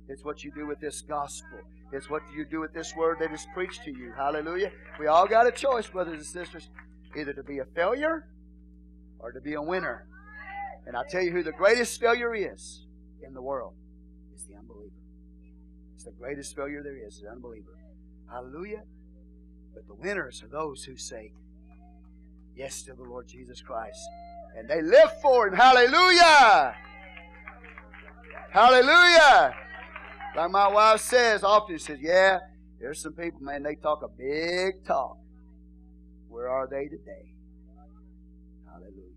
It's 0.08 0.24
what 0.24 0.44
you 0.44 0.52
do 0.52 0.68
with 0.68 0.80
this 0.80 1.02
gospel. 1.02 1.60
It's 1.92 2.10
what 2.10 2.22
you 2.36 2.46
do 2.46 2.60
with 2.60 2.72
this 2.72 2.96
word 2.96 3.18
that 3.20 3.32
is 3.34 3.48
preached 3.54 3.84
to 3.86 3.92
you. 3.92 4.14
Hallelujah. 4.16 4.72
We 5.00 5.08
all 5.08 5.28
got 5.28 5.48
a 5.48 5.52
choice, 5.52 5.88
brothers 5.88 6.18
and 6.18 6.26
sisters, 6.26 6.70
either 7.18 7.34
to 7.34 7.44
be 7.44 7.60
a 7.60 7.66
failure 7.76 8.28
or 9.18 9.32
to 9.32 9.42
be 9.42 9.54
a 9.56 9.62
winner. 9.62 10.06
And 10.86 10.96
i 10.96 11.04
tell 11.10 11.22
you 11.22 11.32
who 11.32 11.44
the 11.44 11.52
greatest 11.52 12.00
failure 12.00 12.34
is 12.34 12.86
in 13.26 13.34
the 13.34 13.42
world 13.42 13.74
is 14.36 14.46
the 14.46 14.56
unbeliever. 14.56 14.94
It's 15.96 16.06
the 16.06 16.12
greatest 16.12 16.56
failure 16.56 16.82
there 16.84 17.06
is, 17.06 17.22
the 17.22 17.30
unbeliever. 17.30 17.76
Hallelujah. 18.32 18.84
But 19.74 19.88
the 19.88 19.96
winners 19.96 20.44
are 20.44 20.48
those 20.48 20.84
who 20.84 20.98
say 20.98 21.34
yes 22.56 22.84
to 22.84 22.94
the 22.94 23.04
Lord 23.04 23.28
Jesus 23.28 23.62
Christ. 23.62 24.00
And 24.58 24.70
they 24.70 24.82
live 24.82 25.10
for 25.22 25.48
Him. 25.48 25.54
Hallelujah. 25.54 26.76
Hallelujah. 28.52 29.56
Like 30.36 30.52
my 30.52 30.68
wife 30.68 31.02
says 31.02 31.44
often, 31.44 31.78
she 31.78 31.84
says, 31.84 32.00
Yeah, 32.02 32.40
there's 32.80 33.02
some 33.02 33.14
people, 33.14 33.42
man, 33.42 33.64
they 33.64 33.76
talk 33.76 34.02
a 34.04 34.08
big 34.08 34.86
talk. 34.86 35.18
Where 36.30 36.50
are 36.50 36.68
they 36.68 36.86
today? 36.86 37.34
Hallelujah. 38.68 39.16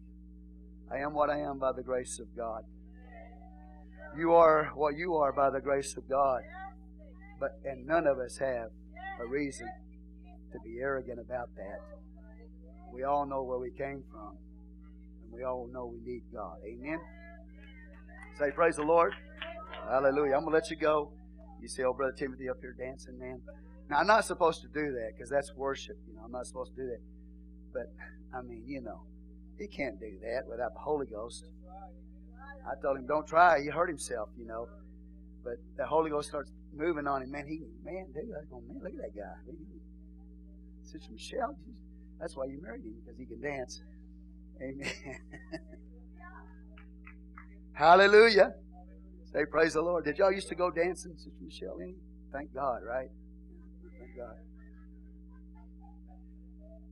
I 0.91 0.99
am 0.99 1.15
what 1.15 1.31
I 1.31 1.39
am 1.41 1.59
by 1.59 1.73
the 1.73 1.83
grace 1.83 2.19
of 2.19 2.35
God. 2.37 2.65
You 4.17 4.35
are 4.35 4.71
what 4.75 4.97
you 4.97 5.15
are 5.17 5.33
by 5.33 5.51
the 5.51 5.61
grace 5.61 5.97
of 5.97 6.09
God. 6.09 6.43
But 7.41 7.59
and 7.65 7.87
none 7.87 8.07
of 8.07 8.19
us 8.19 8.39
have 8.39 8.71
a 9.23 9.29
reason 9.29 9.69
to 10.53 10.59
be 10.65 10.81
arrogant 10.81 11.19
about 11.21 11.49
that. 11.57 11.81
We 12.93 13.05
all 13.05 13.27
know 13.27 13.43
where 13.43 13.59
we 13.59 13.71
came 13.71 14.03
from. 14.11 14.37
And 15.25 15.33
we 15.33 15.45
all 15.45 15.69
know 15.73 15.87
we 15.87 16.01
need 16.05 16.23
God. 16.33 16.57
Amen. 16.67 16.99
Say 18.39 18.51
praise 18.51 18.77
the 18.77 18.83
Lord. 18.83 19.13
Hallelujah. 19.89 20.37
I'm 20.37 20.45
to 20.45 20.51
let 20.51 20.71
you 20.71 20.77
go. 20.77 21.13
You 21.61 21.69
see 21.69 21.85
old 21.85 21.97
Brother 21.97 22.15
Timothy 22.19 22.49
up 22.49 22.57
here 22.61 22.75
dancing, 22.79 23.19
man. 23.19 23.41
Now, 23.89 23.99
I'm 23.99 24.07
not 24.07 24.25
supposed 24.25 24.63
to 24.63 24.69
do 24.69 24.93
that 24.93 25.13
because 25.15 25.31
that's 25.31 25.53
worship. 25.55 25.97
You 26.09 26.15
know, 26.15 26.23
I'm 26.25 26.33
not 26.33 26.47
supposed 26.47 26.75
to 26.75 26.83
do 26.83 26.89
that. 26.89 27.01
But, 27.73 27.87
I 28.37 28.43
mean, 28.43 28.65
you 28.67 28.81
know, 28.81 29.03
he 29.59 29.69
can't 29.69 29.99
do 30.01 30.19
that 30.23 30.43
without 30.49 30.75
the 30.75 30.81
Holy 30.81 31.07
Ghost. 31.07 31.45
I 32.67 32.81
told 32.81 32.99
him, 32.99 33.07
don't 33.07 33.27
try. 33.27 33.61
He 33.61 33.69
hurt 33.69 33.89
himself, 33.89 34.29
you 34.37 34.47
know. 34.47 34.69
But 35.45 35.55
the 35.77 35.87
Holy 35.87 36.11
Ghost 36.11 36.29
starts 36.29 36.51
moving 36.73 37.07
on 37.07 37.23
him. 37.23 37.31
Man, 37.31 37.47
he, 37.47 37.61
man, 37.85 38.07
dude, 38.15 38.33
I 38.35 38.45
go, 38.51 38.63
man, 38.67 38.81
look 38.83 38.93
at 38.93 39.15
that 39.15 39.17
guy. 39.17 39.53
Sister 40.85 41.13
Michelle, 41.13 41.57
that's 42.21 42.37
why 42.37 42.47
you 42.47 42.61
married 42.63 42.85
him, 42.85 42.95
because 43.03 43.19
he 43.19 43.27
can 43.27 43.41
dance. 43.41 43.83
Amen. 44.61 45.19
Hallelujah. 47.73 48.55
Say, 49.33 49.45
praise 49.51 49.73
the 49.73 49.83
Lord. 49.83 50.05
Did 50.05 50.19
y'all 50.19 50.33
used 50.33 50.49
to 50.49 50.55
go 50.55 50.71
dancing, 50.71 51.15
Sister 51.17 51.31
Michelle? 51.41 51.79
Any? 51.81 51.95
Thank 52.33 52.55
God, 52.55 52.83
right? 52.87 53.09
Thank 53.99 54.17
God. 54.17 54.37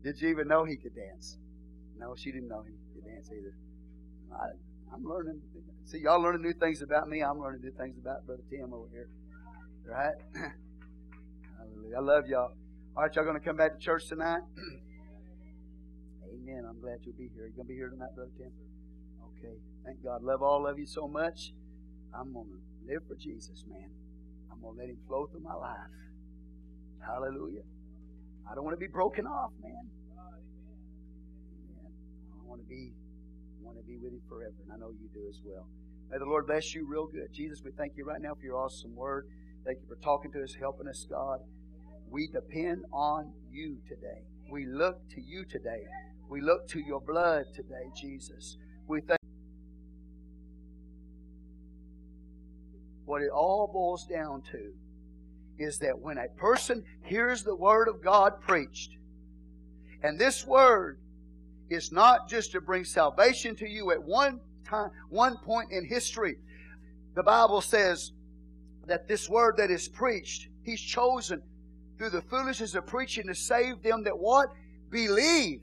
Did 0.03 0.21
you 0.21 0.31
even 0.31 0.49
know 0.49 0.65
he 0.65 0.77
could 0.77 0.95
dance? 0.95 1.37
No, 1.99 2.15
she 2.17 2.33
didn't 2.33 2.49
know 2.49 2.65
he 2.67 2.73
could 2.95 3.05
dance 3.07 3.29
either. 3.31 3.55
I, 4.33 4.95
am 4.95 5.05
learning. 5.05 5.41
See, 5.85 5.99
y'all 5.99 6.21
learning 6.21 6.43
new 6.43 6.55
things 6.55 6.81
about 6.81 7.09
me. 7.09 7.23
I'm 7.23 7.39
learning 7.39 7.61
new 7.63 7.73
things 7.73 7.99
about 7.99 8.25
Brother 8.27 8.43
Tim 8.49 8.73
over 8.73 8.89
here. 8.91 9.09
Right? 9.91 10.15
I 11.97 12.01
love 12.01 12.29
y'all. 12.29 12.55
All 12.97 13.03
right, 13.03 13.15
y'all 13.15 13.25
going 13.25 13.35
to 13.35 13.45
come 13.45 13.57
back 13.57 13.75
to 13.75 13.79
church 13.79 14.07
tonight? 14.09 14.43
Amen. 16.31 16.63
I'm 16.69 16.81
glad 16.81 16.99
you'll 17.03 17.19
be 17.19 17.29
here. 17.35 17.51
You 17.51 17.55
going 17.57 17.67
to 17.67 17.73
be 17.73 17.75
here 17.75 17.91
tonight, 17.91 18.15
Brother 18.15 18.31
Tim? 18.39 18.53
Okay. 19.35 19.59
Thank 19.85 20.05
God. 20.05 20.23
Love 20.23 20.43
all 20.43 20.69
of 20.69 20.79
you 20.79 20.87
so 20.87 21.09
much. 21.09 21.51
I'm 22.15 22.33
going 22.33 22.47
to 22.47 22.61
live 22.87 23.03
for 23.09 23.17
Jesus, 23.17 23.65
man. 23.67 23.91
I'm 24.53 24.61
going 24.63 24.77
to 24.77 24.81
let 24.81 24.91
Him 24.91 24.99
flow 25.09 25.27
through 25.27 25.43
my 25.43 25.55
life. 25.55 25.91
Hallelujah. 27.05 27.67
I 28.49 28.55
don't 28.55 28.63
want 28.63 28.77
to 28.77 28.81
be 28.81 28.87
broken 28.87 29.27
off, 29.27 29.51
man. 29.61 29.91
Amen. 31.51 31.91
I 32.31 32.47
want 32.47 32.63
to 32.63 32.69
be 32.69 32.93
I 32.95 33.67
want 33.67 33.79
to 33.79 33.85
be 33.85 33.99
with 33.99 34.13
Him 34.13 34.23
forever, 34.29 34.55
and 34.63 34.71
I 34.73 34.77
know 34.79 34.95
you 34.95 35.11
do 35.13 35.27
as 35.29 35.41
well. 35.45 35.67
May 36.11 36.19
the 36.19 36.27
Lord 36.27 36.47
bless 36.47 36.75
you 36.75 36.87
real 36.87 37.07
good. 37.07 37.35
Jesus, 37.35 37.63
we 37.65 37.73
thank 37.77 37.97
you 37.97 38.05
right 38.05 38.21
now 38.21 38.35
for 38.35 38.45
your 38.45 38.57
awesome 38.57 38.95
word. 38.95 39.27
Thank 39.65 39.79
you 39.81 39.95
for 39.95 40.03
talking 40.03 40.33
to 40.33 40.43
us, 40.43 40.55
helping 40.59 40.89
us, 40.89 41.07
God. 41.11 41.41
We 42.09 42.29
depend 42.29 42.85
on 42.93 43.33
you 43.51 43.79
today. 43.87 44.23
We 44.51 44.67
look 44.67 44.97
to 45.11 45.21
you 45.21 45.45
today. 45.45 45.85
We 46.29 46.41
look 46.41 46.67
to 46.69 46.81
your 46.81 47.01
blood 47.01 47.45
today, 47.55 47.91
Jesus. 47.95 48.57
We 48.87 49.01
thank 49.01 49.21
what 53.05 53.23
it 53.23 53.31
all 53.31 53.69
boils 53.73 54.07
down 54.07 54.43
to 54.53 54.73
is 55.59 55.79
that 55.79 55.99
when 55.99 56.17
a 56.17 56.29
person 56.37 56.83
hears 57.05 57.43
the 57.43 57.55
word 57.55 57.89
of 57.89 58.03
God 58.03 58.41
preached, 58.41 58.91
and 60.03 60.19
this 60.19 60.47
word 60.47 60.99
is 61.69 61.93
not 61.93 62.29
just 62.29 62.53
to 62.53 62.61
bring 62.61 62.85
salvation 62.85 63.55
to 63.57 63.69
you 63.69 63.91
at 63.91 64.03
one 64.03 64.41
time, 64.65 64.91
one 65.11 65.37
point 65.39 65.71
in 65.71 65.85
history. 65.85 66.37
The 67.15 67.23
Bible 67.23 67.61
says 67.61 68.13
that 68.91 69.07
this 69.07 69.29
word 69.29 69.57
that 69.57 69.71
is 69.71 69.89
preached, 69.89 70.49
He's 70.65 70.81
chosen 70.81 71.41
through 71.97 72.11
the 72.11 72.23
foolishness 72.23 72.75
of 72.75 72.87
preaching 72.87 73.29
to 73.29 73.35
save 73.37 73.83
them 73.83 74.03
that 74.03 74.19
what? 74.19 74.49
Believe. 74.91 75.61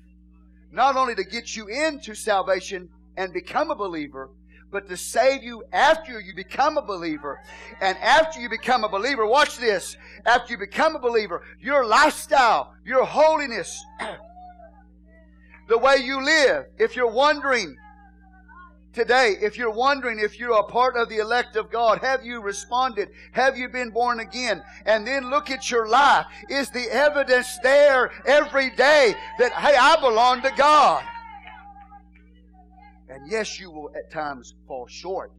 Not 0.71 0.95
only 0.95 1.13
to 1.13 1.25
get 1.25 1.53
you 1.53 1.67
into 1.67 2.15
salvation 2.15 2.87
and 3.17 3.33
become 3.33 3.69
a 3.69 3.75
believer, 3.75 4.29
but 4.71 4.87
to 4.87 4.95
save 4.95 5.43
you 5.43 5.63
after 5.73 6.21
you 6.21 6.33
become 6.35 6.77
a 6.77 6.81
believer. 6.81 7.41
And 7.81 7.97
after 7.97 8.39
you 8.39 8.49
become 8.49 8.85
a 8.85 8.89
believer, 8.89 9.25
watch 9.25 9.57
this. 9.57 9.97
After 10.25 10.53
you 10.53 10.57
become 10.57 10.95
a 10.95 10.99
believer, 10.99 11.43
your 11.59 11.85
lifestyle, 11.85 12.75
your 12.85 13.03
holiness, 13.03 13.83
the 15.67 15.77
way 15.77 15.97
you 15.97 16.23
live, 16.23 16.65
if 16.77 16.95
you're 16.95 17.11
wondering, 17.11 17.75
Today, 18.97 19.35
if 19.39 19.59
you're 19.59 19.69
wondering 19.69 20.17
if 20.17 20.39
you're 20.39 20.57
a 20.57 20.63
part 20.63 20.97
of 20.97 21.07
the 21.07 21.17
elect 21.17 21.55
of 21.55 21.69
God, 21.69 21.99
have 21.99 22.25
you 22.25 22.41
responded? 22.41 23.09
Have 23.31 23.55
you 23.55 23.69
been 23.69 23.91
born 23.91 24.21
again? 24.21 24.63
And 24.87 25.05
then 25.05 25.29
look 25.29 25.51
at 25.51 25.69
your 25.69 25.87
life. 25.87 26.25
Is 26.49 26.71
the 26.71 26.91
evidence 26.91 27.59
there 27.61 28.09
every 28.25 28.71
day 28.71 29.13
that, 29.37 29.53
hey, 29.53 29.75
I 29.79 29.97
belong 30.01 30.41
to 30.41 30.51
God? 30.57 31.03
And 33.07 33.29
yes, 33.29 33.59
you 33.59 33.69
will 33.69 33.91
at 33.95 34.11
times 34.11 34.55
fall 34.67 34.87
short. 34.87 35.31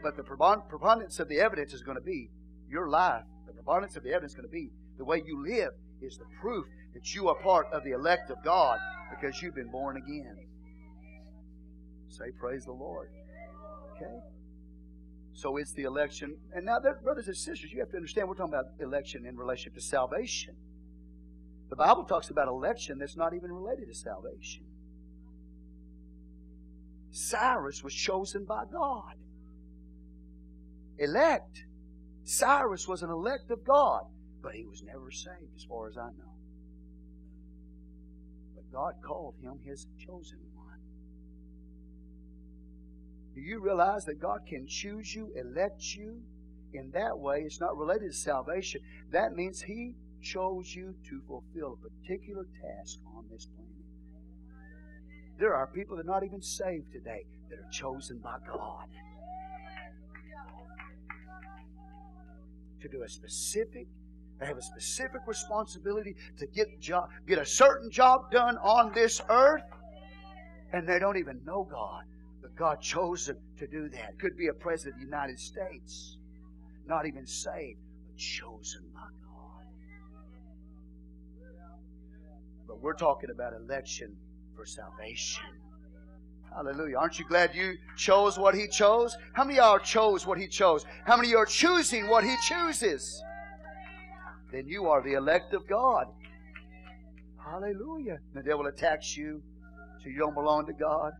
But 0.00 0.16
the 0.16 0.22
preponderance 0.22 1.18
of 1.18 1.28
the 1.28 1.40
evidence 1.40 1.72
is 1.72 1.82
going 1.82 1.96
to 1.96 2.04
be 2.04 2.30
your 2.70 2.88
life. 2.88 3.24
The 3.48 3.54
preponderance 3.54 3.96
of 3.96 4.04
the 4.04 4.10
evidence 4.10 4.34
is 4.34 4.36
going 4.36 4.48
to 4.48 4.52
be 4.52 4.70
the 4.98 5.04
way 5.04 5.20
you 5.26 5.42
live 5.44 5.72
is 6.00 6.16
the 6.16 6.26
proof 6.40 6.64
that 6.94 7.12
you 7.12 7.28
are 7.28 7.34
part 7.42 7.66
of 7.72 7.82
the 7.82 7.90
elect 7.90 8.30
of 8.30 8.36
God 8.44 8.78
because 9.10 9.42
you've 9.42 9.56
been 9.56 9.72
born 9.72 9.96
again. 9.96 10.36
Say, 12.10 12.30
Praise 12.38 12.64
the 12.64 12.72
Lord. 12.72 13.10
Okay? 13.96 14.18
So 15.32 15.56
it's 15.56 15.72
the 15.72 15.84
election. 15.84 16.36
And 16.52 16.66
now, 16.66 16.78
brothers 17.02 17.28
and 17.28 17.36
sisters, 17.36 17.72
you 17.72 17.80
have 17.80 17.90
to 17.90 17.96
understand 17.96 18.28
we're 18.28 18.34
talking 18.34 18.52
about 18.52 18.66
election 18.80 19.24
in 19.24 19.36
relation 19.36 19.72
to 19.72 19.80
salvation. 19.80 20.54
The 21.70 21.76
Bible 21.76 22.04
talks 22.04 22.30
about 22.30 22.48
election 22.48 22.98
that's 22.98 23.16
not 23.16 23.32
even 23.32 23.52
related 23.52 23.88
to 23.88 23.94
salvation. 23.94 24.64
Cyrus 27.12 27.82
was 27.82 27.94
chosen 27.94 28.44
by 28.44 28.64
God. 28.70 29.14
Elect. 30.98 31.64
Cyrus 32.24 32.86
was 32.86 33.02
an 33.02 33.10
elect 33.10 33.50
of 33.50 33.64
God, 33.64 34.02
but 34.42 34.52
he 34.52 34.66
was 34.66 34.82
never 34.82 35.10
saved, 35.10 35.54
as 35.56 35.64
far 35.64 35.88
as 35.88 35.96
I 35.96 36.08
know. 36.08 36.34
But 38.54 38.70
God 38.72 38.94
called 39.02 39.36
him 39.40 39.58
his 39.64 39.86
chosen. 39.98 40.38
Do 43.34 43.40
you 43.40 43.60
realize 43.60 44.04
that 44.06 44.20
God 44.20 44.40
can 44.46 44.66
choose 44.66 45.14
you, 45.14 45.32
elect 45.36 45.82
you 45.94 46.20
in 46.72 46.90
that 46.92 47.18
way? 47.18 47.42
It's 47.44 47.60
not 47.60 47.76
related 47.76 48.12
to 48.12 48.16
salvation. 48.16 48.80
That 49.12 49.32
means 49.32 49.62
He 49.62 49.94
chose 50.22 50.74
you 50.74 50.94
to 51.08 51.20
fulfill 51.26 51.78
a 51.78 51.88
particular 51.88 52.44
task 52.60 52.98
on 53.16 53.24
this 53.30 53.46
planet. 53.46 53.70
There 55.38 55.54
are 55.54 55.66
people 55.66 55.96
that 55.96 56.02
are 56.02 56.12
not 56.12 56.24
even 56.24 56.42
saved 56.42 56.92
today 56.92 57.24
that 57.48 57.58
are 57.58 57.70
chosen 57.72 58.18
by 58.18 58.36
God 58.46 58.86
to 62.82 62.88
do 62.88 63.02
a 63.02 63.08
specific 63.08 63.86
they 64.40 64.46
have 64.46 64.56
a 64.56 64.62
specific 64.62 65.20
responsibility 65.26 66.16
to 66.38 66.46
get 66.46 66.80
job, 66.80 67.10
get 67.28 67.38
a 67.38 67.44
certain 67.44 67.90
job 67.90 68.30
done 68.32 68.56
on 68.56 68.90
this 68.94 69.20
earth, 69.28 69.62
and 70.72 70.88
they 70.88 70.98
don't 70.98 71.18
even 71.18 71.42
know 71.44 71.68
God. 71.70 72.04
God 72.60 72.82
chose 72.82 73.24
them 73.24 73.38
to 73.58 73.66
do 73.66 73.88
that. 73.88 74.18
Could 74.18 74.36
be 74.36 74.48
a 74.48 74.52
president 74.52 74.96
of 74.96 75.00
the 75.00 75.06
United 75.06 75.40
States, 75.40 76.18
not 76.86 77.06
even 77.06 77.26
saved, 77.26 77.78
but 78.06 78.18
chosen 78.18 78.82
by 78.92 79.00
God. 79.00 79.64
But 82.68 82.82
we're 82.82 82.96
talking 82.96 83.30
about 83.30 83.54
election 83.54 84.14
for 84.54 84.66
salvation. 84.66 85.46
Hallelujah. 86.54 86.98
Aren't 86.98 87.18
you 87.18 87.24
glad 87.24 87.54
you 87.54 87.78
chose 87.96 88.38
what 88.38 88.54
He 88.54 88.68
chose? 88.68 89.16
How 89.32 89.44
many 89.44 89.58
of 89.58 89.64
y'all 89.64 89.78
chose 89.78 90.26
what 90.26 90.36
He 90.36 90.46
chose? 90.46 90.84
How 91.06 91.16
many 91.16 91.28
of 91.28 91.30
you 91.30 91.38
are 91.38 91.46
choosing 91.46 92.08
what 92.08 92.24
He 92.24 92.36
chooses? 92.46 93.22
Then 94.52 94.66
you 94.66 94.86
are 94.86 95.02
the 95.02 95.14
elect 95.14 95.54
of 95.54 95.66
God. 95.66 96.08
Hallelujah. 97.42 98.18
The 98.34 98.42
devil 98.42 98.66
attacks 98.66 99.16
you 99.16 99.42
so 100.02 100.10
you 100.10 100.18
don't 100.18 100.34
belong 100.34 100.66
to 100.66 100.74
God. 100.74 101.12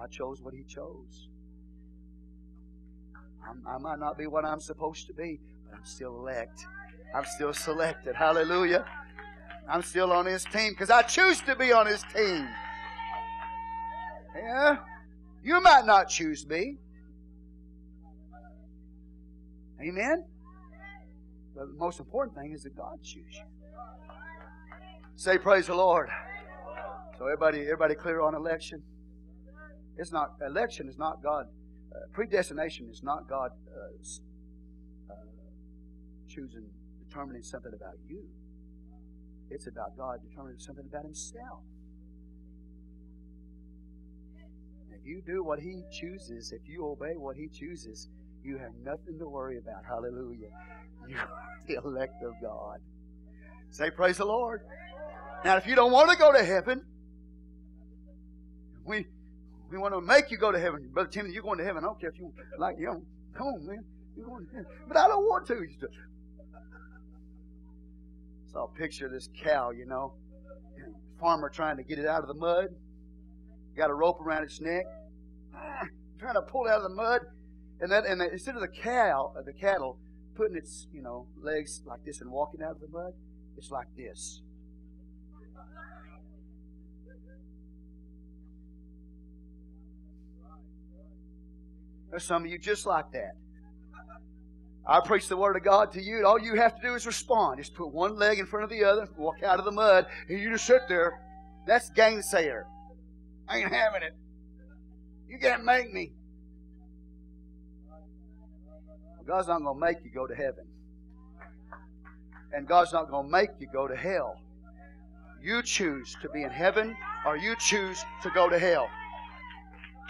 I 0.00 0.06
chose 0.06 0.40
what 0.40 0.54
He 0.54 0.64
chose. 0.64 1.28
I'm, 3.48 3.62
i 3.66 3.78
might 3.78 3.98
not 3.98 4.18
be 4.18 4.26
what 4.26 4.44
I'm 4.44 4.60
supposed 4.60 5.06
to 5.08 5.14
be, 5.14 5.40
but 5.64 5.76
I'm 5.76 5.84
still 5.84 6.16
elect. 6.16 6.66
I'm 7.14 7.24
still 7.24 7.52
selected. 7.52 8.14
Hallelujah. 8.14 8.84
I'm 9.68 9.82
still 9.82 10.12
on 10.12 10.26
His 10.26 10.44
team 10.44 10.72
because 10.72 10.90
I 10.90 11.02
choose 11.02 11.40
to 11.42 11.56
be 11.56 11.72
on 11.72 11.86
His 11.86 12.02
team. 12.14 12.48
Yeah. 14.36 14.76
You 15.42 15.60
might 15.60 15.86
not 15.86 16.08
choose 16.08 16.46
me. 16.46 16.76
Amen? 19.80 20.24
But 21.54 21.68
the 21.68 21.78
most 21.78 22.00
important 22.00 22.36
thing 22.36 22.52
is 22.52 22.64
that 22.64 22.76
God 22.76 22.98
chooses 23.02 23.34
you. 23.34 23.44
Say 25.16 25.38
praise 25.38 25.66
the 25.66 25.74
Lord. 25.74 26.08
So 27.18 27.24
everybody, 27.24 27.62
everybody 27.62 27.94
clear 27.94 28.20
on 28.20 28.34
election? 28.34 28.82
It's 29.98 30.12
not 30.12 30.36
election 30.46 30.88
is 30.88 30.96
not 30.96 31.22
God. 31.22 31.46
Uh, 31.92 31.98
predestination 32.12 32.88
is 32.88 33.02
not 33.02 33.28
God 33.28 33.50
uh, 33.76 35.12
uh, 35.12 35.14
choosing, 36.28 36.66
determining 37.04 37.42
something 37.42 37.72
about 37.74 37.94
you. 38.08 38.22
It's 39.50 39.66
about 39.66 39.96
God 39.96 40.20
determining 40.28 40.60
something 40.60 40.84
about 40.88 41.04
Himself. 41.04 41.60
If 44.92 45.04
you 45.04 45.20
do 45.26 45.42
what 45.42 45.58
He 45.58 45.82
chooses, 45.90 46.52
if 46.52 46.68
you 46.68 46.86
obey 46.86 47.16
what 47.16 47.36
He 47.36 47.48
chooses, 47.48 48.08
you 48.44 48.56
have 48.58 48.72
nothing 48.84 49.18
to 49.18 49.28
worry 49.28 49.58
about. 49.58 49.84
Hallelujah. 49.84 50.48
You 51.08 51.16
are 51.16 51.28
the 51.66 51.74
elect 51.74 52.22
of 52.22 52.34
God. 52.40 52.78
Say, 53.70 53.90
Praise 53.90 54.18
the 54.18 54.26
Lord. 54.26 54.60
Now, 55.44 55.56
if 55.56 55.66
you 55.66 55.74
don't 55.74 55.92
want 55.92 56.10
to 56.10 56.16
go 56.16 56.32
to 56.32 56.44
heaven, 56.44 56.82
we 58.84 59.06
we 59.70 59.78
want 59.78 59.94
to 59.94 60.00
make 60.00 60.30
you 60.30 60.38
go 60.38 60.50
to 60.50 60.58
heaven. 60.58 60.88
Brother 60.92 61.10
Timothy, 61.10 61.34
you're 61.34 61.42
going 61.42 61.58
to 61.58 61.64
heaven. 61.64 61.84
I 61.84 61.88
don't 61.88 62.00
care 62.00 62.10
if 62.10 62.18
you 62.18 62.32
like 62.58 62.76
you 62.78 62.86
know, 62.86 63.02
come 63.36 63.48
on, 63.48 63.66
man. 63.66 63.84
You're 64.16 64.26
going 64.26 64.46
to 64.46 64.52
heaven. 64.52 64.70
But 64.86 64.96
I 64.96 65.08
don't 65.08 65.24
want 65.24 65.46
to. 65.48 65.66
Saw 68.52 68.64
a 68.64 68.68
picture 68.68 69.06
of 69.06 69.12
this 69.12 69.28
cow, 69.42 69.70
you 69.70 69.86
know. 69.86 70.14
Farmer 71.20 71.50
trying 71.50 71.76
to 71.76 71.82
get 71.82 71.98
it 71.98 72.06
out 72.06 72.22
of 72.22 72.28
the 72.28 72.34
mud. 72.34 72.68
Got 73.76 73.90
a 73.90 73.94
rope 73.94 74.20
around 74.20 74.44
its 74.44 74.60
neck. 74.60 74.84
Ah, 75.54 75.84
trying 76.18 76.34
to 76.34 76.42
pull 76.42 76.66
it 76.66 76.70
out 76.70 76.78
of 76.78 76.84
the 76.84 76.94
mud. 76.94 77.20
And 77.80 77.92
that 77.92 78.06
and 78.06 78.22
instead 78.22 78.54
of 78.54 78.60
the 78.60 78.68
cow, 78.68 79.32
uh, 79.36 79.42
the 79.42 79.52
cattle 79.52 79.98
putting 80.34 80.56
its, 80.56 80.86
you 80.92 81.02
know, 81.02 81.26
legs 81.40 81.82
like 81.84 82.04
this 82.04 82.20
and 82.20 82.30
walking 82.30 82.62
out 82.62 82.72
of 82.72 82.80
the 82.80 82.88
mud, 82.88 83.12
it's 83.56 83.70
like 83.70 83.88
this. 83.96 84.40
There's 92.10 92.24
some 92.24 92.44
of 92.44 92.50
you 92.50 92.58
just 92.58 92.86
like 92.86 93.12
that. 93.12 93.32
I 94.86 95.00
preach 95.00 95.28
the 95.28 95.36
Word 95.36 95.56
of 95.56 95.62
God 95.62 95.92
to 95.92 96.02
you, 96.02 96.16
and 96.16 96.24
all 96.24 96.38
you 96.38 96.54
have 96.54 96.74
to 96.76 96.82
do 96.82 96.94
is 96.94 97.06
respond. 97.06 97.58
Just 97.58 97.74
put 97.74 97.92
one 97.92 98.16
leg 98.16 98.38
in 98.38 98.46
front 98.46 98.64
of 98.64 98.70
the 98.70 98.84
other, 98.84 99.06
walk 99.18 99.42
out 99.42 99.58
of 99.58 99.66
the 99.66 99.70
mud, 99.70 100.06
and 100.28 100.38
you 100.38 100.50
just 100.50 100.66
sit 100.66 100.82
there. 100.88 101.20
That's 101.66 101.90
gainsayer. 101.90 102.62
I 103.46 103.58
ain't 103.58 103.72
having 103.72 104.02
it. 104.02 104.14
You 105.28 105.38
can't 105.38 105.64
make 105.64 105.92
me. 105.92 106.12
God's 109.26 109.48
not 109.48 109.62
going 109.62 109.78
to 109.78 109.80
make 109.80 109.98
you 110.02 110.10
go 110.10 110.26
to 110.26 110.34
heaven. 110.34 110.64
And 112.54 112.66
God's 112.66 112.94
not 112.94 113.10
going 113.10 113.26
to 113.26 113.30
make 113.30 113.50
you 113.58 113.68
go 113.70 113.86
to 113.86 113.94
hell. 113.94 114.40
You 115.42 115.62
choose 115.62 116.16
to 116.22 116.30
be 116.30 116.44
in 116.44 116.50
heaven 116.50 116.96
or 117.26 117.36
you 117.36 117.54
choose 117.58 118.02
to 118.22 118.30
go 118.30 118.48
to 118.48 118.58
hell. 118.58 118.88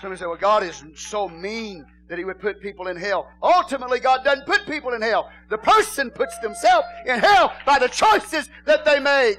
Somebody 0.00 0.20
say, 0.20 0.26
well, 0.26 0.36
God 0.36 0.62
is 0.62 0.84
so 0.94 1.28
mean 1.28 1.84
that 2.08 2.18
He 2.18 2.24
would 2.24 2.38
put 2.38 2.60
people 2.60 2.88
in 2.88 2.96
hell. 2.96 3.28
Ultimately, 3.42 4.00
God 4.00 4.24
doesn't 4.24 4.46
put 4.46 4.66
people 4.66 4.92
in 4.94 5.02
hell. 5.02 5.30
The 5.50 5.58
person 5.58 6.10
puts 6.10 6.38
themselves 6.38 6.86
in 7.06 7.18
hell 7.18 7.52
by 7.66 7.78
the 7.78 7.88
choices 7.88 8.48
that 8.64 8.84
they 8.84 9.00
make. 9.00 9.38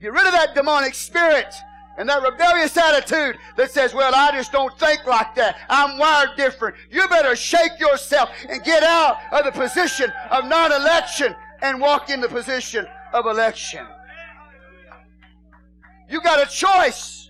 Get 0.00 0.12
rid 0.12 0.26
of 0.26 0.32
that 0.32 0.54
demonic 0.54 0.94
spirit 0.94 1.52
and 1.98 2.08
that 2.08 2.22
rebellious 2.22 2.76
attitude 2.76 3.38
that 3.56 3.70
says, 3.70 3.94
well, 3.94 4.14
I 4.14 4.30
just 4.32 4.52
don't 4.52 4.78
think 4.78 5.06
like 5.06 5.34
that. 5.36 5.56
I'm 5.70 5.98
wired 5.98 6.36
different. 6.36 6.76
You 6.90 7.08
better 7.08 7.34
shake 7.34 7.80
yourself 7.80 8.28
and 8.48 8.62
get 8.62 8.82
out 8.82 9.16
of 9.32 9.46
the 9.46 9.52
position 9.52 10.12
of 10.30 10.44
non-election 10.44 11.34
and 11.62 11.80
walk 11.80 12.10
in 12.10 12.20
the 12.20 12.28
position 12.28 12.86
of 13.14 13.24
election. 13.24 13.86
You 16.08 16.20
got 16.20 16.46
a 16.46 16.50
choice. 16.50 17.25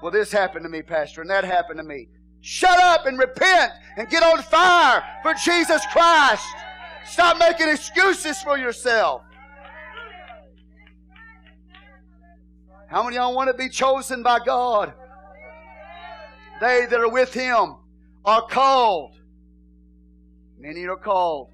Well, 0.00 0.12
this 0.12 0.30
happened 0.30 0.64
to 0.64 0.68
me, 0.68 0.82
Pastor, 0.82 1.20
and 1.20 1.30
that 1.30 1.44
happened 1.44 1.78
to 1.78 1.84
me. 1.84 2.08
Shut 2.40 2.78
up 2.78 3.06
and 3.06 3.18
repent 3.18 3.72
and 3.96 4.08
get 4.08 4.22
on 4.22 4.42
fire 4.42 5.02
for 5.22 5.34
Jesus 5.34 5.82
Christ. 5.92 6.46
Stop 7.04 7.38
making 7.38 7.68
excuses 7.68 8.40
for 8.42 8.56
yourself. 8.58 9.22
How 12.88 13.02
many 13.02 13.16
of 13.16 13.22
y'all 13.22 13.34
want 13.34 13.48
to 13.48 13.54
be 13.54 13.68
chosen 13.68 14.22
by 14.22 14.38
God? 14.44 14.94
They 16.60 16.86
that 16.86 17.00
are 17.00 17.10
with 17.10 17.34
Him 17.34 17.76
are 18.24 18.42
called. 18.42 19.14
Many 20.58 20.86
are 20.86 20.96
called, 20.96 21.50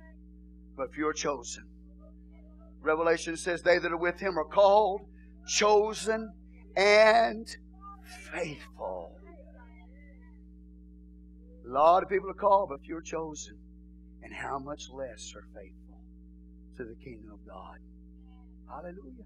but 0.76 0.92
few 0.94 1.08
are 1.08 1.12
chosen. 1.12 1.64
Revelation 2.82 3.36
says 3.36 3.62
they 3.62 3.78
that 3.78 3.90
are 3.90 3.96
with 3.96 4.20
Him 4.20 4.38
are 4.38 4.44
called, 4.44 5.02
chosen, 5.46 6.32
and 6.76 7.48
faithful. 8.32 9.12
A 11.66 11.68
lot 11.68 12.02
of 12.02 12.08
people 12.08 12.30
are 12.30 12.34
called, 12.34 12.68
but 12.70 12.80
few 12.82 12.96
are 12.96 13.02
chosen. 13.02 13.56
And 14.22 14.32
how 14.32 14.58
much 14.58 14.88
less 14.90 15.32
are 15.36 15.44
faithful 15.54 16.00
to 16.76 16.84
the 16.84 16.94
kingdom 17.04 17.30
of 17.32 17.46
God? 17.46 17.78
Hallelujah. 18.68 19.24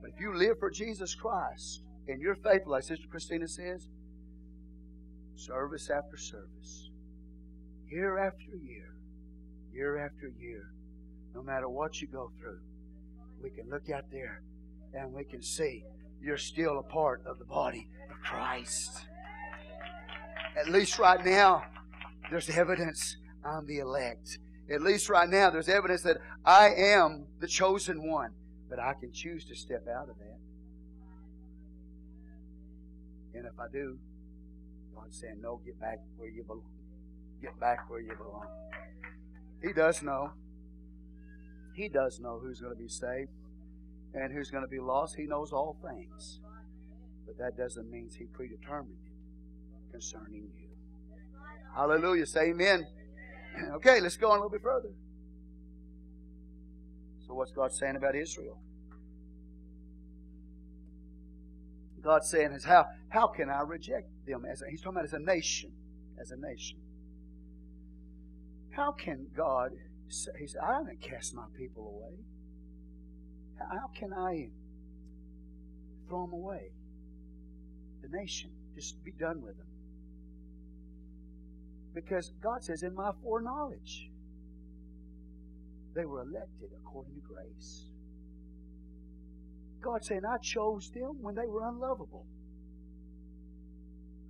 But 0.00 0.10
if 0.10 0.20
you 0.20 0.36
live 0.36 0.58
for 0.58 0.70
Jesus 0.70 1.14
Christ 1.14 1.82
and 2.08 2.20
you're 2.20 2.34
faithful, 2.34 2.72
like 2.72 2.82
Sister 2.82 3.06
Christina 3.10 3.48
says, 3.48 3.88
service 5.36 5.90
after 5.90 6.16
service, 6.16 6.90
year 7.90 8.18
after 8.18 8.56
year, 8.62 8.94
year 9.72 9.98
after 9.98 10.30
year, 10.38 10.72
no 11.34 11.42
matter 11.42 11.68
what 11.68 12.00
you 12.00 12.08
go 12.08 12.30
through, 12.38 12.60
we 13.42 13.50
can 13.50 13.68
look 13.70 13.90
out 13.90 14.04
there 14.10 14.42
and 14.92 15.12
we 15.12 15.24
can 15.24 15.42
see 15.42 15.84
you're 16.24 16.38
still 16.38 16.78
a 16.78 16.82
part 16.82 17.22
of 17.26 17.38
the 17.38 17.44
body 17.44 17.86
of 18.10 18.16
Christ. 18.22 19.06
At 20.56 20.70
least 20.70 20.98
right 20.98 21.22
now, 21.24 21.64
there's 22.30 22.48
evidence 22.48 23.16
I'm 23.44 23.66
the 23.66 23.78
elect. 23.78 24.38
At 24.70 24.80
least 24.80 25.10
right 25.10 25.28
now, 25.28 25.50
there's 25.50 25.68
evidence 25.68 26.02
that 26.02 26.16
I 26.44 26.70
am 26.70 27.26
the 27.40 27.46
chosen 27.46 28.08
one. 28.08 28.30
But 28.70 28.78
I 28.78 28.94
can 28.94 29.12
choose 29.12 29.44
to 29.46 29.54
step 29.54 29.86
out 29.86 30.08
of 30.08 30.16
that. 30.18 30.38
And 33.34 33.46
if 33.46 33.52
I 33.60 33.66
do, 33.70 33.98
God's 34.94 35.20
saying, 35.20 35.40
No, 35.42 35.60
get 35.64 35.78
back 35.78 35.98
where 36.16 36.30
you 36.30 36.42
belong. 36.44 36.62
Get 37.42 37.58
back 37.60 37.90
where 37.90 38.00
you 38.00 38.16
belong. 38.16 38.46
He 39.62 39.74
does 39.74 40.02
know. 40.02 40.30
He 41.74 41.88
does 41.88 42.20
know 42.20 42.38
who's 42.42 42.60
going 42.60 42.74
to 42.74 42.80
be 42.80 42.88
saved 42.88 43.28
and 44.14 44.32
who's 44.32 44.50
going 44.50 44.64
to 44.64 44.68
be 44.68 44.80
lost. 44.80 45.16
He 45.16 45.26
knows 45.26 45.52
all 45.52 45.76
things. 45.82 46.40
But 47.26 47.38
that 47.38 47.56
doesn't 47.56 47.90
mean 47.90 48.08
He 48.16 48.24
predetermined 48.26 48.98
it 49.04 49.92
concerning 49.92 50.48
you. 50.56 50.68
Hallelujah. 51.74 52.26
Say 52.26 52.50
amen. 52.50 52.86
Okay, 53.76 54.00
let's 54.00 54.16
go 54.16 54.32
on 54.32 54.38
a 54.38 54.42
little 54.42 54.50
bit 54.50 54.62
further. 54.62 54.88
So, 57.24 57.34
what's 57.34 57.52
God 57.52 57.72
saying 57.72 57.94
about 57.94 58.16
Israel? 58.16 58.58
God's 62.04 62.28
saying 62.28 62.52
is 62.52 62.64
how 62.64 62.84
how 63.08 63.28
can 63.28 63.48
I 63.48 63.60
reject 63.60 64.08
them 64.26 64.44
as 64.44 64.60
a, 64.60 64.64
he's 64.68 64.82
talking 64.82 64.96
about 64.96 65.04
as 65.06 65.14
a 65.14 65.18
nation, 65.18 65.72
as 66.20 66.30
a 66.30 66.36
nation. 66.36 66.78
How 68.70 68.92
can 68.92 69.28
God 69.36 69.70
say, 70.08 70.32
he 70.38 70.46
said, 70.46 70.60
I 70.62 70.74
haven't 70.74 71.00
cast 71.00 71.34
my 71.34 71.44
people 71.56 71.94
away. 71.96 72.18
How 73.58 73.88
can 73.98 74.12
I 74.12 74.48
throw 76.08 76.26
them 76.26 76.34
away? 76.34 76.70
The 78.02 78.08
nation. 78.16 78.50
Just 78.74 79.02
be 79.04 79.12
done 79.12 79.40
with 79.42 79.56
them. 79.56 79.66
Because 81.94 82.32
God 82.42 82.64
says, 82.64 82.82
in 82.82 82.94
my 82.94 83.12
foreknowledge, 83.22 84.10
they 85.94 86.04
were 86.04 86.22
elected 86.22 86.70
according 86.82 87.14
to 87.14 87.20
grace. 87.20 87.84
God 89.80 90.04
saying, 90.04 90.22
I 90.28 90.38
chose 90.38 90.90
them 90.90 91.22
when 91.22 91.36
they 91.36 91.46
were 91.46 91.68
unlovable. 91.68 92.26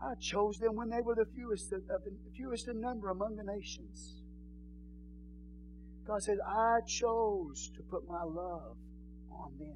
I 0.03 0.15
chose 0.21 0.59
them 0.59 0.77
when 0.77 0.91
they 0.91 1.01
were 1.01 1.15
the 1.15 1.25
fewest 1.35 1.73
of 1.73 1.87
the 1.87 2.11
fewest 2.37 2.69
in 2.69 2.81
number 2.81 3.09
among 3.09 3.37
the 3.37 3.45
nations. 3.45 4.21
God 6.07 6.23
said, 6.23 6.37
I 6.47 6.81
chose 6.87 7.71
to 7.77 7.83
put 7.83 8.07
my 8.07 8.23
love 8.23 8.77
on 9.45 9.53
them. 9.59 9.75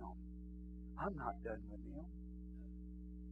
I'm 1.00 1.16
not 1.16 1.34
done 1.44 1.60
with 1.70 1.94
them. 1.94 2.04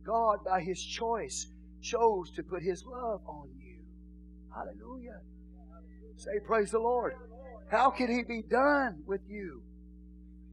God, 0.05 0.45
by 0.45 0.61
His 0.61 0.83
choice, 0.83 1.47
chose 1.83 2.31
to 2.37 2.43
put 2.43 2.63
His 2.63 2.85
love 2.85 3.21
on 3.27 3.49
you. 3.59 3.79
Hallelujah. 4.55 5.21
Say, 6.17 6.39
Praise 6.47 6.71
the 6.71 6.79
Lord. 6.79 7.15
How 7.71 7.91
can 7.91 8.11
He 8.11 8.23
be 8.23 8.43
done 8.43 9.03
with 9.07 9.21
you 9.29 9.63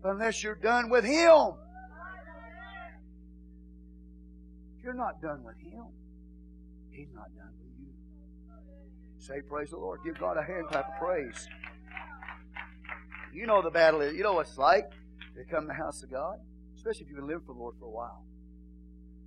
unless 0.04 0.44
you're 0.44 0.56
done 0.56 0.90
with 0.90 1.06
Him? 1.06 1.54
You're 4.84 4.94
not 4.94 5.22
done 5.22 5.44
with 5.44 5.58
Him, 5.58 5.86
He's 6.90 7.14
not 7.14 7.28
done 7.38 7.54
with 7.60 7.72
you. 7.80 7.94
Say, 9.20 9.42
Praise 9.48 9.70
the 9.70 9.78
Lord. 9.78 10.00
Give 10.04 10.18
God 10.20 10.38
a 10.38 10.44
hand 10.44 10.68
clap 10.68 10.88
of 10.90 11.00
praise. 11.00 11.48
You 13.34 13.48
know 13.48 13.62
the 13.62 13.72
battle 13.72 14.02
is, 14.02 14.14
you 14.14 14.24
know 14.24 14.34
what 14.34 14.48
it's 14.48 14.58
like 14.58 14.92
to 15.36 15.44
come 15.50 15.64
to 15.64 15.68
the 15.68 15.74
house 15.74 16.04
of 16.04 16.12
God, 16.12 16.38
especially 16.76 17.04
if 17.04 17.10
you've 17.10 17.20
been 17.20 17.28
living 17.28 17.44
for 17.46 17.54
the 17.54 17.60
Lord 17.60 17.76
for 17.80 17.86
a 17.86 17.92
while. 17.92 18.24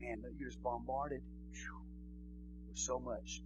And 0.01 0.23
you're 0.39 0.49
just 0.49 0.63
bombarded 0.63 1.23
with 2.69 2.79
so 2.79 2.99
much. 2.99 3.43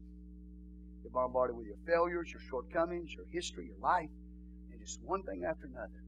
You're 1.03 1.13
bombarded 1.13 1.57
with 1.57 1.67
your 1.67 1.79
failures, 1.87 2.31
your 2.33 2.43
shortcomings, 2.51 3.13
your 3.15 3.25
history, 3.33 3.67
your 3.67 3.79
life 3.81 4.11
and 4.81 4.81
just 4.81 5.01
one 5.03 5.23
thing 5.23 5.45
after 5.49 5.67
another. 5.67 6.03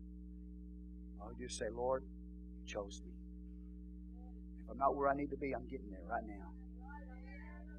Oh, 1.20 1.26
I'll 1.28 1.34
just 1.40 1.58
say, 1.58 1.66
Lord, 1.74 2.02
you 2.60 2.66
chose 2.66 3.00
me. 3.04 3.12
If 4.64 4.70
I'm 4.70 4.78
not 4.78 4.96
where 4.96 5.08
I 5.08 5.14
need 5.14 5.30
to 5.30 5.36
be, 5.36 5.54
I'm 5.54 5.66
getting 5.68 5.90
there 5.90 6.04
right 6.08 6.24
now. 6.26 6.48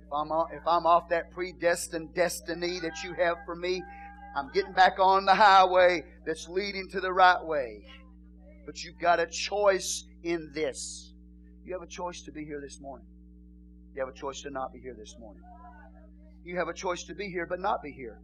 If 0.06 0.14
I'm 0.14 0.32
off, 0.32 0.50
if 0.54 0.68
I'm 0.68 0.86
off 0.86 1.10
that 1.10 1.32
predestined 1.32 2.14
destiny 2.14 2.80
that 2.82 3.04
you 3.04 3.14
have 3.14 3.38
for 3.46 3.56
me, 3.56 3.84
I'm 4.36 4.52
getting 4.52 4.74
back 4.74 5.00
on 5.00 5.26
the 5.26 5.36
highway 5.36 6.04
that's 6.26 6.48
leading 6.48 6.90
to 6.92 7.00
the 7.00 7.12
right 7.12 7.44
way. 7.44 7.84
But 8.66 8.84
you've 8.84 9.00
got 9.00 9.20
a 9.20 9.28
choice 9.28 10.06
in 10.24 10.52
this. 10.54 11.14
You 11.66 11.74
have 11.74 11.82
a 11.82 11.88
choice 11.88 12.22
to 12.24 12.32
be 12.32 12.46
here 12.46 12.62
this 12.62 12.80
morning. 12.80 13.08
You 13.94 14.02
have 14.02 14.10
a 14.10 14.18
choice 14.18 14.42
to 14.42 14.50
not 14.50 14.74
be 14.74 14.80
here 14.80 14.96
this 14.98 15.16
morning. 15.20 15.44
You 16.44 16.58
have 16.58 16.68
a 16.68 16.74
choice 16.74 17.04
to 17.04 17.16
be 17.16 17.30
here 17.30 17.46
but 17.46 17.60
not 17.60 17.82
be 17.82 17.92
here. 17.92 18.20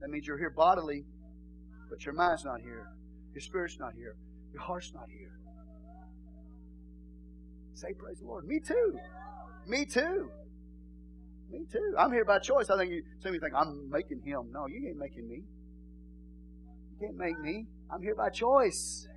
That 0.00 0.10
means 0.10 0.26
you're 0.26 0.38
here 0.38 0.50
bodily, 0.50 1.04
but 1.90 2.04
your 2.04 2.14
mind's 2.14 2.44
not 2.44 2.60
here. 2.60 2.86
Your 3.34 3.40
spirit's 3.40 3.78
not 3.78 3.94
here. 3.94 4.14
Your 4.52 4.62
heart's 4.62 4.92
not 4.94 5.06
here. 5.08 5.38
Say, 7.74 7.92
Praise 7.98 8.18
the 8.20 8.26
Lord. 8.26 8.46
Me 8.46 8.60
too. 8.60 8.98
Me 9.66 9.84
too. 9.84 10.30
Me 11.50 11.64
too. 11.70 11.94
I'm 11.98 12.12
here 12.12 12.24
by 12.24 12.38
choice. 12.38 12.68
I 12.70 12.76
think 12.76 12.90
you, 12.90 13.02
some 13.20 13.30
of 13.30 13.34
you 13.34 13.40
think, 13.40 13.54
I'm 13.54 13.90
making 13.90 14.20
him. 14.22 14.50
No, 14.52 14.66
you 14.66 14.86
ain't 14.86 14.98
making 14.98 15.28
me. 15.28 15.42
You 16.92 17.06
can't 17.06 17.16
make 17.16 17.38
me. 17.40 17.66
I'm 17.90 18.02
here 18.02 18.14
by 18.14 18.28
choice. 18.28 19.08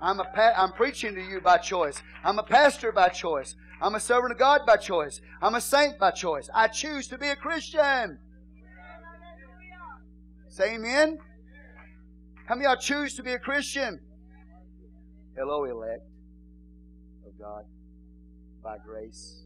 I'm, 0.00 0.20
a 0.20 0.24
pa- 0.24 0.54
I'm 0.56 0.72
preaching 0.72 1.14
to 1.14 1.20
you 1.22 1.40
by 1.40 1.58
choice. 1.58 2.02
I'm 2.24 2.38
a 2.38 2.42
pastor 2.42 2.92
by 2.92 3.08
choice. 3.08 3.54
I'm 3.80 3.94
a 3.94 4.00
servant 4.00 4.32
of 4.32 4.38
God 4.38 4.62
by 4.66 4.76
choice. 4.76 5.20
I'm 5.40 5.54
a 5.54 5.60
saint 5.60 5.98
by 5.98 6.10
choice. 6.10 6.50
I 6.54 6.68
choose 6.68 7.08
to 7.08 7.18
be 7.18 7.28
a 7.28 7.36
Christian. 7.36 8.18
Say 10.48 10.74
amen. 10.74 11.18
How 12.46 12.54
many 12.54 12.66
y'all 12.66 12.76
choose 12.76 13.14
to 13.16 13.22
be 13.22 13.32
a 13.32 13.38
Christian? 13.38 14.00
Hello, 15.36 15.64
elect 15.64 16.02
of 17.26 17.38
God 17.38 17.64
by 18.62 18.78
grace. 18.78 19.45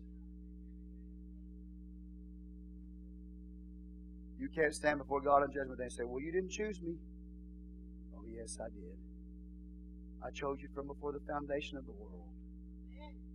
You 4.40 4.48
can't 4.48 4.74
stand 4.74 4.98
before 4.98 5.20
God 5.20 5.42
on 5.42 5.52
Judgment 5.52 5.76
Day 5.76 5.84
and 5.84 5.92
say, 5.92 6.04
Well, 6.04 6.20
you 6.20 6.32
didn't 6.32 6.50
choose 6.50 6.80
me. 6.80 6.96
Oh, 8.16 8.24
yes, 8.26 8.56
I 8.58 8.72
did. 8.72 8.96
I 10.24 10.30
chose 10.30 10.58
you 10.62 10.68
from 10.74 10.86
before 10.86 11.12
the 11.12 11.20
foundation 11.28 11.76
of 11.76 11.84
the 11.84 11.92
world 11.92 12.32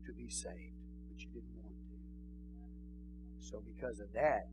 to 0.06 0.14
be 0.14 0.30
saved, 0.30 0.74
but 1.08 1.20
you 1.22 1.28
didn't 1.30 1.54
want 1.62 1.76
to. 1.78 3.46
So, 3.46 3.62
because 3.66 4.00
of 4.00 4.12
that, 4.14 4.50